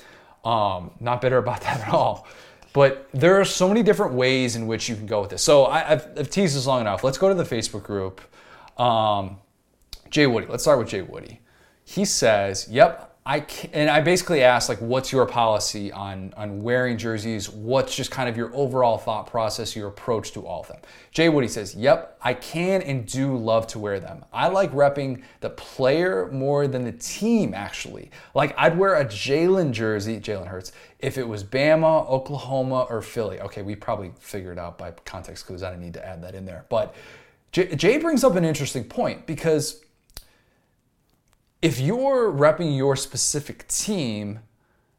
Um, 0.43 0.91
not 0.99 1.21
bitter 1.21 1.37
about 1.37 1.61
that 1.61 1.81
at 1.81 1.93
all. 1.93 2.27
But 2.73 3.09
there 3.13 3.39
are 3.39 3.45
so 3.45 3.67
many 3.67 3.83
different 3.83 4.13
ways 4.13 4.55
in 4.55 4.65
which 4.65 4.87
you 4.87 4.95
can 4.95 5.05
go 5.05 5.21
with 5.21 5.29
this. 5.29 5.43
So 5.43 5.65
I, 5.65 5.79
have 5.79 6.09
I've 6.17 6.29
teased 6.29 6.55
this 6.55 6.65
long 6.65 6.81
enough. 6.81 7.03
Let's 7.03 7.17
go 7.17 7.27
to 7.27 7.35
the 7.35 7.43
Facebook 7.43 7.83
group. 7.83 8.21
Um, 8.79 9.37
Jay 10.09 10.25
Woody. 10.25 10.47
Let's 10.47 10.63
start 10.63 10.79
with 10.79 10.87
Jay 10.87 11.01
Woody. 11.01 11.41
He 11.83 12.05
says, 12.05 12.67
"Yep, 12.69 13.10
I 13.23 13.45
and 13.71 13.87
I 13.87 14.01
basically 14.01 14.41
asked 14.41 14.67
like, 14.67 14.79
what's 14.79 15.11
your 15.11 15.27
policy 15.27 15.91
on 15.91 16.33
on 16.35 16.63
wearing 16.63 16.97
jerseys? 16.97 17.49
What's 17.49 17.95
just 17.95 18.09
kind 18.09 18.27
of 18.27 18.35
your 18.35 18.53
overall 18.55 18.97
thought 18.97 19.27
process, 19.27 19.75
your 19.75 19.89
approach 19.89 20.31
to 20.31 20.47
all 20.47 20.61
of 20.61 20.67
them? 20.67 20.79
Jay 21.11 21.29
Woody 21.29 21.47
says, 21.47 21.75
"Yep, 21.75 22.17
I 22.23 22.33
can 22.33 22.81
and 22.81 23.05
do 23.05 23.37
love 23.37 23.67
to 23.67 23.79
wear 23.79 23.99
them. 23.99 24.25
I 24.33 24.47
like 24.47 24.71
repping 24.71 25.21
the 25.39 25.51
player 25.51 26.29
more 26.31 26.67
than 26.67 26.83
the 26.83 26.93
team. 26.93 27.53
Actually, 27.53 28.09
like 28.33 28.55
I'd 28.57 28.75
wear 28.75 28.95
a 28.95 29.05
Jalen 29.05 29.71
jersey, 29.71 30.19
Jalen 30.19 30.47
Hurts, 30.47 30.71
if 30.97 31.19
it 31.19 31.27
was 31.27 31.43
Bama, 31.43 32.09
Oklahoma, 32.09 32.87
or 32.89 33.03
Philly. 33.03 33.39
Okay, 33.41 33.61
we 33.61 33.75
probably 33.75 34.13
figured 34.19 34.57
out 34.57 34.79
by 34.79 34.91
context 35.05 35.45
clues. 35.45 35.61
I 35.61 35.69
didn't 35.69 35.83
need 35.83 35.93
to 35.93 36.05
add 36.05 36.23
that 36.23 36.33
in 36.33 36.45
there, 36.45 36.65
but." 36.69 36.95
Jay 37.53 37.97
brings 37.97 38.23
up 38.23 38.37
an 38.37 38.45
interesting 38.45 38.85
point 38.85 39.27
because 39.27 39.83
if 41.61 41.79
you're 41.79 42.31
repping 42.31 42.75
your 42.75 42.95
specific 42.95 43.67
team, 43.67 44.39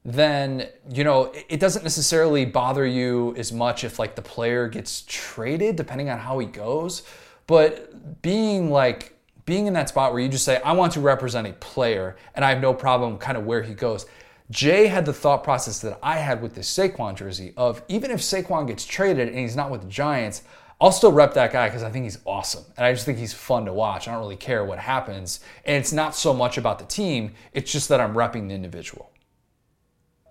then 0.04 0.68
you 0.90 1.04
know 1.04 1.32
it 1.48 1.60
doesn't 1.60 1.82
necessarily 1.84 2.44
bother 2.44 2.84
you 2.84 3.34
as 3.36 3.52
much 3.52 3.84
if 3.84 3.98
like 3.98 4.16
the 4.16 4.22
player 4.22 4.68
gets 4.68 5.04
traded 5.06 5.76
depending 5.76 6.10
on 6.10 6.18
how 6.18 6.38
he 6.38 6.46
goes. 6.46 7.02
But 7.46 8.22
being 8.22 8.70
like 8.70 9.16
being 9.44 9.66
in 9.66 9.72
that 9.74 9.88
spot 9.88 10.12
where 10.12 10.22
you 10.22 10.28
just 10.28 10.44
say 10.44 10.60
i 10.64 10.70
want 10.72 10.92
to 10.92 11.00
represent 11.00 11.48
a 11.48 11.52
player 11.54 12.16
and 12.36 12.44
i 12.44 12.50
have 12.50 12.60
no 12.60 12.72
problem 12.72 13.18
kind 13.18 13.36
of 13.36 13.44
where 13.44 13.62
he 13.62 13.74
goes. 13.74 14.06
Jay 14.50 14.86
had 14.86 15.06
the 15.06 15.12
thought 15.12 15.42
process 15.44 15.80
that 15.80 15.98
i 16.02 16.16
had 16.16 16.42
with 16.42 16.54
this 16.54 16.72
saquon 16.72 17.16
jersey 17.16 17.52
of 17.56 17.82
even 17.88 18.10
if 18.10 18.20
saquon 18.20 18.66
gets 18.66 18.84
traded 18.84 19.28
and 19.28 19.38
he's 19.38 19.56
not 19.56 19.70
with 19.70 19.82
the 19.82 19.88
giants 19.88 20.42
I'll 20.82 20.90
still 20.90 21.12
rep 21.12 21.34
that 21.34 21.52
guy 21.52 21.68
because 21.68 21.84
I 21.84 21.90
think 21.90 22.02
he's 22.02 22.18
awesome. 22.26 22.64
And 22.76 22.84
I 22.84 22.92
just 22.92 23.06
think 23.06 23.16
he's 23.16 23.32
fun 23.32 23.66
to 23.66 23.72
watch. 23.72 24.08
I 24.08 24.12
don't 24.12 24.20
really 24.20 24.34
care 24.34 24.64
what 24.64 24.80
happens. 24.80 25.38
And 25.64 25.76
it's 25.76 25.92
not 25.92 26.16
so 26.16 26.34
much 26.34 26.58
about 26.58 26.80
the 26.80 26.84
team, 26.84 27.34
it's 27.52 27.70
just 27.70 27.88
that 27.88 28.00
I'm 28.00 28.14
repping 28.14 28.48
the 28.48 28.54
individual. 28.54 29.12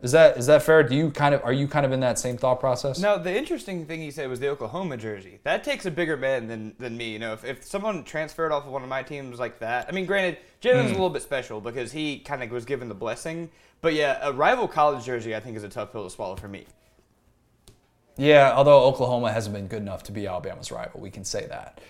Is 0.01 0.11
that 0.11 0.35
is 0.37 0.47
that 0.47 0.63
fair? 0.63 0.83
Do 0.83 0.93
you 0.95 1.09
kind 1.11 1.33
of 1.33 1.43
are 1.45 1.53
you 1.53 1.69
kind 1.69 1.85
of 1.85 1.93
in 1.93 2.01
that 2.01 2.19
same 2.19 2.35
thought 2.35 2.59
process? 2.59 2.99
No, 2.99 3.17
the 3.17 3.33
interesting 3.33 3.85
thing 3.85 4.01
he 4.01 4.11
said 4.11 4.27
was 4.27 4.41
the 4.41 4.49
Oklahoma 4.49 4.97
jersey. 4.97 5.39
That 5.43 5.63
takes 5.63 5.85
a 5.85 5.91
bigger 5.91 6.17
man 6.17 6.47
than, 6.47 6.75
than 6.79 6.97
me. 6.97 7.11
You 7.11 7.19
know, 7.19 7.33
if, 7.33 7.45
if 7.45 7.63
someone 7.63 8.03
transferred 8.03 8.51
off 8.51 8.65
of 8.65 8.71
one 8.73 8.83
of 8.83 8.89
my 8.89 9.03
teams 9.03 9.39
like 9.39 9.59
that, 9.59 9.87
I 9.87 9.91
mean, 9.91 10.05
granted, 10.05 10.39
Jalen's 10.59 10.87
mm. 10.87 10.89
a 10.89 10.93
little 10.93 11.11
bit 11.11 11.21
special 11.21 11.61
because 11.61 11.93
he 11.93 12.19
kind 12.19 12.43
of 12.43 12.51
was 12.51 12.65
given 12.65 12.89
the 12.89 12.95
blessing. 12.95 13.49
But 13.79 13.93
yeah, 13.93 14.17
a 14.21 14.33
rival 14.33 14.67
college 14.67 15.05
jersey 15.05 15.33
I 15.33 15.39
think 15.39 15.55
is 15.55 15.63
a 15.63 15.69
tough 15.69 15.93
pill 15.93 16.03
to 16.03 16.09
swallow 16.09 16.35
for 16.35 16.49
me. 16.49 16.65
Yeah, 18.17 18.53
although 18.53 18.83
Oklahoma 18.83 19.31
hasn't 19.31 19.55
been 19.55 19.67
good 19.67 19.81
enough 19.81 20.03
to 20.03 20.11
be 20.11 20.27
Alabama's 20.27 20.71
rival, 20.71 20.99
we 20.99 21.09
can 21.09 21.23
say 21.23 21.47
that. 21.47 21.81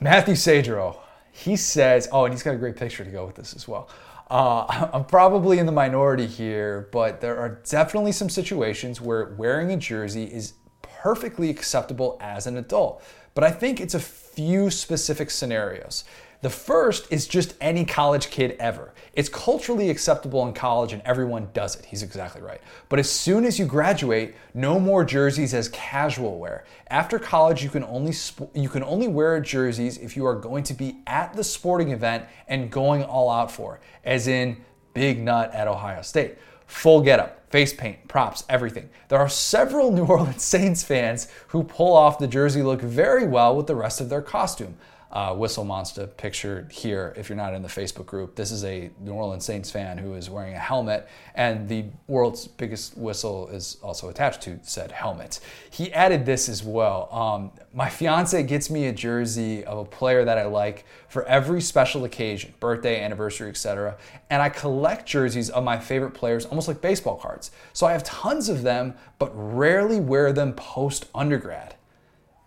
Matthew 0.00 0.34
Sadro, 0.34 0.98
he 1.32 1.56
says, 1.56 2.08
oh, 2.12 2.24
and 2.24 2.32
he's 2.32 2.42
got 2.42 2.54
a 2.54 2.58
great 2.58 2.76
picture 2.76 3.04
to 3.04 3.10
go 3.10 3.26
with 3.26 3.34
this 3.34 3.54
as 3.54 3.66
well. 3.66 3.88
Uh, 4.30 4.88
I'm 4.92 5.04
probably 5.04 5.58
in 5.58 5.66
the 5.66 5.72
minority 5.72 6.26
here, 6.26 6.88
but 6.92 7.20
there 7.20 7.38
are 7.38 7.60
definitely 7.68 8.12
some 8.12 8.28
situations 8.28 9.00
where 9.00 9.34
wearing 9.36 9.70
a 9.72 9.76
jersey 9.76 10.24
is 10.24 10.54
perfectly 10.80 11.50
acceptable 11.50 12.16
as 12.20 12.46
an 12.46 12.56
adult. 12.56 13.02
But 13.34 13.44
I 13.44 13.50
think 13.50 13.80
it's 13.80 13.94
a 13.94 14.00
few 14.00 14.70
specific 14.70 15.30
scenarios. 15.30 16.04
The 16.42 16.50
first 16.50 17.06
is 17.12 17.28
just 17.28 17.54
any 17.60 17.84
college 17.84 18.28
kid 18.28 18.56
ever. 18.58 18.92
It's 19.14 19.28
culturally 19.28 19.90
acceptable 19.90 20.44
in 20.48 20.52
college 20.52 20.92
and 20.92 21.00
everyone 21.04 21.48
does 21.54 21.76
it. 21.76 21.84
He's 21.84 22.02
exactly 22.02 22.42
right. 22.42 22.60
But 22.88 22.98
as 22.98 23.08
soon 23.08 23.44
as 23.44 23.60
you 23.60 23.64
graduate, 23.64 24.34
no 24.52 24.80
more 24.80 25.04
jerseys 25.04 25.54
as 25.54 25.68
casual 25.68 26.40
wear. 26.40 26.64
After 26.88 27.20
college, 27.20 27.62
you 27.62 27.70
can 27.70 27.84
only 27.84 28.10
sp- 28.10 28.50
you 28.54 28.68
can 28.68 28.82
only 28.82 29.06
wear 29.06 29.40
jerseys 29.40 29.98
if 29.98 30.16
you 30.16 30.26
are 30.26 30.34
going 30.34 30.64
to 30.64 30.74
be 30.74 30.96
at 31.06 31.32
the 31.32 31.44
sporting 31.44 31.92
event 31.92 32.24
and 32.48 32.72
going 32.72 33.04
all 33.04 33.30
out 33.30 33.52
for, 33.52 33.78
as 34.04 34.26
in 34.26 34.56
big 34.94 35.20
nut 35.20 35.54
at 35.54 35.68
Ohio 35.68 36.02
State. 36.02 36.38
Full 36.66 37.02
getup, 37.02 37.48
face 37.52 37.72
paint, 37.72 38.08
props, 38.08 38.44
everything. 38.48 38.88
There 39.06 39.18
are 39.20 39.28
several 39.28 39.92
New 39.92 40.06
Orleans 40.06 40.42
Saints 40.42 40.82
fans 40.82 41.28
who 41.48 41.62
pull 41.62 41.92
off 41.92 42.18
the 42.18 42.26
jersey 42.26 42.62
look 42.62 42.80
very 42.80 43.28
well 43.28 43.54
with 43.56 43.68
the 43.68 43.76
rest 43.76 44.00
of 44.00 44.08
their 44.08 44.22
costume 44.22 44.76
uh, 45.12 45.34
Whistle 45.34 45.64
Monster 45.64 46.06
picture 46.06 46.66
here 46.70 47.12
if 47.16 47.28
you're 47.28 47.36
not 47.36 47.52
in 47.52 47.60
the 47.62 47.68
Facebook 47.68 48.06
group. 48.06 48.34
This 48.34 48.50
is 48.50 48.64
a 48.64 48.90
New 48.98 49.12
Orleans 49.12 49.44
Saints 49.44 49.70
fan 49.70 49.98
who 49.98 50.14
is 50.14 50.30
wearing 50.30 50.54
a 50.54 50.58
helmet, 50.58 51.06
and 51.34 51.68
the 51.68 51.84
world's 52.06 52.48
biggest 52.48 52.96
whistle 52.96 53.48
is 53.48 53.76
also 53.82 54.08
attached 54.08 54.40
to 54.42 54.58
said 54.62 54.90
helmet. 54.90 55.40
He 55.70 55.92
added 55.92 56.24
this 56.24 56.48
as 56.48 56.64
well. 56.64 57.12
Um, 57.12 57.52
my 57.74 57.90
fiance 57.90 58.42
gets 58.44 58.70
me 58.70 58.86
a 58.86 58.92
jersey 58.92 59.64
of 59.64 59.78
a 59.78 59.84
player 59.84 60.24
that 60.24 60.38
I 60.38 60.46
like 60.46 60.86
for 61.08 61.24
every 61.26 61.60
special 61.60 62.04
occasion, 62.04 62.54
birthday, 62.58 63.02
anniversary, 63.02 63.50
etc. 63.50 63.98
And 64.30 64.40
I 64.40 64.48
collect 64.48 65.06
jerseys 65.06 65.50
of 65.50 65.62
my 65.62 65.78
favorite 65.78 66.12
players 66.12 66.46
almost 66.46 66.68
like 66.68 66.80
baseball 66.80 67.16
cards. 67.16 67.50
So 67.74 67.86
I 67.86 67.92
have 67.92 68.02
tons 68.02 68.48
of 68.48 68.62
them, 68.62 68.94
but 69.18 69.30
rarely 69.34 70.00
wear 70.00 70.32
them 70.32 70.54
post 70.54 71.06
undergrad. 71.14 71.74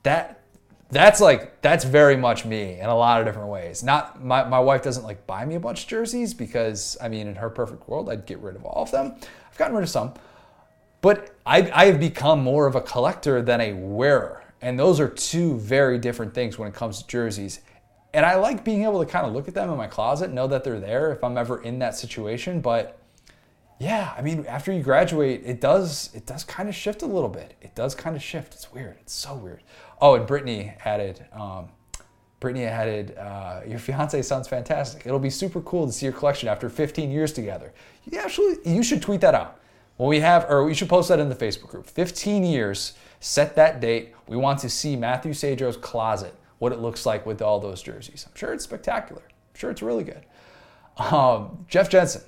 That 0.01 0.41
that's 0.91 1.19
like 1.19 1.61
that's 1.61 1.83
very 1.83 2.15
much 2.15 2.45
me 2.45 2.79
in 2.79 2.85
a 2.85 2.95
lot 2.95 3.19
of 3.19 3.25
different 3.25 3.49
ways. 3.49 3.83
Not 3.83 4.23
my, 4.23 4.43
my 4.43 4.59
wife 4.59 4.83
doesn't 4.83 5.03
like 5.03 5.25
buy 5.25 5.45
me 5.45 5.55
a 5.55 5.59
bunch 5.59 5.83
of 5.83 5.87
jerseys 5.89 6.33
because 6.33 6.97
I 7.01 7.09
mean 7.09 7.27
in 7.27 7.35
her 7.35 7.49
perfect 7.49 7.87
world 7.89 8.09
I'd 8.09 8.25
get 8.25 8.39
rid 8.39 8.55
of 8.55 8.65
all 8.65 8.83
of 8.83 8.91
them. 8.91 9.15
I've 9.49 9.57
gotten 9.57 9.75
rid 9.75 9.83
of 9.83 9.89
some. 9.89 10.13
But 11.01 11.35
I, 11.45 11.69
I 11.71 11.85
have 11.85 11.99
become 11.99 12.41
more 12.41 12.65
of 12.65 12.75
a 12.75 12.81
collector 12.81 13.41
than 13.41 13.61
a 13.61 13.73
wearer. 13.73 14.43
And 14.61 14.79
those 14.79 14.99
are 14.99 15.07
two 15.07 15.59
very 15.59 15.99
different 15.99 16.33
things 16.33 16.57
when 16.57 16.67
it 16.67 16.73
comes 16.73 17.01
to 17.01 17.07
jerseys. 17.07 17.59
And 18.13 18.25
I 18.25 18.35
like 18.35 18.63
being 18.63 18.85
able 18.85 19.03
to 19.03 19.11
kind 19.11 19.27
of 19.27 19.33
look 19.33 19.47
at 19.47 19.53
them 19.53 19.69
in 19.69 19.77
my 19.77 19.85
closet, 19.85 20.31
know 20.31 20.47
that 20.47 20.63
they're 20.63 20.79
there 20.79 21.11
if 21.11 21.23
I'm 21.23 21.37
ever 21.37 21.61
in 21.61 21.77
that 21.79 21.95
situation. 21.95 22.61
But 22.61 22.97
yeah, 23.77 24.15
I 24.17 24.21
mean, 24.21 24.45
after 24.47 24.71
you 24.71 24.81
graduate, 24.81 25.43
it 25.45 25.59
does 25.61 26.09
it 26.13 26.25
does 26.25 26.43
kind 26.43 26.69
of 26.69 26.73
shift 26.73 27.01
a 27.01 27.05
little 27.05 27.29
bit. 27.29 27.55
It 27.61 27.75
does 27.75 27.93
kind 27.93 28.15
of 28.15 28.23
shift. 28.23 28.53
It's 28.53 28.71
weird. 28.71 28.97
It's 29.01 29.13
so 29.13 29.35
weird. 29.35 29.61
Oh, 30.01 30.15
and 30.15 30.27
Brittany 30.27 30.73
added, 30.83 31.25
um, 31.33 31.69
Brittany 32.39 32.65
added, 32.65 33.17
uh, 33.17 33.61
your 33.65 33.79
fiance 33.79 34.21
sounds 34.21 34.47
fantastic. 34.47 35.05
It'll 35.05 35.19
be 35.19 35.29
super 35.29 35.61
cool 35.61 35.87
to 35.87 35.91
see 35.91 36.05
your 36.05 36.13
collection 36.13 36.49
after 36.49 36.69
15 36.69 37.09
years 37.09 37.31
together. 37.31 37.73
You 38.09 38.19
actually, 38.19 38.57
you 38.65 38.83
should 38.83 39.01
tweet 39.01 39.21
that 39.21 39.33
out. 39.33 39.59
Well, 39.97 40.09
we 40.09 40.19
have, 40.19 40.45
or 40.49 40.65
we 40.65 40.73
should 40.73 40.89
post 40.89 41.07
that 41.09 41.19
in 41.19 41.29
the 41.29 41.35
Facebook 41.35 41.69
group. 41.69 41.87
15 41.87 42.43
years, 42.43 42.93
set 43.21 43.55
that 43.55 43.79
date. 43.79 44.13
We 44.27 44.35
want 44.35 44.59
to 44.59 44.69
see 44.69 44.95
Matthew 44.95 45.33
Sadro's 45.33 45.77
closet, 45.77 46.35
what 46.59 46.73
it 46.73 46.79
looks 46.79 47.05
like 47.05 47.25
with 47.25 47.41
all 47.41 47.59
those 47.59 47.81
jerseys. 47.81 48.25
I'm 48.27 48.35
sure 48.35 48.53
it's 48.53 48.65
spectacular. 48.65 49.21
I'm 49.23 49.59
sure 49.59 49.71
it's 49.71 49.81
really 49.81 50.03
good. 50.03 50.25
Um, 50.97 51.65
Jeff 51.69 51.89
Jensen, 51.89 52.23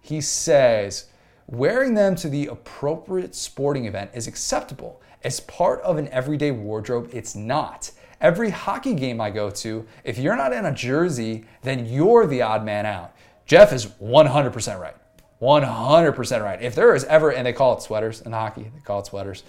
he 0.00 0.20
says, 0.20 1.06
wearing 1.46 1.94
them 1.94 2.14
to 2.16 2.28
the 2.28 2.46
appropriate 2.46 3.34
sporting 3.34 3.84
event 3.84 4.10
is 4.14 4.26
acceptable 4.26 5.02
as 5.22 5.40
part 5.40 5.80
of 5.82 5.98
an 5.98 6.08
everyday 6.08 6.50
wardrobe, 6.50 7.10
it's 7.12 7.34
not. 7.34 7.90
Every 8.20 8.50
hockey 8.50 8.94
game 8.94 9.20
I 9.20 9.30
go 9.30 9.50
to, 9.50 9.86
if 10.04 10.18
you're 10.18 10.36
not 10.36 10.52
in 10.52 10.66
a 10.66 10.74
jersey, 10.74 11.44
then 11.62 11.86
you're 11.86 12.26
the 12.26 12.42
odd 12.42 12.64
man 12.64 12.86
out. 12.86 13.14
Jeff 13.46 13.72
is 13.72 13.86
100% 13.86 14.80
right. 14.80 14.94
100% 15.40 16.42
right. 16.44 16.62
If 16.62 16.74
there 16.74 16.94
is 16.94 17.04
ever, 17.04 17.32
and 17.32 17.46
they 17.46 17.52
call 17.52 17.76
it 17.76 17.82
sweaters 17.82 18.20
in 18.20 18.32
hockey, 18.32 18.70
they 18.74 18.80
call 18.80 19.00
it 19.00 19.06
sweaters. 19.06 19.42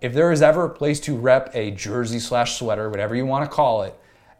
If 0.00 0.12
there 0.12 0.32
is 0.32 0.42
ever 0.42 0.66
a 0.66 0.70
place 0.70 1.00
to 1.00 1.16
rep 1.16 1.50
a 1.54 1.70
jersey 1.70 2.20
slash 2.20 2.58
sweater, 2.58 2.90
whatever 2.90 3.14
you 3.14 3.26
want 3.26 3.50
to 3.50 3.54
call 3.54 3.82
it, 3.82 3.94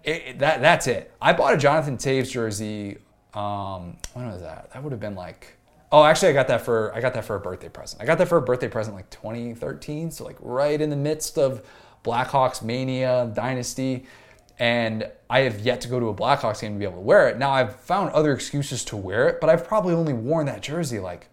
it 0.04 0.38
that, 0.38 0.60
that's 0.60 0.86
it. 0.86 1.12
I 1.20 1.32
bought 1.32 1.54
a 1.54 1.56
Jonathan 1.56 1.96
Toews 1.96 2.30
jersey 2.30 2.98
Um, 3.34 3.96
when 4.14 4.30
was 4.30 4.42
that? 4.42 4.70
That 4.72 4.82
would 4.82 4.92
have 4.92 5.00
been 5.00 5.14
like. 5.14 5.56
Oh, 5.92 6.04
actually, 6.04 6.28
I 6.28 6.32
got 6.34 6.48
that 6.48 6.60
for 6.60 6.94
I 6.94 7.00
got 7.00 7.14
that 7.14 7.24
for 7.24 7.34
a 7.34 7.40
birthday 7.40 7.68
present. 7.68 8.00
I 8.00 8.04
got 8.04 8.18
that 8.18 8.28
for 8.28 8.38
a 8.38 8.42
birthday 8.42 8.68
present 8.68 8.94
like 8.94 9.10
2013, 9.10 10.10
so 10.10 10.24
like 10.24 10.36
right 10.40 10.80
in 10.80 10.88
the 10.88 10.96
midst 10.96 11.36
of 11.36 11.66
Blackhawks 12.04 12.62
mania 12.62 13.30
dynasty, 13.34 14.06
and 14.58 15.10
I 15.28 15.40
have 15.40 15.60
yet 15.60 15.80
to 15.82 15.88
go 15.88 15.98
to 15.98 16.08
a 16.08 16.14
Blackhawks 16.14 16.60
game 16.60 16.74
to 16.74 16.78
be 16.78 16.84
able 16.84 16.96
to 16.96 17.00
wear 17.00 17.28
it. 17.28 17.38
Now 17.38 17.50
I've 17.50 17.74
found 17.76 18.10
other 18.12 18.32
excuses 18.32 18.84
to 18.86 18.96
wear 18.96 19.28
it, 19.28 19.40
but 19.40 19.50
I've 19.50 19.66
probably 19.66 19.94
only 19.94 20.12
worn 20.12 20.46
that 20.46 20.62
jersey 20.62 21.00
like 21.00 21.28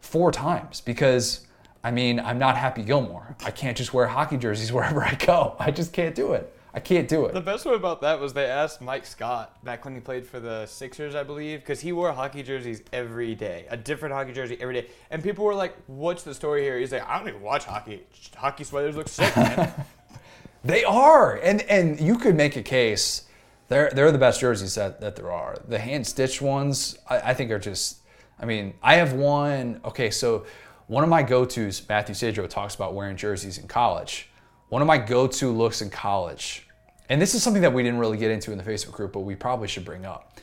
four 0.00 0.32
times 0.32 0.80
because 0.80 1.46
I 1.84 1.92
mean 1.92 2.18
I'm 2.18 2.38
not 2.38 2.56
Happy 2.56 2.82
Gilmore. 2.82 3.36
I 3.44 3.52
can't 3.52 3.76
just 3.76 3.94
wear 3.94 4.08
hockey 4.08 4.38
jerseys 4.38 4.72
wherever 4.72 5.04
I 5.04 5.14
go. 5.14 5.54
I 5.60 5.70
just 5.70 5.92
can't 5.92 6.16
do 6.16 6.32
it. 6.32 6.52
I 6.72 6.80
can't 6.80 7.08
do 7.08 7.26
it. 7.26 7.34
The 7.34 7.40
best 7.40 7.64
part 7.64 7.74
about 7.74 8.00
that 8.02 8.20
was 8.20 8.32
they 8.32 8.44
asked 8.44 8.80
Mike 8.80 9.04
Scott 9.04 9.62
back 9.64 9.84
when 9.84 9.94
he 9.94 10.00
played 10.00 10.24
for 10.24 10.38
the 10.38 10.66
Sixers, 10.66 11.16
I 11.16 11.24
believe, 11.24 11.60
because 11.60 11.80
he 11.80 11.92
wore 11.92 12.12
hockey 12.12 12.42
jerseys 12.44 12.82
every 12.92 13.34
day, 13.34 13.66
a 13.70 13.76
different 13.76 14.14
hockey 14.14 14.32
jersey 14.32 14.56
every 14.60 14.74
day. 14.74 14.86
And 15.10 15.22
people 15.22 15.44
were 15.44 15.54
like, 15.54 15.74
"What's 15.88 16.22
the 16.22 16.34
story 16.34 16.62
here?" 16.62 16.78
He's 16.78 16.92
like, 16.92 17.06
"I 17.08 17.18
don't 17.18 17.28
even 17.28 17.42
watch 17.42 17.64
hockey. 17.64 18.06
Hockey 18.36 18.64
sweaters 18.64 18.96
look 18.96 19.08
sick, 19.08 19.34
man." 19.36 19.72
they 20.64 20.84
are, 20.84 21.36
and 21.36 21.62
and 21.62 22.00
you 22.00 22.16
could 22.16 22.36
make 22.36 22.56
a 22.56 22.62
case. 22.62 23.24
They're 23.68 23.90
they're 23.90 24.12
the 24.12 24.18
best 24.18 24.40
jerseys 24.40 24.76
that, 24.76 25.00
that 25.00 25.16
there 25.16 25.30
are. 25.32 25.56
The 25.66 25.78
hand 25.78 26.06
stitched 26.06 26.40
ones, 26.40 26.96
I, 27.08 27.30
I 27.30 27.34
think, 27.34 27.50
are 27.50 27.58
just. 27.58 27.98
I 28.38 28.46
mean, 28.46 28.74
I 28.82 28.94
have 28.94 29.12
one. 29.12 29.80
Okay, 29.84 30.10
so 30.10 30.46
one 30.86 31.02
of 31.02 31.10
my 31.10 31.22
go 31.22 31.44
tos, 31.44 31.86
Matthew 31.88 32.14
Sadro 32.14 32.48
talks 32.48 32.74
about 32.76 32.94
wearing 32.94 33.16
jerseys 33.16 33.58
in 33.58 33.66
college 33.66 34.29
one 34.70 34.80
of 34.80 34.88
my 34.88 34.98
go 34.98 35.26
to 35.26 35.50
looks 35.50 35.82
in 35.82 35.90
college, 35.90 36.66
and 37.08 37.20
this 37.20 37.34
is 37.34 37.42
something 37.42 37.62
that 37.62 37.72
we 37.72 37.82
didn't 37.82 37.98
really 37.98 38.16
get 38.16 38.30
into 38.30 38.52
in 38.52 38.58
the 38.58 38.64
Facebook 38.64 38.92
group, 38.92 39.12
but 39.12 39.20
we 39.20 39.34
probably 39.34 39.68
should 39.68 39.84
bring 39.84 40.06
up. 40.06 40.38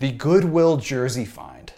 The 0.00 0.10
Goodwill 0.12 0.78
jersey 0.78 1.26
find 1.26 1.72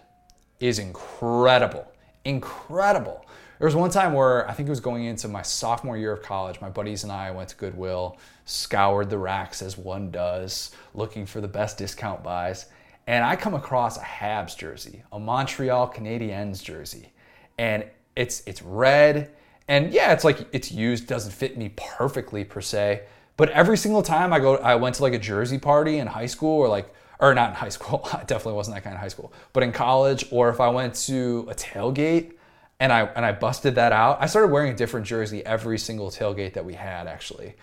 is 0.61 0.79
incredible. 0.79 1.87
Incredible. 2.25 3.27
There 3.59 3.67
was 3.67 3.75
one 3.75 3.91
time 3.91 4.13
where 4.13 4.49
I 4.49 4.53
think 4.53 4.69
it 4.69 4.71
was 4.71 4.81
going 4.81 5.05
into 5.05 5.29
my 5.29 5.43
sophomore 5.43 5.97
year 5.97 6.13
of 6.13 6.23
college. 6.23 6.61
My 6.61 6.69
buddies 6.69 7.03
and 7.03 7.13
I 7.13 7.31
went 7.31 7.49
to 7.51 7.57
Goodwill, 7.57 8.19
scoured 8.45 9.11
the 9.11 9.19
racks 9.19 9.61
as 9.61 9.77
one 9.77 10.11
does, 10.11 10.71
looking 10.95 11.27
for 11.27 11.41
the 11.41 11.49
best 11.49 11.79
discount 11.79 12.23
buys. 12.23 12.67
And 13.07 13.25
I 13.25 13.35
come 13.35 13.55
across 13.55 13.97
a 13.97 14.03
Habs 14.03 14.57
jersey, 14.57 15.03
a 15.13 15.19
Montreal 15.19 15.93
Canadiens 15.93 16.63
jersey. 16.63 17.13
And 17.59 17.85
it's 18.15 18.43
it's 18.47 18.63
red, 18.63 19.31
and 19.69 19.93
yeah, 19.93 20.13
it's 20.13 20.25
like 20.25 20.47
it's 20.53 20.71
used, 20.71 21.07
doesn't 21.07 21.33
fit 21.33 21.59
me 21.59 21.73
perfectly 21.77 22.45
per 22.45 22.61
se. 22.61 23.03
But 23.37 23.51
every 23.51 23.77
single 23.77 24.03
time 24.03 24.33
I 24.33 24.39
go, 24.39 24.57
I 24.57 24.77
went 24.77 24.95
to 24.97 25.03
like 25.03 25.13
a 25.13 25.19
jersey 25.19 25.59
party 25.59 25.99
in 25.99 26.07
high 26.07 26.27
school 26.27 26.59
or 26.59 26.69
like, 26.69 26.93
or 27.21 27.35
not 27.35 27.51
in 27.51 27.57
high 27.57 27.69
school, 27.69 28.09
I 28.13 28.25
definitely 28.25 28.55
wasn't 28.55 28.77
that 28.77 28.85
kind 28.85 28.95
of 28.95 29.01
high 29.01 29.09
school, 29.09 29.33
but 29.53 29.63
in 29.63 29.73
college, 29.73 30.27
or 30.31 30.49
if 30.49 30.61
I 30.61 30.69
went 30.69 30.95
to 31.07 31.47
a 31.51 31.55
tailgate 31.55 32.33
and 32.79 32.93
I 32.93 33.03
and 33.07 33.25
I 33.25 33.33
busted 33.33 33.75
that 33.75 33.93
out, 33.93 34.19
I 34.21 34.27
started 34.27 34.53
wearing 34.53 34.73
a 34.73 34.77
different 34.77 35.07
jersey 35.07 35.45
every 35.45 35.79
single 35.79 36.11
tailgate 36.11 36.55
that 36.55 36.65
we 36.65 36.75
had 36.75 37.07
actually. 37.07 37.55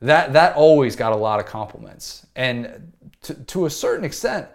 That 0.00 0.32
that 0.32 0.56
always 0.56 0.96
got 0.96 1.12
a 1.12 1.16
lot 1.16 1.38
of 1.38 1.46
compliments. 1.46 2.26
And 2.34 2.92
to, 3.22 3.34
to 3.34 3.66
a 3.66 3.70
certain 3.70 4.04
extent, 4.04 4.48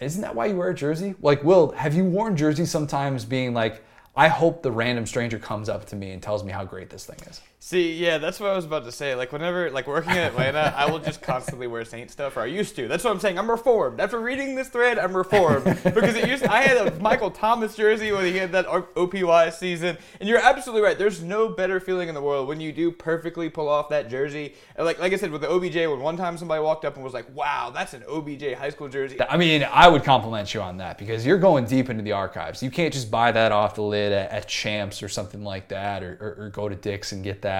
isn't 0.00 0.22
that 0.22 0.34
why 0.34 0.46
you 0.46 0.56
wear 0.56 0.70
a 0.70 0.74
jersey? 0.74 1.14
Like, 1.20 1.44
Will, 1.44 1.70
have 1.72 1.94
you 1.94 2.04
worn 2.04 2.36
jerseys 2.36 2.70
sometimes 2.70 3.24
being 3.24 3.54
like, 3.54 3.84
I 4.14 4.28
hope 4.28 4.62
the 4.62 4.72
random 4.72 5.06
stranger 5.06 5.38
comes 5.38 5.68
up 5.68 5.86
to 5.86 5.96
me 5.96 6.10
and 6.10 6.22
tells 6.22 6.44
me 6.44 6.52
how 6.52 6.64
great 6.64 6.90
this 6.90 7.06
thing 7.06 7.18
is. 7.28 7.40
See, 7.64 7.92
yeah, 7.92 8.18
that's 8.18 8.40
what 8.40 8.50
I 8.50 8.56
was 8.56 8.64
about 8.64 8.86
to 8.86 8.90
say. 8.90 9.14
Like 9.14 9.30
whenever, 9.30 9.70
like 9.70 9.86
working 9.86 10.10
in 10.10 10.18
Atlanta, 10.18 10.74
I 10.76 10.90
will 10.90 10.98
just 10.98 11.22
constantly 11.22 11.68
wear 11.68 11.84
Saint 11.84 12.10
stuff, 12.10 12.36
or 12.36 12.40
I 12.40 12.46
used 12.46 12.74
to. 12.74 12.88
That's 12.88 13.04
what 13.04 13.12
I'm 13.12 13.20
saying. 13.20 13.38
I'm 13.38 13.48
reformed. 13.48 14.00
After 14.00 14.18
reading 14.18 14.56
this 14.56 14.66
thread, 14.66 14.98
I'm 14.98 15.16
reformed 15.16 15.66
because 15.84 16.16
it 16.16 16.28
used. 16.28 16.42
I 16.42 16.62
had 16.62 16.88
a 16.88 16.98
Michael 16.98 17.30
Thomas 17.30 17.76
jersey 17.76 18.10
when 18.10 18.24
he 18.24 18.36
had 18.36 18.50
that 18.50 18.66
OPOY 18.66 19.52
season, 19.52 19.96
and 20.18 20.28
you're 20.28 20.40
absolutely 20.40 20.82
right. 20.82 20.98
There's 20.98 21.22
no 21.22 21.50
better 21.50 21.78
feeling 21.78 22.08
in 22.08 22.16
the 22.16 22.20
world 22.20 22.48
when 22.48 22.60
you 22.60 22.72
do 22.72 22.90
perfectly 22.90 23.48
pull 23.48 23.68
off 23.68 23.90
that 23.90 24.10
jersey. 24.10 24.56
And 24.74 24.84
like, 24.84 24.98
like 24.98 25.12
I 25.12 25.16
said 25.16 25.30
with 25.30 25.42
the 25.42 25.48
OBJ, 25.48 25.76
when 25.76 26.00
one 26.00 26.16
time 26.16 26.36
somebody 26.36 26.60
walked 26.60 26.84
up 26.84 26.96
and 26.96 27.04
was 27.04 27.14
like, 27.14 27.32
"Wow, 27.32 27.70
that's 27.72 27.94
an 27.94 28.02
OBJ 28.08 28.54
high 28.54 28.70
school 28.70 28.88
jersey." 28.88 29.18
I 29.22 29.36
mean, 29.36 29.64
I 29.70 29.86
would 29.86 30.02
compliment 30.02 30.52
you 30.52 30.60
on 30.62 30.78
that 30.78 30.98
because 30.98 31.24
you're 31.24 31.38
going 31.38 31.66
deep 31.66 31.90
into 31.90 32.02
the 32.02 32.10
archives. 32.10 32.60
You 32.60 32.72
can't 32.72 32.92
just 32.92 33.08
buy 33.08 33.30
that 33.30 33.52
off 33.52 33.76
the 33.76 33.82
lid 33.82 34.10
at, 34.10 34.32
at 34.32 34.48
Champs 34.48 35.00
or 35.00 35.08
something 35.08 35.44
like 35.44 35.68
that, 35.68 36.02
or, 36.02 36.18
or, 36.20 36.46
or 36.46 36.48
go 36.50 36.68
to 36.68 36.74
Dick's 36.74 37.12
and 37.12 37.22
get 37.22 37.40
that. 37.42 37.51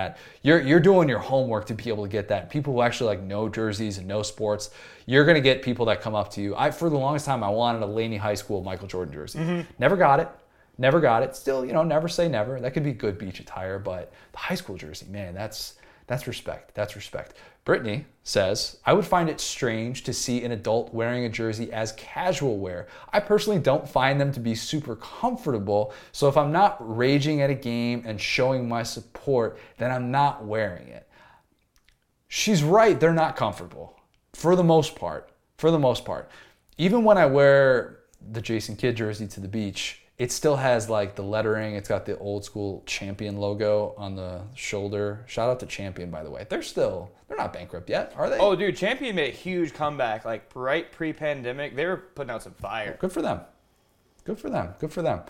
You're 0.42 0.60
you're 0.60 0.80
doing 0.80 1.08
your 1.08 1.18
homework 1.18 1.66
to 1.66 1.74
be 1.74 1.88
able 1.88 2.04
to 2.04 2.10
get 2.10 2.28
that. 2.28 2.50
People 2.50 2.72
who 2.74 2.82
actually 2.82 3.08
like 3.08 3.22
know 3.22 3.48
jerseys 3.48 3.98
and 3.98 4.06
know 4.06 4.22
sports, 4.22 4.70
you're 5.06 5.24
gonna 5.24 5.40
get 5.40 5.62
people 5.62 5.86
that 5.86 6.00
come 6.00 6.14
up 6.14 6.30
to 6.32 6.40
you. 6.40 6.54
I 6.56 6.70
for 6.70 6.90
the 6.90 6.98
longest 6.98 7.26
time 7.26 7.42
I 7.42 7.48
wanted 7.48 7.82
a 7.82 7.86
Laney 7.86 8.16
High 8.16 8.34
School 8.34 8.62
Michael 8.62 8.88
Jordan 8.88 9.14
jersey. 9.14 9.38
Mm-hmm. 9.38 9.70
Never 9.78 9.96
got 9.96 10.20
it. 10.20 10.28
Never 10.78 11.00
got 11.00 11.22
it. 11.22 11.36
Still, 11.36 11.64
you 11.64 11.72
know, 11.72 11.82
never 11.82 12.08
say 12.08 12.28
never. 12.28 12.60
That 12.60 12.72
could 12.72 12.84
be 12.84 12.92
good 12.92 13.18
beach 13.18 13.40
attire, 13.40 13.78
but 13.78 14.12
the 14.32 14.38
high 14.38 14.54
school 14.54 14.76
jersey, 14.76 15.06
man, 15.10 15.34
that's 15.34 15.74
that's 16.06 16.26
respect. 16.26 16.74
That's 16.74 16.96
respect. 16.96 17.34
Brittany 17.64 18.06
says, 18.24 18.78
I 18.84 18.92
would 18.92 19.04
find 19.04 19.28
it 19.28 19.40
strange 19.40 20.02
to 20.04 20.12
see 20.12 20.42
an 20.42 20.52
adult 20.52 20.92
wearing 20.92 21.24
a 21.24 21.28
jersey 21.28 21.72
as 21.72 21.92
casual 21.92 22.58
wear. 22.58 22.88
I 23.12 23.20
personally 23.20 23.60
don't 23.60 23.88
find 23.88 24.20
them 24.20 24.32
to 24.32 24.40
be 24.40 24.54
super 24.54 24.96
comfortable, 24.96 25.92
so 26.10 26.28
if 26.28 26.36
I'm 26.36 26.50
not 26.50 26.76
raging 26.80 27.40
at 27.40 27.50
a 27.50 27.54
game 27.54 28.02
and 28.04 28.20
showing 28.20 28.68
my 28.68 28.82
support, 28.82 29.58
then 29.78 29.90
I'm 29.90 30.10
not 30.10 30.44
wearing 30.44 30.88
it. 30.88 31.08
She's 32.28 32.64
right, 32.64 32.98
they're 32.98 33.12
not 33.12 33.36
comfortable 33.36 34.00
for 34.32 34.56
the 34.56 34.64
most 34.64 34.96
part. 34.96 35.28
For 35.58 35.70
the 35.70 35.78
most 35.78 36.04
part. 36.04 36.28
Even 36.78 37.04
when 37.04 37.18
I 37.18 37.26
wear 37.26 38.00
the 38.32 38.40
Jason 38.40 38.74
Kidd 38.74 38.96
jersey 38.96 39.28
to 39.28 39.40
the 39.40 39.48
beach, 39.48 40.01
it 40.18 40.30
still 40.30 40.56
has 40.56 40.88
like 40.88 41.14
the 41.16 41.22
lettering. 41.22 41.74
It's 41.74 41.88
got 41.88 42.06
the 42.06 42.18
old 42.18 42.44
school 42.44 42.82
Champion 42.86 43.36
logo 43.38 43.94
on 43.96 44.14
the 44.14 44.42
shoulder. 44.54 45.24
Shout 45.26 45.50
out 45.50 45.60
to 45.60 45.66
Champion, 45.66 46.10
by 46.10 46.22
the 46.22 46.30
way. 46.30 46.46
They're 46.48 46.62
still 46.62 47.10
they're 47.28 47.36
not 47.36 47.52
bankrupt 47.52 47.88
yet, 47.88 48.12
are 48.16 48.28
they? 48.28 48.38
Oh, 48.38 48.54
dude, 48.54 48.76
Champion 48.76 49.16
made 49.16 49.32
a 49.32 49.36
huge 49.36 49.72
comeback. 49.72 50.24
Like 50.24 50.50
right 50.54 50.90
pre-pandemic, 50.92 51.74
they 51.74 51.86
were 51.86 51.96
putting 51.96 52.30
out 52.30 52.42
some 52.42 52.54
fire. 52.54 52.96
Good 53.00 53.12
for 53.12 53.22
them. 53.22 53.40
Good 54.24 54.38
for 54.38 54.50
them. 54.50 54.74
Good 54.78 54.92
for 54.92 55.02
them. 55.02 55.22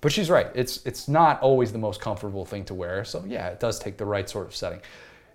But 0.00 0.12
she's 0.12 0.30
right. 0.30 0.48
It's 0.54 0.84
it's 0.86 1.08
not 1.08 1.40
always 1.42 1.72
the 1.72 1.78
most 1.78 2.00
comfortable 2.00 2.44
thing 2.46 2.64
to 2.66 2.74
wear. 2.74 3.04
So 3.04 3.24
yeah, 3.26 3.48
it 3.48 3.60
does 3.60 3.78
take 3.78 3.98
the 3.98 4.06
right 4.06 4.28
sort 4.28 4.46
of 4.46 4.56
setting. 4.56 4.80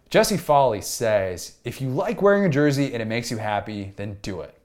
Jesse 0.09 0.37
Foley 0.37 0.81
says, 0.81 1.57
if 1.63 1.81
you 1.81 1.89
like 1.89 2.21
wearing 2.21 2.45
a 2.45 2.49
jersey 2.49 2.93
and 2.93 3.01
it 3.01 3.05
makes 3.05 3.29
you 3.31 3.37
happy, 3.37 3.93
then 3.95 4.17
do 4.21 4.41
it. 4.41 4.55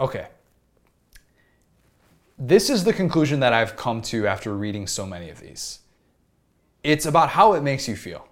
Okay, 0.00 0.26
this 2.38 2.70
is 2.70 2.84
the 2.84 2.92
conclusion 2.92 3.40
that 3.40 3.52
I've 3.52 3.76
come 3.76 4.02
to 4.02 4.26
after 4.26 4.54
reading 4.54 4.86
so 4.86 5.06
many 5.06 5.30
of 5.30 5.40
these. 5.40 5.80
It's 6.82 7.06
about 7.06 7.30
how 7.30 7.54
it 7.54 7.62
makes 7.62 7.88
you 7.88 7.96
feel. 7.96 8.26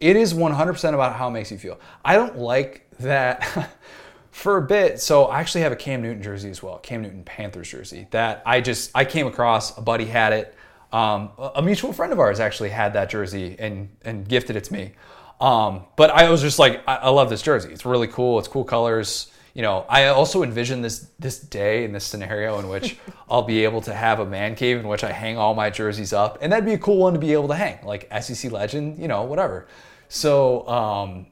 It 0.00 0.16
is 0.16 0.34
100% 0.34 0.94
about 0.94 1.14
how 1.14 1.28
it 1.28 1.32
makes 1.32 1.50
you 1.50 1.58
feel. 1.58 1.78
I 2.04 2.16
don't 2.16 2.38
like 2.38 2.86
that 3.00 3.70
for 4.30 4.56
a 4.56 4.62
bit. 4.62 5.00
So 5.00 5.26
I 5.26 5.40
actually 5.40 5.60
have 5.62 5.72
a 5.72 5.76
Cam 5.76 6.02
Newton 6.02 6.22
jersey 6.22 6.50
as 6.50 6.62
well, 6.62 6.78
Cam 6.78 7.02
Newton 7.02 7.24
Panthers 7.24 7.68
jersey 7.70 8.06
that 8.10 8.42
I 8.44 8.60
just 8.60 8.90
I 8.94 9.04
came 9.04 9.26
across. 9.26 9.76
A 9.76 9.82
buddy 9.82 10.06
had 10.06 10.32
it. 10.32 10.54
Um, 10.92 11.30
a 11.54 11.62
mutual 11.62 11.92
friend 11.92 12.12
of 12.12 12.18
ours 12.18 12.40
actually 12.40 12.70
had 12.70 12.94
that 12.94 13.10
jersey 13.10 13.56
and 13.58 13.90
and 14.02 14.26
gifted 14.26 14.56
it 14.56 14.64
to 14.64 14.72
me. 14.72 14.92
Um, 15.40 15.84
but 15.96 16.10
I 16.10 16.28
was 16.28 16.42
just 16.42 16.58
like, 16.58 16.82
I, 16.86 16.96
I 16.96 17.08
love 17.10 17.30
this 17.30 17.42
jersey. 17.42 17.72
It's 17.72 17.86
really 17.86 18.08
cool. 18.08 18.38
It's 18.38 18.48
cool 18.48 18.64
colors 18.64 19.30
you 19.54 19.62
know, 19.62 19.84
I 19.88 20.06
also 20.06 20.42
envision 20.42 20.82
this 20.82 21.08
this 21.18 21.40
day 21.40 21.84
and 21.84 21.94
this 21.94 22.04
scenario 22.04 22.58
in 22.58 22.68
which 22.68 22.96
I'll 23.30 23.42
be 23.42 23.64
able 23.64 23.80
to 23.82 23.94
have 23.94 24.20
a 24.20 24.26
man 24.26 24.54
cave 24.54 24.78
in 24.78 24.86
which 24.86 25.04
I 25.04 25.12
hang 25.12 25.36
all 25.36 25.54
my 25.54 25.70
jerseys 25.70 26.12
up, 26.12 26.38
and 26.40 26.52
that'd 26.52 26.64
be 26.64 26.74
a 26.74 26.78
cool 26.78 26.98
one 26.98 27.14
to 27.14 27.18
be 27.18 27.32
able 27.32 27.48
to 27.48 27.54
hang, 27.54 27.84
like 27.84 28.08
SEC 28.22 28.50
legend, 28.52 28.98
you 28.98 29.08
know, 29.08 29.22
whatever. 29.24 29.66
So 30.08 30.66
um, 30.68 31.26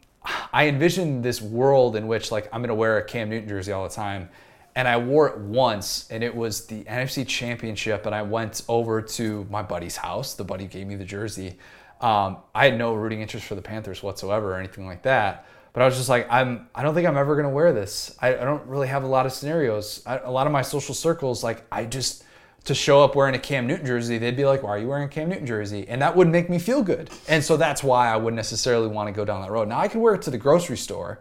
I 0.52 0.68
envision 0.68 1.22
this 1.22 1.40
world 1.40 1.96
in 1.96 2.06
which 2.06 2.32
like 2.32 2.48
I'm 2.52 2.60
gonna 2.60 2.74
wear 2.74 2.98
a 2.98 3.04
Cam 3.04 3.30
Newton 3.30 3.48
jersey 3.48 3.72
all 3.72 3.84
the 3.84 3.94
time, 3.94 4.28
and 4.74 4.88
I 4.88 4.96
wore 4.96 5.28
it 5.28 5.38
once, 5.38 6.08
and 6.10 6.22
it 6.22 6.34
was 6.34 6.66
the 6.66 6.84
NFC 6.84 7.26
Championship, 7.26 8.06
and 8.06 8.14
I 8.14 8.22
went 8.22 8.62
over 8.68 9.00
to 9.02 9.46
my 9.50 9.62
buddy's 9.62 9.96
house. 9.96 10.34
The 10.34 10.44
buddy 10.44 10.66
gave 10.66 10.86
me 10.86 10.96
the 10.96 11.04
jersey. 11.04 11.58
Um, 12.00 12.38
I 12.54 12.66
had 12.66 12.78
no 12.78 12.94
rooting 12.94 13.20
interest 13.20 13.46
for 13.46 13.56
the 13.56 13.62
Panthers 13.62 14.02
whatsoever 14.02 14.52
or 14.52 14.56
anything 14.56 14.86
like 14.86 15.02
that. 15.02 15.46
But 15.78 15.84
I 15.84 15.86
was 15.86 15.96
just 15.96 16.08
like, 16.08 16.26
I'm. 16.28 16.66
I 16.74 16.82
don't 16.82 16.92
think 16.92 17.06
I'm 17.06 17.16
ever 17.16 17.36
gonna 17.36 17.50
wear 17.50 17.72
this. 17.72 18.12
I, 18.20 18.30
I 18.34 18.42
don't 18.42 18.66
really 18.66 18.88
have 18.88 19.04
a 19.04 19.06
lot 19.06 19.26
of 19.26 19.32
scenarios. 19.32 20.02
I, 20.04 20.18
a 20.18 20.28
lot 20.28 20.48
of 20.48 20.52
my 20.52 20.60
social 20.60 20.92
circles, 20.92 21.44
like 21.44 21.62
I 21.70 21.84
just 21.84 22.24
to 22.64 22.74
show 22.74 23.04
up 23.04 23.14
wearing 23.14 23.36
a 23.36 23.38
Cam 23.38 23.68
Newton 23.68 23.86
jersey, 23.86 24.18
they'd 24.18 24.36
be 24.36 24.44
like, 24.44 24.64
"Why 24.64 24.70
are 24.70 24.78
you 24.78 24.88
wearing 24.88 25.04
a 25.04 25.08
Cam 25.08 25.28
Newton 25.28 25.46
jersey?" 25.46 25.86
And 25.86 26.02
that 26.02 26.16
wouldn't 26.16 26.32
make 26.32 26.50
me 26.50 26.58
feel 26.58 26.82
good. 26.82 27.10
And 27.28 27.44
so 27.44 27.56
that's 27.56 27.84
why 27.84 28.08
I 28.08 28.16
wouldn't 28.16 28.34
necessarily 28.34 28.88
want 28.88 29.06
to 29.06 29.12
go 29.12 29.24
down 29.24 29.40
that 29.42 29.52
road. 29.52 29.68
Now 29.68 29.78
I 29.78 29.86
could 29.86 30.00
wear 30.00 30.14
it 30.14 30.22
to 30.22 30.32
the 30.32 30.36
grocery 30.36 30.76
store, 30.76 31.20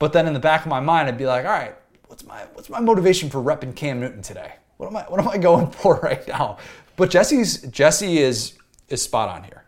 but 0.00 0.12
then 0.12 0.26
in 0.26 0.32
the 0.32 0.40
back 0.40 0.62
of 0.62 0.66
my 0.66 0.80
mind, 0.80 1.06
I'd 1.06 1.16
be 1.16 1.26
like, 1.26 1.44
"All 1.44 1.52
right, 1.52 1.76
what's 2.08 2.24
my 2.24 2.46
what's 2.54 2.68
my 2.68 2.80
motivation 2.80 3.30
for 3.30 3.40
repping 3.40 3.76
Cam 3.76 4.00
Newton 4.00 4.22
today? 4.22 4.54
What 4.78 4.88
am 4.88 4.96
I 4.96 5.02
what 5.02 5.20
am 5.20 5.28
I 5.28 5.38
going 5.50 5.70
for 5.70 6.00
right 6.00 6.26
now?" 6.26 6.58
But 6.96 7.10
Jesse's 7.10 7.62
Jesse 7.62 8.18
is 8.18 8.54
is 8.88 9.02
spot 9.02 9.28
on 9.28 9.44
here. 9.44 9.66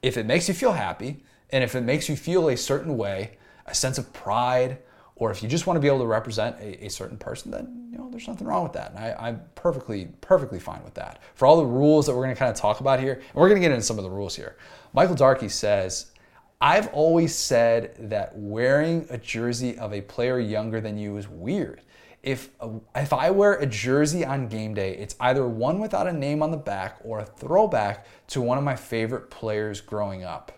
If 0.00 0.16
it 0.16 0.26
makes 0.26 0.46
you 0.46 0.54
feel 0.54 0.74
happy, 0.74 1.24
and 1.50 1.64
if 1.64 1.74
it 1.74 1.80
makes 1.80 2.08
you 2.08 2.14
feel 2.14 2.48
a 2.50 2.56
certain 2.56 2.96
way, 2.96 3.37
a 3.70 3.74
sense 3.74 3.98
of 3.98 4.12
pride 4.12 4.78
or 5.18 5.32
if 5.32 5.42
you 5.42 5.48
just 5.48 5.66
want 5.66 5.76
to 5.76 5.80
be 5.80 5.88
able 5.88 5.98
to 5.98 6.06
represent 6.06 6.56
a, 6.60 6.86
a, 6.86 6.88
certain 6.88 7.18
person, 7.18 7.50
then 7.50 7.88
you 7.90 7.98
know 7.98 8.08
there's 8.10 8.28
nothing 8.28 8.46
wrong 8.46 8.62
with 8.62 8.72
that. 8.74 8.92
And 8.92 8.98
I, 8.98 9.28
am 9.28 9.42
perfectly, 9.56 10.08
perfectly 10.20 10.60
fine 10.60 10.82
with 10.84 10.94
that. 10.94 11.20
For 11.34 11.46
all 11.46 11.56
the 11.56 11.66
rules 11.66 12.06
that 12.06 12.14
we're 12.14 12.22
going 12.22 12.34
to 12.34 12.38
kind 12.38 12.50
of 12.50 12.56
talk 12.56 12.80
about 12.80 13.00
here, 13.00 13.14
and 13.14 13.34
we're 13.34 13.48
going 13.48 13.60
to 13.60 13.66
get 13.66 13.72
into 13.72 13.84
some 13.84 13.98
of 13.98 14.04
the 14.04 14.10
rules 14.10 14.36
here. 14.36 14.56
Michael 14.92 15.16
Darkey 15.16 15.50
says, 15.50 16.12
"I've 16.60 16.88
always 16.88 17.34
said 17.34 17.96
that 18.10 18.36
wearing 18.36 19.06
a 19.10 19.18
jersey 19.18 19.76
of 19.76 19.92
a 19.92 20.02
player 20.02 20.38
younger 20.38 20.80
than 20.80 20.96
you 20.96 21.16
is 21.16 21.28
weird. 21.28 21.82
If 22.22 22.50
if 22.94 23.12
I 23.12 23.30
wear 23.30 23.54
a 23.54 23.66
jersey 23.66 24.24
on 24.24 24.46
game 24.46 24.72
day, 24.72 24.94
it's 24.94 25.16
either 25.18 25.48
one 25.48 25.80
without 25.80 26.06
a 26.06 26.12
name 26.12 26.44
on 26.44 26.52
the 26.52 26.56
back 26.56 26.98
or 27.02 27.20
a 27.20 27.24
throwback 27.24 28.06
to 28.28 28.40
one 28.40 28.56
of 28.56 28.62
my 28.62 28.76
favorite 28.76 29.30
players 29.30 29.80
growing 29.80 30.22
up." 30.22 30.52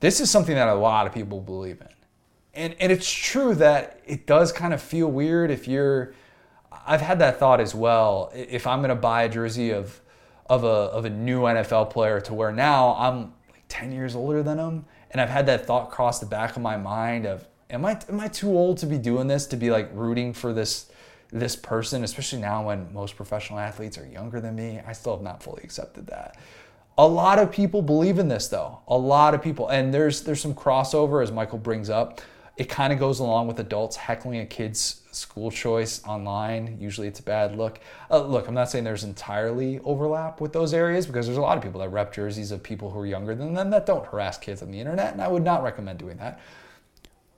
This 0.00 0.20
is 0.20 0.30
something 0.30 0.54
that 0.54 0.68
a 0.68 0.74
lot 0.74 1.06
of 1.06 1.12
people 1.12 1.40
believe 1.40 1.80
in 1.80 1.88
and 2.58 2.74
and 2.80 2.92
it's 2.92 3.10
true 3.10 3.54
that 3.54 4.00
it 4.04 4.26
does 4.26 4.52
kind 4.52 4.74
of 4.74 4.82
feel 4.82 5.10
weird 5.10 5.50
if 5.50 5.68
you're 5.68 6.12
I've 6.86 7.00
had 7.00 7.18
that 7.20 7.38
thought 7.38 7.60
as 7.60 7.74
well. 7.74 8.30
If 8.34 8.66
I'm 8.66 8.80
going 8.80 8.90
to 8.90 8.94
buy 8.94 9.22
a 9.22 9.28
jersey 9.28 9.70
of 9.70 10.00
of 10.46 10.64
a 10.64 10.66
of 10.66 11.04
a 11.04 11.10
new 11.10 11.42
NFL 11.42 11.90
player 11.90 12.20
to 12.22 12.34
wear 12.34 12.52
now, 12.52 12.96
I'm 12.98 13.32
like 13.50 13.64
10 13.68 13.92
years 13.92 14.14
older 14.14 14.42
than 14.42 14.56
them 14.56 14.84
and 15.10 15.20
I've 15.20 15.28
had 15.28 15.46
that 15.46 15.66
thought 15.66 15.90
cross 15.90 16.18
the 16.18 16.26
back 16.26 16.56
of 16.56 16.62
my 16.62 16.76
mind 16.76 17.26
of 17.26 17.46
am 17.70 17.84
I 17.84 18.00
am 18.08 18.20
I 18.20 18.28
too 18.28 18.50
old 18.50 18.78
to 18.78 18.86
be 18.86 18.98
doing 18.98 19.28
this 19.28 19.46
to 19.48 19.56
be 19.56 19.70
like 19.70 19.88
rooting 19.92 20.32
for 20.32 20.52
this 20.52 20.90
this 21.30 21.54
person, 21.54 22.04
especially 22.04 22.40
now 22.40 22.66
when 22.66 22.92
most 22.92 23.14
professional 23.14 23.58
athletes 23.58 23.98
are 23.98 24.06
younger 24.06 24.40
than 24.40 24.56
me. 24.56 24.80
I 24.86 24.94
still 24.94 25.14
have 25.14 25.22
not 25.22 25.42
fully 25.42 25.62
accepted 25.62 26.06
that. 26.06 26.36
A 26.98 27.06
lot 27.06 27.38
of 27.38 27.50
people 27.50 27.80
believe 27.80 28.18
in 28.18 28.28
this 28.28 28.48
though. 28.48 28.80
A 28.88 28.98
lot 28.98 29.32
of 29.32 29.40
people 29.40 29.68
and 29.68 29.94
there's 29.94 30.22
there's 30.22 30.40
some 30.40 30.54
crossover 30.54 31.22
as 31.22 31.32
Michael 31.32 31.58
brings 31.58 31.88
up 31.88 32.20
it 32.58 32.68
kind 32.68 32.92
of 32.92 32.98
goes 32.98 33.20
along 33.20 33.46
with 33.46 33.60
adults 33.60 33.94
heckling 33.96 34.40
a 34.40 34.46
kid's 34.46 35.02
school 35.12 35.48
choice 35.48 36.04
online. 36.04 36.76
Usually 36.80 37.06
it's 37.06 37.20
a 37.20 37.22
bad 37.22 37.56
look. 37.56 37.78
Uh, 38.10 38.24
look, 38.24 38.48
I'm 38.48 38.54
not 38.54 38.68
saying 38.68 38.82
there's 38.82 39.04
entirely 39.04 39.78
overlap 39.84 40.40
with 40.40 40.52
those 40.52 40.74
areas 40.74 41.06
because 41.06 41.26
there's 41.26 41.38
a 41.38 41.40
lot 41.42 41.56
of 41.56 41.62
people 41.62 41.80
that 41.80 41.90
rep 41.90 42.12
jerseys 42.12 42.50
of 42.50 42.60
people 42.60 42.90
who 42.90 42.98
are 42.98 43.06
younger 43.06 43.36
than 43.36 43.54
them 43.54 43.70
that 43.70 43.86
don't 43.86 44.04
harass 44.04 44.38
kids 44.38 44.60
on 44.60 44.72
the 44.72 44.80
internet, 44.80 45.12
and 45.12 45.22
I 45.22 45.28
would 45.28 45.44
not 45.44 45.62
recommend 45.62 46.00
doing 46.00 46.16
that. 46.16 46.40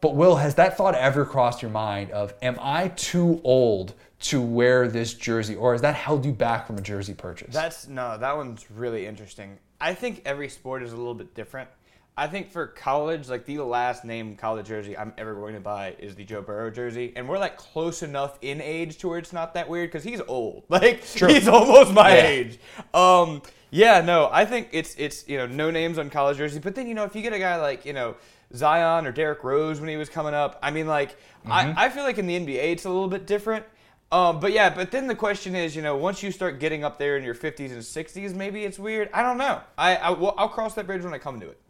But 0.01 0.16
Will, 0.16 0.37
has 0.37 0.55
that 0.55 0.78
thought 0.78 0.95
ever 0.95 1.27
crossed 1.27 1.61
your 1.61 1.70
mind 1.70 2.11
of, 2.12 2.32
am 2.41 2.57
I 2.59 2.89
too 2.89 3.43
old 3.45 3.93
to 4.21 4.41
wear 4.41 4.87
this 4.87 5.15
jersey, 5.15 5.57
or 5.57 5.73
has 5.73 5.81
that 5.83 5.95
held 5.95 6.25
you 6.25 6.33
back 6.33 6.67
from 6.67 6.77
a 6.79 6.83
jersey 6.83 7.15
purchase? 7.15 7.55
That's 7.55 7.89
no, 7.89 8.19
that 8.19 8.37
one's 8.37 8.71
really 8.71 9.07
interesting. 9.07 9.59
I 9.81 9.95
think 9.95 10.23
every 10.27 10.49
sport 10.49 10.83
is 10.83 10.93
a 10.93 10.97
little 10.97 11.15
bit 11.15 11.35
different. 11.35 11.71
I 12.17 12.27
think 12.27 12.51
for 12.51 12.67
college, 12.67 13.31
like 13.31 13.47
the 13.47 13.61
last 13.61 14.05
name 14.05 14.37
college 14.37 14.67
jersey 14.67 14.97
I'm 14.97 15.15
ever 15.17 15.35
going 15.35 15.55
to 15.55 15.61
buy 15.61 15.95
is 15.99 16.15
the 16.15 16.25
Joe 16.25 16.43
Burrow 16.43 16.71
jersey, 16.71 17.15
and 17.17 17.27
we're 17.27 17.39
like 17.39 17.57
close 17.57 18.03
enough 18.03 18.39
in 18.43 18.61
age 18.61 18.99
to 18.99 19.09
where 19.09 19.19
it's 19.19 19.33
not 19.33 19.55
that 19.55 19.69
weird 19.71 19.91
because 19.91 20.05
he's 20.05 20.21
old. 20.29 20.65
Like 20.71 21.05
True. 21.15 21.29
he's 21.29 21.49
almost 21.49 21.93
my 21.93 22.15
yeah. 22.15 22.27
age. 22.27 22.59
Um, 22.93 23.43
yeah, 23.71 24.03
no, 24.03 24.29
I 24.31 24.45
think 24.45 24.69
it's 24.73 24.95
it's 24.97 25.27
you 25.29 25.39
know 25.39 25.47
no 25.47 25.71
names 25.71 25.97
on 25.99 26.11
college 26.11 26.37
jerseys, 26.37 26.59
but 26.59 26.75
then 26.75 26.87
you 26.87 26.95
know 26.95 27.05
if 27.05 27.17
you 27.17 27.23
get 27.23 27.33
a 27.33 27.39
guy 27.39 27.57
like 27.57 27.87
you 27.87 27.95
know 27.95 28.17
Zion 28.55 29.07
or 29.07 29.13
Derrick 29.13 29.43
Rose 29.43 29.81
when 29.81 29.89
he 29.89 29.97
was 29.97 30.11
coming 30.11 30.35
up, 30.35 30.59
I 30.63 30.71
mean 30.71 30.87
like 30.87 31.13
mm-hmm. 31.13 31.53
I, 31.53 31.87
I 31.87 31.89
feel 31.89 32.03
like 32.03 32.19
in 32.19 32.27
the 32.27 32.39
NBA 32.39 32.73
it's 32.73 32.85
a 32.85 32.91
little 32.91 33.09
bit 33.09 33.27
different. 33.27 33.65
Um, 34.12 34.41
but 34.41 34.53
yeah, 34.53 34.70
but 34.70 34.91
then 34.91 35.07
the 35.07 35.15
question 35.15 35.55
is, 35.55 35.77
you 35.77 35.82
know, 35.82 35.97
once 35.97 36.23
you 36.23 36.32
start 36.32 36.59
getting 36.59 36.82
up 36.82 36.99
there 36.99 37.16
in 37.16 37.23
your 37.23 37.35
50s 37.35 37.70
and 37.70 37.81
60s, 37.81 38.35
maybe 38.35 38.65
it's 38.65 38.78
weird. 38.78 39.09
I 39.15 39.23
don't 39.23 39.39
know. 39.39 39.61
I, 39.78 39.97
I 39.97 40.11
will 40.11 40.32
cross 40.32 40.74
that 40.74 40.87
bridge 40.87 41.05
when 41.05 41.15
I 41.15 41.19
come 41.19 41.39
to 41.41 41.49
it. 41.49 41.61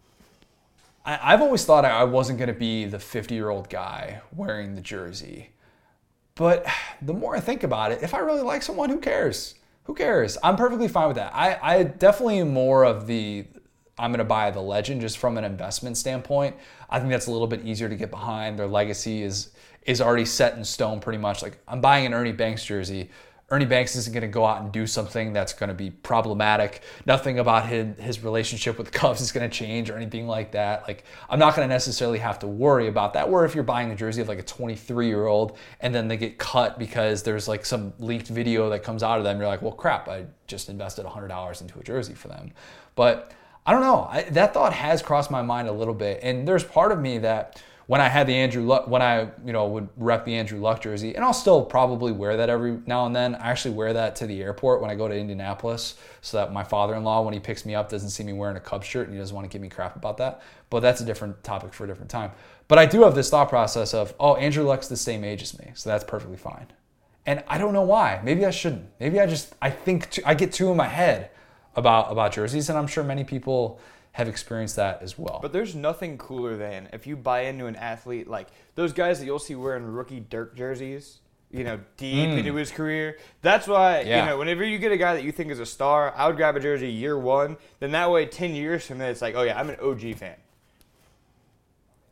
I, 1.04 1.30
have 1.30 1.40
always 1.40 1.64
thought 1.64 1.84
I 1.84 2.04
wasn't 2.04 2.38
going 2.38 2.48
to 2.48 2.58
be 2.58 2.84
the 2.84 2.98
50 2.98 3.34
year 3.34 3.48
old 3.48 3.68
guy 3.68 4.20
wearing 4.34 4.74
the 4.74 4.80
jersey. 4.80 5.50
But 6.34 6.66
the 7.02 7.12
more 7.12 7.36
I 7.36 7.40
think 7.40 7.62
about 7.62 7.92
it, 7.92 8.02
if 8.02 8.14
I 8.14 8.18
really 8.18 8.42
like 8.42 8.62
someone, 8.62 8.90
who 8.90 8.98
cares? 8.98 9.54
Who 9.84 9.94
cares? 9.94 10.38
I'm 10.42 10.56
perfectly 10.56 10.88
fine 10.88 11.08
with 11.08 11.16
that. 11.16 11.34
I, 11.34 11.58
I 11.60 11.82
definitely 11.82 12.38
am 12.38 12.52
more 12.52 12.84
of 12.84 13.06
the 13.06 13.46
I'm 13.98 14.12
going 14.12 14.18
to 14.18 14.24
buy 14.24 14.50
the 14.50 14.62
legend 14.62 15.02
just 15.02 15.18
from 15.18 15.36
an 15.36 15.44
investment 15.44 15.98
standpoint. 15.98 16.56
I 16.88 16.98
think 16.98 17.10
that's 17.10 17.26
a 17.26 17.30
little 17.30 17.46
bit 17.46 17.66
easier 17.66 17.88
to 17.88 17.96
get 17.96 18.10
behind. 18.10 18.58
Their 18.58 18.66
legacy 18.66 19.22
is 19.22 19.50
is 19.82 20.00
already 20.00 20.24
set 20.24 20.56
in 20.56 20.64
stone 20.64 21.00
pretty 21.00 21.18
much. 21.18 21.42
Like 21.42 21.58
I'm 21.66 21.80
buying 21.80 22.06
an 22.06 22.14
Ernie 22.14 22.32
Banks 22.32 22.64
jersey. 22.64 23.10
Ernie 23.52 23.64
Banks 23.64 23.96
isn't 23.96 24.12
going 24.12 24.22
to 24.22 24.28
go 24.28 24.44
out 24.44 24.62
and 24.62 24.70
do 24.70 24.86
something 24.86 25.32
that's 25.32 25.52
going 25.52 25.68
to 25.68 25.74
be 25.74 25.90
problematic. 25.90 26.82
Nothing 27.04 27.40
about 27.40 27.66
his, 27.66 27.98
his 27.98 28.22
relationship 28.22 28.78
with 28.78 28.92
the 28.92 28.98
Cubs 28.98 29.20
is 29.20 29.32
going 29.32 29.48
to 29.48 29.54
change 29.54 29.90
or 29.90 29.96
anything 29.96 30.28
like 30.28 30.52
that. 30.52 30.86
Like, 30.86 31.02
I'm 31.28 31.40
not 31.40 31.56
going 31.56 31.68
to 31.68 31.74
necessarily 31.74 32.18
have 32.18 32.38
to 32.40 32.46
worry 32.46 32.86
about 32.86 33.14
that. 33.14 33.28
Where 33.28 33.44
if 33.44 33.56
you're 33.56 33.64
buying 33.64 33.90
a 33.90 33.96
jersey 33.96 34.22
of 34.22 34.28
like 34.28 34.38
a 34.38 34.44
23 34.44 35.08
year 35.08 35.26
old 35.26 35.58
and 35.80 35.92
then 35.92 36.06
they 36.06 36.16
get 36.16 36.38
cut 36.38 36.78
because 36.78 37.24
there's 37.24 37.48
like 37.48 37.66
some 37.66 37.92
leaked 37.98 38.28
video 38.28 38.70
that 38.70 38.84
comes 38.84 39.02
out 39.02 39.18
of 39.18 39.24
them, 39.24 39.38
you're 39.38 39.48
like, 39.48 39.62
well, 39.62 39.72
crap, 39.72 40.08
I 40.08 40.26
just 40.46 40.68
invested 40.68 41.04
$100 41.04 41.60
into 41.60 41.78
a 41.80 41.82
jersey 41.82 42.14
for 42.14 42.28
them. 42.28 42.52
But 42.94 43.32
I 43.66 43.72
don't 43.72 43.82
know. 43.82 44.06
I, 44.08 44.22
that 44.30 44.54
thought 44.54 44.72
has 44.74 45.02
crossed 45.02 45.30
my 45.32 45.42
mind 45.42 45.66
a 45.66 45.72
little 45.72 45.94
bit. 45.94 46.20
And 46.22 46.46
there's 46.46 46.64
part 46.64 46.92
of 46.92 47.00
me 47.00 47.18
that 47.18 47.60
when 47.90 48.00
I 48.00 48.06
had 48.06 48.28
the 48.28 48.36
Andrew 48.36 48.62
Luck, 48.62 48.86
when 48.86 49.02
I 49.02 49.22
you 49.44 49.52
know 49.52 49.66
would 49.66 49.88
rep 49.96 50.24
the 50.24 50.36
Andrew 50.36 50.60
Luck 50.60 50.80
jersey, 50.80 51.16
and 51.16 51.24
I'll 51.24 51.32
still 51.32 51.64
probably 51.64 52.12
wear 52.12 52.36
that 52.36 52.48
every 52.48 52.78
now 52.86 53.06
and 53.06 53.16
then. 53.16 53.34
I 53.34 53.50
actually 53.50 53.74
wear 53.74 53.92
that 53.94 54.14
to 54.16 54.28
the 54.28 54.40
airport 54.42 54.80
when 54.80 54.92
I 54.92 54.94
go 54.94 55.08
to 55.08 55.14
Indianapolis, 55.14 55.96
so 56.20 56.36
that 56.36 56.52
my 56.52 56.62
father-in-law, 56.62 57.22
when 57.22 57.34
he 57.34 57.40
picks 57.40 57.66
me 57.66 57.74
up, 57.74 57.90
doesn't 57.90 58.10
see 58.10 58.22
me 58.22 58.32
wearing 58.32 58.56
a 58.56 58.60
Cubs 58.60 58.86
shirt 58.86 59.08
and 59.08 59.14
he 59.16 59.18
doesn't 59.18 59.34
want 59.34 59.44
to 59.44 59.52
give 59.52 59.60
me 59.60 59.68
crap 59.68 59.96
about 59.96 60.18
that. 60.18 60.40
But 60.70 60.80
that's 60.80 61.00
a 61.00 61.04
different 61.04 61.42
topic 61.42 61.74
for 61.74 61.82
a 61.82 61.88
different 61.88 62.12
time. 62.12 62.30
But 62.68 62.78
I 62.78 62.86
do 62.86 63.02
have 63.02 63.16
this 63.16 63.28
thought 63.28 63.48
process 63.48 63.92
of, 63.92 64.14
oh, 64.20 64.36
Andrew 64.36 64.62
Luck's 64.62 64.86
the 64.86 64.96
same 64.96 65.24
age 65.24 65.42
as 65.42 65.58
me, 65.58 65.72
so 65.74 65.90
that's 65.90 66.04
perfectly 66.04 66.36
fine. 66.36 66.68
And 67.26 67.42
I 67.48 67.58
don't 67.58 67.72
know 67.72 67.82
why. 67.82 68.20
Maybe 68.22 68.46
I 68.46 68.52
shouldn't. 68.52 68.86
Maybe 69.00 69.18
I 69.18 69.26
just 69.26 69.52
I 69.60 69.70
think 69.70 70.10
too, 70.10 70.22
I 70.24 70.34
get 70.34 70.52
too 70.52 70.70
in 70.70 70.76
my 70.76 70.86
head 70.86 71.30
about 71.74 72.12
about 72.12 72.30
jerseys, 72.30 72.68
and 72.68 72.78
I'm 72.78 72.86
sure 72.86 73.02
many 73.02 73.24
people 73.24 73.80
have 74.12 74.28
experienced 74.28 74.76
that 74.76 75.02
as 75.02 75.18
well. 75.18 75.38
But 75.40 75.52
there's 75.52 75.74
nothing 75.74 76.18
cooler 76.18 76.56
than 76.56 76.88
if 76.92 77.06
you 77.06 77.16
buy 77.16 77.42
into 77.42 77.66
an 77.66 77.76
athlete 77.76 78.28
like 78.28 78.48
those 78.74 78.92
guys 78.92 79.18
that 79.20 79.26
you'll 79.26 79.38
see 79.38 79.54
wearing 79.54 79.84
rookie 79.84 80.20
Dirk 80.20 80.56
jerseys, 80.56 81.18
you 81.50 81.64
know, 81.64 81.80
deep 81.96 82.28
mm. 82.28 82.38
into 82.38 82.54
his 82.54 82.70
career. 82.70 83.18
That's 83.42 83.66
why, 83.66 84.00
yeah. 84.00 84.20
you 84.20 84.30
know, 84.30 84.38
whenever 84.38 84.64
you 84.64 84.78
get 84.78 84.92
a 84.92 84.96
guy 84.96 85.14
that 85.14 85.22
you 85.22 85.32
think 85.32 85.50
is 85.50 85.60
a 85.60 85.66
star, 85.66 86.12
I 86.16 86.26
would 86.26 86.36
grab 86.36 86.56
a 86.56 86.60
jersey 86.60 86.90
year 86.90 87.18
one. 87.18 87.56
Then 87.78 87.92
that 87.92 88.10
way, 88.10 88.26
10 88.26 88.54
years 88.54 88.86
from 88.86 88.98
then, 88.98 89.10
it's 89.10 89.22
like, 89.22 89.34
oh, 89.34 89.42
yeah, 89.42 89.58
I'm 89.58 89.70
an 89.70 89.76
OG 89.80 90.16
fan. 90.16 90.36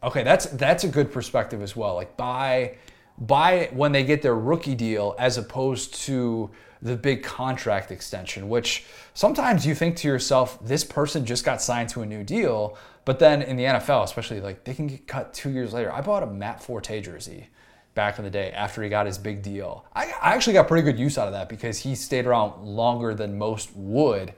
Okay, 0.02 0.22
that's 0.22 0.46
that's 0.46 0.84
a 0.84 0.88
good 0.88 1.12
perspective 1.12 1.60
as 1.60 1.74
well. 1.74 1.94
Like 1.94 2.16
buy 2.16 2.76
buy 3.18 3.68
when 3.72 3.90
they 3.90 4.04
get 4.04 4.22
their 4.22 4.36
rookie 4.36 4.76
deal 4.76 5.16
as 5.18 5.38
opposed 5.38 5.94
to 6.06 6.50
the 6.82 6.96
big 6.96 7.22
contract 7.22 7.90
extension, 7.90 8.48
which 8.48 8.84
sometimes 9.14 9.66
you 9.66 9.74
think 9.74 9.96
to 9.96 10.08
yourself, 10.08 10.58
this 10.64 10.84
person 10.84 11.26
just 11.26 11.44
got 11.44 11.60
signed 11.60 11.88
to 11.90 12.02
a 12.02 12.06
new 12.06 12.22
deal. 12.22 12.76
But 13.04 13.18
then 13.18 13.42
in 13.42 13.56
the 13.56 13.64
NFL, 13.64 14.04
especially, 14.04 14.40
like 14.40 14.64
they 14.64 14.74
can 14.74 14.86
get 14.86 15.06
cut 15.06 15.32
two 15.32 15.50
years 15.50 15.72
later. 15.72 15.92
I 15.92 16.00
bought 16.00 16.22
a 16.22 16.26
Matt 16.26 16.62
Forte 16.62 17.00
jersey 17.00 17.48
back 17.94 18.18
in 18.18 18.24
the 18.24 18.30
day 18.30 18.52
after 18.52 18.82
he 18.82 18.88
got 18.88 19.06
his 19.06 19.18
big 19.18 19.42
deal. 19.42 19.84
I, 19.94 20.12
I 20.22 20.34
actually 20.34 20.52
got 20.52 20.68
pretty 20.68 20.84
good 20.84 20.98
use 20.98 21.18
out 21.18 21.26
of 21.26 21.32
that 21.32 21.48
because 21.48 21.78
he 21.78 21.94
stayed 21.94 22.26
around 22.26 22.64
longer 22.64 23.14
than 23.14 23.38
most 23.38 23.74
would. 23.74 24.34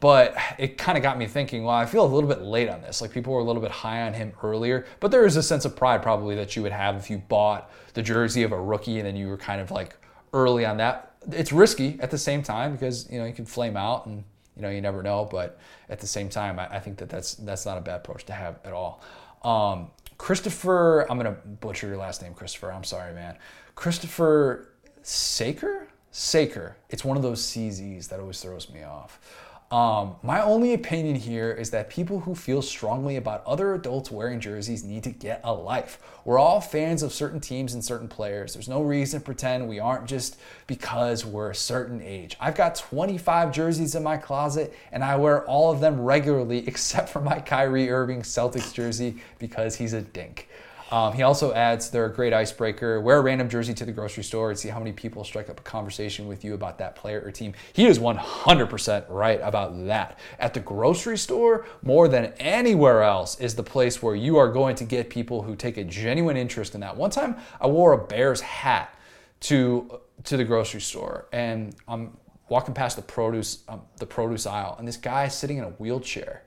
But 0.00 0.36
it 0.58 0.78
kind 0.78 0.96
of 0.96 1.02
got 1.02 1.18
me 1.18 1.26
thinking, 1.26 1.64
well, 1.64 1.74
I 1.74 1.86
feel 1.86 2.04
a 2.04 2.06
little 2.06 2.28
bit 2.28 2.42
late 2.42 2.68
on 2.68 2.82
this. 2.82 3.00
Like 3.00 3.10
people 3.10 3.32
were 3.32 3.40
a 3.40 3.44
little 3.44 3.62
bit 3.62 3.70
high 3.70 4.02
on 4.02 4.12
him 4.12 4.32
earlier, 4.42 4.86
but 5.00 5.10
there 5.10 5.24
is 5.24 5.36
a 5.36 5.42
sense 5.42 5.64
of 5.64 5.74
pride 5.74 6.02
probably 6.02 6.36
that 6.36 6.54
you 6.54 6.62
would 6.62 6.72
have 6.72 6.96
if 6.96 7.10
you 7.10 7.18
bought 7.18 7.70
the 7.94 8.02
jersey 8.02 8.42
of 8.44 8.52
a 8.52 8.60
rookie 8.60 8.98
and 8.98 9.06
then 9.06 9.16
you 9.16 9.26
were 9.28 9.36
kind 9.36 9.60
of 9.60 9.70
like 9.70 9.96
early 10.32 10.64
on 10.64 10.76
that 10.76 11.07
it's 11.32 11.52
risky 11.52 11.98
at 12.00 12.10
the 12.10 12.18
same 12.18 12.42
time 12.42 12.72
because 12.72 13.10
you 13.10 13.18
know 13.18 13.24
you 13.24 13.32
can 13.32 13.46
flame 13.46 13.76
out 13.76 14.06
and 14.06 14.24
you 14.56 14.62
know 14.62 14.70
you 14.70 14.80
never 14.80 15.02
know. 15.02 15.26
But 15.30 15.58
at 15.88 16.00
the 16.00 16.06
same 16.06 16.28
time, 16.28 16.58
I, 16.58 16.76
I 16.76 16.80
think 16.80 16.98
that 16.98 17.08
that's 17.08 17.34
that's 17.34 17.66
not 17.66 17.78
a 17.78 17.80
bad 17.80 17.96
approach 17.96 18.24
to 18.26 18.32
have 18.32 18.58
at 18.64 18.72
all. 18.72 19.02
Um, 19.42 19.90
Christopher, 20.16 21.06
I'm 21.10 21.16
gonna 21.16 21.36
butcher 21.60 21.88
your 21.88 21.96
last 21.96 22.22
name, 22.22 22.34
Christopher. 22.34 22.72
I'm 22.72 22.84
sorry, 22.84 23.14
man. 23.14 23.36
Christopher 23.74 24.68
Saker. 25.02 25.88
Saker. 26.10 26.76
It's 26.90 27.04
one 27.04 27.16
of 27.16 27.22
those 27.22 27.42
CZs 27.42 28.08
that 28.08 28.18
always 28.18 28.40
throws 28.40 28.70
me 28.70 28.82
off. 28.82 29.20
Um, 29.70 30.16
my 30.22 30.40
only 30.40 30.72
opinion 30.72 31.14
here 31.14 31.52
is 31.52 31.70
that 31.72 31.90
people 31.90 32.20
who 32.20 32.34
feel 32.34 32.62
strongly 32.62 33.16
about 33.16 33.44
other 33.44 33.74
adults 33.74 34.10
wearing 34.10 34.40
jerseys 34.40 34.82
need 34.82 35.04
to 35.04 35.10
get 35.10 35.42
a 35.44 35.52
life. 35.52 35.98
We're 36.24 36.38
all 36.38 36.62
fans 36.62 37.02
of 37.02 37.12
certain 37.12 37.38
teams 37.38 37.74
and 37.74 37.84
certain 37.84 38.08
players. 38.08 38.54
There's 38.54 38.68
no 38.68 38.80
reason 38.80 39.20
to 39.20 39.24
pretend 39.24 39.68
we 39.68 39.78
aren't 39.78 40.06
just 40.06 40.38
because 40.66 41.26
we're 41.26 41.50
a 41.50 41.54
certain 41.54 42.00
age. 42.00 42.34
I've 42.40 42.54
got 42.54 42.76
25 42.76 43.52
jerseys 43.52 43.94
in 43.94 44.02
my 44.02 44.16
closet 44.16 44.74
and 44.90 45.04
I 45.04 45.16
wear 45.16 45.44
all 45.44 45.70
of 45.70 45.80
them 45.80 46.00
regularly 46.00 46.58
except 46.66 47.10
for 47.10 47.20
my 47.20 47.38
Kyrie 47.38 47.90
Irving 47.90 48.22
Celtics 48.22 48.72
jersey 48.72 49.16
because 49.38 49.76
he's 49.76 49.92
a 49.92 50.00
dink. 50.00 50.47
Um, 50.90 51.12
he 51.12 51.22
also 51.22 51.52
adds 51.52 51.90
they're 51.90 52.06
a 52.06 52.12
great 52.12 52.32
icebreaker. 52.32 53.00
Wear 53.00 53.18
a 53.18 53.20
random 53.20 53.48
jersey 53.48 53.74
to 53.74 53.84
the 53.84 53.92
grocery 53.92 54.24
store 54.24 54.50
and 54.50 54.58
see 54.58 54.68
how 54.68 54.78
many 54.78 54.92
people 54.92 55.22
strike 55.22 55.50
up 55.50 55.60
a 55.60 55.62
conversation 55.62 56.26
with 56.26 56.44
you 56.44 56.54
about 56.54 56.78
that 56.78 56.96
player 56.96 57.20
or 57.24 57.30
team. 57.30 57.52
He 57.72 57.86
is 57.86 57.98
100% 57.98 59.04
right 59.08 59.40
about 59.42 59.86
that. 59.86 60.18
At 60.38 60.54
the 60.54 60.60
grocery 60.60 61.18
store, 61.18 61.66
more 61.82 62.08
than 62.08 62.32
anywhere 62.38 63.02
else, 63.02 63.38
is 63.38 63.54
the 63.54 63.62
place 63.62 64.02
where 64.02 64.14
you 64.14 64.38
are 64.38 64.50
going 64.50 64.76
to 64.76 64.84
get 64.84 65.10
people 65.10 65.42
who 65.42 65.54
take 65.54 65.76
a 65.76 65.84
genuine 65.84 66.36
interest 66.36 66.74
in 66.74 66.80
that. 66.80 66.96
One 66.96 67.10
time, 67.10 67.36
I 67.60 67.66
wore 67.66 67.92
a 67.92 67.98
Bears 67.98 68.40
hat 68.40 68.94
to 69.40 70.00
to 70.24 70.36
the 70.36 70.44
grocery 70.44 70.80
store, 70.80 71.26
and 71.32 71.76
I'm 71.86 72.16
walking 72.48 72.74
past 72.74 72.96
the 72.96 73.02
produce 73.02 73.62
um, 73.68 73.82
the 73.98 74.06
produce 74.06 74.46
aisle, 74.46 74.76
and 74.78 74.88
this 74.88 74.96
guy 74.96 75.26
is 75.26 75.34
sitting 75.34 75.58
in 75.58 75.64
a 75.64 75.70
wheelchair. 75.70 76.42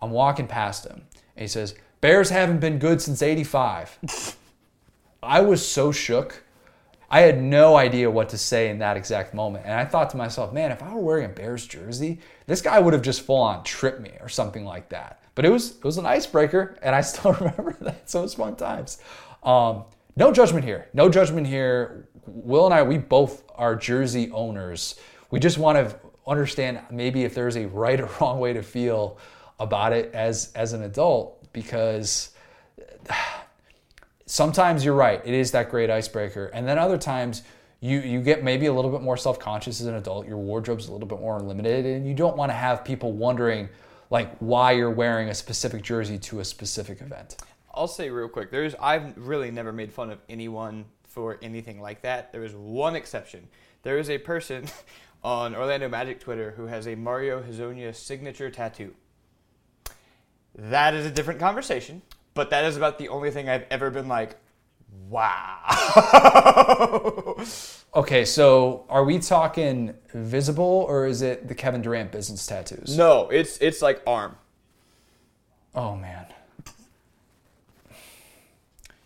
I'm 0.00 0.10
walking 0.10 0.46
past 0.46 0.86
him, 0.86 1.02
and 1.36 1.42
he 1.42 1.46
says, 1.46 1.74
"Bears 2.02 2.28
haven't 2.28 2.60
been 2.60 2.78
good 2.78 3.00
since 3.00 3.22
'85." 3.22 4.36
I 5.22 5.40
was 5.40 5.66
so 5.66 5.90
shook. 5.92 6.44
I 7.08 7.20
had 7.20 7.40
no 7.42 7.76
idea 7.76 8.10
what 8.10 8.30
to 8.30 8.38
say 8.38 8.70
in 8.70 8.78
that 8.80 8.96
exact 8.96 9.34
moment, 9.34 9.64
and 9.64 9.74
I 9.74 9.84
thought 9.84 10.10
to 10.10 10.16
myself, 10.16 10.52
"Man, 10.52 10.72
if 10.72 10.82
I 10.82 10.92
were 10.92 11.00
wearing 11.00 11.26
a 11.26 11.28
Bears 11.28 11.66
jersey, 11.66 12.20
this 12.46 12.60
guy 12.60 12.78
would 12.78 12.92
have 12.92 13.02
just 13.02 13.22
full 13.22 13.40
on 13.40 13.64
tripped 13.64 14.00
me 14.00 14.12
or 14.20 14.28
something 14.28 14.64
like 14.64 14.90
that." 14.90 15.22
But 15.34 15.44
it 15.44 15.50
was 15.50 15.76
it 15.76 15.84
was 15.84 15.96
an 15.96 16.04
icebreaker, 16.04 16.76
and 16.82 16.94
I 16.94 17.00
still 17.12 17.32
remember 17.32 17.76
that. 17.80 18.10
So 18.10 18.20
it 18.20 18.22
was 18.22 18.34
fun 18.34 18.56
times. 18.56 18.98
Um, 19.42 19.84
no 20.16 20.32
judgment 20.32 20.64
here. 20.64 20.88
No 20.92 21.08
judgment 21.08 21.46
here. 21.46 22.08
Will 22.26 22.66
and 22.66 22.74
I, 22.74 22.82
we 22.82 22.98
both 22.98 23.44
are 23.54 23.74
jersey 23.74 24.30
owners. 24.32 24.98
We 25.30 25.40
just 25.40 25.58
want 25.58 25.78
to 25.78 25.96
understand 26.26 26.80
maybe 26.90 27.24
if 27.24 27.34
there's 27.34 27.56
a 27.56 27.66
right 27.66 28.00
or 28.00 28.10
wrong 28.20 28.38
way 28.38 28.52
to 28.52 28.62
feel 28.62 29.18
about 29.60 29.92
it 29.92 30.12
as 30.14 30.52
as 30.54 30.72
an 30.72 30.82
adult 30.82 31.41
because 31.52 32.30
sometimes 34.26 34.84
you're 34.84 34.94
right 34.94 35.20
it 35.24 35.34
is 35.34 35.50
that 35.52 35.70
great 35.70 35.90
icebreaker. 35.90 36.46
And 36.46 36.66
then 36.66 36.78
other 36.78 36.98
times 36.98 37.42
you 37.80 38.00
you 38.00 38.20
get 38.22 38.42
maybe 38.42 38.66
a 38.66 38.72
little 38.72 38.90
bit 38.90 39.02
more 39.02 39.16
self-conscious 39.16 39.80
as 39.80 39.86
an 39.86 39.94
adult 39.94 40.26
your 40.26 40.38
wardrobe's 40.38 40.88
a 40.88 40.92
little 40.92 41.08
bit 41.08 41.20
more 41.20 41.40
limited 41.40 41.84
and 41.84 42.06
you 42.06 42.14
don't 42.14 42.36
want 42.36 42.50
to 42.50 42.54
have 42.54 42.84
people 42.84 43.12
wondering 43.12 43.68
like 44.10 44.36
why 44.38 44.72
you're 44.72 44.90
wearing 44.90 45.28
a 45.28 45.34
specific 45.34 45.82
jersey 45.82 46.18
to 46.18 46.40
a 46.40 46.44
specific 46.44 47.00
event. 47.00 47.36
I'll 47.74 47.88
say 47.88 48.10
real 48.10 48.28
quick 48.28 48.50
there's 48.50 48.74
I've 48.80 49.16
really 49.16 49.50
never 49.50 49.72
made 49.72 49.92
fun 49.92 50.10
of 50.10 50.18
anyone 50.28 50.84
for 51.12 51.38
anything 51.42 51.80
like 51.80 52.02
that. 52.02 52.32
There 52.32 52.44
is 52.44 52.54
one 52.54 52.96
exception. 52.96 53.48
There 53.82 53.98
is 53.98 54.08
a 54.08 54.18
person 54.18 54.66
on 55.24 55.54
Orlando 55.54 55.88
Magic 55.88 56.20
Twitter 56.20 56.52
who 56.52 56.66
has 56.66 56.86
a 56.88 56.94
Mario 56.94 57.42
Hezonja 57.42 57.94
signature 57.94 58.50
tattoo. 58.50 58.94
That 60.54 60.94
is 60.94 61.06
a 61.06 61.10
different 61.10 61.40
conversation, 61.40 62.02
but 62.34 62.50
that 62.50 62.64
is 62.64 62.76
about 62.76 62.98
the 62.98 63.08
only 63.08 63.30
thing 63.30 63.48
I've 63.48 63.64
ever 63.70 63.90
been 63.90 64.08
like, 64.08 64.36
wow. 65.08 65.66
okay, 67.94 68.24
so 68.24 68.84
are 68.88 69.04
we 69.04 69.18
talking 69.18 69.94
visible 70.12 70.84
or 70.88 71.06
is 71.06 71.22
it 71.22 71.48
the 71.48 71.54
Kevin 71.54 71.80
Durant 71.82 72.12
business 72.12 72.46
tattoos? 72.46 72.96
No, 72.96 73.28
it's 73.30 73.58
it's 73.58 73.80
like 73.80 74.02
arm. 74.06 74.36
Oh 75.74 75.96
man. 75.96 76.26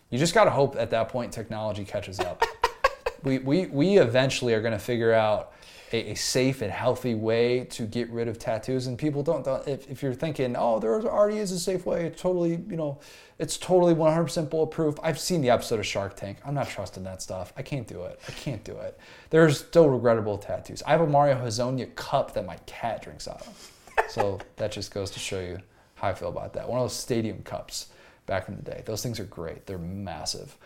You 0.09 0.17
just 0.17 0.33
got 0.33 0.45
to 0.45 0.51
hope 0.51 0.77
at 0.77 0.89
that 0.91 1.09
point 1.09 1.33
technology 1.33 1.83
catches 1.83 2.19
up. 2.19 2.43
we, 3.23 3.39
we, 3.39 3.65
we 3.65 3.97
eventually 3.97 4.53
are 4.53 4.61
going 4.61 4.73
to 4.73 4.79
figure 4.79 5.11
out 5.13 5.51
a, 5.91 6.11
a, 6.11 6.15
safe 6.15 6.61
and 6.61 6.71
healthy 6.71 7.15
way 7.15 7.63
to 7.65 7.83
get 7.83 8.09
rid 8.09 8.27
of 8.27 8.37
tattoos. 8.37 8.87
And 8.87 8.97
people 8.97 9.23
don't, 9.23 9.47
if, 9.67 9.89
if 9.89 10.03
you're 10.03 10.13
thinking, 10.13 10.55
oh, 10.57 10.79
there 10.79 11.01
already 11.01 11.37
is 11.37 11.51
a 11.51 11.59
safe 11.59 11.85
way, 11.85 12.05
it's 12.05 12.21
totally, 12.21 12.51
you 12.69 12.75
know, 12.75 12.99
it's 13.39 13.57
totally 13.57 13.93
100% 13.93 14.49
bulletproof. 14.49 14.95
I've 15.01 15.19
seen 15.19 15.41
the 15.41 15.49
episode 15.49 15.79
of 15.79 15.85
Shark 15.85 16.15
Tank. 16.15 16.39
I'm 16.45 16.55
not 16.55 16.67
trusting 16.67 17.03
that 17.03 17.21
stuff. 17.21 17.53
I 17.55 17.61
can't 17.61 17.87
do 17.87 18.03
it. 18.03 18.19
I 18.27 18.31
can't 18.31 18.63
do 18.63 18.75
it. 18.77 18.99
There's 19.29 19.59
still 19.59 19.89
regrettable 19.89 20.37
tattoos. 20.37 20.83
I 20.83 20.91
have 20.91 21.01
a 21.01 21.07
Mario 21.07 21.35
Hezonja 21.35 21.93
cup 21.95 22.33
that 22.33 22.45
my 22.45 22.57
cat 22.65 23.03
drinks 23.03 23.27
out 23.27 23.45
of. 23.47 23.71
So 24.09 24.39
that 24.57 24.71
just 24.71 24.93
goes 24.93 25.11
to 25.11 25.19
show 25.19 25.39
you 25.39 25.59
how 25.95 26.09
I 26.09 26.13
feel 26.13 26.29
about 26.29 26.53
that. 26.53 26.67
One 26.67 26.79
of 26.79 26.83
those 26.85 26.95
stadium 26.95 27.41
cups 27.43 27.87
back 28.25 28.49
in 28.49 28.55
the 28.55 28.61
day. 28.61 28.83
Those 28.85 29.01
things 29.01 29.19
are 29.19 29.25
great. 29.25 29.65
They're 29.65 29.77
massive. 29.77 30.57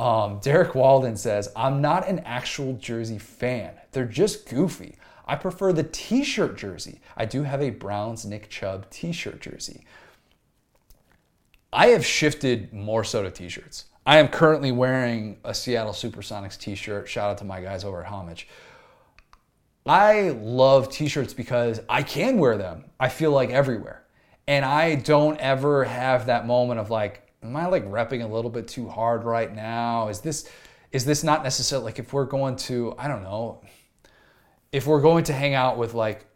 Um, 0.00 0.38
Derek 0.38 0.74
Walden 0.74 1.14
says, 1.14 1.50
I'm 1.54 1.82
not 1.82 2.08
an 2.08 2.20
actual 2.20 2.72
jersey 2.72 3.18
fan. 3.18 3.74
They're 3.92 4.06
just 4.06 4.48
goofy. 4.48 4.96
I 5.26 5.36
prefer 5.36 5.74
the 5.74 5.82
t 5.82 6.24
shirt 6.24 6.56
jersey. 6.56 7.00
I 7.18 7.26
do 7.26 7.42
have 7.42 7.60
a 7.60 7.68
Browns 7.68 8.24
Nick 8.24 8.48
Chubb 8.48 8.88
t 8.88 9.12
shirt 9.12 9.42
jersey. 9.42 9.84
I 11.70 11.88
have 11.88 12.04
shifted 12.04 12.72
more 12.72 13.04
so 13.04 13.22
to 13.22 13.30
t 13.30 13.50
shirts. 13.50 13.84
I 14.06 14.16
am 14.16 14.28
currently 14.28 14.72
wearing 14.72 15.36
a 15.44 15.52
Seattle 15.52 15.92
Supersonics 15.92 16.58
t 16.58 16.74
shirt. 16.74 17.06
Shout 17.06 17.30
out 17.30 17.38
to 17.38 17.44
my 17.44 17.60
guys 17.60 17.84
over 17.84 18.00
at 18.00 18.06
Homage. 18.06 18.48
I 19.84 20.30
love 20.30 20.90
t 20.90 21.08
shirts 21.08 21.34
because 21.34 21.78
I 21.90 22.04
can 22.04 22.38
wear 22.38 22.56
them, 22.56 22.86
I 22.98 23.10
feel 23.10 23.32
like 23.32 23.50
everywhere. 23.50 24.06
And 24.48 24.64
I 24.64 24.94
don't 24.94 25.38
ever 25.38 25.84
have 25.84 26.24
that 26.26 26.46
moment 26.46 26.80
of 26.80 26.90
like, 26.90 27.29
am 27.42 27.56
I 27.56 27.66
like 27.66 27.84
repping 27.90 28.22
a 28.22 28.26
little 28.26 28.50
bit 28.50 28.68
too 28.68 28.88
hard 28.88 29.24
right 29.24 29.54
now? 29.54 30.08
Is 30.08 30.20
this 30.20 30.48
is 30.92 31.04
this 31.04 31.22
not 31.22 31.42
necessarily 31.42 31.84
like 31.84 31.98
if 31.98 32.12
we're 32.12 32.24
going 32.24 32.56
to 32.56 32.94
I 32.98 33.08
don't 33.08 33.22
know 33.22 33.62
if 34.72 34.86
we're 34.86 35.00
going 35.00 35.24
to 35.24 35.32
hang 35.32 35.54
out 35.54 35.78
with 35.78 35.94
like 35.94 36.26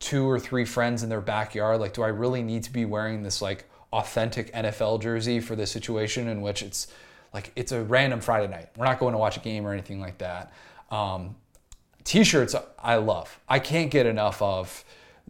two 0.00 0.28
or 0.28 0.38
three 0.38 0.64
friends 0.64 1.02
in 1.02 1.08
their 1.08 1.20
backyard, 1.20 1.80
like 1.80 1.92
do 1.92 2.02
I 2.02 2.08
really 2.08 2.42
need 2.42 2.64
to 2.64 2.72
be 2.72 2.84
wearing 2.84 3.22
this 3.22 3.42
like 3.42 3.68
authentic 3.92 4.52
NFL 4.52 5.00
jersey 5.00 5.40
for 5.40 5.56
this 5.56 5.70
situation 5.70 6.28
in 6.28 6.42
which 6.42 6.62
it's 6.62 6.88
like 7.32 7.52
it's 7.56 7.72
a 7.72 7.82
random 7.82 8.20
Friday 8.20 8.50
night. 8.50 8.68
We're 8.76 8.86
not 8.86 8.98
going 8.98 9.12
to 9.12 9.18
watch 9.18 9.36
a 9.36 9.40
game 9.40 9.66
or 9.66 9.72
anything 9.72 10.00
like 10.00 10.18
that. 10.18 10.52
Um, 10.90 11.36
t-shirts 12.04 12.54
I 12.78 12.96
love. 12.96 13.38
I 13.48 13.58
can't 13.58 13.90
get 13.90 14.06
enough 14.06 14.40
of 14.40 14.84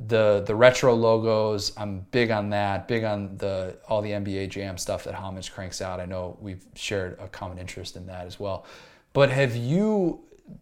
the 0.06 0.44
the 0.46 0.54
retro 0.54 0.94
logos 0.94 1.72
i'm 1.76 2.06
big 2.12 2.30
on 2.30 2.50
that 2.50 2.86
big 2.86 3.02
on 3.02 3.36
the 3.38 3.76
all 3.88 4.00
the 4.00 4.10
nba 4.10 4.48
jam 4.48 4.78
stuff 4.78 5.02
that 5.04 5.14
homage 5.14 5.52
cranks 5.52 5.82
out. 5.82 5.98
I 5.98 6.04
know 6.04 6.36
we've 6.40 6.64
shared 6.74 7.18
a 7.18 7.26
common 7.28 7.58
interest 7.58 7.96
in 7.96 8.06
that 8.06 8.26
as 8.26 8.38
well. 8.38 8.64
But 9.12 9.30
have 9.30 9.56
you 9.56 10.20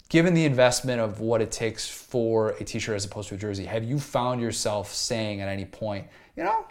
given 0.08 0.34
the 0.34 0.44
investment 0.44 1.00
of 1.00 1.20
what 1.20 1.42
it 1.42 1.50
takes 1.50 1.86
for 1.86 2.50
a 2.50 2.64
t-shirt 2.64 2.96
as 2.96 3.04
opposed 3.04 3.28
to 3.28 3.34
a 3.34 3.38
jersey 3.38 3.64
have 3.64 3.84
you 3.84 4.00
found 4.00 4.40
yourself 4.40 4.92
saying 4.92 5.40
at 5.40 5.48
any 5.48 5.64
point 5.64 6.08
you 6.34 6.42
know 6.42 6.66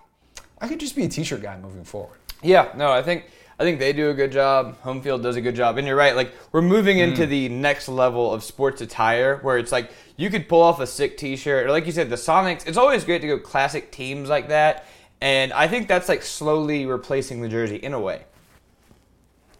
i 0.59 0.67
could 0.67 0.81
just 0.81 0.97
be 0.97 1.05
a 1.05 1.07
t-shirt 1.07 1.41
guy 1.41 1.57
moving 1.57 1.85
forward? 1.85 2.17
Yeah 2.43 2.73
no 2.75 2.91
i 2.91 3.01
think 3.01 3.25
I 3.57 3.63
think 3.63 3.79
they 3.79 3.93
do 3.93 4.09
a 4.09 4.13
good 4.13 4.31
job. 4.31 4.79
Home 4.81 5.01
field 5.01 5.23
does 5.23 5.37
a 5.37 5.41
good 5.41 5.55
job. 5.55 5.77
And 5.77 5.87
you're 5.87 5.95
right, 5.95 6.15
like 6.15 6.33
we're 6.51 6.61
moving 6.61 6.99
into 6.99 7.25
mm. 7.25 7.29
the 7.29 7.49
next 7.49 7.87
level 7.87 8.33
of 8.33 8.43
sports 8.43 8.81
attire 8.81 9.37
where 9.37 9.57
it's 9.57 9.71
like 9.71 9.91
you 10.17 10.29
could 10.29 10.49
pull 10.49 10.61
off 10.61 10.79
a 10.79 10.87
sick 10.87 11.17
t-shirt 11.17 11.67
or 11.67 11.71
like 11.71 11.85
you 11.85 11.91
said 11.91 12.09
the 12.09 12.17
Sonics. 12.17 12.67
It's 12.67 12.77
always 12.77 13.05
great 13.05 13.21
to 13.21 13.27
go 13.27 13.39
classic 13.39 13.91
teams 13.91 14.27
like 14.27 14.49
that. 14.49 14.85
And 15.21 15.53
I 15.53 15.67
think 15.67 15.87
that's 15.87 16.09
like 16.09 16.21
slowly 16.21 16.85
replacing 16.85 17.41
the 17.41 17.47
jersey 17.47 17.77
in 17.77 17.93
a 17.93 17.99
way. 17.99 18.25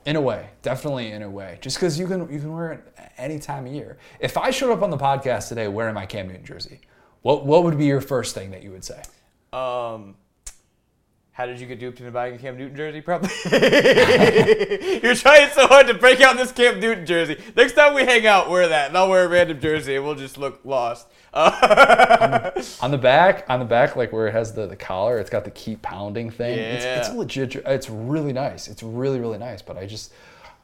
In 0.05 0.15
a 0.15 0.21
way, 0.21 0.49
definitely 0.61 1.11
in 1.11 1.23
a 1.23 1.29
way. 1.29 1.57
Just 1.61 1.77
because 1.77 1.97
you 1.97 2.05
can 2.05 2.31
you 2.31 2.39
can 2.39 2.53
wear 2.53 2.73
it 2.73 3.11
any 3.17 3.39
time 3.39 3.65
of 3.65 3.73
year. 3.73 3.97
If 4.19 4.37
I 4.37 4.51
showed 4.51 4.71
up 4.71 4.83
on 4.83 4.91
the 4.91 4.97
podcast 4.97 5.49
today 5.49 5.67
wearing 5.67 5.95
my 5.95 6.05
Cam 6.05 6.27
Newton 6.27 6.45
jersey, 6.45 6.81
what 7.21 7.45
what 7.45 7.63
would 7.63 7.77
be 7.77 7.85
your 7.85 8.01
first 8.01 8.35
thing 8.35 8.51
that 8.51 8.61
you 8.61 8.71
would 8.71 8.83
say? 8.83 9.01
Um, 9.51 10.15
how 11.35 11.45
did 11.45 11.59
you 11.59 11.67
get 11.67 11.81
duped 11.81 11.99
into 11.99 12.13
buying 12.13 12.35
a 12.35 12.37
Cam 12.37 12.57
Newton 12.57 12.77
jersey? 12.77 13.01
Probably. 13.01 13.29
You're 15.03 15.15
trying 15.15 15.49
so 15.49 15.67
hard 15.67 15.85
to 15.87 15.93
break 15.93 16.21
out 16.21 16.37
this 16.37 16.53
Cam 16.53 16.79
Newton 16.79 17.05
jersey. 17.05 17.37
Next 17.57 17.73
time 17.73 17.93
we 17.93 18.05
hang 18.05 18.25
out, 18.25 18.49
wear 18.49 18.69
that, 18.69 18.87
and 18.87 18.97
I'll 18.97 19.09
wear 19.09 19.25
a 19.25 19.27
random 19.27 19.59
jersey, 19.59 19.97
and 19.97 20.05
we'll 20.05 20.15
just 20.15 20.37
look 20.37 20.61
lost. 20.63 21.07
on, 21.33 21.51
the, 21.61 22.77
on, 22.81 22.91
the, 22.91 22.97
back, 22.97 23.43
on 23.49 23.59
the 23.59 23.65
back, 23.65 23.97
like 23.97 24.13
where 24.13 24.27
it 24.27 24.31
has 24.31 24.53
the, 24.53 24.65
the 24.65 24.77
collar, 24.77 25.19
it's 25.19 25.29
got 25.29 25.43
the 25.43 25.51
keep 25.51 25.81
pounding 25.81 26.29
thing. 26.29 26.57
Yeah. 26.57 26.75
It's, 26.75 27.09
it's 27.09 27.17
legit. 27.17 27.55
It's 27.65 27.89
really 27.89 28.31
nice. 28.31 28.69
It's 28.69 28.81
really 28.81 29.19
really 29.19 29.37
nice. 29.37 29.61
But 29.61 29.75
I 29.75 29.85
just, 29.85 30.13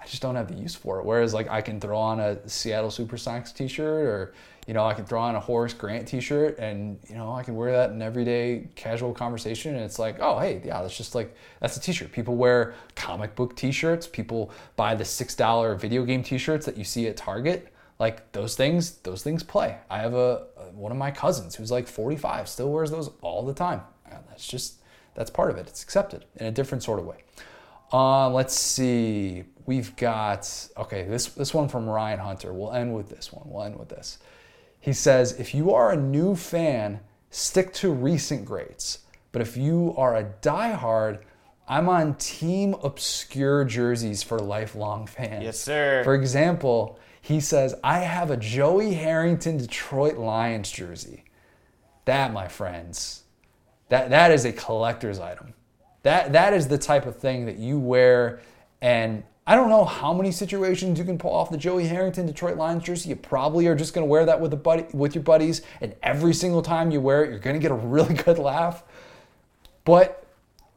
I 0.01 0.05
just 0.05 0.21
don't 0.21 0.35
have 0.35 0.47
the 0.47 0.55
use 0.55 0.73
for 0.73 0.99
it. 0.99 1.05
Whereas 1.05 1.33
like 1.33 1.49
I 1.49 1.59
can 1.59 1.81
throw 1.81 1.97
on 1.97 2.21
a 2.21 2.47
Seattle 2.47 2.91
Super 2.91 3.17
SuperSonics 3.17 3.53
T-shirt 3.53 4.05
or 4.05 4.33
you 4.67 4.73
know, 4.73 4.85
I 4.85 4.93
can 4.93 5.05
throw 5.05 5.19
on 5.19 5.35
a 5.35 5.39
Horace 5.39 5.73
Grant 5.73 6.07
t-shirt 6.07 6.59
and, 6.59 6.99
you 7.09 7.15
know, 7.15 7.33
I 7.33 7.43
can 7.43 7.55
wear 7.55 7.71
that 7.71 7.89
in 7.89 8.01
everyday 8.01 8.69
casual 8.75 9.13
conversation. 9.13 9.75
And 9.75 9.83
it's 9.83 9.97
like, 9.97 10.17
oh, 10.19 10.39
hey, 10.39 10.61
yeah, 10.63 10.81
that's 10.81 10.95
just 10.95 11.15
like, 11.15 11.35
that's 11.59 11.77
a 11.77 11.79
t-shirt. 11.79 12.11
People 12.11 12.35
wear 12.35 12.75
comic 12.95 13.35
book 13.35 13.55
t-shirts. 13.55 14.07
People 14.07 14.51
buy 14.75 14.93
the 14.93 15.03
$6 15.03 15.79
video 15.79 16.05
game 16.05 16.23
t-shirts 16.23 16.65
that 16.65 16.77
you 16.77 16.83
see 16.83 17.07
at 17.07 17.17
Target. 17.17 17.73
Like 17.99 18.31
those 18.31 18.55
things, 18.55 18.97
those 18.97 19.23
things 19.23 19.43
play. 19.43 19.77
I 19.89 19.97
have 19.99 20.13
a, 20.13 20.45
one 20.73 20.91
of 20.91 20.97
my 20.97 21.11
cousins 21.11 21.55
who's 21.55 21.71
like 21.71 21.87
45, 21.87 22.47
still 22.47 22.71
wears 22.71 22.91
those 22.91 23.09
all 23.21 23.45
the 23.45 23.53
time. 23.53 23.81
And 24.05 24.19
that's 24.29 24.47
just, 24.47 24.75
that's 25.15 25.31
part 25.31 25.49
of 25.49 25.57
it. 25.57 25.67
It's 25.67 25.83
accepted 25.83 26.25
in 26.35 26.45
a 26.45 26.51
different 26.51 26.83
sort 26.83 26.99
of 26.99 27.05
way. 27.05 27.17
Uh, 27.93 28.29
let's 28.29 28.57
see. 28.57 29.43
We've 29.65 29.95
got, 29.95 30.69
okay, 30.77 31.03
this, 31.03 31.27
this 31.27 31.53
one 31.53 31.67
from 31.67 31.87
Ryan 31.87 32.19
Hunter. 32.19 32.53
We'll 32.53 32.71
end 32.71 32.95
with 32.95 33.09
this 33.09 33.33
one. 33.33 33.43
We'll 33.49 33.63
end 33.63 33.77
with 33.77 33.89
this. 33.89 34.17
He 34.81 34.93
says, 34.93 35.39
if 35.39 35.53
you 35.53 35.73
are 35.73 35.91
a 35.91 35.95
new 35.95 36.35
fan, 36.35 36.99
stick 37.29 37.71
to 37.75 37.91
recent 37.91 38.45
greats. 38.45 38.99
But 39.31 39.41
if 39.41 39.55
you 39.55 39.93
are 39.95 40.17
a 40.17 40.25
diehard, 40.41 41.19
I'm 41.67 41.87
on 41.87 42.15
Team 42.15 42.75
Obscure 42.83 43.63
Jerseys 43.63 44.23
for 44.23 44.39
lifelong 44.39 45.07
fans. 45.07 45.43
Yes, 45.43 45.59
sir. 45.59 46.03
For 46.03 46.15
example, 46.15 46.99
he 47.21 47.39
says, 47.39 47.75
I 47.83 47.99
have 47.99 48.31
a 48.31 48.37
Joey 48.37 48.95
Harrington 48.95 49.57
Detroit 49.57 50.17
Lions 50.17 50.69
jersey. 50.71 51.23
That, 52.05 52.33
my 52.33 52.47
friends, 52.47 53.23
that, 53.89 54.09
that 54.09 54.31
is 54.31 54.43
a 54.43 54.51
collector's 54.51 55.19
item. 55.19 55.53
That, 56.03 56.33
that 56.33 56.53
is 56.53 56.67
the 56.67 56.79
type 56.79 57.05
of 57.05 57.17
thing 57.17 57.45
that 57.45 57.57
you 57.57 57.79
wear. 57.79 58.41
And 58.81 59.23
I 59.47 59.55
don't 59.55 59.69
know 59.69 59.85
how 59.85 60.13
many 60.13 60.31
situations 60.31 60.99
you 60.99 61.05
can 61.05 61.17
pull 61.17 61.33
off 61.33 61.49
the 61.49 61.57
Joey 61.57 61.87
Harrington 61.87 62.27
Detroit 62.27 62.57
Lions 62.57 62.83
jersey. 62.83 63.09
You 63.09 63.15
probably 63.15 63.65
are 63.67 63.75
just 63.75 63.93
going 63.93 64.05
to 64.05 64.09
wear 64.09 64.25
that 64.25 64.39
with, 64.39 64.53
a 64.53 64.57
buddy, 64.57 64.85
with 64.93 65.15
your 65.15 65.23
buddies. 65.23 65.63
And 65.81 65.95
every 66.03 66.33
single 66.33 66.61
time 66.61 66.91
you 66.91 67.01
wear 67.01 67.23
it, 67.23 67.31
you're 67.31 67.39
going 67.39 67.55
to 67.55 67.61
get 67.61 67.71
a 67.71 67.75
really 67.75 68.13
good 68.23 68.37
laugh. 68.37 68.83
But 69.83 70.21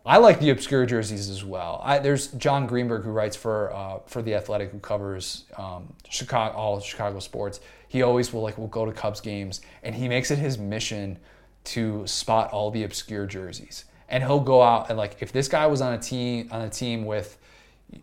I 0.07 0.17
like 0.19 0.41
the 0.41 0.51
obscure 0.51 0.87
jerseys 0.87 1.31
as 1.31 1.45
well. 1.45 1.81
I, 1.85 1.99
there's 1.99 2.29
Jon 2.29 2.67
Greenberg 2.67 3.05
who 3.05 3.11
writes 3.11 3.37
for 3.37 3.73
uh, 3.73 3.99
for 4.07 4.21
the 4.21 4.35
Athletic, 4.35 4.71
who 4.71 4.79
covers 4.79 5.45
um, 5.57 5.93
Chicago 6.09 6.55
all 6.57 6.81
Chicago 6.81 7.21
sports. 7.21 7.61
He 7.89 8.03
always 8.03 8.33
will 8.33 8.43
like 8.43 8.59
will 8.59 8.67
go 8.67 8.85
to 8.85 8.93
Cubs 8.93 9.21
games, 9.21 9.63
and 9.83 9.95
he 9.95 10.09
makes 10.09 10.31
it 10.31 10.39
his 10.39 10.59
mission 10.59 11.19
to 11.65 12.07
spot 12.07 12.51
all 12.53 12.71
the 12.71 12.85
obscure 12.85 13.25
jerseys. 13.25 13.87
And 14.11 14.23
he'll 14.23 14.41
go 14.41 14.63
out 14.63 14.91
and 14.91 14.99
like 14.99 15.17
if 15.21 15.33
this 15.33 15.49
guy 15.49 15.67
was 15.67 15.81
on 15.81 15.95
a 15.95 15.99
team 15.99 16.49
on 16.51 16.63
a 16.63 16.71
team 16.71 17.07
with 17.07 17.39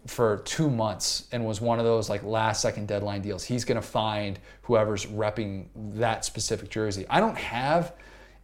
for 0.08 0.38
two 0.46 0.70
months 0.70 1.28
and 1.32 1.46
was 1.46 1.62
one 1.62 1.80
of 1.80 1.86
those 1.86 2.10
like 2.10 2.24
last 2.24 2.62
second 2.62 2.88
deadline 2.88 3.22
deals, 3.22 3.44
he's 3.44 3.66
gonna 3.66 3.82
find 3.82 4.40
whoever's 4.64 5.06
repping 5.06 5.66
that 5.76 6.26
specific 6.26 6.70
jersey. 6.70 7.06
I 7.10 7.20
don't 7.20 7.38
have 7.38 7.94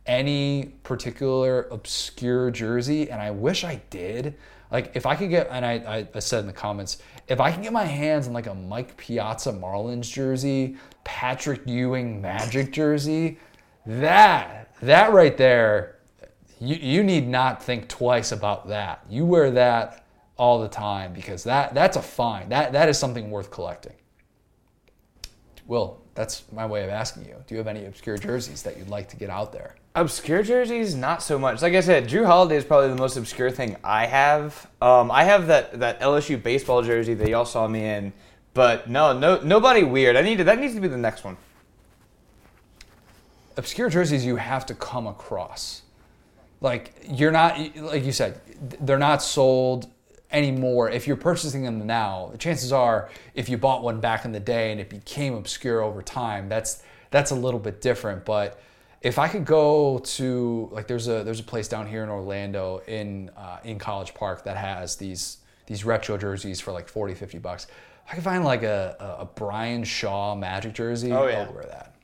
any 0.05 0.73
particular 0.83 1.67
obscure 1.69 2.49
jersey, 2.49 3.11
and 3.11 3.21
I 3.21 3.31
wish 3.31 3.63
I 3.63 3.81
did. 3.89 4.35
Like 4.71 4.91
if 4.95 5.05
I 5.05 5.15
could 5.15 5.29
get, 5.29 5.47
and 5.51 5.65
I, 5.65 6.07
I 6.13 6.19
said 6.19 6.41
in 6.41 6.47
the 6.47 6.53
comments, 6.53 6.97
if 7.27 7.39
I 7.39 7.51
can 7.51 7.61
get 7.61 7.73
my 7.73 7.85
hands 7.85 8.27
on 8.27 8.33
like 8.33 8.47
a 8.47 8.55
Mike 8.55 8.95
Piazza 8.97 9.51
Marlins 9.51 10.11
jersey, 10.11 10.77
Patrick 11.03 11.61
Ewing 11.65 12.21
Magic 12.21 12.71
jersey, 12.71 13.39
that 13.85 14.73
that 14.81 15.13
right 15.13 15.37
there, 15.37 15.99
you 16.59 16.75
you 16.75 17.03
need 17.03 17.27
not 17.27 17.63
think 17.63 17.87
twice 17.87 18.31
about 18.31 18.67
that. 18.69 19.05
You 19.09 19.25
wear 19.25 19.51
that 19.51 20.05
all 20.37 20.59
the 20.59 20.67
time 20.67 21.13
because 21.13 21.43
that 21.43 21.73
that's 21.73 21.97
a 21.97 22.01
fine. 22.01 22.49
That 22.49 22.71
that 22.73 22.89
is 22.89 22.97
something 22.97 23.29
worth 23.29 23.51
collecting. 23.51 23.93
Will, 25.67 25.99
that's 26.15 26.43
my 26.51 26.65
way 26.65 26.83
of 26.83 26.89
asking 26.89 27.25
you. 27.25 27.35
Do 27.45 27.53
you 27.53 27.57
have 27.57 27.67
any 27.67 27.85
obscure 27.85 28.17
jerseys 28.17 28.63
that 28.63 28.77
you'd 28.77 28.89
like 28.89 29.09
to 29.09 29.17
get 29.17 29.29
out 29.29 29.51
there? 29.51 29.75
Obscure 29.95 30.41
jerseys, 30.41 30.95
not 30.95 31.21
so 31.21 31.37
much. 31.37 31.61
Like 31.61 31.73
I 31.73 31.81
said, 31.81 32.07
Jrue 32.07 32.25
Holiday 32.25 32.55
is 32.55 32.63
probably 32.63 32.89
the 32.89 32.95
most 32.95 33.17
obscure 33.17 33.51
thing 33.51 33.75
I 33.83 34.05
have. 34.05 34.69
Um, 34.81 35.11
I 35.11 35.25
have 35.25 35.47
that, 35.47 35.79
that 35.79 35.99
LSU 35.99 36.41
baseball 36.41 36.81
jersey 36.83 37.13
that 37.15 37.27
y'all 37.27 37.45
saw 37.45 37.67
me 37.67 37.83
in, 37.83 38.13
but 38.53 38.89
no, 38.89 39.17
no, 39.17 39.41
nobody 39.41 39.83
weird. 39.83 40.15
I 40.15 40.21
need 40.21 40.37
to, 40.37 40.45
that 40.45 40.59
needs 40.59 40.73
to 40.75 40.79
be 40.79 40.87
the 40.87 40.97
next 40.97 41.25
one. 41.25 41.35
Obscure 43.57 43.89
jerseys 43.89 44.25
you 44.25 44.37
have 44.37 44.65
to 44.67 44.73
come 44.73 45.05
across. 45.05 45.81
Like 46.61 46.93
you're 47.09 47.31
not, 47.31 47.59
like 47.75 48.05
you 48.05 48.13
said, 48.13 48.39
they're 48.79 48.97
not 48.97 49.21
sold 49.21 49.91
anymore. 50.31 50.89
If 50.89 51.07
you're 51.07 51.17
purchasing 51.17 51.63
them 51.63 51.85
now, 51.85 52.29
the 52.31 52.37
chances 52.37 52.71
are 52.71 53.09
if 53.33 53.49
you 53.49 53.57
bought 53.57 53.83
one 53.83 53.99
back 53.99 54.25
in 54.25 54.31
the 54.31 54.39
day 54.39 54.71
and 54.71 54.79
it 54.79 54.89
became 54.89 55.33
obscure 55.33 55.81
over 55.81 56.01
time, 56.01 56.49
that's 56.49 56.83
that's 57.11 57.31
a 57.31 57.35
little 57.35 57.59
bit 57.59 57.81
different. 57.81 58.25
But 58.25 58.59
if 59.01 59.19
I 59.19 59.27
could 59.27 59.45
go 59.45 59.99
to 59.99 60.69
like 60.71 60.87
there's 60.87 61.07
a 61.07 61.23
there's 61.23 61.39
a 61.39 61.43
place 61.43 61.67
down 61.67 61.87
here 61.87 62.03
in 62.03 62.09
Orlando 62.09 62.81
in 62.87 63.29
uh, 63.37 63.59
in 63.63 63.79
College 63.79 64.13
Park 64.13 64.43
that 64.43 64.57
has 64.57 64.95
these 64.95 65.37
these 65.67 65.85
retro 65.85 66.17
jerseys 66.17 66.59
for 66.59 66.71
like 66.71 66.87
40 66.87 67.13
50 67.13 67.37
bucks. 67.39 67.67
If 68.05 68.11
I 68.13 68.15
could 68.15 68.23
find 68.23 68.45
like 68.45 68.63
a, 68.63 69.17
a 69.19 69.25
Brian 69.25 69.83
Shaw 69.83 70.33
Magic 70.33 70.73
jersey, 70.73 71.11
oh, 71.11 71.27
yeah. 71.27 71.41
I 71.41 71.45
would 71.45 71.55
wear 71.55 71.65
that. 71.65 71.95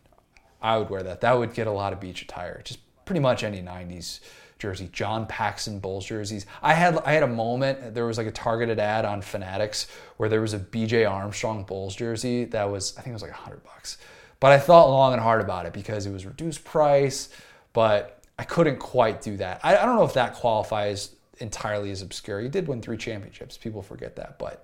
I 0.62 0.78
would 0.78 0.90
wear 0.90 1.04
that. 1.04 1.22
That 1.22 1.38
would 1.38 1.54
get 1.54 1.68
a 1.68 1.72
lot 1.72 1.94
of 1.94 2.02
beach 2.02 2.22
attire. 2.22 2.62
Just 2.64 2.80
pretty 3.06 3.22
much 3.22 3.44
any 3.44 3.62
90s 3.62 4.20
jersey, 4.64 4.90
John 4.94 5.28
Paxson 5.28 5.80
Bulls 5.80 6.06
jerseys. 6.06 6.46
I 6.62 6.74
had 6.74 6.98
I 7.00 7.12
had 7.12 7.22
a 7.22 7.28
moment. 7.28 7.94
There 7.94 8.06
was 8.06 8.18
like 8.18 8.28
a 8.28 8.32
targeted 8.32 8.80
ad 8.80 9.04
on 9.04 9.22
Fanatics 9.22 9.88
where 10.18 10.30
there 10.30 10.42
was 10.42 10.54
a 10.54 10.60
B.J. 10.60 11.04
Armstrong 11.04 11.66
Bulls 11.66 11.96
jersey 11.96 12.46
that 12.46 12.64
was 12.64 12.98
I 12.98 13.02
think 13.02 13.12
it 13.12 13.14
was 13.14 13.22
like 13.22 13.32
hundred 13.32 13.64
bucks. 13.64 13.98
But 14.40 14.54
I 14.54 14.60
thought 14.60 14.90
long 14.90 15.14
and 15.14 15.22
hard 15.22 15.42
about 15.42 15.66
it 15.66 15.74
because 15.74 16.06
it 16.06 16.12
was 16.12 16.26
reduced 16.26 16.64
price. 16.64 17.30
But 17.74 18.24
I 18.40 18.46
couldn't 18.46 18.78
quite 18.78 19.22
do 19.22 19.38
that. 19.38 19.60
I, 19.64 19.76
I 19.76 19.86
don't 19.86 19.98
know 19.98 20.06
if 20.06 20.14
that 20.14 20.34
qualifies 20.34 21.16
entirely 21.40 21.92
as 21.92 22.02
obscure. 22.02 22.40
He 22.40 22.48
did 22.48 22.68
win 22.68 22.82
three 22.82 22.98
championships. 22.98 23.58
People 23.58 23.82
forget 23.84 24.16
that, 24.16 24.40
but. 24.40 24.64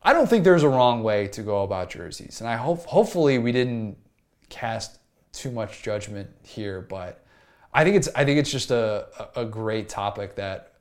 I 0.00 0.12
don't 0.12 0.28
think 0.28 0.44
there's 0.44 0.62
a 0.62 0.68
wrong 0.68 1.02
way 1.02 1.26
to 1.26 1.42
go 1.42 1.64
about 1.64 1.90
jerseys, 1.90 2.40
and 2.40 2.48
I 2.48 2.54
hope 2.54 2.86
hopefully 2.86 3.38
we 3.38 3.50
didn't 3.50 3.98
cast 4.48 5.00
too 5.32 5.50
much 5.50 5.82
judgment 5.82 6.30
here, 6.44 6.80
but 6.80 7.24
I 7.78 7.84
think 7.84 7.94
it's 7.94 8.08
I 8.16 8.24
think 8.24 8.40
it's 8.40 8.50
just 8.50 8.72
a 8.72 9.06
a 9.36 9.44
great 9.44 9.88
topic 9.88 10.34
that 10.34 10.72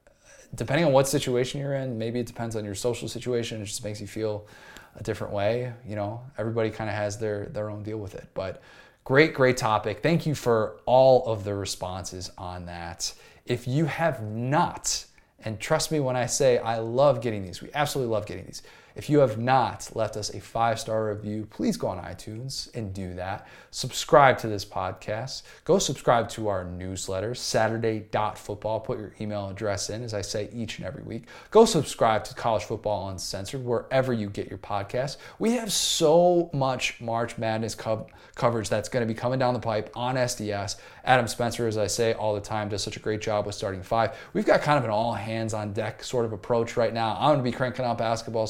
depending 0.56 0.84
on 0.84 0.94
what 0.94 1.08
situation 1.08 1.62
you're 1.62 1.76
in, 1.76 1.96
maybe 1.96 2.20
it 2.20 2.26
depends 2.26 2.56
on 2.56 2.66
your 2.66 2.74
social 2.74 3.08
situation. 3.08 3.62
It 3.62 3.66
just 3.66 3.84
makes 3.84 4.02
you 4.02 4.08
feel 4.08 4.48
a 4.96 5.04
different 5.04 5.32
way. 5.32 5.72
You 5.88 5.96
know, 5.96 6.24
everybody 6.40 6.72
kind 6.72 6.90
of 6.90 6.96
has 6.96 7.20
their 7.20 7.46
their 7.54 7.70
own 7.70 7.84
deal 7.84 8.00
with 8.00 8.16
it. 8.16 8.28
But 8.34 8.64
great, 9.04 9.36
great 9.36 9.58
topic. 9.58 10.02
Thank 10.02 10.26
you 10.26 10.34
for 10.34 10.80
all 10.88 11.24
of 11.28 11.44
the 11.44 11.54
responses 11.54 12.32
on 12.36 12.66
that. 12.66 13.14
If 13.46 13.68
you 13.68 13.86
have 13.86 14.24
not, 14.24 15.06
and 15.46 15.60
trust 15.60 15.92
me 15.92 16.00
when 16.00 16.16
I 16.16 16.26
say 16.26 16.58
I 16.58 16.80
love 16.80 17.22
getting 17.22 17.44
these, 17.44 17.62
we 17.62 17.70
absolutely 17.76 18.12
love 18.12 18.26
getting 18.26 18.46
these. 18.48 18.64
If 18.98 19.12
you 19.12 19.20
have 19.20 19.38
not 19.38 19.92
left 19.94 20.18
us 20.18 20.34
a 20.34 20.40
five 20.40 20.80
star 20.80 21.10
review, 21.10 21.48
please 21.52 21.78
go 21.78 21.86
on 21.88 22.04
iTunes 22.04 22.74
and 22.74 22.96
do 22.96 23.14
that. 23.14 23.48
Subscribe 23.70 24.40
to 24.40 24.48
this 24.48 24.66
podcast. 24.66 25.44
Go 25.66 25.78
subscribe 25.78 26.30
to 26.30 26.48
our 26.48 26.66
newsletter, 26.66 27.36
Saturday.football. 27.36 28.80
Put 28.80 28.98
your 28.98 29.14
email 29.22 29.50
address 29.50 29.92
in, 29.92 30.02
as 30.02 30.16
I 30.16 30.22
say 30.22 30.50
each 30.52 30.80
and 30.80 30.88
every 30.88 31.04
week. 31.04 31.26
Go 31.52 31.64
subscribe 31.66 32.24
to 32.24 32.34
College 32.34 32.64
Football 32.64 33.10
Uncensored 33.10 33.64
wherever 33.64 34.14
you 34.14 34.32
get 34.32 34.50
your 34.50 34.58
podcast. 34.58 35.18
We 35.38 35.52
have 35.52 35.72
so 35.72 36.50
much 36.52 37.00
March 37.00 37.38
Madness 37.38 37.76
co- 37.76 38.08
coverage 38.34 38.68
that's 38.68 38.90
going 38.90 39.08
to 39.08 39.14
be 39.14 39.18
coming 39.18 39.38
down 39.38 39.54
the 39.54 39.60
pipe 39.60 39.92
on 39.96 40.16
SDS. 40.16 40.78
Adam 41.06 41.28
Spencer, 41.28 41.68
as 41.68 41.78
I 41.78 41.86
say 41.86 42.14
all 42.14 42.34
the 42.34 42.42
time, 42.42 42.68
does 42.68 42.84
such 42.84 42.98
a 42.98 43.00
great 43.00 43.22
job 43.22 43.46
with 43.46 43.54
starting 43.54 43.84
five. 43.84 44.18
We've 44.34 44.46
got 44.46 44.62
kind 44.62 44.80
of 44.80 44.86
an 44.86 44.90
all 44.90 45.14
hands 45.14 45.54
on 45.54 45.72
deck 45.72 46.04
sort 46.04 46.26
of 46.26 46.34
approach 46.34 46.76
right 46.76 46.94
now. 46.94 47.16
I'm 47.20 47.30
going 47.30 47.38
to 47.38 47.44
be 47.44 47.52
cranking 47.52 47.86
out 47.86 48.00
basketball 48.00 48.48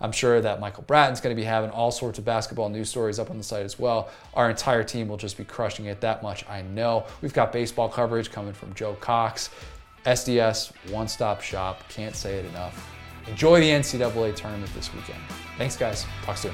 I'm 0.00 0.12
sure 0.12 0.40
that 0.40 0.60
Michael 0.60 0.84
Bratton's 0.84 1.20
going 1.20 1.34
to 1.34 1.40
be 1.40 1.44
having 1.44 1.70
all 1.70 1.90
sorts 1.90 2.18
of 2.18 2.24
basketball 2.24 2.68
news 2.68 2.88
stories 2.88 3.18
up 3.18 3.30
on 3.30 3.38
the 3.38 3.44
site 3.44 3.64
as 3.64 3.78
well. 3.78 4.10
Our 4.34 4.50
entire 4.50 4.84
team 4.84 5.08
will 5.08 5.16
just 5.16 5.36
be 5.36 5.44
crushing 5.44 5.86
it. 5.86 6.00
That 6.00 6.22
much 6.22 6.48
I 6.48 6.62
know. 6.62 7.04
We've 7.22 7.34
got 7.34 7.52
baseball 7.52 7.88
coverage 7.88 8.30
coming 8.30 8.52
from 8.52 8.74
Joe 8.74 8.94
Cox. 9.00 9.50
SDS, 10.04 10.72
one 10.90 11.08
stop 11.08 11.40
shop. 11.42 11.88
Can't 11.88 12.14
say 12.14 12.36
it 12.38 12.44
enough. 12.46 12.88
Enjoy 13.26 13.60
the 13.60 13.68
NCAA 13.68 14.34
tournament 14.34 14.72
this 14.74 14.92
weekend. 14.94 15.20
Thanks, 15.58 15.76
guys. 15.76 16.06
Talk 16.24 16.38
soon. 16.38 16.52